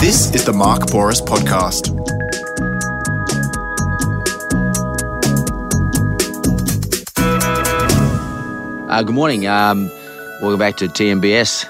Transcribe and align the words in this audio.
This 0.00 0.34
is 0.34 0.44
the 0.44 0.52
Mark 0.52 0.82
Bouris 0.82 1.20
Podcast. 1.20 1.90
Uh, 8.88 9.02
good 9.02 9.14
morning. 9.14 9.46
Um, 9.46 9.88
welcome 10.42 10.58
back 10.58 10.76
to 10.76 10.86
TMBS. 10.86 11.66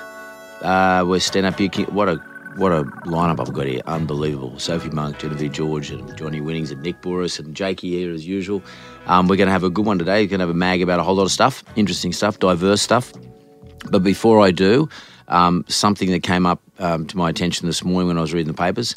Uh, 0.63 1.05
we're 1.07 1.21
stand 1.21 1.47
up. 1.47 1.59
What 1.93 2.09
a 2.09 2.17
what 2.57 2.73
a 2.73 2.85
lineup 3.07 3.41
I've 3.41 3.53
got 3.53 3.67
here. 3.67 3.83
Unbelievable. 3.87 4.59
Sophie 4.59 4.91
Monk, 4.91 5.19
Genevieve 5.19 5.53
George, 5.53 5.91
and 5.91 6.17
Johnny 6.17 6.41
Winnings, 6.41 6.71
and 6.71 6.83
Nick 6.83 7.01
Bouris, 7.03 7.39
and 7.39 7.55
Jakey 7.55 7.91
here 7.91 8.13
as 8.13 8.27
usual. 8.27 8.63
Um, 9.07 9.29
we're 9.29 9.37
going 9.37 9.47
to 9.47 9.53
have 9.53 9.65
a 9.65 9.71
good 9.71 9.87
one 9.87 9.99
today. 9.99 10.23
We're 10.23 10.29
going 10.29 10.41
to 10.41 10.47
have 10.47 10.51
a 10.51 10.55
mag 10.55 10.83
about 10.83 10.99
a 10.99 11.03
whole 11.03 11.15
lot 11.15 11.25
of 11.25 11.33
stuff, 11.33 11.63
interesting 11.77 12.13
stuff, 12.13 12.39
diverse 12.39 12.83
stuff. 12.83 13.13
But 13.91 14.03
before 14.03 14.41
I 14.41 14.51
do, 14.51 14.89
um, 15.29 15.65
something 15.69 16.11
that 16.11 16.23
came 16.23 16.47
up 16.47 16.61
um, 16.79 17.07
to 17.07 17.17
my 17.17 17.31
attention 17.31 17.67
this 17.67 17.85
morning 17.85 18.09
when 18.09 18.19
I 18.19 18.21
was 18.21 18.33
reading 18.33 18.53
the 18.53 18.55
papers. 18.55 18.95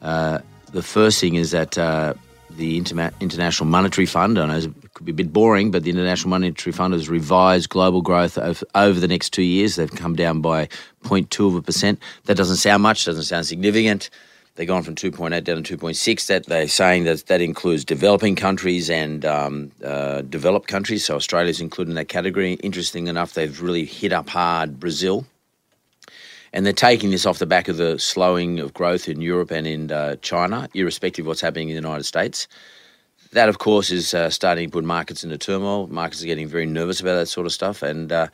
Uh, 0.00 0.40
the 0.72 0.82
first 0.82 1.20
thing 1.20 1.34
is 1.34 1.50
that 1.52 1.78
uh, 1.78 2.14
the 2.50 2.80
Interma- 2.80 3.12
International 3.20 3.68
Monetary 3.68 4.06
Fund, 4.06 4.38
I 4.38 4.46
know 4.46 4.56
it 4.56 4.94
could 4.94 5.06
be 5.06 5.12
a 5.12 5.14
bit 5.14 5.32
boring, 5.32 5.70
but 5.70 5.84
the 5.84 5.90
International 5.90 6.30
Monetary 6.30 6.72
Fund 6.72 6.94
has 6.94 7.08
revised 7.08 7.68
global 7.68 8.02
growth 8.02 8.38
over, 8.38 8.64
over 8.74 8.98
the 8.98 9.08
next 9.08 9.30
two 9.30 9.42
years. 9.42 9.76
They've 9.76 9.90
come 9.90 10.16
down 10.16 10.40
by 10.40 10.66
0.2 11.04 11.48
of 11.48 11.54
a 11.56 11.62
percent. 11.62 12.00
That 12.24 12.36
doesn't 12.36 12.56
sound 12.56 12.82
much, 12.82 13.04
doesn't 13.04 13.24
sound 13.24 13.46
significant. 13.46 14.10
They've 14.54 14.68
gone 14.68 14.82
from 14.82 14.96
2.8 14.96 15.44
down 15.44 15.62
to 15.62 15.78
2.6. 15.78 16.26
That 16.26 16.44
they're 16.44 16.68
saying 16.68 17.04
that 17.04 17.26
that 17.28 17.40
includes 17.40 17.86
developing 17.86 18.36
countries 18.36 18.90
and 18.90 19.24
um, 19.24 19.72
uh, 19.82 20.20
developed 20.22 20.68
countries. 20.68 21.06
So 21.06 21.16
Australia's 21.16 21.60
included 21.60 21.92
in 21.92 21.94
that 21.94 22.08
category. 22.08 22.54
Interesting 22.54 23.06
enough, 23.06 23.32
they've 23.32 23.62
really 23.62 23.86
hit 23.86 24.12
up 24.12 24.28
hard 24.28 24.78
Brazil 24.78 25.26
and 26.52 26.66
they're 26.66 26.72
taking 26.72 27.10
this 27.10 27.26
off 27.26 27.38
the 27.38 27.46
back 27.46 27.68
of 27.68 27.76
the 27.76 27.98
slowing 27.98 28.60
of 28.60 28.74
growth 28.74 29.08
in 29.08 29.20
Europe 29.20 29.50
and 29.50 29.66
in 29.66 29.90
uh, 29.90 30.16
China, 30.16 30.68
irrespective 30.74 31.24
of 31.24 31.28
what's 31.28 31.40
happening 31.40 31.68
in 31.68 31.74
the 31.74 31.80
United 31.80 32.04
States. 32.04 32.46
That, 33.32 33.48
of 33.48 33.58
course, 33.58 33.90
is 33.90 34.12
uh, 34.12 34.28
starting 34.28 34.68
to 34.68 34.72
put 34.72 34.84
markets 34.84 35.24
into 35.24 35.38
turmoil. 35.38 35.86
Markets 35.86 36.22
are 36.22 36.26
getting 36.26 36.48
very 36.48 36.66
nervous 36.66 37.00
about 37.00 37.14
that 37.14 37.26
sort 37.26 37.46
of 37.46 37.52
stuff. 37.52 37.82
And 37.82 38.12
uh, 38.12 38.28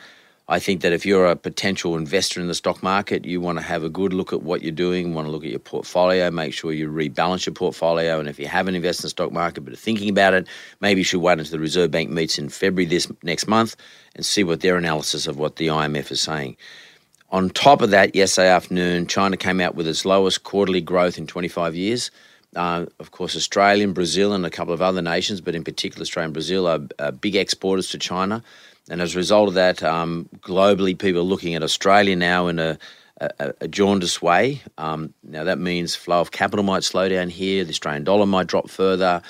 I 0.49 0.59
think 0.59 0.81
that 0.81 0.93
if 0.93 1.07
you're 1.07 1.27
a 1.27 1.37
potential 1.37 1.97
investor 1.97 2.41
in 2.41 2.49
the 2.49 2.55
stock 2.55 2.83
market, 2.83 3.25
you 3.25 3.41
want 3.41 3.59
to 3.59 3.65
have 3.65 3.85
a 3.85 3.89
good 3.89 4.13
look 4.13 4.33
at 4.33 4.43
what 4.43 4.63
you're 4.63 4.73
doing, 4.73 5.15
want 5.15 5.29
to 5.29 5.31
look 5.31 5.45
at 5.45 5.51
your 5.51 5.61
portfolio, 5.61 6.33
make 6.33 6.53
sure 6.53 6.73
you 6.73 6.91
rebalance 6.91 7.47
your 7.47 7.55
portfolio. 7.55 8.19
And 8.19 8.29
if 8.29 8.41
you 8.41 8.49
haven't 8.49 8.75
invested 8.75 9.05
in 9.05 9.07
the 9.07 9.11
stock 9.11 9.31
market 9.31 9.61
but 9.61 9.73
are 9.73 9.77
thinking 9.77 10.09
about 10.09 10.35
it, 10.35 10.49
maybe 10.81 11.01
you 11.01 11.05
should 11.05 11.21
wait 11.21 11.39
until 11.39 11.53
the 11.53 11.61
Reserve 11.61 11.93
Bank 11.93 12.11
meets 12.11 12.37
in 12.37 12.49
February 12.49 12.87
this 12.87 13.13
next 13.23 13.47
month 13.47 13.77
and 14.17 14.27
see 14.27 14.43
what 14.43 14.63
their 14.63 14.77
analysis 14.77 15.29
of 15.29 15.39
what 15.39 15.57
the 15.57 15.69
IMF 15.69 16.11
is 16.11 16.21
saying. 16.21 16.57
On 17.31 17.51
top 17.51 17.83
of 17.83 17.91
that, 17.91 18.15
yesterday 18.15 18.49
afternoon, 18.49 19.07
China 19.07 19.37
came 19.37 19.61
out 19.61 19.75
with 19.75 19.87
its 19.87 20.07
lowest 20.07 20.45
quarterly 20.45 20.81
growth 20.81 21.19
in 21.19 21.27
25 21.27 21.75
years. 21.75 22.11
Uh, 22.57 22.87
of 22.99 23.11
course, 23.11 23.37
Australia 23.37 23.85
and 23.85 23.95
Brazil 23.95 24.33
and 24.33 24.47
a 24.47 24.51
couple 24.51 24.73
of 24.73 24.81
other 24.81 25.03
nations, 25.03 25.43
but 25.43 25.55
in 25.55 25.63
particular 25.63 26.03
Australia 26.03 26.27
and 26.27 26.33
Brazil, 26.33 26.67
are, 26.67 27.13
big 27.13 27.37
exporters 27.37 27.91
to 27.91 27.99
China. 27.99 28.43
And 28.89 29.03
as 29.03 29.15
a 29.15 29.19
result 29.19 29.49
of 29.49 29.55
that, 29.55 29.83
um, 29.83 30.27
globally, 30.41 30.99
people 30.99 31.21
are 31.21 31.25
looking 31.25 31.55
at 31.55 31.63
Australia 31.63 32.17
now 32.17 32.47
in 32.47 32.59
a, 32.59 32.79
a, 33.21 33.53
a 33.61 33.69
jaundiced 33.69 34.23
way. 34.23 34.63
Um, 34.79 35.13
now, 35.23 35.45
that 35.45 35.59
means 35.59 35.95
flow 35.95 36.21
of 36.21 36.31
capital 36.31 36.65
might 36.65 36.83
slow 36.83 37.11
down 37.11 37.29
here, 37.29 37.63
the 37.63 37.71
Australian 37.71 38.05
dollar 38.05 38.25
might 38.25 38.47
drop 38.47 38.71
further. 38.71 39.21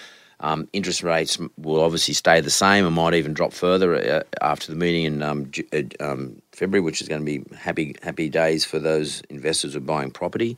Um, 0.40 0.68
interest 0.72 1.02
rates 1.02 1.38
will 1.56 1.82
obviously 1.82 2.14
stay 2.14 2.40
the 2.40 2.50
same 2.50 2.86
and 2.86 2.94
might 2.94 3.14
even 3.14 3.34
drop 3.34 3.52
further 3.52 3.96
uh, 3.96 4.22
after 4.40 4.70
the 4.70 4.78
meeting 4.78 5.04
in 5.04 5.22
um, 5.22 5.50
uh, 5.72 5.82
um, 5.98 6.40
February, 6.52 6.80
which 6.80 7.02
is 7.02 7.08
going 7.08 7.20
to 7.20 7.24
be 7.24 7.44
happy 7.56 7.96
happy 8.02 8.28
days 8.28 8.64
for 8.64 8.78
those 8.78 9.20
investors 9.30 9.72
who 9.72 9.78
are 9.78 9.82
buying 9.82 10.10
property. 10.10 10.56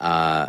Uh, 0.00 0.48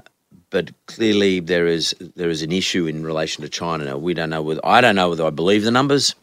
but 0.51 0.69
clearly, 0.85 1.39
there 1.39 1.66
is 1.66 1.95
there 2.16 2.29
is 2.29 2.44
an 2.44 2.51
issue 2.51 2.85
in 2.85 3.03
relation 3.03 3.41
to 3.44 3.50
China. 3.50 3.85
Now, 3.85 3.97
we 3.97 4.13
don't 4.13 4.29
know 4.29 4.41
whether 4.44 4.61
I 4.63 4.81
don't 4.81 4.95
know 4.95 5.09
whether 5.09 5.25
I 5.25 5.31
believe 5.31 5.63
the 5.63 5.71
numbers. 5.71 6.16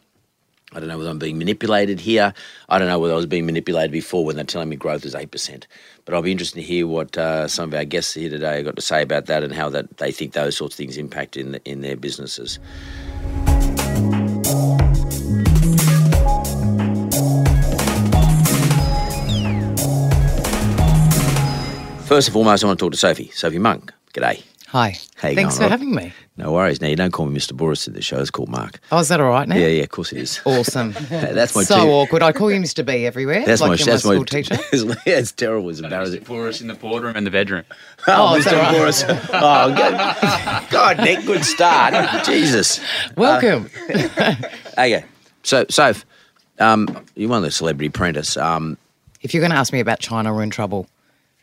I 0.71 0.79
don't 0.79 0.87
know 0.87 0.97
whether 0.99 1.09
I'm 1.09 1.17
being 1.17 1.39
manipulated 1.39 1.99
here. 1.99 2.31
I 2.69 2.77
don't 2.77 2.87
know 2.87 2.99
whether 2.99 3.13
I 3.13 3.17
was 3.17 3.25
being 3.25 3.45
manipulated 3.47 3.91
before 3.91 4.23
when 4.23 4.35
they're 4.35 4.45
telling 4.45 4.69
me 4.69 4.75
growth 4.75 5.03
is 5.03 5.15
8%. 5.15 5.63
But 6.05 6.13
I'll 6.13 6.21
be 6.21 6.31
interested 6.31 6.59
to 6.59 6.61
hear 6.61 6.85
what 6.85 7.17
uh, 7.17 7.47
some 7.47 7.69
of 7.69 7.73
our 7.73 7.85
guests 7.85 8.13
here 8.13 8.29
today 8.29 8.57
have 8.57 8.65
got 8.65 8.75
to 8.75 8.81
say 8.81 9.01
about 9.01 9.25
that 9.25 9.43
and 9.43 9.53
how 9.53 9.69
that 9.69 9.97
they 9.97 10.11
think 10.11 10.33
those 10.33 10.55
sorts 10.55 10.75
of 10.75 10.77
things 10.77 10.97
impact 10.97 11.37
in, 11.37 11.53
the, 11.53 11.61
in 11.65 11.81
their 11.81 11.95
businesses. 11.95 12.59
First 22.05 22.29
and 22.29 22.33
foremost, 22.33 22.63
I 22.63 22.67
want 22.67 22.79
to 22.79 22.85
talk 22.85 22.91
to 22.91 22.97
Sophie, 22.97 23.29
Sophie 23.33 23.59
Monk. 23.59 23.93
G'day. 24.13 24.41
Hi. 24.67 24.97
How 25.15 25.33
Thanks 25.33 25.35
going, 25.35 25.51
for 25.57 25.61
Rob? 25.61 25.71
having 25.71 25.93
me. 25.93 26.11
No 26.39 26.53
worries. 26.53 26.79
Now, 26.79 26.87
you 26.87 26.95
don't 26.95 27.11
call 27.11 27.25
me 27.25 27.37
Mr. 27.37 27.51
Bouris 27.51 27.85
at 27.89 27.93
the 27.93 28.01
show. 28.01 28.17
It's 28.17 28.31
called 28.31 28.47
Mark. 28.47 28.79
Oh, 28.93 28.99
is 28.99 29.09
that 29.09 29.19
all 29.19 29.27
right 29.27 29.45
now? 29.45 29.57
Yeah, 29.57 29.67
yeah, 29.67 29.83
of 29.83 29.89
course 29.89 30.13
it 30.13 30.19
is. 30.19 30.39
Awesome. 30.45 30.93
That's 31.09 31.53
my 31.53 31.63
so 31.63 31.83
two- 31.83 31.89
awkward. 31.89 32.23
I 32.23 32.31
call 32.31 32.49
you 32.49 32.61
Mr. 32.61 32.85
B 32.85 33.05
everywhere. 33.05 33.45
That's 33.45 33.59
like 33.59 33.71
my, 33.71 33.75
that's 33.75 34.05
my 34.05 34.11
my 34.11 34.15
school 34.15 34.25
teacher. 34.25 34.55
yeah, 35.05 35.17
it's 35.17 35.33
terrible. 35.33 35.69
It's 35.69 35.81
embarrassing. 35.81 36.23
For 36.23 36.47
us 36.47 36.61
in 36.61 36.67
the 36.67 36.75
boardroom 36.75 37.17
and 37.17 37.27
the 37.27 37.31
bedroom. 37.31 37.65
Oh, 38.07 38.35
is 38.35 38.45
that 38.45 38.53
right? 38.53 38.73
Bouris. 38.73 39.03
Oh, 39.33 39.75
God, 39.75 40.69
God, 40.71 40.97
Nick, 40.99 41.25
good 41.25 41.43
start. 41.43 42.23
Jesus. 42.25 42.79
Welcome. 43.17 43.69
Okay, 44.77 45.03
so, 45.43 45.65
Soph, 45.69 46.05
um, 46.59 46.87
you 47.15 47.27
won 47.27 47.41
the 47.41 47.51
Celebrity 47.51 47.87
Apprentice. 47.87 48.37
Um, 48.37 48.77
if 49.21 49.33
you're 49.33 49.41
going 49.41 49.51
to 49.51 49.57
ask 49.57 49.73
me 49.73 49.81
about 49.81 49.99
China, 49.99 50.33
we're 50.33 50.43
in 50.43 50.49
trouble. 50.49 50.87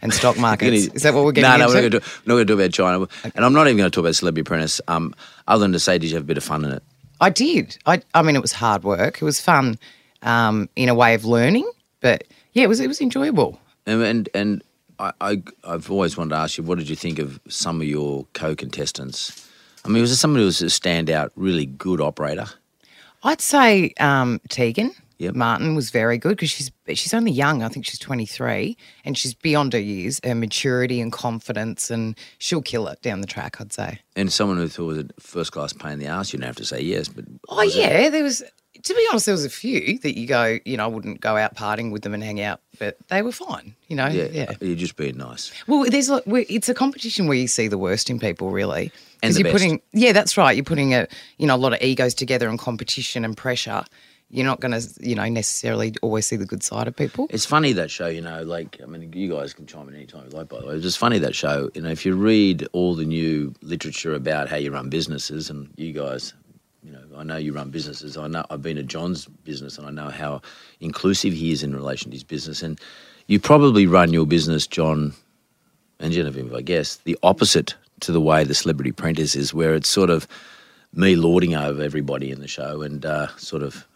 And 0.02 0.12
stock 0.12 0.38
markets. 0.38 0.94
is 0.94 1.02
that 1.02 1.14
what 1.14 1.24
we're 1.24 1.32
getting 1.32 1.50
no, 1.50 1.56
no, 1.56 1.64
into? 1.64 1.74
we're 1.74 1.82
not 1.82 1.90
going 1.90 2.02
to 2.02 2.08
not 2.26 2.34
going 2.34 2.46
to 2.46 2.52
talk 2.52 2.60
about 2.60 2.72
China, 2.72 3.32
and 3.34 3.44
I'm 3.44 3.52
not 3.52 3.66
even 3.66 3.78
going 3.78 3.90
to 3.90 3.94
talk 3.94 4.02
about 4.02 4.14
Celebrity 4.14 4.42
Apprentice. 4.42 4.80
Um, 4.88 5.14
other 5.48 5.62
than 5.62 5.72
to 5.72 5.80
say, 5.80 5.98
did 5.98 6.10
you 6.10 6.16
have 6.16 6.24
a 6.24 6.26
bit 6.26 6.36
of 6.36 6.44
fun 6.44 6.64
in 6.64 6.72
it? 6.72 6.82
I 7.20 7.30
did. 7.30 7.78
I, 7.86 8.02
I 8.14 8.22
mean, 8.22 8.36
it 8.36 8.42
was 8.42 8.52
hard 8.52 8.84
work. 8.84 9.22
It 9.22 9.24
was 9.24 9.40
fun 9.40 9.78
um, 10.22 10.68
in 10.76 10.88
a 10.88 10.94
way 10.94 11.14
of 11.14 11.24
learning, 11.24 11.70
but 12.00 12.24
yeah, 12.52 12.64
it 12.64 12.68
was 12.68 12.80
it 12.80 12.88
was 12.88 13.00
enjoyable. 13.00 13.58
And 13.86 14.02
and, 14.02 14.28
and 14.34 14.62
I, 14.98 15.12
I 15.20 15.42
I've 15.64 15.90
always 15.90 16.16
wanted 16.16 16.30
to 16.30 16.36
ask 16.36 16.58
you, 16.58 16.64
what 16.64 16.78
did 16.78 16.88
you 16.88 16.96
think 16.96 17.18
of 17.18 17.40
some 17.48 17.80
of 17.80 17.86
your 17.86 18.26
co-contestants? 18.34 19.48
I 19.84 19.88
mean, 19.88 20.00
was 20.00 20.10
there 20.10 20.16
somebody 20.16 20.42
who 20.42 20.46
was 20.46 20.62
a 20.62 20.66
standout, 20.66 21.30
really 21.36 21.66
good 21.66 22.00
operator? 22.00 22.46
I'd 23.22 23.40
say 23.40 23.94
um, 23.98 24.40
Tegan 24.48 24.92
Yep. 25.18 25.34
Martin 25.34 25.74
was 25.74 25.90
very 25.90 26.18
good 26.18 26.30
because 26.36 26.50
she's 26.50 26.70
she's 26.88 27.14
only 27.14 27.32
young. 27.32 27.62
I 27.62 27.68
think 27.68 27.86
she's 27.86 27.98
23, 27.98 28.76
and 29.04 29.16
she's 29.16 29.32
beyond 29.34 29.72
her 29.72 29.78
years. 29.80 30.20
Her 30.24 30.34
maturity 30.34 31.00
and 31.00 31.10
confidence, 31.12 31.90
and 31.90 32.16
she'll 32.38 32.62
kill 32.62 32.86
it 32.88 33.00
down 33.02 33.20
the 33.22 33.26
track. 33.26 33.60
I'd 33.60 33.72
say. 33.72 34.00
And 34.14 34.32
someone 34.32 34.58
who 34.58 34.68
thought 34.68 34.86
was 34.86 34.98
a 34.98 35.06
first 35.18 35.52
class 35.52 35.72
pain 35.72 35.92
in 35.92 35.98
the 36.00 36.06
ass, 36.06 36.32
you 36.32 36.38
don't 36.38 36.46
have 36.46 36.56
to 36.56 36.64
say 36.64 36.80
yes, 36.80 37.08
but 37.08 37.24
Oh 37.48 37.56
was 37.64 37.74
it- 37.74 37.78
yeah, 37.80 38.08
there 38.10 38.22
was. 38.22 38.42
To 38.82 38.94
be 38.94 39.06
honest, 39.10 39.24
there 39.24 39.32
was 39.34 39.44
a 39.46 39.50
few 39.50 39.98
that 40.00 40.18
you 40.18 40.26
go, 40.26 40.58
you 40.66 40.76
know, 40.76 40.84
I 40.84 40.86
wouldn't 40.86 41.20
go 41.22 41.36
out 41.38 41.56
partying 41.56 41.90
with 41.90 42.02
them 42.02 42.12
and 42.12 42.22
hang 42.22 42.42
out, 42.42 42.60
but 42.78 42.98
they 43.08 43.22
were 43.22 43.32
fine. 43.32 43.74
You 43.88 43.96
know, 43.96 44.06
yeah, 44.06 44.28
yeah. 44.30 44.52
you're 44.60 44.76
just 44.76 44.96
being 44.96 45.16
nice. 45.16 45.50
Well, 45.66 45.86
there's 45.88 46.10
like 46.10 46.22
it's 46.26 46.68
a 46.68 46.74
competition 46.74 47.26
where 47.26 47.38
you 47.38 47.48
see 47.48 47.68
the 47.68 47.78
worst 47.78 48.10
in 48.10 48.20
people, 48.20 48.50
really. 48.50 48.92
And 49.22 49.32
the 49.32 49.38
you're 49.40 49.44
best. 49.44 49.54
putting, 49.54 49.80
yeah, 49.94 50.12
that's 50.12 50.36
right. 50.36 50.54
You're 50.54 50.62
putting 50.64 50.92
a, 50.92 51.08
you 51.38 51.46
know, 51.46 51.54
a 51.54 51.56
lot 51.56 51.72
of 51.72 51.80
egos 51.80 52.12
together 52.14 52.50
and 52.50 52.58
competition 52.58 53.24
and 53.24 53.34
pressure. 53.34 53.82
You're 54.28 54.44
not 54.44 54.60
going 54.60 54.72
to, 54.72 54.88
you 55.00 55.14
know, 55.14 55.28
necessarily 55.28 55.94
always 56.02 56.26
see 56.26 56.36
the 56.36 56.46
good 56.46 56.62
side 56.62 56.88
of 56.88 56.96
people. 56.96 57.28
It's 57.30 57.46
funny 57.46 57.72
that 57.72 57.90
show, 57.90 58.08
you 58.08 58.20
know, 58.20 58.42
like, 58.42 58.80
I 58.82 58.86
mean, 58.86 59.12
you 59.12 59.30
guys 59.32 59.54
can 59.54 59.66
chime 59.66 59.88
in 59.88 59.94
anytime 59.94 60.24
you 60.24 60.30
like, 60.30 60.48
by 60.48 60.60
the 60.60 60.66
way. 60.66 60.74
It's 60.74 60.82
just 60.82 60.98
funny 60.98 61.18
that 61.20 61.34
show, 61.34 61.70
you 61.74 61.82
know, 61.82 61.90
if 61.90 62.04
you 62.04 62.14
read 62.16 62.66
all 62.72 62.94
the 62.94 63.04
new 63.04 63.54
literature 63.62 64.14
about 64.14 64.48
how 64.48 64.56
you 64.56 64.72
run 64.72 64.90
businesses, 64.90 65.48
and 65.48 65.72
you 65.76 65.92
guys, 65.92 66.34
you 66.82 66.90
know, 66.90 67.02
I 67.16 67.22
know 67.22 67.36
you 67.36 67.52
run 67.52 67.70
businesses. 67.70 68.16
I 68.16 68.26
know 68.26 68.44
I've 68.50 68.62
been 68.62 68.78
at 68.78 68.86
John's 68.86 69.26
business 69.26 69.78
and 69.78 69.86
I 69.86 69.90
know 69.90 70.10
how 70.10 70.42
inclusive 70.80 71.32
he 71.32 71.52
is 71.52 71.62
in 71.62 71.74
relation 71.74 72.10
to 72.10 72.16
his 72.16 72.24
business. 72.24 72.62
And 72.62 72.80
you 73.28 73.38
probably 73.38 73.86
run 73.86 74.12
your 74.12 74.26
business, 74.26 74.66
John 74.66 75.12
and 76.00 76.12
Genevieve, 76.12 76.52
I 76.54 76.62
guess, 76.62 76.96
the 76.96 77.18
opposite 77.22 77.74
to 78.00 78.12
the 78.12 78.20
way 78.20 78.44
the 78.44 78.54
Celebrity 78.54 78.90
Apprentice 78.90 79.34
is, 79.34 79.54
where 79.54 79.74
it's 79.74 79.88
sort 79.88 80.10
of 80.10 80.28
me 80.92 81.16
lording 81.16 81.54
over 81.54 81.82
everybody 81.82 82.30
in 82.30 82.40
the 82.40 82.48
show 82.48 82.82
and 82.82 83.06
uh, 83.06 83.28
sort 83.36 83.62
of 83.62 83.86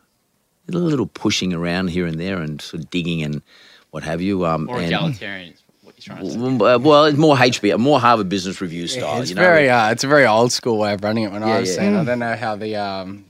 a 0.74 0.78
little 0.78 1.06
pushing 1.06 1.52
around 1.52 1.88
here 1.88 2.06
and 2.06 2.18
there 2.20 2.38
and 2.38 2.60
sort 2.60 2.82
of 2.82 2.90
digging 2.90 3.22
and 3.22 3.42
what 3.90 4.02
have 4.02 4.20
you. 4.20 4.46
Um, 4.46 4.64
More 4.66 4.76
and- 4.78 4.86
egalitarian 4.86 5.52
is 5.54 5.62
what 5.82 5.94
you're 6.06 6.16
trying 6.16 6.26
to 6.26 6.32
say. 6.32 6.38
well, 6.56 6.78
well, 6.80 7.04
it's 7.06 7.18
more 7.18 7.36
HBO, 7.36 7.78
more 7.78 8.00
Harvard 8.00 8.28
Business 8.28 8.60
Review 8.60 8.86
style. 8.86 9.20
it's 9.20 9.30
you 9.30 9.36
know? 9.36 9.42
very, 9.42 9.68
uh, 9.68 9.90
it's 9.90 10.04
a 10.04 10.08
very 10.08 10.26
old 10.26 10.52
school 10.52 10.78
way 10.78 10.92
of 10.94 11.02
running 11.02 11.24
it. 11.24 11.32
When 11.32 11.42
Yeah, 11.42 11.56
I 11.56 11.60
was 11.60 11.68
yeah. 11.70 11.74
saying, 11.76 11.96
I 11.96 12.04
don't 12.04 12.18
know 12.18 12.36
how 12.36 12.56
the, 12.56 12.76
um, 12.76 13.24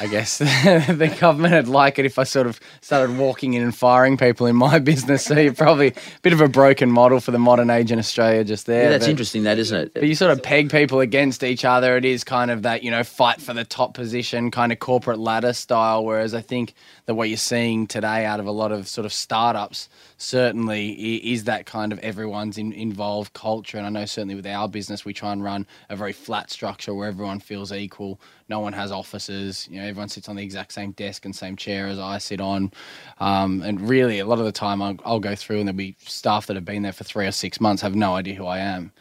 I 0.00 0.06
guess 0.06 0.38
the 0.38 1.14
government 1.20 1.54
would 1.54 1.68
like 1.68 1.98
it 1.98 2.06
if 2.06 2.18
I 2.18 2.24
sort 2.24 2.46
of 2.46 2.58
started 2.80 3.18
walking 3.18 3.54
in 3.54 3.62
and 3.62 3.74
firing 3.74 4.16
people 4.16 4.46
in 4.46 4.56
my 4.56 4.78
business. 4.80 5.24
So 5.24 5.38
you're 5.38 5.52
probably 5.52 5.88
a 5.88 5.94
bit 6.22 6.32
of 6.32 6.40
a 6.40 6.48
broken 6.48 6.90
model 6.90 7.20
for 7.20 7.30
the 7.30 7.38
modern 7.38 7.68
age 7.68 7.92
in 7.92 7.98
Australia, 7.98 8.42
just 8.42 8.66
there. 8.66 8.84
yeah, 8.84 8.88
that's 8.88 9.04
but- 9.04 9.10
interesting, 9.10 9.42
that 9.42 9.58
isn't 9.58 9.78
it? 9.78 9.94
But 9.94 10.04
you 10.04 10.14
sort 10.14 10.30
of 10.30 10.42
peg 10.42 10.70
people 10.70 11.00
against 11.00 11.44
each 11.44 11.64
other. 11.64 11.96
It 11.96 12.04
is 12.04 12.24
kind 12.24 12.50
of 12.50 12.62
that, 12.62 12.82
you 12.82 12.90
know, 12.90 13.04
fight 13.04 13.40
for 13.40 13.52
the 13.52 13.64
top 13.64 13.94
position, 13.94 14.50
kind 14.50 14.72
of 14.72 14.78
corporate 14.78 15.18
ladder 15.18 15.52
style. 15.52 16.04
Whereas 16.04 16.34
I 16.34 16.40
think 16.40 16.74
that 17.06 17.14
what 17.14 17.28
you're 17.28 17.36
seeing 17.36 17.86
today 17.86 18.24
out 18.24 18.40
of 18.40 18.46
a 18.46 18.50
lot 18.52 18.72
of 18.72 18.88
sort 18.88 19.04
of 19.04 19.12
startups 19.12 19.88
certainly 20.16 20.92
is 21.32 21.44
that 21.44 21.66
kind 21.66 21.92
of 21.92 21.98
everyone's 21.98 22.56
in, 22.56 22.72
involved 22.72 23.32
culture. 23.34 23.76
And 23.76 23.86
I 23.86 23.90
know 23.90 24.06
certainly 24.06 24.36
with 24.36 24.46
our 24.46 24.68
business, 24.68 25.04
we 25.04 25.12
try 25.12 25.32
and 25.32 25.42
run 25.44 25.66
a 25.90 25.96
very 25.96 26.12
flat 26.12 26.50
structure 26.50 26.94
where 26.94 27.08
everyone 27.08 27.40
feels 27.40 27.72
equal. 27.72 28.20
No 28.48 28.60
one 28.60 28.72
has 28.72 28.92
offices. 28.92 29.68
You 29.70 29.80
know, 29.80 29.86
everyone 29.86 30.08
sits 30.08 30.28
on 30.28 30.36
the 30.36 30.42
exact 30.42 30.72
same 30.72 30.92
desk 30.92 31.24
and 31.24 31.34
same 31.34 31.56
chair 31.56 31.86
as 31.86 31.98
I 31.98 32.18
sit 32.18 32.40
on. 32.40 32.72
Um, 33.20 33.62
and 33.62 33.88
really, 33.88 34.18
a 34.18 34.26
lot 34.26 34.38
of 34.38 34.44
the 34.44 34.52
time, 34.52 34.82
I'll, 34.82 34.96
I'll 35.04 35.20
go 35.20 35.34
through 35.34 35.58
and 35.58 35.68
there'll 35.68 35.76
be 35.76 35.96
staff 36.00 36.46
that 36.46 36.56
have 36.56 36.64
been 36.64 36.82
there 36.82 36.92
for 36.92 37.04
three 37.04 37.26
or 37.26 37.32
six 37.32 37.60
months 37.60 37.82
have 37.82 37.94
no 37.94 38.14
idea 38.14 38.34
who 38.34 38.46
I 38.46 38.58
am 38.58 38.92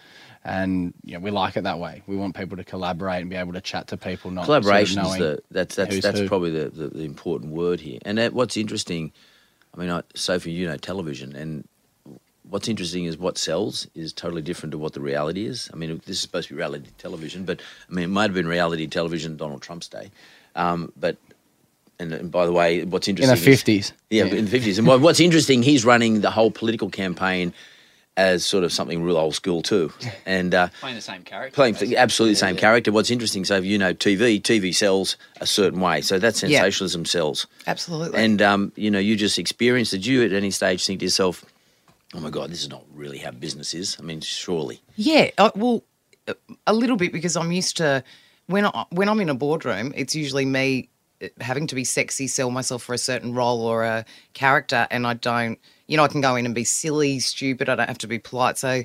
and 0.44 0.94
you 1.04 1.14
know, 1.14 1.20
we 1.20 1.32
like 1.32 1.56
it 1.56 1.64
that 1.64 1.80
way. 1.80 2.02
We 2.08 2.16
want 2.16 2.36
people 2.36 2.58
to 2.58 2.64
collaborate 2.64 3.22
and 3.22 3.30
be 3.30 3.36
able 3.36 3.54
to 3.54 3.62
chat 3.62 3.88
to 3.88 3.98
people. 3.98 4.32
Not 4.32 4.46
sort 4.46 4.58
of 4.58 4.64
Collaboration 4.64 5.00
is 5.00 5.06
knowing 5.06 5.20
the 5.22 5.44
that's 5.52 5.76
that's 5.76 6.02
that's 6.02 6.20
who. 6.20 6.28
probably 6.28 6.52
the, 6.52 6.70
the, 6.70 6.88
the 6.88 7.04
important 7.04 7.52
word 7.52 7.80
here. 7.80 8.00
And 8.04 8.18
that, 8.18 8.34
what's 8.34 8.58
interesting, 8.58 9.12
I 9.76 9.80
mean, 9.80 9.92
I, 9.92 10.02
Sophie, 10.16 10.52
you 10.52 10.68
know 10.68 10.78
television, 10.78 11.36
and 11.36 11.68
what's 12.52 12.68
interesting 12.68 13.06
is 13.06 13.18
what 13.18 13.38
sells 13.38 13.88
is 13.96 14.14
totally 14.14 14.42
different 14.44 14.72
to 14.74 14.78
what 14.78 14.94
the 14.94 15.00
reality 15.02 15.46
is. 15.46 15.70
I 15.74 15.78
mean, 15.78 15.90
this 16.06 16.18
is 16.18 16.22
supposed 16.22 16.50
to 16.50 16.54
be 16.54 16.58
reality 16.60 16.90
television, 17.00 17.46
but 17.46 17.62
I 17.90 17.94
mean, 17.94 18.04
it 18.04 18.08
might 18.10 18.24
have 18.30 18.34
been 18.34 18.48
reality 18.48 18.86
television 18.88 19.38
Donald 19.38 19.62
Trump's 19.64 19.88
day, 19.88 20.12
um, 20.56 20.92
but. 20.96 21.18
And, 22.00 22.12
and 22.14 22.32
by 22.32 22.48
the 22.48 22.52
way, 22.52 22.84
what's 22.84 23.08
interesting 23.08 23.32
in 23.32 23.40
the 23.40 23.46
fifties. 23.52 23.94
Yeah, 24.10 24.26
in 24.26 24.46
the 24.46 24.50
fifties. 24.52 24.80
And 24.80 24.88
what's 24.88 25.20
interesting, 25.20 25.62
he's 25.62 25.86
running 25.86 26.22
the 26.22 26.32
whole 26.32 26.50
political 26.50 26.90
campaign 26.90 27.54
as 28.18 28.44
sort 28.44 28.64
of 28.64 28.74
something 28.74 29.04
real 29.04 29.18
old 29.18 29.36
school 29.36 29.62
too, 29.62 29.94
and 30.26 30.56
uh, 30.56 30.68
Playing 30.80 30.96
the 30.96 31.02
same 31.02 31.22
character. 31.22 31.54
playing 31.54 31.76
basically. 31.76 31.98
absolutely 31.98 32.34
the 32.34 32.40
same 32.40 32.56
character. 32.58 32.92
What's 32.92 33.12
interesting, 33.12 33.46
so 33.46 33.58
if 33.58 33.66
you 33.66 33.78
know 33.78 33.94
TV, 33.94 34.42
TV 34.42 34.74
sells 34.74 35.16
a 35.40 35.46
certain 35.46 35.80
way, 35.80 36.02
so 36.02 36.18
that 36.18 36.34
Yeah. 36.42 36.58
sensationalism 36.58 37.06
sells. 37.06 37.46
Absolutely. 37.68 38.18
And 38.20 38.42
um, 38.42 38.72
you 38.76 38.90
know, 38.90 38.98
you 39.00 39.16
just 39.16 39.38
experienced. 39.38 39.92
Did 39.92 40.04
you 40.08 40.26
at 40.26 40.34
any 40.34 40.50
stage 40.50 40.84
think 40.84 41.02
to 41.02 41.06
yourself, 41.06 41.46
"Oh 42.14 42.20
my 42.20 42.30
God, 42.30 42.52
this 42.52 42.62
is 42.62 42.70
not 42.70 42.84
really 42.94 43.20
how 43.20 43.32
business 43.32 43.74
is"? 43.74 43.98
I 44.00 44.04
mean, 44.04 44.22
surely. 44.22 44.82
Yeah, 44.96 45.32
uh, 45.38 45.52
well, 45.56 45.84
a 46.68 46.74
little 46.74 46.98
bit 46.98 47.12
because 47.12 47.36
I'm 47.36 47.52
used 47.52 47.78
to 47.78 48.04
when 48.48 48.66
I, 48.66 48.86
when 48.92 49.10
I'm 49.10 49.20
in 49.20 49.30
a 49.30 49.36
boardroom, 49.36 49.94
it's 49.96 50.16
usually 50.16 50.46
me 50.46 50.90
uh, 51.22 51.28
having 51.40 51.68
to 51.68 51.76
be 51.76 51.84
sexy, 51.84 52.28
sell 52.28 52.52
myself 52.52 52.84
for 52.84 52.94
a 52.94 52.98
certain 52.98 53.34
role 53.34 53.62
or 53.62 53.84
a 53.84 54.06
character, 54.34 54.88
and 54.92 55.08
I 55.08 55.14
don't, 55.16 55.60
you 55.88 55.98
know, 55.98 56.04
I 56.04 56.08
can 56.08 56.22
go 56.22 56.36
in 56.36 56.46
and 56.46 56.54
be 56.54 56.64
silly, 56.64 57.20
stupid. 57.20 57.70
I 57.70 57.76
don't 57.76 57.88
have 57.88 57.98
to 58.00 58.08
be 58.08 58.20
polite. 58.20 58.58
So, 58.58 58.84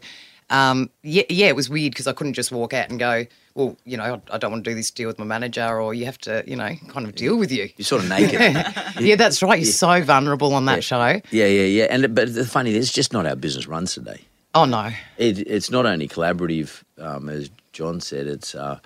um, 0.51 0.91
yeah, 1.03 1.25
yeah, 1.29 1.47
it 1.47 1.57
was 1.57 1.69
weird 1.69 1.93
because 1.93 2.07
I 2.07 2.13
couldn't 2.13 2.35
just 2.35 2.53
walk 2.53 2.73
out 2.73 2.89
and 2.91 2.99
go, 2.99 3.27
well, 3.55 3.77
you 3.85 3.97
know, 3.97 4.21
I, 4.31 4.35
I 4.35 4.39
don't 4.39 4.53
want 4.53 4.65
to 4.65 4.71
do 4.71 4.75
this 4.75 4.91
deal 4.91 5.09
with 5.09 5.19
my 5.19 5.25
manager, 5.25 5.81
or 5.81 5.95
you 5.95 6.05
have 6.05 6.19
to, 6.19 6.45
you 6.47 6.57
know, 6.57 6.75
kind 6.89 7.07
of 7.07 7.15
deal 7.15 7.37
with 7.37 7.51
you. 7.51 7.69
You're 7.77 7.85
sort 7.85 8.03
of 8.03 8.09
naked. 8.09 8.41
Yeah, 9.01 9.17
that's 9.17 9.43
right. 9.43 9.59
You're 9.59 9.73
so 9.73 10.03
vulnerable 10.03 10.55
on 10.55 10.67
that 10.67 10.83
show. 10.85 10.99
yeah, 10.99 11.21
yeah, 11.31 11.47
yeah. 11.47 11.87
And 11.91 12.15
but 12.15 12.35
the 12.35 12.47
funny 12.47 12.73
thing 12.73 12.81
is, 12.81 12.93
just 12.93 13.13
not 13.13 13.27
how 13.27 13.35
business 13.35 13.67
runs 13.67 13.95
today. 13.95 14.21
Oh 14.55 14.65
no, 14.65 14.91
it, 15.19 15.39
it's 15.41 15.71
not 15.71 15.85
only 15.85 16.09
collaborative, 16.09 16.83
um, 16.99 17.29
as 17.29 17.51
John 17.73 18.01
said. 18.01 18.27
It's 18.27 18.55
uh, 18.55 18.79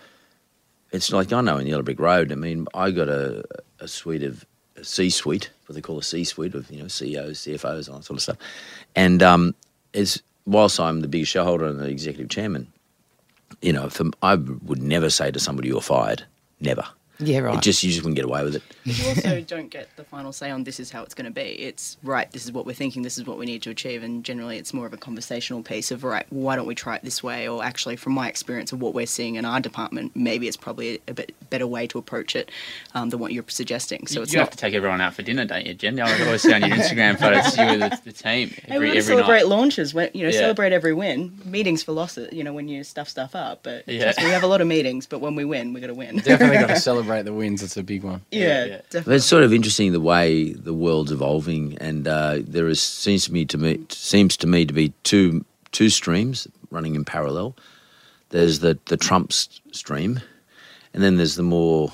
it's 0.91 1.13
like 1.13 1.33
I 1.33 1.41
know 1.41 1.59
in 1.59 1.67
Yellow 1.67 1.83
Brick 1.83 2.01
Road. 2.01 2.33
I 2.33 2.35
mean, 2.35 2.67
I 2.75 2.91
got 2.91 3.09
a, 3.09 3.45
a 3.79 3.87
suite 3.87 4.23
of 4.25 4.45
a 4.77 4.85
C 4.85 5.11
suite, 5.11 5.51
what 5.67 5.75
they 5.75 5.81
call 5.81 5.99
a 5.99 6.03
C 6.03 6.25
suite 6.25 6.55
of 6.55 6.71
you 6.71 6.83
know 6.83 6.89
CEOs, 6.89 7.41
CFOs, 7.41 7.89
all 7.89 7.99
that 7.99 8.05
sort 8.05 8.19
of 8.19 8.23
stuff. 8.23 8.37
And 8.97 9.23
um, 9.23 9.55
it's 9.93 10.21
whilst 10.47 10.81
I'm 10.81 11.01
the 11.01 11.09
biggest 11.09 11.33
shareholder 11.33 11.67
and 11.67 11.79
the 11.79 11.89
executive 11.89 12.29
chairman, 12.29 12.73
you 13.63 13.73
know, 13.73 13.89
for, 13.89 14.07
I 14.23 14.35
would 14.37 14.83
never 14.83 15.11
say 15.11 15.31
to 15.31 15.41
somebody 15.41 15.69
you're 15.69 15.81
fired, 15.81 16.25
never. 16.61 16.85
Yeah, 17.21 17.41
right. 17.41 17.57
It 17.57 17.63
just 17.63 17.83
you 17.83 17.91
just 17.91 18.03
wouldn't 18.03 18.17
get 18.17 18.25
away 18.25 18.43
with 18.45 18.57
it. 18.57 18.63
you 18.85 19.07
also 19.09 19.41
don't 19.47 19.69
get 19.71 19.89
the 19.97 20.05
final 20.05 20.33
say 20.33 20.51
on 20.51 20.65
this 20.65 20.81
is 20.81 20.91
how 20.91 21.03
it's 21.03 21.15
going 21.15 21.27
to 21.27 21.31
be. 21.31 21.43
It's 21.43 21.97
right, 22.03 22.31
this 22.33 22.45
is 22.45 22.53
what 22.53 22.67
we're 22.67 22.73
thinking, 22.75 23.03
this 23.03 23.19
is 23.19 23.27
what 23.27 23.39
we 23.39 23.47
need 23.47 23.63
to 23.63 23.71
achieve, 23.71 24.03
and 24.03 24.25
generally 24.25 24.57
it's 24.59 24.73
more 24.73 24.87
of 24.87 24.93
a 24.93 24.97
conversational 24.97 25.63
piece 25.63 25.91
of 25.91 26.03
right, 26.05 26.27
why 26.31 26.57
don't 26.57 26.67
we 26.67 26.75
try 26.75 26.97
it 26.97 27.03
this 27.03 27.23
way? 27.23 27.49
Or 27.49 27.63
actually, 27.65 27.97
from 27.97 28.13
my 28.15 28.29
experience 28.29 28.73
of 28.73 28.81
what 28.81 28.95
we're 28.95 29.07
seeing 29.07 29.35
in 29.37 29.45
our 29.45 29.61
department, 29.61 30.13
maybe 30.15 30.49
it's 30.49 30.57
probably 30.57 31.01
a, 31.09 31.15
bit 31.15 31.35
better 31.51 31.67
way 31.67 31.87
to 31.89 31.99
approach 31.99 32.35
it 32.37 32.51
um, 32.95 33.11
than 33.11 33.19
what 33.21 33.33
you're 33.33 33.45
suggesting. 33.49 34.07
So 34.07 34.17
you 34.17 34.23
it's 34.23 34.33
you 34.33 34.39
not. 34.39 34.45
have 34.47 34.51
to 34.53 34.57
take 34.59 34.75
everyone 34.75 35.01
out 35.01 35.15
for 35.15 35.23
dinner, 35.23 35.45
don't 35.45 35.67
you, 35.67 35.75
Gen? 35.75 35.99
I 36.01 36.25
always 36.25 36.43
see 36.43 36.53
on 36.53 36.63
your 36.63 36.77
Instagram 36.77 37.19
photos 37.19 37.57
you 37.59 37.65
and 37.65 37.83
the, 37.83 38.01
the 38.05 38.13
team 38.13 38.49
Hey, 38.51 38.63
every, 38.69 38.79
we 38.79 38.85
want 38.87 38.93
to 38.93 38.99
every 38.99 39.03
celebrate 39.03 39.37
night. 39.39 39.47
launches. 39.47 39.93
When, 39.95 40.11
you 40.15 40.23
know, 40.25 40.31
Yeah. 40.31 40.39
celebrate 40.41 40.73
every 40.73 40.93
win. 40.95 41.39
Meetings 41.45 41.83
for 41.83 41.93
losses. 41.93 42.33
You 42.33 42.45
know, 42.45 42.53
when 42.53 42.69
you 42.69 42.85
stuff 42.85 43.09
stuff 43.09 43.35
up. 43.35 43.61
But 43.63 43.87
Yeah. 43.89 44.05
trust 44.05 44.23
we 44.23 44.31
have 44.31 44.43
a 44.45 44.47
lot 44.47 44.61
of 44.61 44.67
meetings. 44.69 45.07
But 45.07 45.21
when 45.21 45.35
we 45.35 45.45
win, 45.45 45.73
we 45.73 45.81
got 45.81 45.89
to 45.89 45.95
win. 45.95 46.17
Definitely 46.19 46.59
got 46.59 46.69
to 46.69 46.77
celebrate 46.81 47.10
the 47.25 47.33
wins. 47.33 47.63
It's 47.63 47.77
a 47.77 47.83
big 47.83 48.03
one. 48.03 48.23
yeah, 48.31 48.41
Yeah, 48.41 48.65
yeah. 48.65 48.77
But 48.77 48.91
definitely. 48.91 49.17
it's 49.17 49.27
sort 49.27 49.45
of 49.45 49.53
interesting 49.53 49.93
the 49.93 50.01
way 50.01 50.53
the 50.53 50.75
world's 50.75 51.13
evolving, 51.13 51.77
and 51.79 52.07
uh, 52.09 52.39
there 52.41 52.69
is 52.69 52.81
seems 52.81 53.25
to 53.27 53.33
me 53.33 53.45
to 53.47 53.59
me 53.59 53.85
seems 53.91 54.37
to 54.39 54.47
me 54.47 54.65
to 54.67 54.73
be 54.73 54.93
two 55.03 55.45
two 55.73 55.89
streams 55.91 56.47
running 56.71 56.95
in 56.95 57.05
parallel. 57.05 57.55
There's 58.31 58.61
the 58.61 58.79
the 58.87 58.97
Trump 58.97 59.33
stream, 59.33 60.21
and 60.95 61.03
then 61.03 61.17
there's 61.17 61.37
the 61.37 61.43
more 61.43 61.93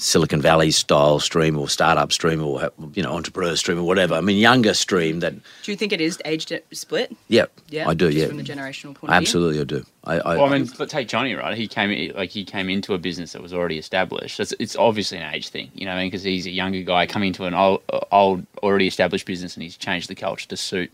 Silicon 0.00 0.40
Valley 0.40 0.70
style 0.70 1.20
stream 1.20 1.58
or 1.58 1.68
startup 1.68 2.10
stream 2.10 2.42
or 2.42 2.70
you 2.94 3.02
know 3.02 3.12
entrepreneur 3.12 3.54
stream 3.54 3.78
or 3.78 3.82
whatever. 3.82 4.14
I 4.14 4.22
mean, 4.22 4.38
younger 4.38 4.72
stream 4.72 5.20
that 5.20 5.34
Do 5.62 5.70
you 5.70 5.76
think 5.76 5.92
it 5.92 6.00
is 6.00 6.18
age 6.24 6.50
split? 6.72 7.14
yeah, 7.28 7.46
Yeah, 7.68 7.86
I 7.86 7.92
do 7.92 8.06
just 8.06 8.16
yeah, 8.16 8.26
From 8.28 8.38
the 8.38 8.42
generational 8.42 8.94
point 8.94 9.04
of 9.04 9.08
view. 9.08 9.16
absolutely 9.16 9.60
I 9.60 9.64
do. 9.64 9.84
I, 10.04 10.18
I 10.18 10.36
Well, 10.36 10.46
I 10.46 10.58
mean, 10.58 10.70
but 10.78 10.88
take 10.88 11.06
Johnny, 11.08 11.34
right? 11.34 11.56
He 11.56 11.68
came 11.68 12.14
like 12.14 12.30
he 12.30 12.44
came 12.46 12.70
into 12.70 12.94
a 12.94 12.98
business 12.98 13.32
that 13.32 13.42
was 13.42 13.52
already 13.52 13.76
established. 13.76 14.40
It's, 14.40 14.54
it's 14.58 14.74
obviously 14.74 15.18
an 15.18 15.34
age 15.34 15.50
thing, 15.50 15.70
you 15.74 15.84
know, 15.84 15.92
I 15.92 15.96
mean, 15.98 16.06
because 16.06 16.22
he's 16.22 16.46
a 16.46 16.50
younger 16.50 16.80
guy 16.82 17.06
coming 17.06 17.34
to 17.34 17.44
an 17.44 17.52
old, 17.52 17.82
old, 18.10 18.46
already 18.62 18.86
established 18.86 19.26
business, 19.26 19.54
and 19.54 19.62
he's 19.62 19.76
changed 19.76 20.08
the 20.08 20.14
culture 20.14 20.48
to 20.48 20.56
suit 20.56 20.90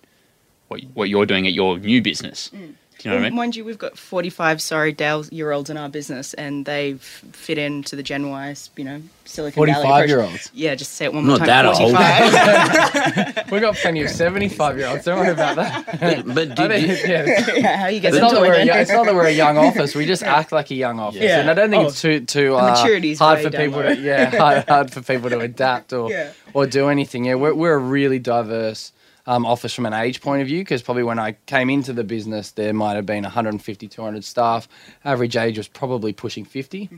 what 0.66 0.80
what 0.94 1.08
you're 1.08 1.26
doing 1.26 1.46
at 1.46 1.52
your 1.52 1.78
new 1.78 2.02
business. 2.02 2.50
Mm. 2.52 2.74
Do 2.98 3.08
you 3.08 3.10
know 3.14 3.16
Well, 3.18 3.26
I 3.26 3.28
mean? 3.28 3.36
Mind 3.36 3.56
you, 3.56 3.64
we've 3.64 3.76
got 3.78 3.98
45, 3.98 4.62
sorry, 4.62 4.90
Dale 4.92 5.24
year 5.30 5.52
olds 5.52 5.68
in 5.68 5.76
our 5.76 5.88
business, 5.90 6.32
and 6.34 6.64
they 6.64 6.94
f- 6.94 7.24
fit 7.32 7.58
into 7.58 7.94
the 7.94 8.02
Gen 8.02 8.30
Y, 8.30 8.54
you 8.76 8.84
know, 8.84 9.02
Silicon 9.26 9.66
Valley. 9.66 9.74
45 9.82 10.08
year 10.08 10.20
olds. 10.22 10.50
Yeah, 10.54 10.74
just 10.74 10.92
say 10.94 11.04
it 11.04 11.12
one 11.12 11.26
more 11.26 11.38
Not 11.38 11.46
time. 11.46 11.46
that 11.48 11.66
old. 11.66 11.76
45. 11.76 13.46
We 13.52 13.60
got 13.60 13.76
plenty 13.76 14.02
of 14.02 14.08
75 14.10 14.78
year 14.78 14.88
olds. 14.88 15.04
Don't 15.04 15.18
worry 15.18 15.30
about 15.30 15.56
that. 15.56 16.24
but, 16.26 16.34
but 16.34 16.58
I 16.58 16.80
do, 16.80 16.86
think, 16.86 17.06
yeah. 17.08 17.54
yeah, 17.56 17.76
how 17.76 17.86
you 17.88 18.00
get 18.00 18.14
It's 18.14 18.20
not, 18.20 18.30
that 18.32 18.38
into 18.38 18.48
we're 18.48 18.54
a, 18.54 18.64
young- 18.64 18.78
it's 18.78 18.90
not 18.90 19.04
that 19.06 19.14
we're 19.14 19.26
a 19.26 19.30
young 19.30 19.58
office. 19.66 19.94
We 19.94 20.06
just 20.06 20.22
act 20.22 20.50
like 20.52 20.70
a 20.70 20.74
young 20.74 20.98
office, 20.98 21.20
Yeah. 21.20 21.40
and 21.40 21.50
I 21.50 21.54
don't 21.54 21.70
think 21.70 21.84
Oh. 21.84 21.88
it's 21.88 22.00
too 22.00 22.20
too 22.20 22.54
uh, 22.56 22.74
hard 23.18 23.40
for 23.42 23.50
people 23.50 23.80
low. 23.80 23.94
to 23.94 24.00
yeah 24.00 24.30
hard, 24.36 24.64
hard 24.68 24.90
for 24.90 25.02
people 25.02 25.28
to 25.30 25.40
adapt 25.40 25.92
or 25.92 26.10
Yeah. 26.10 26.32
or 26.54 26.66
do 26.66 26.88
anything. 26.88 27.26
Yeah, 27.26 27.34
we're 27.34 27.54
we're 27.54 27.74
a 27.74 27.78
really 27.78 28.18
diverse 28.18 28.92
um, 29.26 29.44
office 29.44 29.74
from 29.74 29.86
an 29.86 29.92
age 29.92 30.20
point 30.20 30.42
of 30.42 30.48
view 30.48 30.60
because 30.60 30.82
probably 30.82 31.02
when 31.02 31.18
I 31.18 31.32
came 31.46 31.70
into 31.70 31.92
the 31.92 32.04
business, 32.04 32.52
there 32.52 32.72
might 32.72 32.94
have 32.94 33.06
been 33.06 33.24
150, 33.24 33.88
200 33.88 34.24
staff. 34.24 34.68
Average 35.04 35.36
age 35.36 35.58
was 35.58 35.68
probably 35.68 36.12
pushing 36.12 36.44
50. 36.44 36.88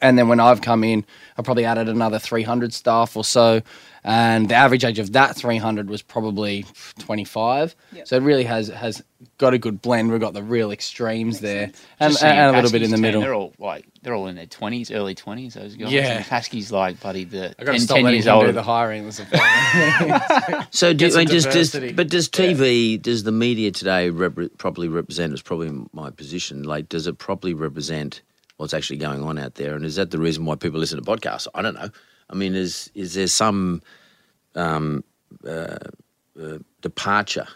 And 0.00 0.16
then 0.18 0.28
when 0.28 0.40
I've 0.40 0.62
come 0.62 0.82
in, 0.82 1.04
I 1.36 1.42
probably 1.42 1.64
added 1.64 1.88
another 1.88 2.18
300 2.18 2.72
staff 2.72 3.16
or 3.16 3.24
so. 3.24 3.60
And 4.06 4.48
the 4.50 4.54
average 4.54 4.84
age 4.84 4.98
of 4.98 5.12
that 5.12 5.34
300 5.36 5.88
was 5.88 6.02
probably 6.02 6.66
25. 6.98 7.74
So 8.04 8.16
it 8.16 8.22
really 8.22 8.44
has 8.44 8.68
has 8.68 9.02
got 9.38 9.54
a 9.54 9.58
good 9.58 9.80
blend. 9.80 10.10
We've 10.10 10.20
got 10.20 10.34
the 10.34 10.42
real 10.42 10.70
extremes 10.70 11.40
there 11.40 11.70
and, 12.00 12.10
Just 12.12 12.20
seeing 12.20 12.32
and 12.32 12.50
a 12.50 12.52
little 12.52 12.70
bit 12.70 12.82
in 12.82 12.90
the 12.90 12.96
team, 12.96 13.02
middle. 13.02 13.22
They're 13.22 13.34
all 13.34 13.54
like 13.58 13.86
they're 14.02 14.14
all 14.14 14.26
in 14.26 14.36
their 14.36 14.44
twenties, 14.46 14.90
early 14.90 15.14
twenties. 15.14 15.54
Those 15.54 15.74
guys. 15.76 15.90
Yeah. 15.90 16.16
And 16.18 16.24
Paskey's 16.26 16.70
like 16.70 17.00
buddy, 17.00 17.24
the 17.24 17.54
I 17.58 17.64
got 17.64 17.72
to 17.72 17.78
10, 17.78 17.80
stop 17.80 17.96
10 17.96 18.06
years 18.12 18.26
him 18.26 18.34
older. 18.34 18.52
the 18.52 18.62
hiring. 18.62 19.04
That's 19.04 19.20
a 19.20 19.24
thing. 20.50 20.66
So, 20.70 20.92
do, 20.92 21.08
Get 21.08 21.14
I 21.14 21.18
mean, 21.20 21.28
does, 21.28 21.46
does, 21.46 21.92
but 21.94 22.10
does 22.10 22.28
TV, 22.28 23.00
does 23.00 23.22
the 23.24 23.32
media 23.32 23.70
today 23.70 24.10
repre- 24.10 24.56
properly 24.58 24.88
represent? 24.88 25.32
It's 25.32 25.40
probably 25.40 25.86
my 25.94 26.10
position. 26.10 26.64
Like, 26.64 26.90
does 26.90 27.06
it 27.06 27.16
properly 27.16 27.54
represent 27.54 28.20
what's 28.56 28.74
actually 28.74 28.98
going 28.98 29.22
on 29.22 29.38
out 29.38 29.54
there? 29.54 29.74
And 29.74 29.84
is 29.84 29.96
that 29.96 30.10
the 30.10 30.18
reason 30.18 30.44
why 30.44 30.54
people 30.54 30.80
listen 30.80 31.02
to 31.02 31.10
podcasts? 31.10 31.46
I 31.54 31.62
don't 31.62 31.74
know. 31.74 31.90
I 32.30 32.34
mean, 32.34 32.54
is 32.54 32.90
is 32.94 33.14
there 33.14 33.26
some 33.26 33.82
um, 34.54 35.04
uh, 35.46 35.76
uh, 36.40 36.58
departure 36.80 37.48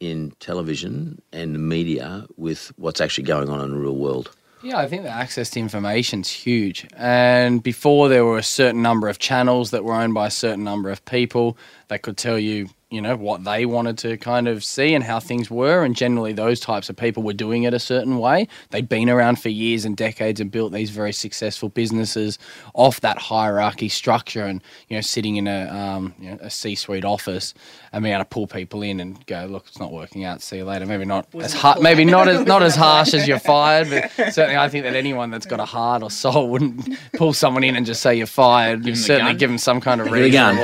in 0.00 0.32
television 0.40 1.20
and 1.32 1.54
the 1.54 1.58
media 1.58 2.26
with 2.36 2.72
what's 2.76 3.00
actually 3.00 3.24
going 3.24 3.48
on 3.48 3.60
in 3.64 3.70
the 3.70 3.78
real 3.78 3.96
world? 3.96 4.30
Yeah, 4.62 4.78
I 4.78 4.88
think 4.88 5.02
the 5.02 5.10
access 5.10 5.50
to 5.50 5.60
information 5.60 6.22
is 6.22 6.30
huge. 6.30 6.86
And 6.96 7.62
before 7.62 8.08
there 8.08 8.24
were 8.24 8.38
a 8.38 8.42
certain 8.42 8.82
number 8.82 9.08
of 9.08 9.18
channels 9.18 9.70
that 9.70 9.84
were 9.84 9.94
owned 9.94 10.14
by 10.14 10.26
a 10.26 10.30
certain 10.30 10.64
number 10.64 10.90
of 10.90 11.04
people 11.04 11.56
that 11.88 12.02
could 12.02 12.16
tell 12.16 12.38
you, 12.38 12.68
you 12.90 13.00
know, 13.00 13.16
what 13.16 13.42
they 13.42 13.66
wanted 13.66 13.98
to 13.98 14.16
kind 14.16 14.46
of 14.46 14.62
see 14.62 14.94
and 14.94 15.02
how 15.02 15.18
things 15.18 15.50
were. 15.50 15.84
And 15.84 15.96
generally, 15.96 16.32
those 16.32 16.60
types 16.60 16.88
of 16.88 16.96
people 16.96 17.22
were 17.24 17.32
doing 17.32 17.64
it 17.64 17.74
a 17.74 17.80
certain 17.80 18.18
way. 18.18 18.46
They'd 18.70 18.88
been 18.88 19.10
around 19.10 19.40
for 19.40 19.48
years 19.48 19.84
and 19.84 19.96
decades 19.96 20.40
and 20.40 20.52
built 20.52 20.72
these 20.72 20.90
very 20.90 21.12
successful 21.12 21.68
businesses 21.68 22.38
off 22.74 23.00
that 23.00 23.18
hierarchy 23.18 23.88
structure 23.88 24.44
and, 24.44 24.62
you 24.88 24.96
know, 24.96 25.00
sitting 25.00 25.34
in 25.34 25.48
a, 25.48 25.66
um, 25.68 26.14
you 26.20 26.30
know, 26.30 26.38
a 26.40 26.50
C 26.50 26.76
suite 26.76 27.04
office 27.04 27.54
and 27.96 28.02
being 28.02 28.14
able 28.14 28.24
to 28.24 28.28
pull 28.28 28.46
people 28.46 28.82
in 28.82 29.00
and 29.00 29.24
go, 29.24 29.46
look, 29.46 29.64
it's 29.68 29.80
not 29.80 29.90
working 29.90 30.22
out. 30.22 30.42
See 30.42 30.58
you 30.58 30.66
later. 30.66 30.84
Maybe 30.84 31.06
not 31.06 31.26
as 31.40 31.54
hard, 31.54 31.80
maybe 31.80 32.04
not 32.04 32.28
as, 32.28 32.44
not 32.46 32.62
as 32.62 32.76
harsh 32.84 33.14
as 33.14 33.26
you're 33.26 33.38
fired, 33.38 33.88
but 33.88 34.34
certainly 34.34 34.58
I 34.58 34.68
think 34.68 34.84
that 34.84 34.94
anyone 34.94 35.30
that's 35.30 35.46
got 35.46 35.60
a 35.60 35.64
heart 35.64 36.02
or 36.02 36.10
soul 36.10 36.50
wouldn't 36.50 36.98
pull 37.14 37.32
someone 37.32 37.64
in 37.64 37.74
and 37.74 37.86
just 37.86 38.02
say 38.02 38.14
you're 38.14 38.26
fired. 38.26 38.80
You 38.80 38.92
him 38.92 38.96
the 38.96 39.02
certainly 39.02 39.32
gun. 39.32 39.38
give 39.38 39.48
them 39.48 39.56
some 39.56 39.80
kind 39.80 40.02
of 40.02 40.08
Give 40.08 40.14
him 40.14 40.30
gun. 40.30 40.56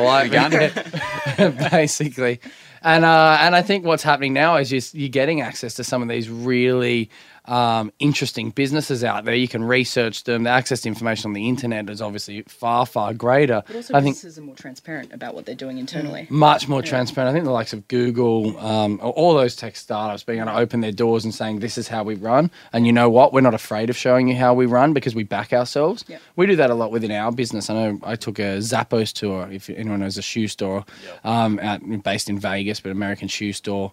basically. 1.71 2.39
And 2.83 3.07
uh, 3.07 3.39
and 3.41 3.57
I 3.57 3.62
think 3.62 3.87
what's 3.87 4.03
happening 4.03 4.35
now 4.35 4.57
is 4.57 4.69
just 4.69 4.95
you're 4.95 5.09
getting 5.09 5.41
access 5.41 5.73
to 5.75 5.85
some 5.85 6.03
of 6.03 6.09
these 6.09 6.29
really 6.29 7.09
um, 7.47 7.93
interesting 7.99 8.51
businesses 8.51 9.03
out 9.03 9.25
there. 9.25 9.35
You 9.35 9.49
can 9.49 9.65
research 9.65 10.25
them. 10.25 10.45
The 10.45 10.51
access 10.51 10.83
to 10.83 10.89
information 10.89 11.31
on 11.31 11.33
the 11.33 11.49
internet 11.49 11.91
is 11.91 12.01
obviously 12.01 12.43
far 12.43 12.87
far 12.87 13.13
greater. 13.15 13.63
But 13.67 13.77
also 13.77 13.95
I 13.95 14.01
think 14.01 14.17
businesses 14.17 14.39
are 14.39 14.43
more 14.43 14.55
transparent 14.55 15.13
about 15.13 15.35
what 15.35 15.47
they're 15.47 15.55
doing 15.55 15.79
internally. 15.79 16.27
much 16.31 16.69
more 16.69 16.83
transparent. 16.83 17.31
I 17.31 17.33
think 17.33 17.45
the 17.45 17.51
likes 17.51 17.73
of 17.73 17.89
Google, 17.89 18.57
um, 18.59 19.01
all 19.03 19.35
those 19.35 19.57
tech 19.57 19.77
startups 19.77 20.23
being 20.23 20.39
able 20.39 20.53
to 20.53 20.59
open 20.59 20.81
their 20.81 20.93
doors 20.93 21.25
and 21.25 21.35
saying, 21.35 21.59
"This 21.59 21.77
is 21.79 21.89
how 21.89 22.05
we 22.05 22.15
run," 22.15 22.51
and 22.73 22.87
you 22.87 22.93
know 22.93 23.11
what? 23.11 23.33
We're 23.33 23.41
not 23.41 23.55
afraid 23.55 23.91
of 23.91 23.97
showing 23.97 24.29
you 24.29 24.37
how 24.37 24.55
we 24.55 24.67
run 24.67 24.93
because 24.93 25.15
we 25.15 25.25
back 25.25 25.53
ourselves. 25.53 26.05
Yep. 26.09 26.21
We 26.37 26.47
do 26.47 26.57
that 26.57 26.71
a 26.71 26.75
lot 26.75 26.93
within 26.93 27.11
our 27.11 27.33
business. 27.33 27.69
I 27.69 27.75
know 27.75 27.99
I 28.05 28.17
took 28.17 28.39
a 28.39 28.59
Zappos 28.59 29.13
tour. 29.13 29.49
If 29.51 29.69
anyone 29.69 30.01
knows 30.01 30.17
a 30.17 30.23
shoe 30.23 30.49
store, 30.49 30.85
um, 31.25 31.59
out, 31.61 31.81
based 32.05 32.29
in 32.31 32.39
Vegas, 32.39 32.81
but 32.81 32.93
American 32.93 33.29
shoe 33.29 33.53
store. 33.53 33.93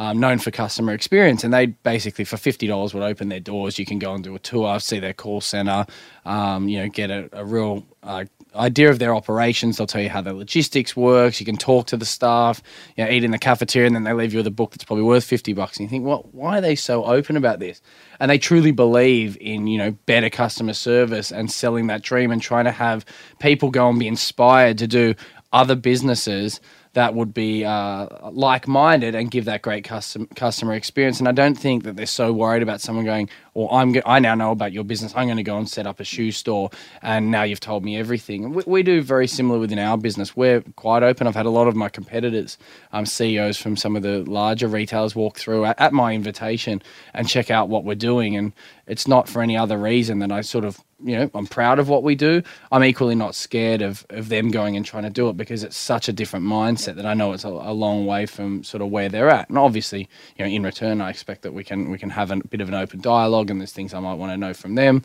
Um, 0.00 0.20
known 0.20 0.38
for 0.38 0.52
customer 0.52 0.92
experience, 0.92 1.42
and 1.42 1.52
they 1.52 1.66
basically 1.66 2.24
for 2.24 2.36
fifty 2.36 2.68
dollars 2.68 2.94
would 2.94 3.02
open 3.02 3.30
their 3.30 3.40
doors. 3.40 3.80
You 3.80 3.84
can 3.84 3.98
go 3.98 4.14
and 4.14 4.22
do 4.22 4.32
a 4.36 4.38
tour, 4.38 4.78
see 4.78 5.00
their 5.00 5.12
call 5.12 5.40
center, 5.40 5.86
um, 6.24 6.68
you 6.68 6.78
know, 6.78 6.88
get 6.88 7.10
a, 7.10 7.28
a 7.32 7.44
real 7.44 7.84
uh, 8.04 8.24
idea 8.54 8.90
of 8.90 9.00
their 9.00 9.12
operations. 9.12 9.76
They'll 9.76 9.88
tell 9.88 10.00
you 10.00 10.08
how 10.08 10.20
their 10.20 10.34
logistics 10.34 10.96
works. 10.96 11.40
You 11.40 11.46
can 11.46 11.56
talk 11.56 11.88
to 11.88 11.96
the 11.96 12.06
staff, 12.06 12.62
you 12.96 13.04
know, 13.04 13.10
eat 13.10 13.24
in 13.24 13.32
the 13.32 13.40
cafeteria, 13.40 13.88
and 13.88 13.96
then 13.96 14.04
they 14.04 14.12
leave 14.12 14.32
you 14.32 14.38
with 14.38 14.46
a 14.46 14.52
book 14.52 14.70
that's 14.70 14.84
probably 14.84 15.02
worth 15.02 15.24
fifty 15.24 15.52
bucks. 15.52 15.78
And 15.78 15.84
you 15.86 15.90
think, 15.90 16.06
well, 16.06 16.28
why 16.30 16.58
are 16.58 16.60
they 16.60 16.76
so 16.76 17.04
open 17.04 17.36
about 17.36 17.58
this? 17.58 17.82
And 18.20 18.30
they 18.30 18.38
truly 18.38 18.70
believe 18.70 19.36
in 19.40 19.66
you 19.66 19.78
know 19.78 19.90
better 20.06 20.30
customer 20.30 20.74
service 20.74 21.32
and 21.32 21.50
selling 21.50 21.88
that 21.88 22.02
dream 22.02 22.30
and 22.30 22.40
trying 22.40 22.66
to 22.66 22.70
have 22.70 23.04
people 23.40 23.72
go 23.72 23.88
and 23.88 23.98
be 23.98 24.06
inspired 24.06 24.78
to 24.78 24.86
do 24.86 25.16
other 25.52 25.74
businesses 25.74 26.60
that 26.94 27.14
would 27.14 27.34
be 27.34 27.64
uh, 27.64 28.06
like-minded 28.30 29.14
and 29.14 29.30
give 29.30 29.44
that 29.46 29.62
great 29.62 29.84
custom, 29.84 30.26
customer 30.34 30.74
experience. 30.74 31.18
And 31.18 31.28
I 31.28 31.32
don't 31.32 31.56
think 31.56 31.84
that 31.84 31.96
they're 31.96 32.06
so 32.06 32.32
worried 32.32 32.62
about 32.62 32.80
someone 32.80 33.04
going, 33.04 33.28
"Well, 33.58 33.68
I'm 33.72 33.94
I 34.06 34.20
now 34.20 34.34
know 34.34 34.52
about 34.52 34.72
your 34.72 34.84
business. 34.84 35.12
I'm 35.16 35.26
going 35.26 35.36
to 35.38 35.42
go 35.42 35.58
and 35.58 35.68
set 35.68 35.86
up 35.86 36.00
a 36.00 36.04
shoe 36.04 36.30
store, 36.30 36.70
and 37.02 37.30
now 37.30 37.42
you've 37.42 37.60
told 37.60 37.84
me 37.84 37.96
everything." 37.98 38.52
We, 38.54 38.62
we 38.66 38.82
do 38.82 39.02
very 39.02 39.26
similar 39.26 39.58
within 39.58 39.78
our 39.78 39.98
business. 39.98 40.36
We're 40.36 40.60
quite 40.76 41.02
open. 41.02 41.26
I've 41.26 41.34
had 41.34 41.46
a 41.46 41.50
lot 41.50 41.68
of 41.68 41.74
my 41.74 41.88
competitors, 41.88 42.58
um, 42.92 43.04
CEOs 43.04 43.56
from 43.58 43.76
some 43.76 43.96
of 43.96 44.02
the 44.02 44.20
larger 44.24 44.68
retailers, 44.68 45.16
walk 45.16 45.38
through 45.38 45.64
at, 45.64 45.80
at 45.80 45.92
my 45.92 46.14
invitation 46.14 46.82
and 47.14 47.28
check 47.28 47.50
out 47.50 47.68
what 47.68 47.84
we're 47.84 47.96
doing. 47.96 48.36
And 48.36 48.52
it's 48.86 49.08
not 49.08 49.28
for 49.28 49.42
any 49.42 49.56
other 49.56 49.76
reason 49.76 50.20
than 50.20 50.30
I 50.30 50.42
sort 50.42 50.64
of 50.64 50.82
you 51.02 51.16
know, 51.16 51.30
I'm 51.34 51.46
proud 51.46 51.78
of 51.78 51.88
what 51.88 52.02
we 52.02 52.14
do. 52.14 52.42
I'm 52.72 52.82
equally 52.82 53.14
not 53.14 53.34
scared 53.34 53.82
of, 53.82 54.04
of 54.10 54.28
them 54.28 54.50
going 54.50 54.76
and 54.76 54.84
trying 54.84 55.04
to 55.04 55.10
do 55.10 55.28
it 55.28 55.36
because 55.36 55.62
it's 55.62 55.76
such 55.76 56.08
a 56.08 56.12
different 56.12 56.44
mindset 56.44 56.96
that 56.96 57.06
I 57.06 57.14
know 57.14 57.32
it's 57.32 57.44
a, 57.44 57.48
a 57.48 57.72
long 57.72 58.04
way 58.04 58.26
from 58.26 58.64
sort 58.64 58.82
of 58.82 58.90
where 58.90 59.08
they're 59.08 59.28
at. 59.28 59.48
And 59.48 59.58
obviously, 59.58 60.08
you 60.36 60.44
know, 60.44 60.50
in 60.50 60.64
return, 60.64 61.00
I 61.00 61.10
expect 61.10 61.42
that 61.42 61.52
we 61.52 61.62
can 61.62 61.90
we 61.90 61.98
can 61.98 62.10
have 62.10 62.30
a 62.32 62.36
bit 62.36 62.60
of 62.60 62.68
an 62.68 62.74
open 62.74 63.00
dialogue, 63.00 63.47
and 63.50 63.60
there's 63.60 63.72
things 63.72 63.94
I 63.94 64.00
might 64.00 64.14
want 64.14 64.32
to 64.32 64.36
know 64.36 64.54
from 64.54 64.74
them 64.74 65.02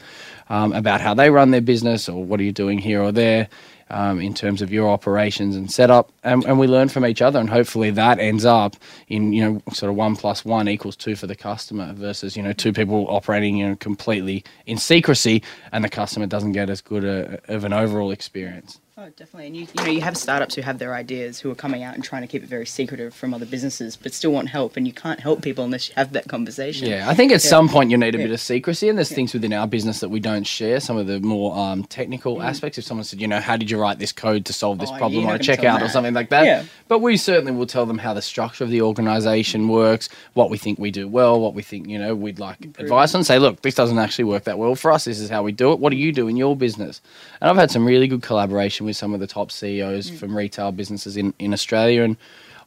um, 0.49 0.73
about 0.73 1.01
how 1.01 1.13
they 1.13 1.29
run 1.29 1.51
their 1.51 1.61
business 1.61 2.09
or 2.09 2.23
what 2.23 2.39
are 2.39 2.43
you 2.43 2.51
doing 2.51 2.77
here 2.79 3.01
or 3.01 3.11
there. 3.11 3.49
Um, 3.89 4.19
in 4.19 4.33
terms 4.33 4.63
of 4.63 4.73
your 4.73 4.89
operations 4.89 5.55
and 5.55 5.69
setup, 5.69 6.11
and, 6.23 6.43
and 6.45 6.57
we 6.57 6.65
learn 6.65 6.89
from 6.89 7.05
each 7.05 7.21
other, 7.21 7.39
and 7.39 7.47
hopefully 7.47 7.91
that 7.91 8.17
ends 8.17 8.43
up 8.43 8.75
in 9.07 9.33
you 9.33 9.43
know 9.43 9.61
sort 9.71 9.91
of 9.91 9.95
one 9.95 10.15
plus 10.15 10.43
one 10.43 10.67
equals 10.67 10.95
two 10.95 11.15
for 11.15 11.27
the 11.27 11.35
customer 11.35 11.93
versus 11.93 12.35
you 12.35 12.41
know 12.41 12.53
two 12.53 12.73
people 12.73 13.05
operating 13.09 13.57
you 13.57 13.67
know 13.67 13.75
completely 13.75 14.43
in 14.65 14.77
secrecy, 14.77 15.43
and 15.71 15.83
the 15.83 15.89
customer 15.89 16.25
doesn't 16.25 16.53
get 16.53 16.71
as 16.71 16.81
good 16.81 17.03
a, 17.03 17.39
of 17.53 17.65
an 17.65 17.73
overall 17.73 18.09
experience. 18.09 18.79
Oh, 19.05 19.09
definitely. 19.17 19.47
And 19.47 19.57
you, 19.57 19.67
you 19.77 19.83
know, 19.83 19.91
you 19.91 19.99
have 19.99 20.15
startups 20.15 20.55
who 20.55 20.61
have 20.61 20.77
their 20.79 20.93
ideas 20.93 21.37
who 21.37 21.51
are 21.51 21.55
coming 21.55 21.83
out 21.83 21.93
and 21.93 22.01
trying 22.01 22.21
to 22.21 22.27
keep 22.27 22.41
it 22.41 22.47
very 22.47 22.65
secretive 22.65 23.13
from 23.13 23.33
other 23.33 23.45
businesses, 23.45 23.97
but 23.97 24.13
still 24.13 24.31
want 24.31 24.47
help. 24.47 24.77
And 24.77 24.87
you 24.87 24.93
can't 24.93 25.19
help 25.19 25.41
people 25.41 25.65
unless 25.65 25.89
you 25.89 25.95
have 25.97 26.13
that 26.13 26.29
conversation. 26.29 26.87
Yeah, 26.87 27.09
I 27.09 27.13
think 27.13 27.33
at 27.33 27.43
Yeah. 27.43 27.49
some 27.49 27.67
point 27.67 27.91
you 27.91 27.97
need 27.97 28.15
a 28.15 28.17
Yeah. 28.17 28.23
bit 28.27 28.33
of 28.33 28.39
secrecy, 28.39 28.87
and 28.87 28.97
there's 28.97 29.11
things 29.11 29.33
within 29.33 29.51
our 29.51 29.67
business 29.67 29.99
that 29.99 30.07
we 30.07 30.21
don't 30.21 30.45
share. 30.47 30.79
Some 30.79 30.95
of 30.95 31.07
the 31.07 31.19
more 31.19 31.53
um, 31.57 31.83
technical 31.83 32.41
aspects. 32.41 32.77
If 32.77 32.85
someone 32.85 33.03
said, 33.03 33.19
you 33.19 33.27
know, 33.27 33.41
how 33.41 33.57
did 33.57 33.69
you 33.69 33.77
write 33.77 33.99
this 33.99 34.13
code 34.13 34.45
to 34.45 34.53
solve 34.53 34.79
this 34.79 34.89
Mm. 34.89 34.95
Oh, 34.95 34.97
problem 34.99 35.25
on 35.25 35.31
a 35.31 35.33
not 35.33 35.41
gonna 35.45 35.57
tell 35.57 35.65
checkout 35.79 35.81
or 35.81 35.89
something 35.89 36.13
like 36.13 36.29
that? 36.29 36.45
Yeah. 36.45 36.63
But 36.87 36.99
we 36.99 37.17
certainly 37.17 37.51
will 37.51 37.65
tell 37.65 37.85
them 37.85 37.97
how 37.97 38.13
the 38.13 38.21
structure 38.21 38.63
of 38.63 38.69
the 38.69 38.81
organization 38.81 39.67
works, 39.67 40.07
what 40.33 40.49
we 40.49 40.57
think 40.57 40.79
we 40.79 40.91
do 40.91 41.09
well, 41.09 41.41
what 41.41 41.53
we 41.53 41.61
think 41.61 41.89
you 41.89 41.99
know 41.99 42.15
we'd 42.15 42.39
like 42.39 42.57
advice 42.79 43.13
on. 43.13 43.25
Say, 43.25 43.37
look, 43.37 43.63
this 43.63 43.75
doesn't 43.75 43.99
actually 43.99 44.25
work 44.25 44.45
that 44.45 44.57
well 44.57 44.75
for 44.75 44.93
us. 44.93 45.03
This 45.03 45.19
is 45.19 45.29
how 45.29 45.43
we 45.43 45.51
do 45.51 45.73
it. 45.73 45.79
What 45.79 45.89
do 45.89 45.97
you 45.97 46.13
do 46.13 46.29
in 46.29 46.37
your 46.37 46.55
business? 46.55 47.01
And 47.41 47.49
I've 47.49 47.57
had 47.57 47.69
some 47.69 47.83
really 47.85 48.07
good 48.07 48.21
collaboration 48.21 48.85
with 48.85 48.92
some 48.93 49.13
of 49.13 49.19
the 49.19 49.27
top 49.27 49.51
CEOs 49.51 50.09
Mm. 50.11 50.17
from 50.17 50.37
retail 50.37 50.71
businesses 50.71 51.17
in 51.17 51.33
in 51.39 51.53
Australia 51.53 52.03
and. 52.03 52.17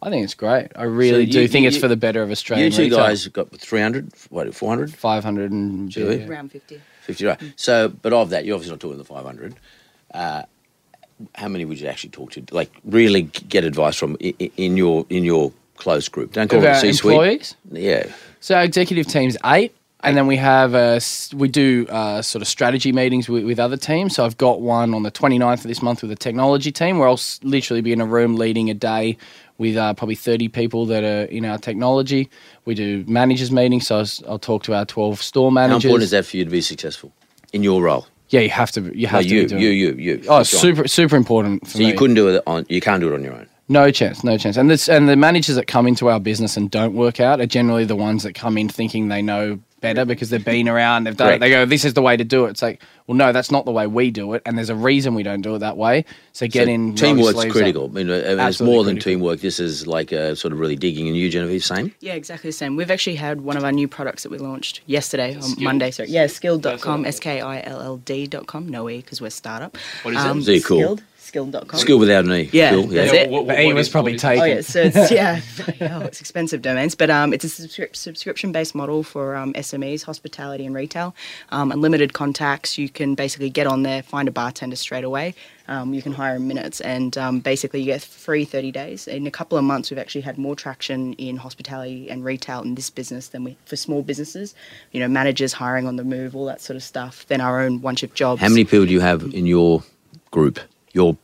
I 0.02 0.11
think 0.11 0.25
it's 0.25 0.35
great. 0.35 0.68
I 0.76 0.83
really 0.83 1.25
you- 1.25 1.33
do 1.33 1.49
think 1.49 1.62
you- 1.62 1.68
it's 1.68 1.78
for 1.78 1.88
the 1.88 1.97
better 1.97 2.23
of 2.23 2.30
Australia. 2.30 2.66
You 2.66 2.71
two 2.71 2.90
guys 2.90 3.25
have 3.25 3.33
got 3.33 3.50
300, 3.50 4.11
what, 4.28 4.54
400? 4.54 4.92
500 4.95 5.50
and 5.50 5.90
Do 5.90 6.12
yeah. 6.12 6.26
Around 6.28 6.52
50. 6.52 6.83
50, 7.06 7.25
right. 7.25 7.40
So, 7.56 7.88
but 7.88 8.12
of 8.12 8.28
that, 8.28 8.45
you're 8.45 8.54
obviously 8.56 8.75
not 8.75 8.80
talking 8.80 8.99
the 8.99 9.04
500. 9.04 9.54
Uh, 10.12 10.42
how 11.35 11.49
many 11.49 11.64
would 11.64 11.80
you 11.80 11.88
actually 11.88 12.11
talk 12.11 12.33
to? 12.33 12.45
Like, 12.50 12.71
really 12.85 13.23
get 13.23 13.64
advice 13.64 13.97
from 13.97 14.18
i- 14.23 14.35
i- 14.38 14.50
in 14.59 14.76
your 14.76 15.06
in 15.09 15.25
your 15.25 15.50
close 15.78 16.09
group? 16.09 16.35
Don't 16.35 16.49
call 16.49 16.59
Of 16.59 16.64
it 16.66 16.68
our 16.68 16.75
C-suite. 16.80 17.12
employees? 17.14 17.56
Yeah. 17.73 18.04
So 18.40 18.59
executive 18.59 19.06
team's 19.06 19.38
eight, 19.47 19.73
and 20.06 20.16
then 20.16 20.26
we 20.26 20.36
have 20.36 20.75
s- 20.75 21.34
we 21.34 21.48
do 21.48 21.86
uh, 21.90 22.22
sort 22.22 22.40
of 22.42 22.48
strategy 22.48 22.92
meetings 22.92 23.28
with, 23.28 23.44
with 23.44 23.58
other 23.60 23.76
teams. 23.76 24.14
So 24.14 24.25
I've 24.25 24.38
got 24.38 24.60
one 24.60 24.94
on 24.94 25.02
the 25.02 25.10
29th 25.10 25.58
of 25.58 25.62
this 25.64 25.82
month 25.82 26.00
with 26.02 26.10
the 26.10 26.16
technology 26.16 26.72
team, 26.72 26.98
where 26.98 27.08
I'll 27.08 27.20
literally 27.42 27.82
be 27.82 27.92
in 27.92 28.00
a 28.00 28.06
room 28.06 28.36
leading 28.36 28.70
a 28.70 28.75
day 28.75 29.16
with 29.58 29.76
uh, 29.76 29.92
probably 29.94 30.14
30 30.14 30.48
people 30.48 30.86
that 30.86 31.02
are 31.04 31.25
in 31.30 31.44
our 31.44 31.58
technology. 31.58 32.28
We 32.64 32.75
do 32.75 33.04
managers 33.06 33.50
meetings, 33.50 33.86
so 33.86 34.04
I'll, 34.28 34.38
talk 34.38 34.62
to 34.64 34.75
our 34.75 34.84
12 34.84 35.20
store 35.22 35.50
managers. 35.52 35.82
How 35.82 35.88
important 35.88 36.04
is 36.04 36.10
that 36.12 36.26
for 36.26 36.36
you 36.36 36.44
to 36.44 36.50
be 36.50 36.60
successful 36.60 37.12
in 37.52 37.62
your 37.62 37.82
role? 37.82 38.06
Yeah, 38.30 38.40
you 38.40 38.50
have 38.50 38.70
to. 38.72 38.80
be- 38.80 38.98
You 38.98 39.06
No, 39.06 39.10
have 39.12 39.22
to. 39.22 39.28
you, 39.28 39.46
doing 39.48 39.62
you, 39.62 39.68
it. 39.70 39.75
you, 39.75 39.92
you. 40.16 40.22
Oh, 40.28 40.36
on. 40.38 40.44
super, 40.44 40.88
super 40.88 41.16
important. 41.16 41.66
For 41.66 41.78
So 41.78 41.82
you 41.84 41.94
couldn't 41.94 42.16
do 42.16 42.28
it 42.28 42.42
on. 42.46 42.66
You 42.68 42.80
can't 42.80 43.00
do 43.00 43.08
it 43.12 43.14
on 43.14 43.22
your 43.22 43.34
own. 43.34 43.46
No 43.68 43.90
chance, 43.90 44.22
no 44.22 44.36
chance. 44.38 44.56
And 44.56 44.70
this 44.70 44.88
and 44.88 45.08
the 45.08 45.16
managers 45.16 45.56
that 45.56 45.66
come 45.66 45.88
into 45.88 46.08
our 46.08 46.20
business 46.20 46.56
and 46.56 46.70
don't 46.70 46.94
work 46.94 47.18
out 47.18 47.40
are 47.40 47.46
generally 47.46 47.84
the 47.84 47.96
ones 47.96 48.22
that 48.22 48.32
come 48.34 48.56
in 48.58 48.68
thinking 48.68 49.08
they 49.08 49.22
know 49.22 49.58
better 49.80 50.04
because 50.04 50.30
they've 50.30 50.45
been 50.45 50.68
around, 50.68 51.04
they've 51.04 51.16
done 51.16 51.26
it. 51.26 51.30
Correct. 51.33 51.40
They 51.40 51.50
go, 51.50 51.64
this 51.66 51.85
is 51.85 51.95
the 51.95 52.02
way 52.02 52.16
to 52.16 52.25
do 52.25 52.47
it. 52.47 52.50
It's 52.50 52.62
like, 52.62 52.83
well, 53.06 53.16
no, 53.16 53.33
that's 53.33 53.50
not 53.50 53.64
the 53.66 53.71
way 53.73 53.87
we 53.87 54.11
do 54.11 54.33
it, 54.33 54.42
and 54.47 54.56
there's 54.59 54.71
a 54.71 54.75
reason 54.75 55.14
we 55.14 55.23
don't 55.23 55.42
do 55.42 55.54
it 55.54 55.59
that 55.61 55.76
way. 55.76 56.04
So 56.33 56.47
get 56.49 56.66
So 56.66 56.71
in. 56.73 56.80
roll 56.80 56.88
your 56.88 56.97
Teamwork's 56.97 57.30
sleeves 57.35 57.47
up. 57.47 57.52
critical. 57.52 57.85
I 57.85 57.88
mean, 57.92 58.11
it's 58.11 58.40
Absolutely 58.40 58.75
more 58.75 58.85
than 58.85 58.95
critical. 58.97 59.12
teamwork. 59.12 59.40
This 59.40 59.61
is 59.61 59.87
like 59.87 60.12
uh, 60.12 60.35
sort 60.35 60.52
of 60.52 60.59
really 60.59 60.76
digging. 60.76 61.06
And 61.09 61.16
you, 61.16 61.28
Genevieve, 61.30 61.64
same. 61.64 61.95
Yeah, 62.00 62.14
exactly 62.14 62.49
the 62.49 62.52
same. 62.52 62.75
We've 62.76 62.90
actually 62.90 63.16
had 63.16 63.42
one 63.42 63.56
of 63.56 63.64
our 63.64 63.73
new 63.73 63.87
products 63.87 64.23
that 64.25 64.30
we 64.30 64.38
launched 64.38 64.80
yesterday 64.87 65.37
on 65.37 65.62
Monday. 65.62 65.90
Sorry, 65.90 66.09
yeah, 66.09 66.26
skilld.com, 66.26 67.02
That's 67.02 67.16
S 67.16 67.21
K 67.21 67.40
I 67.40 67.61
L 67.62 67.80
L 67.80 67.97
D.com, 67.99 68.68
no 68.68 68.88
E 68.90 68.97
because 68.99 69.21
we're 69.21 69.28
a 69.28 69.30
startup. 69.30 69.76
What 70.02 70.14
is 70.14 70.25
it? 70.25 70.26
um, 70.26 70.42
Very 70.42 70.61
cool. 70.61 70.78
Skilld, 70.80 71.02
skilld.com. 71.26 71.78
Skill 71.78 71.99
without 71.99 72.25
an 72.25 72.33
E. 72.33 72.50
Yeah, 72.52 72.71
Cool, 72.71 72.87
that's 72.87 73.12
yeah. 73.12 73.21
it. 73.21 73.30
What- 73.30 73.47
But 73.47 73.56
what 73.56 73.59
he 73.64 73.68
is- 73.71 73.75
was 73.75 73.88
probably 73.88 74.12
what 74.12 74.16
is- 74.16 74.23
taken. 74.23 74.42
Oh 74.42 74.45
yeah, 74.47 74.61
so 74.61 74.80
it's 74.83 75.11
yeah, 75.11 75.40
oh, 75.97 76.00
it's 76.02 76.21
expensive 76.21 76.62
domains, 76.62 76.95
but 76.95 77.11
um, 77.11 77.33
it's 77.33 77.45
a 77.45 77.49
subscri- 77.49 77.95
subscription-based 77.95 78.75
model 78.75 79.02
for 79.02 79.37
um, 79.37 79.52
SMEs, 79.54 80.02
hospitality 80.04 80.64
and 80.66 80.75
retail. 80.75 81.14
Um, 81.50 81.73
unlimited 81.73 82.12
contacts. 82.12 82.78
You 82.78 82.88
can 82.88 83.14
basically 83.14 83.50
get 83.50 83.66
on 83.66 83.83
there, 83.83 84.02
find 84.02 84.28
a 84.28 84.33
bartender 84.33 84.76
straight 84.76 85.04
away. 85.04 85.35
Um, 85.68 85.92
you 85.92 86.00
can 86.00 86.12
hire 86.12 86.37
in 86.37 86.47
minutes, 86.47 86.80
and 86.80 87.18
um, 87.18 87.40
basically 87.40 87.80
you 87.80 87.87
get 87.87 88.00
free 88.00 88.45
30 88.45 88.71
days. 88.71 89.09
In 89.09 89.26
a 89.26 89.33
couple 89.33 89.59
of 89.59 89.64
months, 89.64 89.90
we've 89.90 89.99
actually 89.99 90.21
had 90.21 90.38
more 90.38 90.54
traction 90.54 91.14
in 91.14 91.37
hospitality 91.38 92.09
and 92.09 92.25
retail 92.25 92.62
in 92.62 92.76
this 92.76 92.88
business 92.88 93.28
than 93.28 93.42
we 93.42 93.56
for 93.64 93.75
small 93.75 94.02
businesses. 94.02 94.54
You 94.92 95.00
know, 95.00 95.09
managers 95.09 95.52
hiring 95.52 95.88
on 95.88 95.97
the 95.97 96.04
move, 96.04 96.37
all 96.37 96.47
that 96.47 96.61
sort 96.61 96.76
of 96.76 96.85
stuff. 96.85 97.26
Than 97.26 97.40
our 97.40 97.61
own 97.61 97.80
OneShift 97.80 98.14
jobs. 98.14 98.40
How 98.42 98.49
many 98.49 98.62
people 98.64 98.87
do 98.87 98.92
you 98.92 99.00
have 99.00 99.23
in 99.35 99.47
your 99.47 99.83
group? 100.30 100.61
Your 100.96 101.16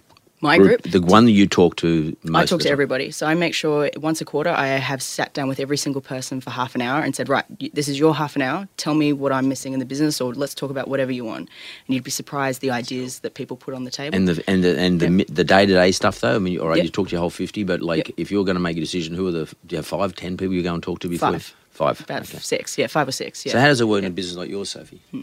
My 0.43 0.59
group? 0.59 0.83
the 0.83 1.01
one 1.01 1.25
that 1.25 1.33
you 1.41 1.47
talk 1.47 1.77
to 1.77 2.15
most. 2.25 2.43
I 2.43 2.47
talk 2.47 2.61
to 2.63 2.69
everybody. 2.71 3.11
So 3.11 3.27
I 3.27 3.35
make 3.35 3.55
sure 3.55 3.91
once 3.97 4.21
a 4.21 4.25
quarter 4.33 4.51
I 4.51 4.67
have 4.91 5.01
sat 5.03 5.33
down 5.33 5.49
with 5.49 5.61
every 5.61 5.79
single 5.85 6.03
person 6.03 6.41
for 6.43 6.51
half 6.51 6.75
an 6.75 6.83
hour 6.83 7.01
and 7.01 7.17
said, 7.17 7.29
right, 7.29 7.47
this 7.79 7.89
is 7.89 7.97
your 7.99 8.15
half 8.15 8.37
an 8.37 8.43
hour. 8.43 8.69
Tell 8.77 8.95
me 8.95 9.13
what 9.23 9.33
I'm 9.33 9.49
missing 9.49 9.73
in 9.73 9.79
the 9.79 9.87
business, 9.87 10.21
or 10.21 10.35
let's 10.35 10.55
talk 10.55 10.71
about 10.71 10.89
whatever 10.89 11.13
you 11.19 11.25
want. 11.25 11.49
And 11.87 11.95
you'd 11.95 12.05
be 12.05 12.11
surprised 12.11 12.61
the 12.61 12.71
ideas 12.71 13.21
that 13.21 13.33
people 13.35 13.57
put 13.57 13.73
on 13.73 13.85
the 13.85 13.91
table. 13.91 14.15
And 14.17 14.29
the 14.29 14.45
and 14.53 14.63
the 14.63 14.73
and 14.79 15.01
the, 15.01 15.25
the 15.41 15.45
day 15.55 15.65
to 15.65 15.73
day 15.73 15.91
stuff 15.93 16.21
though. 16.21 16.37
I 16.37 16.39
mean, 16.39 16.59
all 16.61 16.69
right, 16.69 16.77
Yep. 16.79 16.85
you 16.85 16.91
talk 16.91 17.09
to 17.09 17.13
your 17.13 17.21
whole 17.21 17.31
fifty, 17.31 17.65
but 17.65 17.81
like 17.81 18.09
Yep. 18.09 18.15
if 18.23 18.31
you're 18.31 18.45
going 18.45 18.57
to 18.61 18.67
make 18.69 18.77
a 18.77 18.81
decision, 18.89 19.15
who 19.15 19.27
are 19.29 19.33
the 19.39 19.45
do 19.67 19.75
you 19.75 19.77
have 19.79 19.87
five, 19.87 20.15
ten 20.15 20.37
people 20.37 20.55
you 20.55 20.63
go 20.63 20.75
and 20.75 20.83
talk 20.83 20.99
to 21.01 21.09
before? 21.09 21.33
Five. 21.33 21.55
Five. 21.71 22.01
about 22.01 22.23
okay. 22.29 22.39
six, 22.39 22.77
yeah, 22.77 22.87
five 22.87 23.09
or 23.09 23.13
six. 23.13 23.47
Yeah. 23.47 23.53
So 23.53 23.59
how 23.61 23.69
does 23.69 23.81
it 23.81 23.89
work 23.89 24.01
in 24.05 24.05
a 24.05 24.11
business 24.11 24.37
like 24.37 24.51
yours, 24.51 24.69
Sophie? 24.71 25.01
Hmm. 25.11 25.23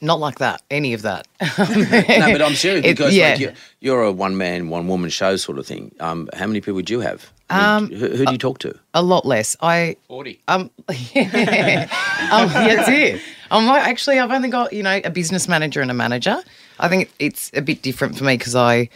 Not 0.00 0.18
like 0.20 0.38
that. 0.38 0.62
Any 0.70 0.94
of 0.94 1.02
that. 1.02 1.26
no, 1.40 1.46
but 1.58 2.42
I'm 2.42 2.54
serious 2.54 2.84
It- 2.86 2.96
because 2.96 3.14
yeah. 3.14 3.30
like 3.30 3.40
you're, 3.40 3.52
you're 3.80 4.02
a 4.02 4.12
one 4.12 4.36
man, 4.36 4.68
one 4.68 4.88
woman 4.88 5.10
show 5.10 5.36
sort 5.36 5.58
of 5.58 5.66
thing. 5.66 5.94
Um, 6.00 6.28
how 6.34 6.46
many 6.46 6.60
people 6.60 6.80
do 6.82 6.92
you 6.92 7.00
have? 7.00 7.30
I 7.50 7.56
mean, 7.56 7.64
Um, 7.92 7.98
who, 7.98 8.08
who 8.16 8.24
do 8.26 8.32
you 8.32 8.38
talk 8.38 8.58
to? 8.60 8.78
a 8.94 9.02
lot 9.02 9.26
less. 9.26 9.56
I 9.60 9.96
40. 10.08 10.40
um, 10.48 10.70
yeah, 11.14 11.88
um, 12.30 12.48
that's 12.48 12.88
it. 12.88 13.20
I'm 13.50 13.66
like, 13.66 13.82
actually, 13.82 14.18
I've 14.20 14.30
only 14.30 14.48
got 14.48 14.72
you 14.72 14.82
know 14.82 15.00
a 15.04 15.10
business 15.10 15.48
manager 15.48 15.80
and 15.80 15.90
a 15.90 15.94
manager. 15.94 16.42
I 16.78 16.88
think 16.88 17.10
it's 17.18 17.50
a 17.54 17.60
bit 17.62 17.82
different 17.82 18.16
for 18.16 18.24
me 18.24 18.36
because 18.38 18.54
I, 18.54 18.88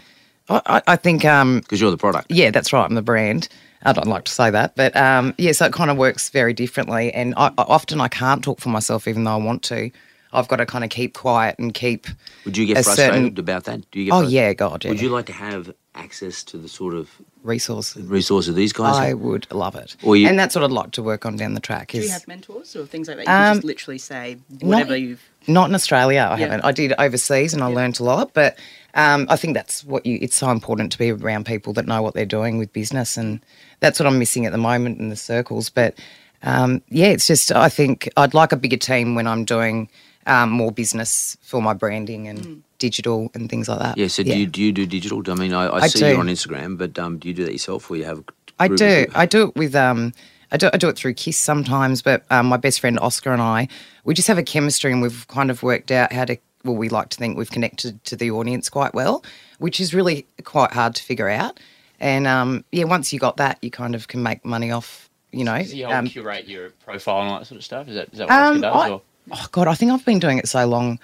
I, 0.49 0.83
I 0.87 0.97
think 0.97 1.25
um, 1.25 1.61
Because 1.61 1.81
you're 1.81 1.91
the 1.91 1.97
product. 1.99 2.31
yeah, 2.31 2.51
that's 2.51 2.73
right. 2.73 2.85
I'm 2.85 2.95
the 2.95 3.03
brand. 3.03 3.49
I 3.83 3.93
don't 3.93 4.07
like 4.07 4.25
to 4.25 4.33
say 4.33 4.51
that, 4.51 4.77
but 4.77 4.97
um, 4.97 5.35
yeah, 5.37 5.53
so 5.53 5.67
it 5.67 5.73
kind 5.75 5.91
of 5.91 5.99
works 5.99 6.31
very 6.31 6.55
differently. 6.55 7.13
And 7.13 7.35
I, 7.37 7.49
I, 7.59 7.63
often 7.69 8.01
I 8.01 8.09
can't 8.09 8.43
talk 8.43 8.59
for 8.61 8.71
myself, 8.71 9.07
even 9.07 9.25
though 9.25 9.33
I 9.35 9.37
want 9.45 9.63
to. 9.65 9.91
I've 10.35 10.49
got 10.49 10.57
to 10.57 10.67
kind 10.67 10.85
of 10.85 10.91
keep 10.91 11.15
quiet 11.15 11.57
and 11.59 11.73
keep. 11.73 12.07
Would 12.45 12.57
you 12.57 12.67
get 12.67 12.85
frustrated 12.85 13.15
certain 13.15 13.39
about 13.39 13.65
that? 13.65 13.91
Do 13.91 13.99
you 14.01 14.07
get 14.07 14.15
Oh 14.15 14.23
frus- 14.25 14.31
yeah, 14.31 14.53
God, 14.53 14.85
yeah. 14.85 14.91
Would 14.91 15.01
you 15.01 15.09
like 15.09 15.27
to 15.27 15.33
have 15.33 15.73
access 15.95 16.43
to 16.45 16.59
the 16.59 16.69
sort 16.69 16.95
of 16.95 17.09
resources? 17.45 18.05
resources 18.07 18.49
of 18.51 18.57
these 18.57 18.73
guys 18.73 18.97
I 18.97 19.07
have? 19.09 19.19
would 19.21 19.47
love 19.53 19.77
it, 19.77 19.97
Or 20.03 20.17
you- 20.17 20.27
and 20.29 20.39
that's 20.39 20.55
what 20.55 20.65
I'd 20.65 20.71
like 20.73 20.91
to 20.93 21.03
work 21.03 21.25
on 21.25 21.37
down 21.37 21.55
the 21.55 21.61
track. 21.61 21.93
Do 21.93 21.99
you 22.01 22.09
have 22.11 22.27
mentors 22.27 22.75
or 22.77 22.85
things 22.87 23.09
like 23.09 23.19
that? 23.19 23.23
You 23.23 23.27
can 23.27 23.49
Um, 23.51 23.57
just 23.57 23.65
literally 23.65 23.99
say 23.99 24.39
whatever 24.61 24.97
you've. 24.97 25.23
Not 25.47 25.69
in 25.69 25.75
Australia, 25.75 26.27
I 26.31 26.39
Yeah. 26.39 26.47
haven't. 26.47 26.65
I 26.65 26.73
did 26.73 26.95
overseas 26.99 27.53
and 27.55 27.63
I 27.63 27.67
learnt 27.67 28.01
a 28.01 28.05
lot, 28.05 28.33
but 28.35 28.59
um, 28.95 29.27
I 29.29 29.37
think 29.37 29.55
that's 29.55 29.85
what 29.85 30.05
you. 30.07 30.19
It's 30.23 30.37
so 30.37 30.51
important 30.51 30.91
to 30.93 30.99
be 30.99 31.11
around 31.11 31.45
people 31.47 31.73
that 31.75 31.87
know 31.87 32.01
what 32.03 32.15
they're 32.15 32.25
doing 32.25 32.59
with 32.59 32.73
business, 32.73 33.17
and 33.17 33.41
that's 33.81 34.01
what 34.01 34.07
I'm 34.07 34.19
missing 34.19 34.47
at 34.47 34.53
the 34.53 34.59
moment 34.59 34.99
in 35.01 35.11
the 35.11 35.17
circles. 35.17 35.69
But 35.69 35.99
um, 36.43 36.81
yeah, 36.91 37.07
it's 37.09 37.27
just 37.27 37.53
I 37.53 37.69
think 37.69 38.09
I'd 38.17 38.35
like 38.35 38.53
a 38.53 38.57
bigger 38.57 38.77
team 38.77 39.15
when 39.15 39.27
I'm 39.27 39.45
doing 39.45 39.89
um, 40.27 40.51
more 40.51 40.73
business 40.73 41.37
for 41.43 41.61
my 41.63 41.75
branding 41.75 42.29
and 42.29 42.45
Hmm. 42.45 42.55
digital 42.79 43.31
and 43.35 43.49
things 43.51 43.69
like 43.69 43.79
that. 43.79 43.97
Yeah, 43.99 44.09
so 44.09 44.23
do 44.23 44.37
you 44.37 44.47
do 44.47 44.63
you 44.63 44.73
do 44.73 44.87
digital? 44.87 45.23
I 45.31 45.35
mean, 45.35 45.53
I, 45.53 45.67
I, 45.67 45.77
I 45.83 45.87
see 45.89 46.01
do. 46.01 46.09
you 46.09 46.17
on 46.17 46.27
Instagram, 46.27 46.77
but 46.79 46.99
um, 46.99 47.19
do 47.19 47.29
you 47.29 47.35
do 47.35 47.45
that 47.45 47.53
yourself, 47.53 47.91
or 47.91 47.97
you 47.97 48.05
have? 48.05 48.23
I 48.59 48.69
do. 48.69 49.07
I 49.15 49.27
do 49.27 49.49
it 49.49 49.57
with 49.57 49.75
um. 49.75 50.13
I 50.53 50.57
do, 50.57 50.71
I 50.73 50.77
do 50.77 50.89
it 50.89 50.97
through 50.97 51.15
Kiss 51.15 51.37
sometimes, 51.37 52.01
but 52.01 52.23
um, 52.31 52.47
my 52.47 52.57
best 52.57 52.79
friend 52.79 52.97
Oscar 53.01 53.33
and 53.33 53.43
I, 53.43 53.67
we 54.05 54.15
just 54.15 54.29
have 54.29 54.39
a 54.39 54.43
chemistry, 54.45 54.93
and 54.93 55.03
we've 55.03 55.27
kind 55.27 55.51
of 55.51 55.63
worked 55.63 55.91
out 55.91 56.13
how 56.13 56.25
to. 56.27 56.37
Well, 56.65 56.77
we 56.77 56.89
like 56.89 57.09
to 57.11 57.19
think 57.19 57.37
we've 57.37 57.51
connected 57.51 58.03
to 58.05 58.17
the 58.17 58.31
audience 58.31 58.71
quite 58.71 58.95
well, 58.95 59.25
which 59.59 59.81
is 59.81 59.93
really 59.93 60.27
quite 60.45 60.73
hard 60.73 60.95
to 60.95 61.03
figure 61.03 61.29
out. 61.29 61.61
And 62.01 62.27
um, 62.27 62.65
yeah, 62.73 62.85
once 62.85 63.13
you 63.13 63.19
got 63.19 63.37
that, 63.39 63.59
you 63.63 63.71
kind 63.71 63.95
of 63.95 64.09
can 64.09 64.23
make 64.23 64.45
money 64.45 64.71
off. 64.71 65.11
You 65.33 65.45
know, 65.45 65.59
Does 65.59 65.73
he 65.73 65.81
help 65.81 65.93
um, 65.95 66.07
curate 66.07 66.47
your 66.47 66.71
profile 66.85 67.23
and 67.23 67.31
all 67.33 67.39
that 67.41 67.47
sort 67.47 67.59
of 67.59 67.65
stuff? 67.65 67.89
Is 67.89 67.97
that, 67.97 68.09
is 68.13 68.19
that 68.19 68.29
what 68.29 68.35
um, 68.39 68.57
Oscar 68.57 68.61
does? 68.61 68.77
I- 68.77 68.91
or? 68.91 69.03
Oh 69.33 69.47
God, 69.53 69.69
I 69.69 69.75
think 69.75 69.93
I've 69.93 70.05
been 70.05 70.19
doing 70.19 70.39
it 70.39 70.49
so 70.49 70.67
long. 70.67 70.99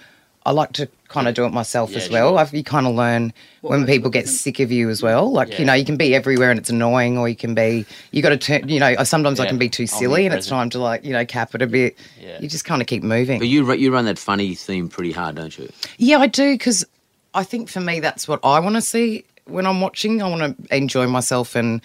I 0.46 0.52
like 0.52 0.72
to 0.74 0.88
kind 1.08 1.28
of 1.28 1.34
do 1.34 1.44
it 1.44 1.50
myself 1.52 1.90
Yeah, 1.90 1.98
as 1.98 2.08
well. 2.08 2.30
sure. 2.30 2.38
I've, 2.38 2.54
you 2.54 2.64
kind 2.64 2.86
of 2.86 2.94
learn 2.94 3.34
when 3.60 3.84
people 3.84 4.08
get 4.10 4.26
sick 4.26 4.58
of 4.58 4.72
you 4.72 4.88
as 4.88 5.02
well. 5.02 5.30
Like 5.30 5.50
Yeah. 5.50 5.58
you 5.58 5.64
know, 5.66 5.74
you 5.74 5.84
can 5.84 5.98
be 5.98 6.14
everywhere 6.14 6.50
and 6.50 6.58
it's 6.58 6.70
annoying, 6.70 7.18
or 7.18 7.28
you 7.28 7.36
can 7.36 7.54
be 7.54 7.84
you 8.10 8.22
got 8.22 8.30
to 8.30 8.38
turn. 8.38 8.66
You 8.68 8.80
know, 8.80 8.94
sometimes 9.04 9.38
I 9.38 9.46
can 9.46 9.58
be 9.58 9.68
too 9.68 9.86
silly, 9.86 10.24
and 10.24 10.34
it's 10.34 10.46
time 10.46 10.70
to 10.70 10.78
like 10.78 11.04
you 11.04 11.12
know 11.12 11.26
cap 11.26 11.54
it 11.54 11.60
a 11.60 11.66
bit. 11.66 11.96
Yeah. 12.18 12.38
You 12.40 12.48
just 12.48 12.64
kind 12.64 12.80
of 12.80 12.88
keep 12.88 13.02
moving. 13.02 13.38
But 13.38 13.48
you 13.48 13.70
you 13.74 13.92
run 13.92 14.06
that 14.06 14.18
funny 14.18 14.54
theme 14.54 14.88
pretty 14.88 15.12
hard, 15.12 15.34
don't 15.36 15.56
you? 15.58 15.68
Yeah, 15.98 16.18
I 16.18 16.26
do 16.26 16.54
because 16.54 16.86
I 17.34 17.44
think 17.44 17.68
for 17.68 17.80
me 17.80 18.00
that's 18.00 18.26
what 18.26 18.40
I 18.42 18.60
want 18.60 18.76
to 18.76 18.82
see 18.82 19.24
when 19.44 19.66
I'm 19.66 19.82
watching. 19.82 20.22
I 20.22 20.28
want 20.28 20.56
to 20.68 20.74
enjoy 20.76 21.06
myself, 21.06 21.54
and 21.54 21.82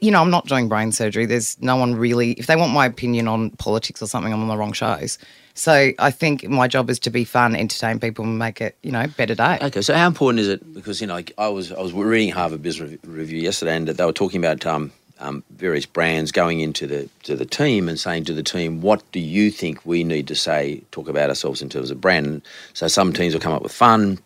you 0.00 0.12
know, 0.12 0.20
I'm 0.20 0.30
not 0.30 0.46
doing 0.46 0.68
brain 0.68 0.92
surgery. 0.92 1.26
There's 1.26 1.60
no 1.60 1.74
one 1.74 1.96
really. 1.96 2.32
If 2.34 2.46
they 2.46 2.54
want 2.54 2.72
my 2.72 2.86
opinion 2.86 3.26
on 3.26 3.50
politics 3.50 4.00
or 4.00 4.06
something, 4.06 4.32
I'm 4.32 4.42
on 4.42 4.48
the 4.48 4.56
wrong 4.56 4.72
shows. 4.72 5.18
So 5.56 5.92
I 5.98 6.10
think 6.10 6.46
my 6.48 6.68
job 6.68 6.90
is 6.90 6.98
to 7.00 7.10
be 7.10 7.24
fun, 7.24 7.56
entertain 7.56 7.98
people, 7.98 8.26
and 8.26 8.38
make 8.38 8.60
it 8.60 8.76
you 8.82 8.92
know 8.92 9.06
better 9.16 9.34
day. 9.34 9.58
Okay, 9.62 9.80
so 9.80 9.94
how 9.94 10.06
important 10.06 10.40
is 10.40 10.48
it? 10.48 10.74
Because 10.74 11.00
you 11.00 11.06
know, 11.06 11.20
I 11.38 11.48
was 11.48 11.72
I 11.72 11.80
was 11.80 11.94
reading 11.94 12.30
Harvard 12.30 12.62
Business 12.62 12.98
Review 13.04 13.40
yesterday, 13.40 13.74
and 13.74 13.88
they 13.88 14.04
were 14.04 14.12
talking 14.12 14.38
about 14.38 14.66
um, 14.66 14.92
um, 15.18 15.42
various 15.50 15.86
brands 15.86 16.30
going 16.30 16.60
into 16.60 16.86
the 16.86 17.08
to 17.22 17.34
the 17.34 17.46
team 17.46 17.88
and 17.88 17.98
saying 17.98 18.24
to 18.24 18.34
the 18.34 18.42
team, 18.42 18.82
"What 18.82 19.02
do 19.12 19.18
you 19.18 19.50
think 19.50 19.84
we 19.86 20.04
need 20.04 20.28
to 20.28 20.34
say? 20.34 20.82
Talk 20.90 21.08
about 21.08 21.30
ourselves 21.30 21.62
in 21.62 21.70
terms 21.70 21.90
of 21.90 22.02
brand." 22.02 22.26
And 22.26 22.42
so 22.74 22.86
some 22.86 23.14
teams 23.14 23.32
will 23.32 23.40
come 23.40 23.54
up 23.54 23.62
with 23.62 23.72
fun, 23.72 24.18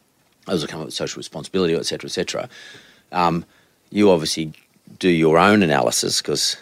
others 0.48 0.62
will 0.62 0.68
come 0.68 0.80
up 0.80 0.86
with 0.86 0.94
social 0.94 1.20
responsibility, 1.20 1.74
etc., 1.76 2.08
etc. 2.08 2.48
Um, 3.12 3.44
you 3.90 4.10
obviously 4.10 4.52
do 4.98 5.08
your 5.08 5.38
own 5.38 5.62
analysis 5.62 6.20
because 6.20 6.56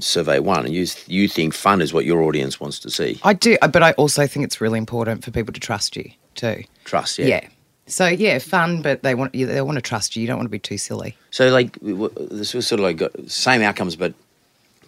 survey 0.00 0.38
one, 0.38 0.64
and 0.66 0.74
you 0.74 0.86
you 1.06 1.28
think 1.28 1.54
fun 1.54 1.80
is 1.80 1.92
what 1.92 2.04
your 2.04 2.22
audience 2.22 2.60
wants 2.60 2.78
to 2.80 2.90
see. 2.90 3.18
I 3.22 3.32
do, 3.34 3.56
but 3.60 3.82
I 3.82 3.92
also 3.92 4.26
think 4.26 4.44
it's 4.44 4.60
really 4.60 4.78
important 4.78 5.24
for 5.24 5.30
people 5.30 5.52
to 5.52 5.60
trust 5.60 5.96
you 5.96 6.10
too. 6.34 6.64
Trust, 6.84 7.18
yeah. 7.18 7.26
Yeah. 7.26 7.48
So 7.86 8.06
yeah, 8.06 8.38
fun, 8.38 8.80
but 8.82 9.02
they 9.02 9.14
want 9.14 9.32
they 9.32 9.60
want 9.60 9.76
to 9.76 9.82
trust 9.82 10.16
you. 10.16 10.22
You 10.22 10.26
don't 10.28 10.38
want 10.38 10.46
to 10.46 10.50
be 10.50 10.58
too 10.58 10.78
silly. 10.78 11.16
So 11.30 11.50
like 11.50 11.72
w- 11.80 12.08
w- 12.08 12.28
this 12.30 12.54
was 12.54 12.66
sort 12.66 12.80
of 12.80 12.84
like 12.84 12.96
got 12.96 13.12
same 13.30 13.60
outcomes, 13.62 13.94
but 13.96 14.14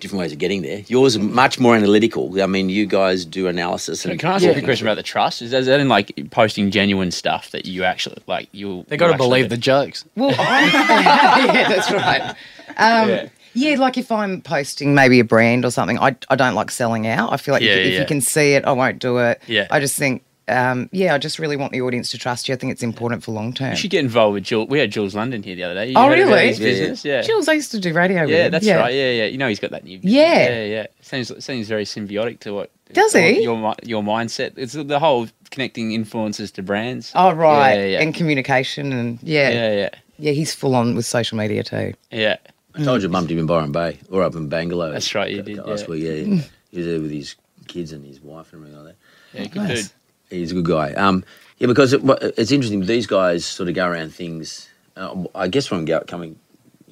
different 0.01 0.21
ways 0.21 0.33
of 0.33 0.39
getting 0.39 0.63
there. 0.63 0.83
Yours 0.89 1.17
are 1.17 1.21
much 1.21 1.59
more 1.59 1.75
analytical. 1.75 2.41
I 2.43 2.47
mean, 2.47 2.69
you 2.69 2.87
guys 2.87 3.25
do 3.25 3.49
analysis. 3.49 4.05
And 4.05 4.19
Can 4.19 4.31
I 4.31 4.35
ask 4.35 4.45
you 4.45 4.51
a 4.51 4.53
quick 4.55 4.65
question 4.65 4.87
about 4.87 4.97
the 4.97 5.03
trust? 5.03 5.43
Is 5.43 5.51
that, 5.53 5.61
is 5.61 5.67
that 5.67 5.81
in 5.81 5.89
like 5.89 6.13
posting 6.31 6.71
genuine 6.71 7.11
stuff 7.11 7.51
that 7.53 7.67
you 7.67 7.85
actually 7.85 8.23
like? 8.27 8.49
You 8.53 8.85
They 8.89 8.97
got 8.97 9.13
to 9.13 9.17
believe 9.17 9.49
the 9.49 9.57
jokes. 9.57 10.05
Well, 10.15 10.35
I, 10.39 11.51
yeah, 11.55 11.69
that's 11.69 11.91
right. 11.91 12.31
Um, 12.77 13.09
Yeah. 13.09 13.29
Yeah. 13.57 13.77
like 13.79 13.97
if 13.99 14.11
I'm 14.13 14.41
posting 14.43 14.95
maybe 14.95 15.21
a 15.21 15.25
brand 15.25 15.65
or 15.65 15.71
something, 15.71 15.99
I, 15.99 16.17
I 16.29 16.37
don't 16.37 16.55
like 16.55 16.71
selling 16.71 17.07
out. 17.07 17.33
I 17.33 17.37
feel 17.37 17.53
like 17.55 17.63
Yeah, 17.63 17.73
if, 17.73 17.87
if 17.87 17.93
yeah. 17.95 18.01
you 18.01 18.07
can 18.07 18.21
see 18.21 18.53
it, 18.55 18.65
I 18.65 18.73
won't 18.73 18.99
do 18.99 19.19
it. 19.19 19.41
Yeah. 19.47 19.67
I 19.71 19.81
just 19.81 19.97
think, 19.97 20.23
um, 20.49 20.89
yeah, 20.93 21.13
I 21.15 21.19
just 21.19 21.41
really 21.41 21.57
want 21.57 21.73
the 21.73 21.81
audience 21.83 22.11
to 22.13 22.19
trust 22.19 22.49
you. 22.49 22.55
I 22.55 22.57
think 22.59 22.71
it's 22.73 22.83
important 22.83 23.25
for 23.25 23.33
long 23.33 23.53
term. 23.53 23.71
You 23.71 23.77
should 23.77 23.91
get 23.91 24.05
involved 24.05 24.35
with 24.35 24.45
Jules. 24.45 24.69
We 24.69 24.79
had 24.79 24.93
Jules 24.93 25.15
Lund 25.17 25.33
here 25.45 25.57
the 25.57 25.65
other 25.65 25.75
day. 25.75 25.89
You 25.89 25.95
Oh, 25.97 26.09
really? 26.09 26.49
His 26.49 26.61
Yeah, 26.61 26.67
yeah. 26.67 26.73
business, 26.73 27.05
yeah. 27.05 27.23
Jules, 27.23 27.49
I 27.49 27.55
used 27.55 27.73
to 27.73 27.81
do 27.81 27.93
radio 27.93 28.21
with 28.23 28.31
Yeah, 28.31 28.45
him. 28.47 28.53
that's 28.53 28.67
right. 28.69 28.95
Yeah, 28.95 29.11
yeah. 29.11 29.25
You 29.25 29.39
know, 29.39 29.49
he's 29.49 29.59
got 29.59 29.73
that 29.73 29.83
new. 29.85 29.99
business. 29.99 30.13
Yeah. 30.15 30.49
yeah, 30.49 30.65
yeah. 30.65 30.87
Seems 31.01 31.45
seems 31.45 31.67
very 31.69 31.85
symbiotic 31.85 32.39
to 32.41 32.53
what. 32.55 32.71
Does 32.93 33.13
he? 33.15 33.43
Your 33.43 33.75
your 33.83 34.03
mindset. 34.05 34.53
It's 34.57 34.75
the 34.75 35.01
whole 35.01 35.27
connecting 35.51 35.91
influences 35.91 36.53
to 36.53 36.63
brands. 36.63 37.11
Oh, 37.17 37.33
right. 37.33 37.75
Yeah, 37.75 37.85
yeah. 37.87 38.03
And 38.03 38.15
communication. 38.15 38.93
And 38.93 39.19
yeah. 39.25 39.51
yeah, 39.51 39.73
yeah. 39.75 39.89
yeah, 40.19 40.33
he's 40.33 40.55
full 40.55 40.77
on 40.77 40.95
with 40.95 41.07
social 41.07 41.37
media 41.37 41.65
too. 41.65 41.95
yeah. 42.13 42.37
I 42.77 42.85
told 42.85 43.03
your 43.03 43.09
you, 43.09 43.13
bumped 43.13 43.31
him 43.31 43.39
in 43.39 43.47
Byron 43.47 43.73
Bay 43.73 43.99
or 44.11 44.23
up 44.23 44.35
in 44.35 44.49
Bangalow. 44.49 44.93
That's 44.93 45.15
right, 45.15 45.31
you 45.31 45.43
did, 45.43 45.59
Last 45.59 45.83
yeah. 45.83 45.89
week, 45.89 46.03
yeah. 46.03 46.43
he 46.71 46.77
was 46.79 46.87
there 46.87 47.01
with 47.01 47.11
his 47.11 47.37
kids 47.67 47.93
and 47.93 48.05
his 48.05 48.21
wife 48.21 48.53
and 48.53 48.63
everything 48.63 48.85
like 48.85 48.95
that. 49.33 49.39
Yeah, 49.39 49.47
good 49.47 49.63
Nice. 49.69 49.83
dude. 49.83 49.93
He's 50.31 50.53
a 50.53 50.55
good 50.57 50.67
guy. 50.67 50.93
Um, 50.95 51.25
yeah, 51.59 51.69
because 51.69 51.93
it, 51.93 52.03
it's 52.37 52.51
interesting. 52.51 52.85
These 52.85 53.07
guys 53.07 53.45
sort 53.45 53.69
of 53.69 53.75
go 53.75 53.87
around 53.87 54.15
things. 54.15 54.69
Uh, 54.97 55.25
I 55.35 55.49
guess 55.49 55.71
what 55.71 55.79
I'm 55.79 55.85
go, 55.85 56.01
coming, 56.01 56.39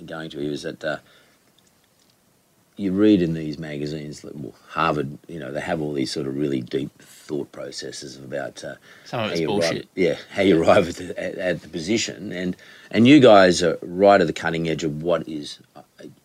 going 0.07 0.31
to 0.31 0.39
here 0.39 0.53
is 0.53 0.63
that 0.63 0.85
uh, 0.85 0.99
you 2.77 2.93
read 2.93 3.23
in 3.23 3.35
these 3.35 3.59
magazines, 3.59 4.21
that, 4.21 4.37
well, 4.37 4.55
Harvard, 4.69 5.19
you 5.29 5.39
know, 5.39 5.53
they 5.53 5.61
have 5.61 5.81
all 5.81 5.93
these 5.93 6.11
sort 6.13 6.27
of 6.27 6.37
really 6.37 6.61
deep 6.61 6.91
thought 7.01 7.51
processes 7.53 8.17
about 8.17 8.63
uh, 8.65 8.75
Some 9.05 9.21
of 9.21 9.27
how 9.27 9.33
it's 9.33 9.41
you 9.41 9.47
bullshit. 9.47 9.73
Arrive, 9.73 9.89
yeah, 9.95 10.17
how 10.31 10.43
you 10.43 10.63
arrive 10.63 10.89
at 10.89 10.97
the, 10.97 11.21
at, 11.23 11.39
at 11.39 11.63
the 11.63 11.69
position, 11.69 12.33
and 12.33 12.57
and 12.91 13.09
you 13.09 13.21
guys 13.21 13.63
are 13.63 13.79
right 13.83 14.21
at 14.21 14.27
the 14.27 14.33
cutting 14.33 14.69
edge 14.69 14.85
of 14.85 15.03
what 15.03 15.29
is 15.29 15.59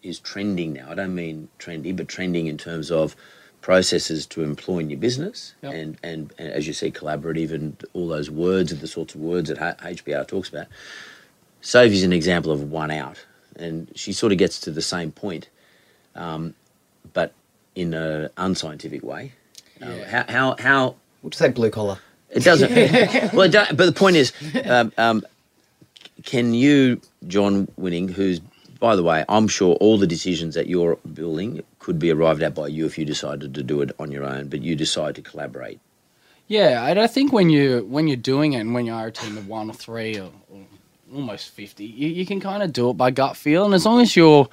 is 0.04 0.20
trending 0.20 0.74
now. 0.74 0.88
I 0.90 0.96
don't 0.96 1.16
mean 1.16 1.50
trendy, 1.60 1.96
but 1.96 2.08
trending 2.08 2.48
in 2.48 2.58
terms 2.58 2.92
of 2.92 3.16
processes 3.62 4.26
to 4.28 4.44
employ 4.44 4.80
in 4.80 4.90
your 4.90 5.00
business, 5.00 5.54
Yep. 5.62 5.74
and, 5.74 5.98
and 6.04 6.34
and 6.38 6.50
as 6.50 6.68
you 6.68 6.74
see, 6.74 6.92
collaborative 6.92 7.52
and 7.52 7.84
all 7.94 8.08
those 8.08 8.30
words 8.32 8.72
and 8.72 8.82
the 8.82 8.88
sorts 8.88 9.16
of 9.16 9.22
words 9.22 9.50
that 9.50 9.58
H- 9.62 9.98
HBR 10.06 10.28
talks 10.28 10.50
about. 10.50 10.68
Sophie's 11.62 12.04
an 12.04 12.14
example 12.14 12.52
of 12.52 12.64
one 12.72 12.92
out, 12.92 13.26
and 13.58 13.92
she 13.96 14.14
sort 14.14 14.32
of 14.32 14.38
gets 14.38 14.60
to 14.62 14.72
the 14.72 14.82
same 14.82 15.12
point, 15.12 15.50
um, 16.16 16.54
but 17.14 17.34
in 17.76 17.94
an 17.94 18.30
unscientific 18.38 19.04
way. 19.04 19.34
Uh, 19.82 20.04
how, 20.06 20.26
how 20.30 20.56
how 20.60 20.96
We'll 21.22 21.30
just 21.32 21.40
say 21.40 21.50
blue 21.50 21.70
collar. 21.70 22.00
it 22.30 22.44
doesn't. 22.44 22.72
well, 23.34 23.42
it 23.44 23.52
don't, 23.52 23.76
but 23.76 23.86
the 23.86 23.92
point 23.94 24.16
is, 24.16 24.32
um, 24.66 24.92
um, 24.98 25.24
can 26.24 26.54
you, 26.54 27.02
John 27.28 27.68
Winning, 27.78 28.08
who's 28.08 28.40
by 28.80 28.96
the 28.96 29.04
way, 29.04 29.26
I'm 29.28 29.48
sure 29.48 29.76
all 29.76 29.98
the 29.98 30.08
decisions 30.08 30.56
that 30.56 30.68
you're 30.68 30.98
building 31.14 31.64
could 31.80 32.00
be 32.00 32.12
arrived 32.12 32.42
at 32.42 32.56
by 32.56 32.68
you 32.68 32.86
if 32.86 32.98
you 32.98 33.06
decided 33.06 33.54
to 33.56 33.64
do 33.64 33.82
it 33.82 33.92
on 34.00 34.12
your 34.12 34.24
own, 34.24 34.48
but 34.48 34.62
you 34.62 34.76
decide 34.76 35.16
to 35.16 35.22
collaborate. 35.22 35.80
Yeah, 36.48 36.88
and 36.88 37.00
I 37.00 37.06
think 37.06 37.32
when 37.32 37.50
you 37.50 37.86
when 37.88 38.08
you're 38.08 38.18
doing 38.18 38.54
it, 38.54 38.62
and 38.62 38.74
when 38.74 38.86
you 38.88 38.94
are 38.94 39.08
a 39.08 39.12
team 39.12 39.38
of 39.38 39.48
one 39.48 39.70
or 39.70 39.74
three 39.74 40.18
or, 40.18 40.32
or 40.50 40.62
almost 41.14 41.50
fifty, 41.50 41.86
you, 41.86 42.10
you 42.10 42.26
can 42.26 42.40
kind 42.40 42.64
of 42.64 42.74
do 42.74 42.90
it 42.90 42.94
by 42.94 43.12
gut 43.12 43.38
feel, 43.38 43.66
and 43.66 43.74
as 43.76 43.86
long 43.86 44.02
as 44.02 44.16
you're, 44.16 44.48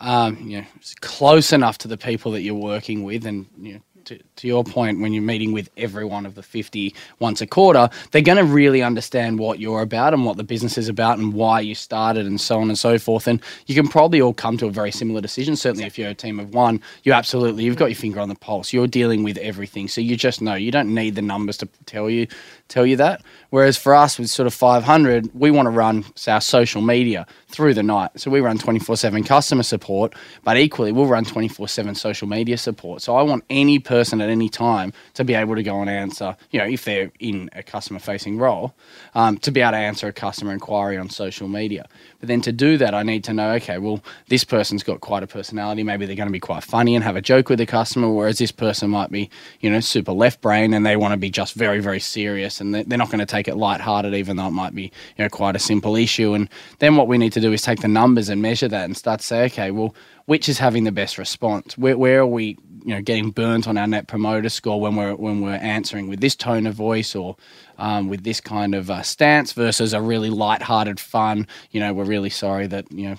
um, 0.00 0.36
you 0.42 0.58
know, 0.58 0.66
close 1.00 1.52
enough 1.52 1.78
to 1.78 1.88
the 1.88 1.96
people 1.96 2.32
that 2.32 2.42
you're 2.42 2.54
working 2.54 3.02
with, 3.02 3.24
and 3.24 3.46
you 3.58 3.74
know, 3.74 3.80
to, 4.16 4.46
your 4.46 4.64
point, 4.64 5.00
when 5.00 5.12
you're 5.12 5.22
meeting 5.22 5.52
with 5.52 5.68
every 5.76 6.04
one 6.04 6.26
of 6.26 6.34
the 6.34 6.42
fifty 6.42 6.94
once 7.18 7.40
a 7.40 7.46
quarter, 7.46 7.88
they're 8.10 8.22
going 8.22 8.38
to 8.38 8.44
really 8.44 8.82
understand 8.82 9.38
what 9.38 9.58
you're 9.58 9.82
about 9.82 10.14
and 10.14 10.24
what 10.24 10.36
the 10.36 10.44
business 10.44 10.78
is 10.78 10.88
about 10.88 11.18
and 11.18 11.32
why 11.32 11.60
you 11.60 11.74
started, 11.74 12.26
and 12.26 12.40
so 12.40 12.60
on 12.60 12.68
and 12.68 12.78
so 12.78 12.98
forth. 12.98 13.26
And 13.26 13.40
you 13.66 13.74
can 13.74 13.88
probably 13.88 14.20
all 14.20 14.34
come 14.34 14.56
to 14.58 14.66
a 14.66 14.70
very 14.70 14.90
similar 14.90 15.20
decision. 15.20 15.56
Certainly, 15.56 15.86
if 15.86 15.98
you're 15.98 16.10
a 16.10 16.14
team 16.14 16.40
of 16.40 16.54
one, 16.54 16.80
you 17.04 17.12
absolutely 17.12 17.64
you've 17.64 17.76
got 17.76 17.86
your 17.86 17.96
finger 17.96 18.20
on 18.20 18.28
the 18.28 18.34
pulse. 18.34 18.72
You're 18.72 18.86
dealing 18.86 19.22
with 19.22 19.38
everything, 19.38 19.88
so 19.88 20.00
you 20.00 20.16
just 20.16 20.40
know. 20.40 20.54
You 20.54 20.70
don't 20.70 20.94
need 20.94 21.14
the 21.14 21.22
numbers 21.22 21.56
to 21.58 21.68
tell 21.86 22.08
you 22.10 22.26
tell 22.68 22.86
you 22.86 22.96
that. 22.96 23.22
Whereas 23.50 23.76
for 23.76 23.94
us, 23.94 24.18
with 24.18 24.28
sort 24.28 24.46
of 24.46 24.54
500, 24.54 25.30
we 25.34 25.50
want 25.50 25.66
to 25.66 25.70
run 25.70 26.04
our 26.26 26.40
social 26.40 26.82
media 26.82 27.26
through 27.48 27.74
the 27.74 27.82
night. 27.82 28.10
So 28.16 28.30
we 28.30 28.40
run 28.40 28.58
24 28.58 28.96
7 28.96 29.24
customer 29.24 29.62
support, 29.62 30.14
but 30.44 30.56
equally, 30.56 30.92
we'll 30.92 31.06
run 31.06 31.24
24 31.24 31.68
7 31.68 31.94
social 31.94 32.28
media 32.28 32.58
support. 32.58 33.02
So 33.02 33.16
I 33.16 33.22
want 33.22 33.44
any 33.50 33.78
person 33.78 33.97
at 33.98 34.20
any 34.30 34.48
time 34.48 34.92
to 35.14 35.24
be 35.24 35.34
able 35.34 35.54
to 35.54 35.62
go 35.62 35.80
and 35.80 35.90
answer, 35.90 36.36
you 36.50 36.58
know, 36.58 36.66
if 36.66 36.84
they're 36.84 37.10
in 37.18 37.50
a 37.54 37.62
customer 37.62 37.98
facing 37.98 38.38
role, 38.38 38.74
um, 39.14 39.38
to 39.38 39.50
be 39.50 39.60
able 39.60 39.72
to 39.72 39.76
answer 39.78 40.08
a 40.08 40.12
customer 40.12 40.52
inquiry 40.52 40.96
on 40.96 41.08
social 41.10 41.48
media. 41.48 41.86
But 42.20 42.28
then 42.28 42.40
to 42.42 42.52
do 42.52 42.76
that, 42.78 42.94
I 42.94 43.02
need 43.02 43.24
to 43.24 43.32
know, 43.32 43.50
okay, 43.52 43.78
well, 43.78 44.02
this 44.28 44.44
person's 44.44 44.82
got 44.82 45.00
quite 45.00 45.22
a 45.22 45.26
personality. 45.26 45.82
Maybe 45.82 46.06
they're 46.06 46.16
going 46.16 46.28
to 46.28 46.32
be 46.32 46.40
quite 46.40 46.62
funny 46.64 46.94
and 46.94 47.04
have 47.04 47.16
a 47.16 47.22
joke 47.22 47.48
with 47.48 47.58
the 47.58 47.66
customer, 47.66 48.10
whereas 48.10 48.38
this 48.38 48.52
person 48.52 48.90
might 48.90 49.10
be, 49.10 49.30
you 49.60 49.70
know, 49.70 49.80
super 49.80 50.12
left 50.12 50.40
brain 50.40 50.72
and 50.74 50.84
they 50.86 50.96
want 50.96 51.12
to 51.12 51.18
be 51.18 51.30
just 51.30 51.54
very, 51.54 51.80
very 51.80 52.00
serious 52.00 52.60
and 52.60 52.74
they- 52.74 52.82
they're 52.84 52.98
not 52.98 53.10
going 53.10 53.18
to 53.20 53.26
take 53.26 53.48
it 53.48 53.56
lighthearted, 53.56 54.14
even 54.14 54.36
though 54.36 54.46
it 54.48 54.52
might 54.52 54.74
be, 54.74 54.84
you 54.84 55.24
know, 55.24 55.28
quite 55.28 55.56
a 55.56 55.58
simple 55.58 55.96
issue. 55.96 56.34
And 56.34 56.48
then 56.78 56.96
what 56.96 57.08
we 57.08 57.18
need 57.18 57.32
to 57.32 57.40
do 57.40 57.52
is 57.52 57.62
take 57.62 57.80
the 57.80 57.88
numbers 57.88 58.28
and 58.28 58.40
measure 58.42 58.68
that 58.68 58.84
and 58.84 58.96
start 58.96 59.20
to 59.20 59.26
say, 59.26 59.44
okay, 59.46 59.70
well, 59.70 59.94
which 60.26 60.48
is 60.48 60.58
having 60.58 60.84
the 60.84 60.92
best 60.92 61.16
response? 61.16 61.78
Where, 61.78 61.96
where 61.96 62.20
are 62.20 62.26
we, 62.26 62.58
you 62.88 62.94
know, 62.94 63.02
getting 63.02 63.30
burnt 63.30 63.68
on 63.68 63.76
our 63.76 63.86
net 63.86 64.08
promoter 64.08 64.48
score 64.48 64.80
when 64.80 64.96
we're 64.96 65.14
when 65.14 65.42
we're 65.42 65.56
answering 65.56 66.08
with 66.08 66.22
this 66.22 66.34
tone 66.34 66.66
of 66.66 66.74
voice 66.74 67.14
or 67.14 67.36
um, 67.76 68.08
with 68.08 68.24
this 68.24 68.40
kind 68.40 68.74
of 68.74 68.90
uh, 68.90 69.02
stance 69.02 69.52
versus 69.52 69.92
a 69.92 70.00
really 70.00 70.30
light-hearted, 70.30 70.98
fun, 70.98 71.46
you 71.70 71.80
know, 71.80 71.92
we're 71.92 72.04
really 72.04 72.30
sorry 72.30 72.66
that 72.66 72.90
you 72.90 73.10
know 73.10 73.16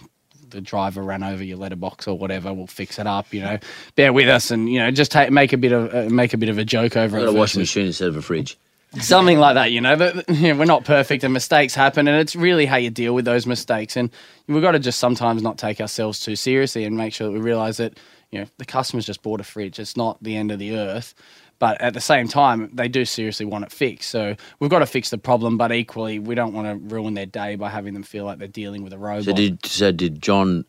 the 0.49 0.59
driver 0.59 1.03
ran 1.03 1.21
over 1.21 1.43
your 1.43 1.57
letterbox 1.57 2.07
or 2.07 2.17
whatever. 2.17 2.51
We'll 2.51 2.65
fix 2.65 2.97
it 2.97 3.05
up. 3.05 3.31
You 3.31 3.41
know, 3.41 3.59
bear 3.95 4.11
with 4.11 4.27
us 4.27 4.49
and 4.49 4.67
you 4.67 4.79
know 4.79 4.89
just 4.89 5.11
take, 5.11 5.29
make 5.29 5.53
a 5.53 5.57
bit 5.57 5.71
of 5.71 5.93
uh, 5.93 6.09
make 6.09 6.33
a 6.33 6.37
bit 6.37 6.49
of 6.49 6.57
a 6.57 6.65
joke 6.65 6.97
over 6.97 7.19
it. 7.19 7.25
got 7.25 7.29
a 7.29 7.37
washing 7.37 7.61
machine 7.61 7.85
instead 7.85 8.07
of 8.07 8.17
a 8.17 8.23
fridge. 8.23 8.57
something 8.99 9.37
like 9.37 9.53
that, 9.53 9.71
you 9.71 9.81
know. 9.81 9.95
But 9.97 10.27
you 10.35 10.51
know, 10.51 10.59
we're 10.59 10.65
not 10.65 10.83
perfect, 10.83 11.23
and 11.23 11.31
mistakes 11.31 11.75
happen, 11.75 12.07
and 12.07 12.19
it's 12.19 12.35
really 12.35 12.65
how 12.65 12.77
you 12.77 12.89
deal 12.89 13.13
with 13.13 13.25
those 13.25 13.45
mistakes. 13.45 13.95
And 13.95 14.09
we've 14.47 14.63
got 14.63 14.71
to 14.71 14.79
just 14.79 14.99
sometimes 14.99 15.43
not 15.43 15.59
take 15.59 15.79
ourselves 15.79 16.19
too 16.21 16.35
seriously 16.35 16.85
and 16.85 16.97
make 16.97 17.13
sure 17.13 17.27
that 17.27 17.33
we 17.33 17.39
realise 17.39 17.77
that 17.77 17.99
you 18.31 18.39
know 18.39 18.47
the 18.57 18.65
customer's 18.65 19.05
just 19.05 19.21
bought 19.21 19.39
a 19.39 19.43
fridge. 19.43 19.79
It's 19.79 19.97
not 19.97 20.21
the 20.23 20.35
end 20.35 20.51
of 20.51 20.59
the 20.59 20.75
earth. 20.75 21.13
But 21.59 21.81
at 21.81 21.93
the 21.93 21.99
same 21.99 22.29
time, 22.29 22.69
they 22.73 22.87
do 22.87 23.03
seriously 23.03 23.45
want 23.45 23.65
it 23.65 23.71
fixed. 23.71 24.09
So 24.09 24.35
we've 24.59 24.69
got 24.69 24.79
to 24.79 24.85
fix 24.85 25.09
the 25.09 25.17
problem, 25.17 25.57
but 25.57 25.73
equally, 25.73 26.17
we 26.17 26.33
don't 26.33 26.53
want 26.53 26.67
to 26.67 26.95
ruin 26.95 27.15
their 27.15 27.25
day 27.25 27.57
by 27.57 27.69
having 27.69 27.93
them 27.93 28.03
feel 28.03 28.23
like 28.23 28.39
they're 28.39 28.47
dealing 28.47 28.81
with 28.81 28.93
a 28.93 28.97
robot. 28.97 29.25
So 29.25 29.33
did 29.33 29.65
so 29.65 29.91
did 29.91 30.21
John 30.21 30.63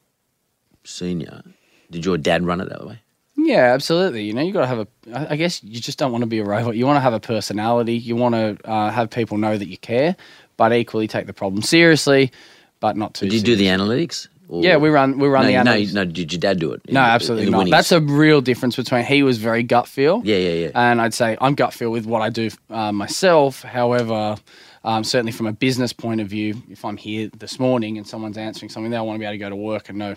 Senior? 0.82 1.42
Did 1.90 2.04
your 2.04 2.18
dad 2.18 2.44
run 2.44 2.60
it 2.60 2.68
that 2.68 2.86
way? 2.86 3.00
Yeah, 3.36 3.72
absolutely. 3.72 4.24
You 4.24 4.32
know, 4.32 4.42
you've 4.42 4.52
got 4.52 4.62
to 4.62 4.66
have 4.66 4.78
a. 4.80 5.30
I 5.32 5.36
guess 5.36 5.62
you 5.62 5.80
just 5.80 5.98
don't 5.98 6.12
want 6.12 6.22
to 6.22 6.26
be 6.26 6.40
a 6.40 6.44
robot. 6.44 6.76
You 6.76 6.86
want 6.86 6.96
to 6.96 7.00
have 7.00 7.14
a 7.14 7.20
personality. 7.20 7.94
You 7.94 8.16
want 8.16 8.34
to 8.34 8.58
uh, 8.68 8.90
have 8.90 9.10
people 9.10 9.38
know 9.38 9.56
that 9.56 9.68
you 9.68 9.78
care, 9.78 10.16
but 10.56 10.72
equally 10.72 11.06
take 11.06 11.26
the 11.26 11.32
problem 11.32 11.62
seriously, 11.62 12.32
but 12.80 12.96
not 12.96 13.14
too. 13.14 13.28
Did 13.28 13.34
you 13.34 13.42
do 13.42 13.56
the 13.56 13.66
analytics? 13.66 14.28
Or- 14.50 14.64
Yeah, 14.64 14.76
we 14.78 14.88
run. 14.88 15.18
We 15.18 15.28
run 15.28 15.42
no, 15.44 15.48
the 15.48 15.64
no, 15.94 16.04
no. 16.04 16.04
Did 16.10 16.32
your 16.32 16.40
dad 16.40 16.58
do 16.58 16.72
it? 16.72 16.82
No, 16.90 17.00
In- 17.00 17.06
absolutely 17.06 17.46
in 17.46 17.52
not. 17.52 17.58
winnings? 17.58 17.70
That's 17.70 17.92
a 17.92 18.00
real 18.00 18.40
difference 18.40 18.74
between 18.76 19.04
he 19.04 19.22
was 19.22 19.38
very 19.38 19.62
gut 19.62 19.86
feel. 19.86 20.22
Yeah, 20.24 20.36
yeah, 20.36 20.52
yeah. 20.52 20.70
And 20.74 21.00
I'd 21.00 21.14
say 21.14 21.38
I'm 21.40 21.54
gut 21.54 21.72
feel 21.72 21.90
with 21.90 22.04
what 22.04 22.20
I 22.20 22.30
do 22.30 22.50
uh, 22.68 22.90
myself. 22.90 23.62
However, 23.62 24.36
um, 24.82 25.04
certainly 25.04 25.30
from 25.32 25.46
a 25.46 25.52
business 25.52 25.92
point 25.92 26.20
of 26.20 26.26
view, 26.26 26.60
if 26.68 26.84
I'm 26.84 26.96
here 26.96 27.30
this 27.38 27.60
morning 27.60 27.96
and 27.96 28.06
someone's 28.06 28.36
answering 28.38 28.70
something, 28.70 28.90
they'll 28.90 29.06
want 29.06 29.16
to 29.16 29.20
be 29.20 29.24
able 29.26 29.34
to 29.34 29.38
go 29.38 29.50
to 29.50 29.56
work 29.56 29.88
and 29.88 29.98
know, 29.98 30.16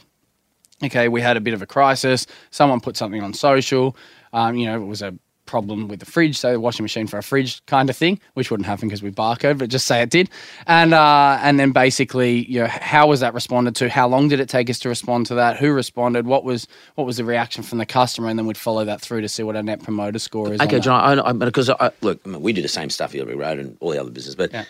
okay, 0.83 1.09
we 1.09 1.21
had 1.21 1.37
a 1.37 1.41
bit 1.41 1.53
of 1.53 1.61
a 1.61 1.67
crisis. 1.67 2.25
Someone 2.49 2.79
put 2.79 2.97
something 2.97 3.21
on 3.21 3.33
social. 3.33 3.95
Um, 4.33 4.55
you 4.55 4.65
know, 4.65 4.81
it 4.81 4.85
was 4.85 5.03
a 5.03 5.13
problem 5.53 5.87
with 5.87 5.99
the 5.99 6.05
fridge, 6.07 6.35
so 6.35 6.51
the 6.51 6.59
washing 6.59 6.83
machine 6.83 7.05
for 7.05 7.19
a 7.19 7.23
fridge 7.23 7.63
kind 7.67 7.87
of 7.91 7.95
thing, 7.95 8.19
which 8.33 8.49
wouldn't 8.49 8.65
happen 8.65 8.87
because 8.87 9.03
we 9.03 9.11
barcode, 9.11 9.59
but 9.59 9.69
just 9.69 9.85
say 9.85 10.01
it 10.01 10.09
did. 10.09 10.27
And 10.65 10.95
uh, 10.95 11.37
and 11.41 11.59
then 11.59 11.71
basically, 11.71 12.45
you 12.51 12.61
know, 12.61 12.67
how 12.67 13.05
was 13.07 13.19
that 13.19 13.35
responded 13.35 13.75
to? 13.75 13.87
How 13.87 14.07
long 14.07 14.29
did 14.29 14.39
it 14.39 14.49
take 14.49 14.67
us 14.71 14.79
to 14.79 14.89
respond 14.89 15.27
to 15.27 15.35
that? 15.35 15.57
Who 15.57 15.71
responded? 15.71 16.25
What 16.25 16.43
was 16.43 16.67
what 16.95 17.05
was 17.05 17.17
the 17.17 17.23
reaction 17.23 17.61
from 17.61 17.77
the 17.77 17.85
customer? 17.85 18.29
And 18.29 18.39
then 18.39 18.47
we'd 18.47 18.57
follow 18.57 18.83
that 18.85 18.99
through 18.99 19.21
to 19.21 19.29
see 19.29 19.43
what 19.43 19.55
our 19.55 19.61
net 19.63 19.83
promoter 19.83 20.17
score 20.19 20.53
is. 20.53 20.59
Okay. 20.61 20.79
John. 20.79 21.19
I, 21.19 21.29
I, 21.29 21.33
because 21.33 21.69
I, 21.69 21.91
look, 22.01 22.19
I 22.25 22.29
mean, 22.29 22.41
we 22.41 22.51
do 22.51 22.63
the 22.63 22.67
same 22.67 22.89
stuff 22.89 23.11
here, 23.13 23.25
Road 23.25 23.59
and 23.59 23.77
all 23.79 23.91
the 23.91 24.01
other 24.01 24.09
business. 24.09 24.33
But 24.35 24.51
Yeah. 24.51 24.65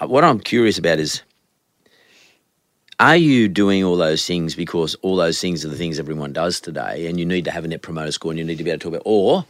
uh, 0.00 0.08
what 0.08 0.24
I'm 0.24 0.40
curious 0.40 0.78
about 0.78 0.98
is, 0.98 1.22
are 2.98 3.16
you 3.16 3.48
doing 3.48 3.84
all 3.84 3.96
those 3.96 4.26
things 4.26 4.56
because 4.56 4.96
all 5.02 5.14
those 5.14 5.40
things 5.40 5.64
are 5.64 5.68
the 5.68 5.76
things 5.76 6.00
everyone 6.00 6.32
does 6.32 6.60
today, 6.60 7.06
and 7.06 7.20
you 7.20 7.26
need 7.26 7.44
to 7.44 7.52
have 7.52 7.64
a 7.64 7.68
net 7.68 7.82
promoter 7.82 8.10
score, 8.10 8.32
and 8.32 8.38
you 8.40 8.44
need 8.44 8.58
to 8.58 8.64
be 8.64 8.70
able 8.70 8.80
to 8.80 8.84
talk 8.84 8.94
about, 8.94 9.02
or 9.04 9.44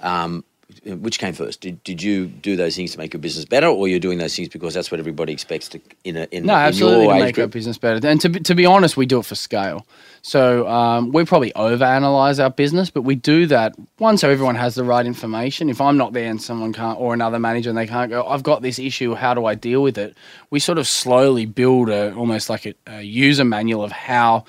um, 0.00 0.44
which 0.84 1.18
came 1.18 1.32
first? 1.32 1.60
Did, 1.60 1.82
did 1.84 2.02
you 2.02 2.26
do 2.26 2.56
those 2.56 2.76
things 2.76 2.92
to 2.92 2.98
make 2.98 3.12
your 3.12 3.20
business 3.20 3.44
better, 3.44 3.66
or 3.66 3.88
you're 3.88 4.00
doing 4.00 4.18
those 4.18 4.34
things 4.34 4.48
because 4.48 4.74
that's 4.74 4.90
what 4.90 5.00
everybody 5.00 5.32
expects 5.32 5.68
to 5.68 5.80
in 6.04 6.16
a 6.16 6.28
in, 6.30 6.46
No, 6.46 6.54
in 6.54 6.60
absolutely 6.60 7.08
to 7.08 7.14
make 7.14 7.38
our 7.38 7.46
business 7.46 7.78
better. 7.78 8.06
And 8.06 8.20
to 8.20 8.28
be, 8.28 8.40
to 8.40 8.54
be 8.54 8.66
honest, 8.66 8.96
we 8.96 9.06
do 9.06 9.20
it 9.20 9.26
for 9.26 9.34
scale. 9.34 9.86
So 10.22 10.66
um, 10.68 11.12
we 11.12 11.24
probably 11.24 11.52
overanalyze 11.52 12.42
our 12.42 12.50
business, 12.50 12.90
but 12.90 13.02
we 13.02 13.14
do 13.14 13.46
that 13.46 13.74
one 13.98 14.18
so 14.18 14.28
everyone 14.28 14.56
has 14.56 14.74
the 14.74 14.84
right 14.84 15.06
information. 15.06 15.68
If 15.68 15.80
I'm 15.80 15.96
not 15.96 16.12
there 16.12 16.28
and 16.28 16.42
someone 16.42 16.72
can't, 16.72 16.98
or 16.98 17.14
another 17.14 17.38
manager, 17.38 17.70
and 17.70 17.78
they 17.78 17.86
can't 17.86 18.10
go, 18.10 18.26
I've 18.26 18.42
got 18.42 18.62
this 18.62 18.78
issue. 18.78 19.14
How 19.14 19.34
do 19.34 19.46
I 19.46 19.54
deal 19.54 19.82
with 19.82 19.98
it? 19.98 20.16
We 20.50 20.58
sort 20.58 20.78
of 20.78 20.86
slowly 20.86 21.46
build 21.46 21.88
a 21.88 22.14
almost 22.14 22.50
like 22.50 22.66
a, 22.66 22.74
a 22.86 23.02
user 23.02 23.44
manual 23.44 23.84
of 23.84 23.92
how 23.92 24.44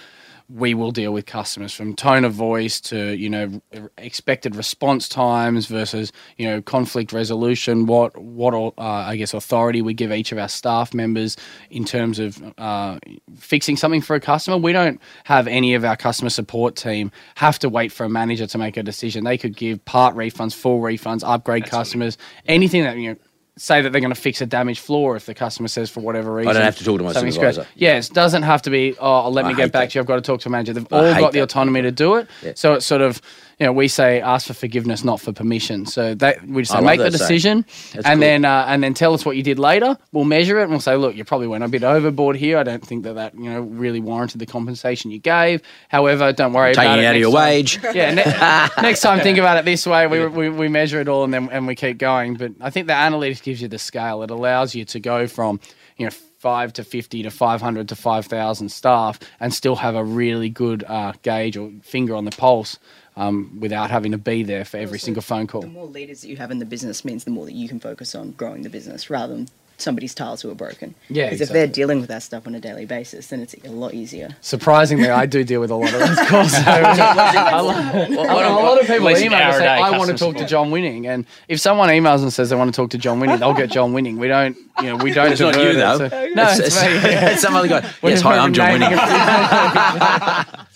we 0.50 0.74
will 0.74 0.92
deal 0.92 1.12
with 1.12 1.26
customers 1.26 1.74
from 1.74 1.96
tone 1.96 2.24
of 2.24 2.34
voice 2.34 2.80
to 2.80 3.16
you 3.16 3.30
know 3.30 3.62
expected 3.98 4.56
response 4.56 5.10
times 5.10 5.66
versus 5.66 6.12
you 6.38 6.48
know 6.48 6.62
conflict 6.62 7.12
resolution 7.12 7.86
what 7.86 8.18
what 8.18 8.54
uh, 8.54 8.72
i 8.78 9.16
guess 9.16 9.34
authority 9.34 9.82
we 9.82 9.94
give 9.94 10.12
each 10.12 10.32
of 10.32 10.38
our 10.38 10.48
staff 10.48 10.94
members 10.94 11.36
in 11.70 11.84
terms 11.84 12.20
of 12.20 12.42
uh, 12.58 12.98
fixing 13.38 13.78
something 13.78 14.02
for 14.02 14.16
a 14.16 14.20
customer. 14.20 14.58
We 14.58 14.74
don't 14.74 15.02
have 15.26 15.48
any 15.48 15.74
of 15.74 15.84
our 15.84 15.96
customer 15.96 16.30
support 16.30 16.76
team 16.76 17.12
have 17.36 17.60
to 17.60 17.70
wait 17.70 17.92
for 17.92 18.06
a 18.06 18.10
manager 18.10 18.48
to 18.48 18.58
make 18.58 18.78
a 18.78 18.84
decision. 18.84 19.24
They 19.24 19.38
could 19.38 19.56
give 19.56 19.84
part 19.86 20.16
refunds 20.16 20.54
full 20.54 20.80
refunds 20.80 21.24
upgrade 21.26 21.66
customers 21.66 22.18
anything 22.46 22.84
that 22.84 22.98
you 22.98 23.10
know 23.12 23.16
say 23.58 23.82
that 23.82 23.92
they're 23.92 24.02
going 24.02 24.14
to 24.14 24.20
fix 24.20 24.42
a 24.42 24.46
damaged 24.46 24.80
floor 24.80 25.16
if 25.16 25.26
the 25.26 25.34
customer 25.34 25.68
says 25.68 25.90
for 25.90 26.00
whatever 26.00 26.34
reason. 26.34 26.50
I 26.50 26.54
don't 26.54 26.64
have 26.64 26.78
to 26.78 26.84
talk 26.84 26.98
to 27.00 27.04
my 27.04 27.12
supervisor. 27.14 27.62
scratched. 27.64 27.70
Yes, 27.76 28.10
doesn't 28.10 28.44
have 28.44 28.62
to 28.64 28.70
be. 28.70 28.96
Oh, 29.00 29.30
let 29.30 29.46
me 29.46 29.54
get 29.54 29.72
back 29.72 29.88
that. 29.88 29.92
to 29.92 29.98
you. 29.98 30.02
I've 30.02 30.08
got 30.08 30.16
to 30.16 30.22
talk 30.22 30.42
to 30.42 30.50
a 30.50 30.52
manager. 30.52 30.74
They've 30.74 30.88
I 30.92 31.14
all 31.16 31.20
got 31.22 31.32
the 31.34 31.40
that. 31.40 31.44
autonomy 31.46 31.82
to 31.82 31.92
do 31.92 32.16
it. 32.16 32.30
Yeah. 32.44 32.54
So 32.56 32.74
it's 32.74 32.86
sort 32.86 33.02
of, 33.02 33.22
you 33.60 33.66
know, 33.66 33.74
we 33.74 33.88
say 33.88 34.22
ask 34.22 34.46
for 34.46 34.54
forgiveness, 34.54 35.04
not 35.04 35.20
for 35.20 35.32
permission. 35.34 35.88
So 35.88 36.14
that 36.16 36.46
we 36.48 36.62
just 36.62 36.72
say 36.74 36.82
make 36.82 37.00
the 37.00 37.10
decision, 37.10 37.66
and 37.96 38.04
cool. 38.06 38.18
then 38.18 38.46
uh, 38.46 38.66
and 38.68 38.84
then 38.84 38.94
tell 38.94 39.14
us 39.16 39.26
what 39.26 39.36
you 39.36 39.42
did 39.42 39.58
later. 39.58 39.98
We'll 40.12 40.26
measure 40.26 40.60
it, 40.60 40.64
and 40.64 40.72
we'll 40.72 40.80
say, 40.80 40.96
look, 40.96 41.16
you 41.16 41.24
probably 41.26 41.48
went 41.48 41.64
a 41.64 41.68
bit 41.68 41.84
overboard 41.84 42.36
here. 42.36 42.60
I 42.60 42.64
don't 42.64 42.86
think 42.86 43.04
that 43.06 43.14
that 43.16 43.34
you 43.36 43.50
know 43.50 43.62
really 43.62 44.00
warranted 44.00 44.40
the 44.40 44.46
compensation 44.46 45.10
you 45.10 45.18
gave. 45.20 45.62
However, 45.90 46.32
don't 46.34 46.54
worry 46.54 46.76
Taking 46.76 46.84
about 46.92 47.00
it 47.00 47.04
it. 47.04 47.06
out 47.08 47.16
of 47.16 47.22
your 47.22 47.32
time. 47.32 47.50
wage. 47.50 47.80
Yeah, 47.94 48.14
ne- 48.14 48.82
next 48.84 49.02
time 49.02 49.22
think 49.22 49.40
about 49.40 49.58
it 49.58 49.66
this 49.66 49.88
way. 49.88 50.06
We, 50.06 50.28
we, 50.28 50.50
we 50.50 50.68
measure 50.68 51.02
it 51.02 51.08
all 51.08 51.24
and 51.24 51.34
then 51.34 51.50
and 51.50 51.66
we 51.66 51.74
keep 51.74 51.98
going. 51.98 52.36
But 52.36 52.52
I 52.62 52.70
think 52.70 52.86
the 52.88 52.94
analytics 52.94 53.42
gives 53.42 53.60
you 53.62 53.68
the 53.68 53.80
scale. 53.80 54.22
It 54.22 54.30
allows 54.30 54.76
you 54.76 54.86
to 54.86 55.00
go 55.00 55.26
from 55.26 55.60
you 55.98 56.06
know 56.06 56.12
five 56.38 56.74
to 56.74 56.84
fifty 56.84 57.24
to 57.24 57.32
five 57.32 57.60
hundred 57.60 57.90
to 57.90 57.96
five 57.96 58.28
thousand 58.28 58.70
staff 58.72 59.20
and 59.40 59.52
still 59.52 59.76
have 59.78 59.96
a 59.96 60.04
really 60.04 60.50
good 60.50 60.84
uh, 60.84 61.14
gauge 61.24 61.58
or 61.58 61.72
finger 61.82 62.14
on 62.16 62.26
the 62.26 62.32
pulse. 62.32 62.78
Um, 63.18 63.58
without 63.60 63.90
having 63.90 64.12
to 64.12 64.20
be 64.20 64.44
there 64.44 64.64
for 64.64 64.78
every 64.78 65.00
single 65.00 65.24
phone 65.24 65.48
call. 65.48 65.62
The 65.62 65.68
more 65.68 65.88
leaders 65.88 66.22
that 66.22 66.28
you 66.28 66.38
have 66.38 66.52
in 66.52 66.60
the 66.60 66.66
business 66.66 67.04
means 67.04 67.24
the 67.24 67.32
more 67.32 67.46
that 67.46 67.56
you 67.56 67.68
can 67.68 67.80
focus 67.80 68.14
on 68.14 68.34
growing 68.34 68.62
the 68.62 68.70
business 68.70 69.10
rather 69.10 69.34
than 69.34 69.48
somebody's 69.78 70.14
tiles 70.16 70.42
who 70.42 70.50
are 70.50 70.56
broken. 70.56 70.96
Yeah, 71.10 71.26
Because 71.26 71.42
exactly. 71.42 71.44
if 71.44 71.50
they're 71.68 71.74
dealing 71.74 72.00
with 72.00 72.10
that 72.10 72.24
stuff 72.24 72.48
on 72.48 72.56
a 72.56 72.60
daily 72.60 72.86
basis, 72.86 73.28
then 73.28 73.42
it's 73.42 73.54
a 73.64 73.70
lot 73.70 73.94
easier. 73.94 74.36
Surprisingly, 74.42 75.10
I 75.10 75.26
do 75.28 75.44
deal 75.44 75.62
with 75.62 75.70
a 75.72 75.76
lot 75.76 75.94
of 75.94 76.00
those 76.00 76.18
calls. 76.28 76.52
So 76.52 76.60
a 76.62 77.62
lot- 77.62 77.96
a 77.96 78.10
lot 78.14 78.82
of 78.82 78.88
people 78.88 79.08
At 79.08 79.14
least 79.14 79.22
an 79.22 79.28
email 79.28 79.40
and 79.40 79.52
hour 79.54 79.60
say, 79.60 79.68
"I 79.68 79.92
want 79.92 80.06
to 80.08 80.12
customer 80.14 80.34
talk 80.34 80.42
to. 80.42 80.48
John 80.48 80.72
Winning," 80.72 81.06
and 81.08 81.26
if 81.48 81.60
someone 81.60 81.90
emails 81.90 82.22
and 82.24 82.34
says 82.34 82.50
they 82.50 82.56
want 82.56 82.74
to 82.74 82.76
talk 82.82 82.90
to 82.92 82.98
John 82.98 83.20
Winning, 83.20 83.40
they'll 83.40 83.54
get 83.54 83.70
John 83.70 83.94
Winning. 83.94 84.18
We 84.18 84.28
don't, 84.28 84.58
you 84.82 84.88
know, 84.88 84.96
we 84.98 85.12
don't. 85.14 85.32
It's 85.32 85.40
not 85.42 85.54
divert 85.54 85.74
you 85.74 85.80
it, 85.80 85.84
though. 85.84 86.10
so- 86.10 86.28
no, 86.34 86.44
it's, 86.50 86.60
it's, 86.60 86.82
it's, 86.82 87.04
me. 87.04 87.10
it's 87.14 87.42
some 87.42 87.56
other 87.56 87.68
guy. 87.68 87.82
We're 88.02 88.10
yes, 88.12 88.22
hi, 88.22 88.38
I'm 88.38 88.54
John 88.54 88.74
Winning. 88.74 88.90
It's 88.92 89.02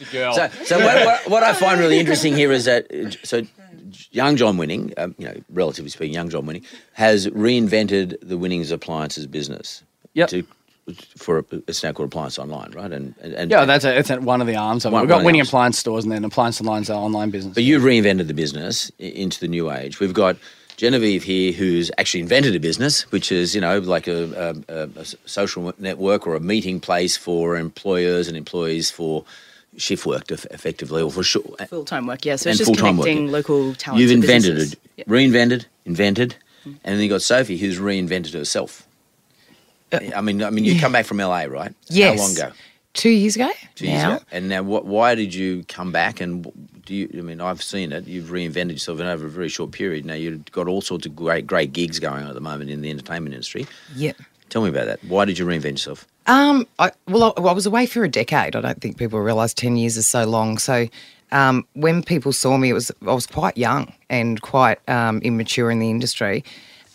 a 0.10 0.14
girl. 0.14 0.34
So, 0.34 0.50
so 0.66 0.78
what, 0.80 1.06
what, 1.06 1.30
what 1.30 1.44
I 1.44 1.54
find 1.54 1.80
really 1.80 2.00
interesting 2.00 2.36
here 2.36 2.52
is 2.52 2.66
that 2.66 2.88
so 3.24 3.42
young 4.12 4.36
John 4.36 4.58
Winning, 4.58 4.94
um, 4.98 5.16
you 5.18 5.26
know, 5.26 5.36
relatively 5.50 5.90
speaking, 5.90 6.14
young 6.14 6.30
John 6.30 6.46
Winning 6.46 6.66
has 6.94 7.28
reinvented 7.28 8.18
the 8.22 8.38
Winnings 8.38 8.72
appliances 8.72 9.28
business. 9.28 9.84
Yep. 10.14 10.30
To, 10.30 10.44
for 11.16 11.40
a, 11.40 11.46
it's 11.68 11.84
now 11.84 11.92
called 11.94 12.08
Appliance 12.08 12.38
Online, 12.40 12.72
right? 12.72 12.92
And 12.92 13.16
and, 13.22 13.52
Yeah, 13.52 13.66
that's 13.66 13.86
a, 13.86 13.98
it's 13.98 14.10
a, 14.10 14.20
one 14.20 14.42
of 14.42 14.48
the 14.48 14.56
arms 14.56 14.84
of 14.86 14.92
it. 14.92 14.94
One- 14.94 15.04
We've 15.04 15.10
got 15.10 15.24
winning 15.24 15.42
appliance 15.42 15.78
stores 15.78 16.04
and 16.04 16.12
then 16.12 16.26
appliance 16.26 16.60
online's 16.60 16.90
our 16.90 16.98
online 17.02 17.30
business. 17.30 17.54
But 17.54 17.64
you've 17.64 17.84
reinvented 17.84 18.28
the 18.28 18.34
business 18.34 18.92
into 19.00 19.40
the 19.40 19.48
new 19.48 19.72
age. 19.72 20.00
We've 20.00 20.14
got 20.14 20.38
Genevieve 20.78 21.24
here, 21.24 21.52
who's 21.52 21.92
actually 22.00 22.22
invented 22.22 22.56
a 22.56 22.60
business, 22.60 23.10
which 23.12 23.32
is 23.32 23.54
you 23.54 23.62
know 23.62 23.78
like 23.80 24.08
a 24.08 24.56
social 25.26 25.72
network 25.78 26.26
or 26.26 26.36
a 26.36 26.40
meeting 26.40 26.80
place 26.80 27.16
for 27.16 27.56
employers 27.58 28.28
and 28.28 28.36
employees 28.36 28.90
for 28.90 29.24
shift 29.78 30.06
work, 30.06 30.32
effectively, 30.32 31.02
or 31.02 31.12
for 31.12 31.24
sure. 31.24 31.44
Full 31.68 31.86
time 31.86 32.08
work, 32.08 32.26
yeah. 32.26 32.36
So 32.36 32.50
And 32.50 32.60
it's 32.60 32.68
just 32.68 32.80
full-time 32.80 32.98
work, 32.98 33.08
yeah. 33.08 33.32
local 33.32 33.74
talent. 33.76 34.02
You've 34.02 34.12
invented 34.12 34.56
businesses. 34.56 34.74
it, 34.74 34.80
Yeah. 34.98 35.04
reinvented, 35.06 35.66
invented, 35.86 36.36
mm. 36.66 36.76
and 36.84 36.96
then 36.96 37.00
you 37.02 37.10
got 37.10 37.22
Sophie, 37.22 37.58
who's 37.58 37.80
reinvented 37.80 38.34
herself. 38.34 38.88
Uh, 39.92 40.00
I 40.16 40.22
mean, 40.22 40.44
I 40.44 40.50
mean, 40.50 40.64
you 40.64 40.80
come 40.80 40.92
back 40.92 41.06
from 41.06 41.18
LA, 41.18 41.44
right? 41.44 41.74
Yes. 41.88 42.20
How 42.20 42.26
long 42.26 42.36
ago? 42.36 42.52
Two 42.94 43.10
years 43.10 43.36
ago. 43.36 43.50
Two 43.76 43.88
years 43.88 44.04
now. 44.04 44.16
ago. 44.18 44.26
And 44.32 44.50
now, 44.50 44.64
what? 44.64 44.86
Why 44.86 45.16
did 45.16 45.34
you 45.34 45.64
come 45.70 45.92
back? 45.94 46.20
And 46.20 46.44
do 46.86 46.94
you? 46.94 47.10
I 47.18 47.22
mean, 47.22 47.40
I've 47.40 47.64
seen 47.64 47.92
it. 47.94 48.06
You've 48.06 48.30
reinvented 48.30 48.72
yourself 48.74 49.00
in 49.00 49.08
over 49.08 49.28
a 49.28 49.30
very 49.30 49.48
short 49.50 49.72
period. 49.72 50.06
Now 50.06 50.14
you've 50.16 50.52
got 50.52 50.68
all 50.68 50.82
sorts 50.82 51.06
of 51.06 51.16
great, 51.16 51.48
great 51.48 51.72
gigs 51.72 52.00
going 52.00 52.24
on 52.24 52.30
at 52.30 52.34
the 52.36 52.42
moment 52.42 52.70
in 52.70 52.82
the 52.82 52.90
entertainment 52.90 53.34
industry. 53.34 53.66
Yeah. 53.96 54.12
Tell 54.52 54.62
me 54.62 54.70
about 54.70 54.86
that. 54.86 55.04
Why 55.06 55.24
did 55.24 55.40
you 55.40 55.46
reinvent 55.46 55.72
yourself? 55.72 56.06
Um, 56.28 56.68
I, 56.78 56.92
well, 57.08 57.34
I, 57.38 57.42
I 57.42 57.54
was 57.54 57.66
away 57.66 57.86
for 57.86 58.04
a 58.04 58.10
decade. 58.10 58.56
I 58.56 58.62
don't 58.62 58.80
think 58.82 58.98
people 58.98 59.20
realise 59.22 59.54
ten 59.54 59.78
years 59.78 59.98
is 59.98 60.08
so 60.08 60.26
long. 60.26 60.58
So, 60.58 60.88
um, 61.32 61.66
when 61.74 62.04
people 62.04 62.34
saw 62.34 62.58
me, 62.58 62.70
it 62.70 62.74
was 62.74 62.92
I 63.02 63.14
was 63.14 63.26
quite 63.26 63.58
young 63.58 63.94
and 64.10 64.42
quite 64.42 64.78
um, 64.90 65.20
immature 65.22 65.72
in 65.72 65.80
the 65.80 65.90
industry. 65.90 66.44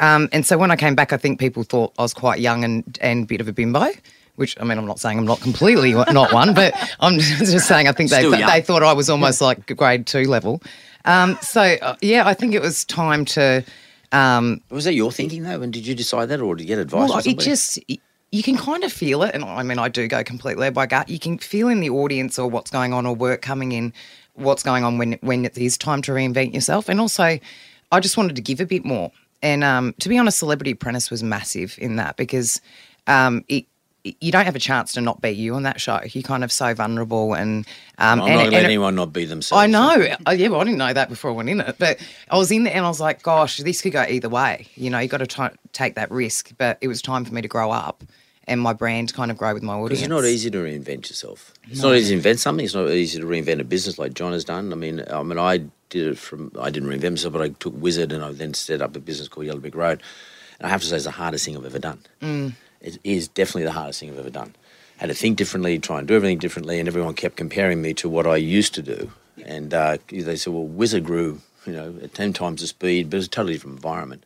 Um, 0.00 0.28
and 0.32 0.44
so 0.44 0.58
when 0.58 0.70
I 0.70 0.76
came 0.76 0.94
back, 0.94 1.14
I 1.14 1.16
think 1.16 1.40
people 1.40 1.62
thought 1.62 1.94
I 1.98 2.02
was 2.02 2.12
quite 2.12 2.40
young 2.40 2.62
and 2.62 2.98
and 3.00 3.24
a 3.24 3.26
bit 3.26 3.40
of 3.40 3.48
a 3.48 3.52
bimbo. 3.52 3.88
Which 4.36 4.54
I 4.60 4.64
mean, 4.64 4.76
I'm 4.76 4.84
not 4.84 5.00
saying 5.00 5.18
I'm 5.18 5.24
not 5.24 5.40
completely 5.40 5.94
not 6.12 6.34
one, 6.34 6.52
but 6.52 6.74
I'm 7.00 7.18
just 7.20 7.66
saying 7.66 7.88
I 7.88 7.92
think 7.92 8.10
they 8.10 8.20
th- 8.20 8.46
they 8.46 8.60
thought 8.60 8.82
I 8.82 8.92
was 8.92 9.08
almost 9.08 9.40
like 9.40 9.74
grade 9.74 10.06
two 10.06 10.24
level. 10.24 10.62
Um, 11.06 11.38
so 11.40 11.62
uh, 11.62 11.96
yeah, 12.02 12.28
I 12.28 12.34
think 12.34 12.54
it 12.54 12.60
was 12.60 12.84
time 12.84 13.24
to. 13.26 13.64
Um, 14.12 14.60
Was 14.70 14.84
that 14.84 14.94
your 14.94 15.12
thinking 15.12 15.42
though? 15.42 15.60
And 15.62 15.72
did 15.72 15.86
you 15.86 15.94
decide 15.94 16.26
that, 16.26 16.40
or 16.40 16.54
did 16.54 16.64
you 16.64 16.68
get 16.68 16.78
advice? 16.78 17.08
well, 17.08 17.22
it 17.24 17.38
just 17.38 17.78
you 18.32 18.42
can 18.42 18.56
kind 18.56 18.84
of 18.84 18.92
feel 18.92 19.22
it, 19.22 19.34
and 19.34 19.44
I 19.44 19.62
mean, 19.62 19.78
I 19.78 19.88
do 19.88 20.06
go 20.08 20.22
completely 20.24 20.70
by 20.70 20.86
gut. 20.86 21.08
You 21.08 21.18
can 21.18 21.38
feel 21.38 21.68
in 21.68 21.80
the 21.80 21.90
audience 21.90 22.38
or 22.38 22.48
what's 22.48 22.70
going 22.70 22.92
on 22.92 23.06
or 23.06 23.14
work 23.14 23.42
coming 23.42 23.72
in, 23.72 23.92
what's 24.34 24.62
going 24.62 24.84
on 24.84 24.98
when 24.98 25.14
when 25.20 25.44
it 25.44 25.56
is 25.56 25.78
time 25.78 26.02
to 26.02 26.12
reinvent 26.12 26.54
yourself. 26.54 26.88
And 26.88 27.00
also, 27.00 27.38
I 27.92 28.00
just 28.00 28.16
wanted 28.16 28.36
to 28.36 28.42
give 28.42 28.60
a 28.60 28.66
bit 28.66 28.84
more. 28.84 29.12
And 29.42 29.62
um, 29.62 29.94
to 30.00 30.08
be 30.08 30.18
honest, 30.18 30.38
Celebrity 30.38 30.72
Apprentice 30.72 31.10
was 31.10 31.22
massive 31.22 31.76
in 31.80 31.96
that 31.96 32.16
because 32.16 32.60
um, 33.06 33.44
it. 33.48 33.66
You 34.20 34.32
don't 34.32 34.44
have 34.44 34.56
a 34.56 34.60
chance 34.60 34.92
to 34.94 35.00
not 35.00 35.20
be 35.20 35.30
you 35.30 35.54
on 35.54 35.62
that 35.64 35.80
show. 35.80 36.00
You're 36.12 36.22
kind 36.22 36.44
of 36.44 36.52
so 36.52 36.74
vulnerable, 36.74 37.34
and 37.34 37.66
um, 37.98 38.20
I'm 38.20 38.28
and, 38.28 38.34
not 38.36 38.42
and 38.44 38.52
let 38.52 38.64
anyone 38.64 38.94
not 38.94 39.12
be 39.12 39.24
themselves. 39.24 39.62
I 39.62 39.66
know. 39.66 40.06
Uh, 40.26 40.32
yeah, 40.32 40.48
well, 40.48 40.60
I 40.60 40.64
didn't 40.64 40.78
know 40.78 40.92
that 40.92 41.08
before 41.08 41.30
I 41.30 41.34
went 41.34 41.48
in 41.48 41.60
it, 41.60 41.76
but 41.78 41.98
I 42.30 42.36
was 42.36 42.50
in 42.50 42.64
there 42.64 42.74
and 42.74 42.84
I 42.84 42.88
was 42.88 43.00
like, 43.00 43.22
"Gosh, 43.22 43.58
this 43.58 43.82
could 43.82 43.92
go 43.92 44.02
either 44.02 44.28
way." 44.28 44.68
You 44.74 44.90
know, 44.90 44.98
you 44.98 45.08
got 45.08 45.18
to 45.18 45.26
try 45.26 45.50
take 45.72 45.94
that 45.94 46.10
risk. 46.10 46.52
But 46.58 46.78
it 46.80 46.88
was 46.88 47.02
time 47.02 47.24
for 47.24 47.34
me 47.34 47.42
to 47.42 47.48
grow 47.48 47.70
up 47.70 48.02
and 48.46 48.60
my 48.60 48.72
brand 48.72 49.12
kind 49.12 49.30
of 49.30 49.36
grow 49.36 49.54
with 49.54 49.62
my 49.62 49.74
audience. 49.74 50.00
It's 50.00 50.08
not 50.08 50.24
easy 50.24 50.50
to 50.50 50.58
reinvent 50.58 51.08
yourself. 51.08 51.52
It's 51.68 51.82
not 51.82 51.94
easy 51.96 52.10
to 52.10 52.16
invent 52.16 52.40
something. 52.40 52.64
It's 52.64 52.74
not 52.74 52.90
easy 52.90 53.20
to 53.20 53.26
reinvent 53.26 53.60
a 53.60 53.64
business 53.64 53.98
like 53.98 54.14
John 54.14 54.32
has 54.32 54.44
done. 54.44 54.72
I 54.72 54.76
mean, 54.76 55.02
I 55.10 55.22
mean, 55.22 55.38
I 55.38 55.58
did 55.90 56.06
it 56.06 56.18
from. 56.18 56.52
I 56.58 56.70
didn't 56.70 56.88
reinvent 56.88 57.12
myself, 57.12 57.32
but 57.32 57.42
I 57.42 57.48
took 57.48 57.74
Wizard 57.76 58.12
and 58.12 58.24
I 58.24 58.32
then 58.32 58.54
set 58.54 58.82
up 58.82 58.94
a 58.96 59.00
business 59.00 59.28
called 59.28 59.46
Yellow 59.46 59.60
Brick 59.60 59.74
Road. 59.74 60.02
And 60.58 60.66
I 60.66 60.70
have 60.70 60.80
to 60.82 60.86
say, 60.86 60.96
it's 60.96 61.04
the 61.04 61.10
hardest 61.10 61.44
thing 61.44 61.56
I've 61.56 61.66
ever 61.66 61.78
done. 61.78 62.00
Mm. 62.22 62.54
It 62.86 62.98
is 63.02 63.26
definitely 63.26 63.64
the 63.64 63.72
hardest 63.72 63.98
thing 64.00 64.10
I've 64.10 64.18
ever 64.18 64.30
done. 64.30 64.54
I 64.98 65.00
Had 65.02 65.08
to 65.08 65.14
think 65.14 65.36
differently, 65.36 65.78
try 65.78 65.98
and 65.98 66.06
do 66.08 66.14
everything 66.14 66.38
differently, 66.38 66.78
and 66.78 66.88
everyone 66.88 67.14
kept 67.14 67.36
comparing 67.36 67.82
me 67.82 67.92
to 67.94 68.08
what 68.08 68.26
I 68.26 68.36
used 68.36 68.74
to 68.74 68.82
do. 68.82 69.10
And 69.44 69.74
uh, 69.74 69.98
they 70.08 70.36
said, 70.36 70.52
"Well, 70.52 70.64
Wizard 70.64 71.04
grew, 71.04 71.40
you 71.66 71.72
know, 71.72 71.94
at 72.02 72.14
ten 72.14 72.32
times 72.32 72.60
the 72.60 72.66
speed, 72.68 73.10
but 73.10 73.18
it's 73.18 73.26
a 73.26 73.30
totally 73.30 73.54
different 73.54 73.76
environment." 73.76 74.24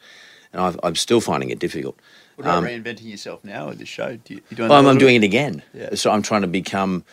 And 0.52 0.62
I've, 0.62 0.78
I'm 0.82 0.94
still 0.94 1.20
finding 1.20 1.50
it 1.50 1.58
difficult. 1.58 1.96
What 2.36 2.44
about 2.44 2.58
Um, 2.58 2.64
reinventing 2.64 3.10
yourself 3.10 3.42
now 3.44 3.68
with 3.68 3.78
this 3.78 3.88
show? 3.88 4.16
Do 4.24 4.34
you, 4.34 4.40
you 4.50 4.56
doing 4.56 4.68
well, 4.68 4.78
I'm, 4.78 4.86
I'm 4.86 4.98
doing 4.98 5.16
it 5.16 5.24
again. 5.24 5.62
Yeah. 5.74 5.94
So 5.94 6.10
I'm 6.10 6.22
trying 6.22 6.42
to 6.42 6.48
become, 6.48 7.04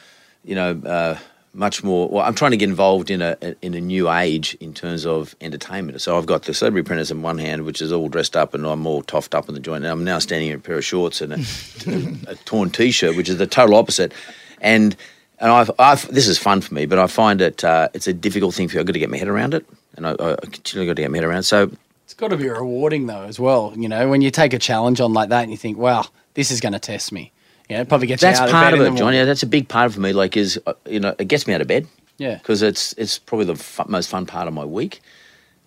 you 0.43 0.55
know, 0.55 0.71
uh, 0.85 1.17
much 1.57 1.83
more. 1.83 2.07
Well, 2.07 2.23
I'm 2.23 2.35
trying 2.35 2.51
to 2.51 2.57
get 2.57 2.69
involved 2.69 3.09
in 3.09 3.21
a 3.21 3.35
in 3.61 3.73
a 3.73 3.81
new 3.81 4.09
age 4.09 4.55
in 4.59 4.73
terms 4.73 5.05
of 5.05 5.35
entertainment. 5.41 6.01
So 6.01 6.17
I've 6.17 6.25
got 6.25 6.43
the 6.43 6.53
Celebrity 6.53 6.85
Apprentice 6.85 7.11
in 7.11 7.21
one 7.21 7.37
hand, 7.37 7.65
which 7.65 7.81
is 7.81 7.91
all 7.91 8.07
dressed 8.07 8.37
up, 8.37 8.53
and 8.53 8.65
I'm 8.65 8.85
all 8.85 9.01
toffed 9.01 9.33
up 9.33 9.49
in 9.49 9.55
the 9.55 9.59
joint. 9.59 9.83
And 9.83 9.91
I'm 9.91 10.03
now 10.03 10.19
standing 10.19 10.49
in 10.49 10.55
a 10.55 10.59
pair 10.59 10.77
of 10.77 10.85
shorts 10.85 11.19
and 11.21 11.33
a, 11.33 12.31
a 12.31 12.35
torn 12.45 12.69
T-shirt, 12.69 13.15
which 13.17 13.27
is 13.27 13.37
the 13.37 13.47
total 13.47 13.75
opposite. 13.75 14.13
And 14.61 14.95
and 15.39 15.51
I've, 15.51 15.71
I've 15.79 16.07
this 16.13 16.27
is 16.27 16.37
fun 16.37 16.61
for 16.61 16.73
me, 16.73 16.85
but 16.85 16.99
I 16.99 17.07
find 17.07 17.41
it 17.41 17.63
uh, 17.63 17.89
it's 17.93 18.07
a 18.07 18.13
difficult 18.13 18.53
thing 18.55 18.67
for 18.67 18.75
you. 18.75 18.79
I've 18.81 18.85
got 18.85 18.93
to 18.93 18.99
get 18.99 19.09
my 19.09 19.17
head 19.17 19.27
around 19.27 19.53
it, 19.53 19.65
and 19.95 20.07
I, 20.07 20.11
I 20.11 20.35
continually 20.41 20.87
got 20.87 20.95
to 20.95 21.01
get 21.01 21.11
my 21.11 21.17
head 21.17 21.25
around. 21.25 21.39
it. 21.39 21.43
So 21.43 21.71
It's 22.05 22.13
got 22.13 22.29
to 22.29 22.37
be 22.37 22.47
rewarding 22.47 23.07
though 23.07 23.23
as 23.23 23.39
well. 23.39 23.73
You 23.75 23.89
know, 23.89 24.07
when 24.09 24.21
you 24.21 24.31
take 24.31 24.53
a 24.53 24.59
challenge 24.59 25.01
on 25.01 25.13
like 25.13 25.29
that 25.29 25.41
and 25.41 25.51
you 25.51 25.57
think, 25.57 25.77
"Wow, 25.77 26.05
this 26.35 26.51
is 26.51 26.61
going 26.61 26.73
to 26.73 26.79
test 26.79 27.11
me." 27.11 27.31
You 27.69 27.75
know, 27.75 27.81
it 27.81 27.89
probably 27.89 28.07
gets 28.07 28.21
that's 28.21 28.39
you 28.39 28.45
out 28.45 28.51
part 28.51 28.73
of 28.73 28.79
of 28.79 28.85
it, 28.85 28.89
in 28.89 28.93
the 28.95 28.99
John. 28.99 29.13
Yeah, 29.13 29.25
that's 29.25 29.43
a 29.43 29.47
big 29.47 29.67
part 29.67 29.91
for 29.93 29.99
me. 29.99 30.13
Like, 30.13 30.37
is 30.37 30.59
uh, 30.67 30.73
you 30.85 30.99
know, 30.99 31.13
it 31.19 31.27
gets 31.27 31.47
me 31.47 31.53
out 31.53 31.61
of 31.61 31.67
bed. 31.67 31.87
Yeah. 32.19 32.35
because 32.39 32.63
it's 32.63 32.93
it's 32.93 33.19
probably 33.19 33.45
the 33.45 33.55
fu- 33.55 33.83
most 33.87 34.09
fun 34.09 34.25
part 34.25 34.47
of 34.47 34.53
my 34.53 34.65
week. 34.65 35.01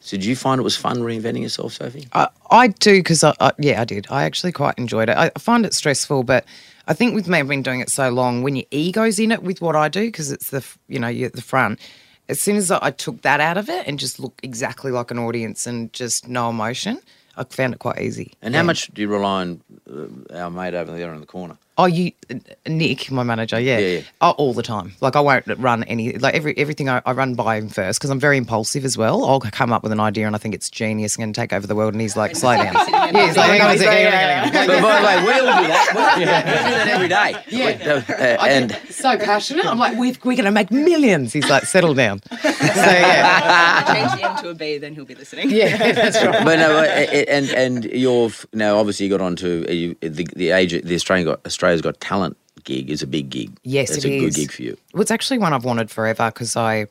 So, 0.01 0.17
did 0.17 0.25
you 0.25 0.35
find 0.35 0.59
it 0.59 0.65
was 0.65 0.77
fun 0.77 0.97
reinventing 0.99 1.43
yourself, 1.43 1.75
Sophie? 1.75 2.09
I, 2.13 2.27
I 2.51 2.69
do 2.69 2.95
because 2.99 3.23
I, 3.23 3.35
I 3.39 3.53
yeah 3.59 3.81
I 3.81 3.85
did 3.85 4.07
I 4.11 4.25
actually 4.25 4.51
quite 4.53 4.77
enjoyed 4.79 5.09
it. 5.11 5.17
I, 5.17 5.31
I 5.37 5.39
find 5.39 5.65
it 5.67 5.75
stressful, 5.75 6.25
but 6.25 6.45
I 6.89 6.95
think 6.95 7.15
with 7.15 7.29
me 7.29 7.39
I've 7.39 7.47
been 7.49 7.63
doing 7.63 7.81
it 7.81 7.91
so 7.91 8.09
long. 8.09 8.43
When 8.43 8.57
your 8.57 8.65
ego's 8.73 9.19
in 9.21 9.31
it 9.31 9.43
with 9.45 9.61
what 9.61 9.77
I 9.77 9.89
do, 9.89 10.07
because 10.07 10.33
it's 10.33 10.51
the 10.51 10.65
you 10.89 10.99
know 10.99 11.09
you're 11.09 11.27
at 11.27 11.35
the 11.35 11.43
front. 11.43 11.79
As 12.29 12.41
soon 12.41 12.57
as 12.57 12.71
I 12.73 12.79
I 12.83 12.91
took 12.91 13.23
that 13.23 13.41
out 13.41 13.57
of 13.59 13.69
it 13.69 13.87
and 13.87 13.99
just 13.99 14.19
look 14.19 14.41
exactly 14.43 14.91
like 14.91 15.11
an 15.13 15.19
audience 15.19 15.67
and 15.69 15.93
just 15.93 16.27
no 16.27 16.51
emotion, 16.51 16.99
I 17.37 17.45
found 17.45 17.75
it 17.75 17.79
quite 17.79 18.01
easy. 18.01 18.33
And 18.43 18.55
how 18.57 18.63
Yeah. 18.63 18.67
much 18.67 18.89
do 18.89 19.03
you 19.03 19.09
rely 19.09 19.43
on 19.43 19.61
uh, 19.89 20.35
our 20.37 20.51
mate 20.51 20.75
over 20.75 20.91
there 20.97 21.13
in 21.15 21.21
the 21.21 21.27
corner? 21.27 21.57
Oh, 21.81 21.87
you, 21.87 22.13
Nick, 22.67 23.11
my 23.11 23.23
manager, 23.23 23.59
yeah, 23.59 23.79
Yeah, 23.79 23.87
yeah. 23.87 24.01
Oh, 24.21 24.33
all 24.33 24.53
the 24.53 24.63
time. 24.63 24.93
Like 25.01 25.17
I 25.17 25.21
won't 25.21 25.47
run 25.57 25.83
any, 25.85 26.13
like 26.19 26.35
every 26.35 26.53
everything 26.59 26.91
I, 26.91 27.01
I 27.07 27.13
run 27.13 27.35
by 27.35 27.57
him 27.57 27.71
first 27.71 27.99
because 27.99 28.11
I'm 28.11 28.21
very 28.21 28.37
impulsive 28.37 28.85
as 28.85 28.99
well. 28.99 29.25
I'll 29.25 29.41
come 29.41 29.73
up 29.73 29.83
with 29.83 29.91
an 29.91 29.99
idea 30.01 30.27
and 30.27 30.37
I 30.37 30.39
think 30.39 30.55
it's 30.55 30.69
genius 30.69 31.15
and 31.17 31.23
going 31.23 31.33
to 31.33 31.41
take 31.41 31.55
over 31.55 31.67
the 31.67 31.75
world, 31.75 31.95
and 31.95 32.01
he's 32.03 32.19
like, 32.19 32.37
slow 32.37 32.55
down. 32.55 32.75
yeah, 32.89 33.27
he's 33.27 33.35
like, 33.35 33.51
hang 33.51 33.61
on 33.63 33.71
a 33.71 33.79
hang 33.79 34.07
on, 34.07 34.13
hang 34.53 34.57
on. 34.61 34.67
But 34.67 34.83
by 34.83 35.01
the 35.01 35.07
way, 35.07 35.25
we'll 35.25 35.63
do 35.63 35.69
that. 35.69 35.91
We'll, 35.95 36.05
we'll 36.05 36.19
do 36.19 36.25
that 36.27 36.89
every 36.89 37.09
day. 37.09 37.45
Yeah. 37.51 38.03
Uh, 38.09 38.47
and 38.47 38.73
so 38.91 39.17
passionate. 39.17 39.65
I'm 39.65 39.79
like, 39.79 39.97
we're, 39.97 40.15
we're 40.25 40.37
going 40.37 40.45
to 40.45 40.51
make 40.51 40.71
millions. 40.71 41.33
He's 41.33 41.49
like, 41.49 41.65
settle 41.65 41.95
down. 41.95 42.21
So 42.41 42.87
yeah, 42.91 43.85
Change 43.93 44.21
the 44.21 44.31
M 44.31 44.37
to 44.37 44.49
a 44.51 44.55
B, 44.55 44.79
then 44.79 44.95
he'll 44.95 45.05
be 45.05 45.15
listening. 45.15 45.51
yeah, 45.51 45.93
that's 45.93 46.23
right. 46.23 46.45
but 46.45 46.57
no, 46.57 46.79
uh, 46.79 46.83
and 46.83 47.49
and 47.51 47.85
you've 47.85 48.47
now 48.53 48.79
obviously 48.79 49.07
you 49.07 49.11
got 49.11 49.21
onto 49.21 49.65
uh, 49.65 50.09
the 50.09 50.27
the 50.37 50.51
age 50.51 50.81
the 50.83 50.95
Australian 50.95 51.27
got 51.27 51.41
Australia's 51.71 51.83
Got 51.83 52.01
Talent 52.01 52.37
gig 52.65 52.91
is 52.91 53.03
a 53.03 53.07
big 53.07 53.31
gig. 53.31 53.57
Yes, 53.63 53.91
it's 53.97 54.05
it 54.05 54.11
a 54.11 54.19
good 54.21 54.35
gig 54.35 54.53
for 54.53 54.63
you. 54.63 54.77
Well, 54.93 55.03
it's 55.03 55.11
actually 55.11 55.39
one 55.39 55.53
I've 55.53 55.65
wanted 55.65 55.91
forever 55.91 56.31
because 56.31 56.57
I, 56.57 56.87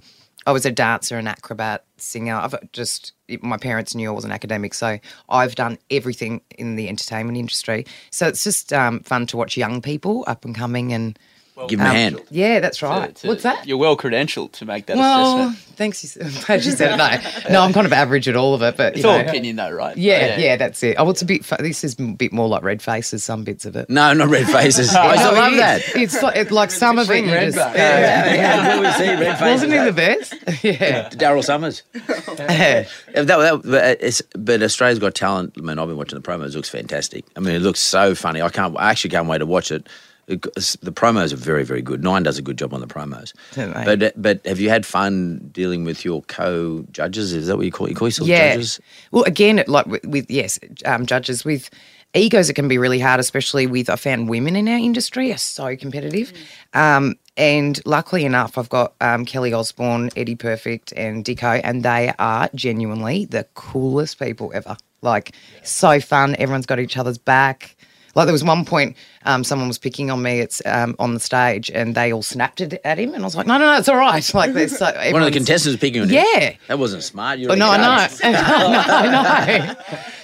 I 0.45 0.51
was 0.51 0.65
a 0.65 0.71
dancer, 0.71 1.17
an 1.17 1.27
acrobat, 1.27 1.85
singer. 1.97 2.35
I've 2.35 2.55
just 2.71 3.13
my 3.41 3.57
parents 3.57 3.93
knew 3.93 4.09
I 4.09 4.13
was 4.13 4.25
an 4.25 4.31
academic, 4.31 4.73
so 4.73 4.97
I've 5.29 5.55
done 5.55 5.77
everything 5.91 6.41
in 6.57 6.75
the 6.75 6.87
entertainment 6.87 7.37
industry. 7.37 7.85
So 8.11 8.27
it's 8.27 8.43
just 8.43 8.71
um, 8.73 9.01
fun 9.01 9.27
to 9.27 9.37
watch 9.37 9.57
young 9.57 9.81
people 9.81 10.23
up 10.27 10.45
and 10.45 10.55
coming 10.55 10.93
and 10.93 11.19
Give 11.67 11.79
him 11.79 11.85
a 11.87 11.89
hand. 11.89 12.21
Yeah, 12.29 12.59
that's 12.59 12.81
right. 12.81 13.13
To- 13.15 13.27
What's 13.27 13.43
that? 13.43 13.67
You're 13.67 13.77
well 13.77 13.97
credentialed 13.97 14.53
to 14.53 14.65
make 14.65 14.85
that 14.85 14.97
Well, 14.97 15.37
assessment. 15.49 15.57
thanks. 15.75 16.03
You 16.03 16.09
said, 16.09 16.45
glad 16.45 16.63
you 16.63 16.71
said 16.71 16.93
it. 16.93 16.97
No, 17.45 17.49
no, 17.53 17.61
I'm 17.61 17.73
kind 17.73 17.85
of 17.85 17.93
average 17.93 18.27
at 18.27 18.35
all 18.35 18.53
of 18.53 18.61
it, 18.61 18.77
but 18.77 18.93
you 18.95 18.99
It's 18.99 19.05
all 19.05 19.17
know. 19.19 19.25
opinion, 19.27 19.55
though, 19.57 19.71
right? 19.71 19.97
Yeah, 19.97 20.37
yeah, 20.37 20.55
that's 20.55 20.81
it. 20.83 20.95
Oh, 20.97 21.09
it's 21.09 21.21
a 21.21 21.25
bit. 21.25 21.43
This 21.59 21.83
is 21.83 21.99
a 21.99 22.03
bit 22.03 22.31
more 22.31 22.47
like 22.47 22.63
red 22.63 22.81
faces. 22.81 23.23
Some 23.23 23.43
bits 23.43 23.65
of 23.65 23.75
it. 23.75 23.89
No, 23.89 24.13
not 24.13 24.29
red 24.29 24.47
faces. 24.47 24.95
I 24.95 25.07
No, 25.07 25.15
still 25.15 25.31
it 25.31 25.35
love 25.35 25.55
that. 25.57 25.81
It's 25.95 26.21
like, 26.23 26.35
it, 26.37 26.51
like 26.51 26.71
some 26.71 26.97
of 26.99 27.09
it. 27.09 27.25
Red 27.25 27.45
just, 27.47 27.57
back. 27.57 27.75
Yeah, 27.75 28.33
yeah, 28.33 28.81
yeah. 28.81 28.93
see 28.93 29.09
red 29.09 29.37
faces. 29.39 29.41
Wasn't 29.69 29.73
he 29.73 29.79
the 29.79 29.93
best? 29.93 30.63
yeah. 30.63 31.09
Daryl 31.09 31.43
Somers. 31.43 31.83
If 31.93 32.05
that, 32.47 33.25
that, 33.27 33.61
but, 33.63 33.97
it's, 34.01 34.21
but 34.37 34.61
Australia's 34.63 34.99
Got 34.99 35.15
Talent. 35.15 35.53
I 35.57 35.61
mean, 35.61 35.79
I've 35.79 35.87
been 35.87 35.97
watching 35.97 36.19
the 36.19 36.27
promos. 36.27 36.47
It 36.49 36.55
looks 36.55 36.69
fantastic. 36.69 37.25
I 37.35 37.39
mean, 37.39 37.55
it 37.55 37.61
looks 37.61 37.79
so 37.79 38.15
funny. 38.15 38.41
I 38.41 38.49
can't. 38.49 38.77
I 38.77 38.91
actually 38.91 39.11
can't 39.11 39.27
wait 39.27 39.39
to 39.39 39.45
watch 39.45 39.71
it. 39.71 39.87
The 40.29 40.91
promos 40.91 41.33
are 41.33 41.37
very, 41.37 41.63
very 41.63 41.81
good. 41.81 42.03
Nine 42.03 42.21
does 42.21 42.37
a 42.37 42.43
good 42.43 42.57
job 42.57 42.73
on 42.73 42.81
the 42.81 42.87
promos. 42.87 43.33
But 43.55 44.13
but 44.21 44.45
have 44.45 44.59
you 44.59 44.69
had 44.69 44.85
fun 44.85 45.49
dealing 45.51 45.85
with 45.85 46.05
your 46.05 46.21
co-judges? 46.23 47.33
Is 47.33 47.47
that 47.47 47.57
what 47.57 47.65
you 47.65 47.71
call 47.71 47.89
you 47.89 47.95
call 47.95 48.07
yourself 48.07 48.29
yeah. 48.29 48.53
judges? 48.53 48.79
Well, 49.11 49.23
again, 49.23 49.63
like 49.67 49.87
with, 49.87 50.05
with 50.05 50.29
yes, 50.29 50.59
um, 50.85 51.07
judges 51.07 51.43
with 51.43 51.71
egos, 52.13 52.49
it 52.49 52.53
can 52.53 52.67
be 52.67 52.77
really 52.77 52.99
hard, 52.99 53.19
especially 53.19 53.65
with 53.65 53.89
I 53.89 53.95
found 53.95 54.29
women 54.29 54.55
in 54.55 54.67
our 54.67 54.77
industry 54.77 55.33
are 55.33 55.37
so 55.37 55.75
competitive. 55.75 56.31
Um, 56.73 57.15
and 57.35 57.79
luckily 57.85 58.25
enough, 58.25 58.57
I've 58.57 58.69
got 58.69 58.93
um, 59.01 59.25
Kelly 59.25 59.53
Osbourne, 59.53 60.09
Eddie 60.15 60.35
Perfect, 60.35 60.91
and 60.95 61.25
Dicko, 61.25 61.61
and 61.63 61.83
they 61.83 62.13
are 62.19 62.49
genuinely 62.53 63.25
the 63.25 63.47
coolest 63.55 64.19
people 64.19 64.51
ever. 64.53 64.77
Like, 65.01 65.33
so 65.63 65.99
fun. 66.01 66.35
Everyone's 66.37 66.65
got 66.65 66.79
each 66.79 66.97
other's 66.97 67.17
back. 67.17 67.77
Like 68.15 68.25
there 68.25 68.33
was 68.33 68.43
one 68.43 68.65
point, 68.65 68.95
um, 69.25 69.43
someone 69.43 69.67
was 69.67 69.77
picking 69.77 70.09
on 70.09 70.21
me. 70.21 70.39
It's 70.39 70.61
um, 70.65 70.95
on 70.99 71.13
the 71.13 71.19
stage, 71.19 71.69
and 71.71 71.95
they 71.95 72.11
all 72.11 72.23
snapped 72.23 72.61
it 72.61 72.79
at 72.83 72.97
him, 72.97 73.13
and 73.13 73.23
I 73.23 73.25
was 73.25 73.35
like, 73.35 73.47
"No, 73.47 73.57
no, 73.57 73.65
no, 73.65 73.77
it's 73.77 73.89
all 73.89 73.97
right." 73.97 74.23
Like 74.39 74.53
there's 74.53 74.77
so 74.77 74.85
One 75.11 75.21
of 75.21 75.25
the 75.25 75.31
contestants 75.31 75.65
was 75.65 75.77
picking 75.77 76.01
on 76.01 76.09
you. 76.09 76.15
Yeah. 76.15 76.55
That 76.67 76.79
wasn't 76.79 77.03
smart. 77.03 77.39
You're 77.39 77.51
Oh, 77.51 77.55
no, 77.55 77.69
I 77.71 77.77
know. 77.77 77.83
I 78.23 78.31
know, 78.31 78.39
I 78.47 79.57
know. 79.57 79.75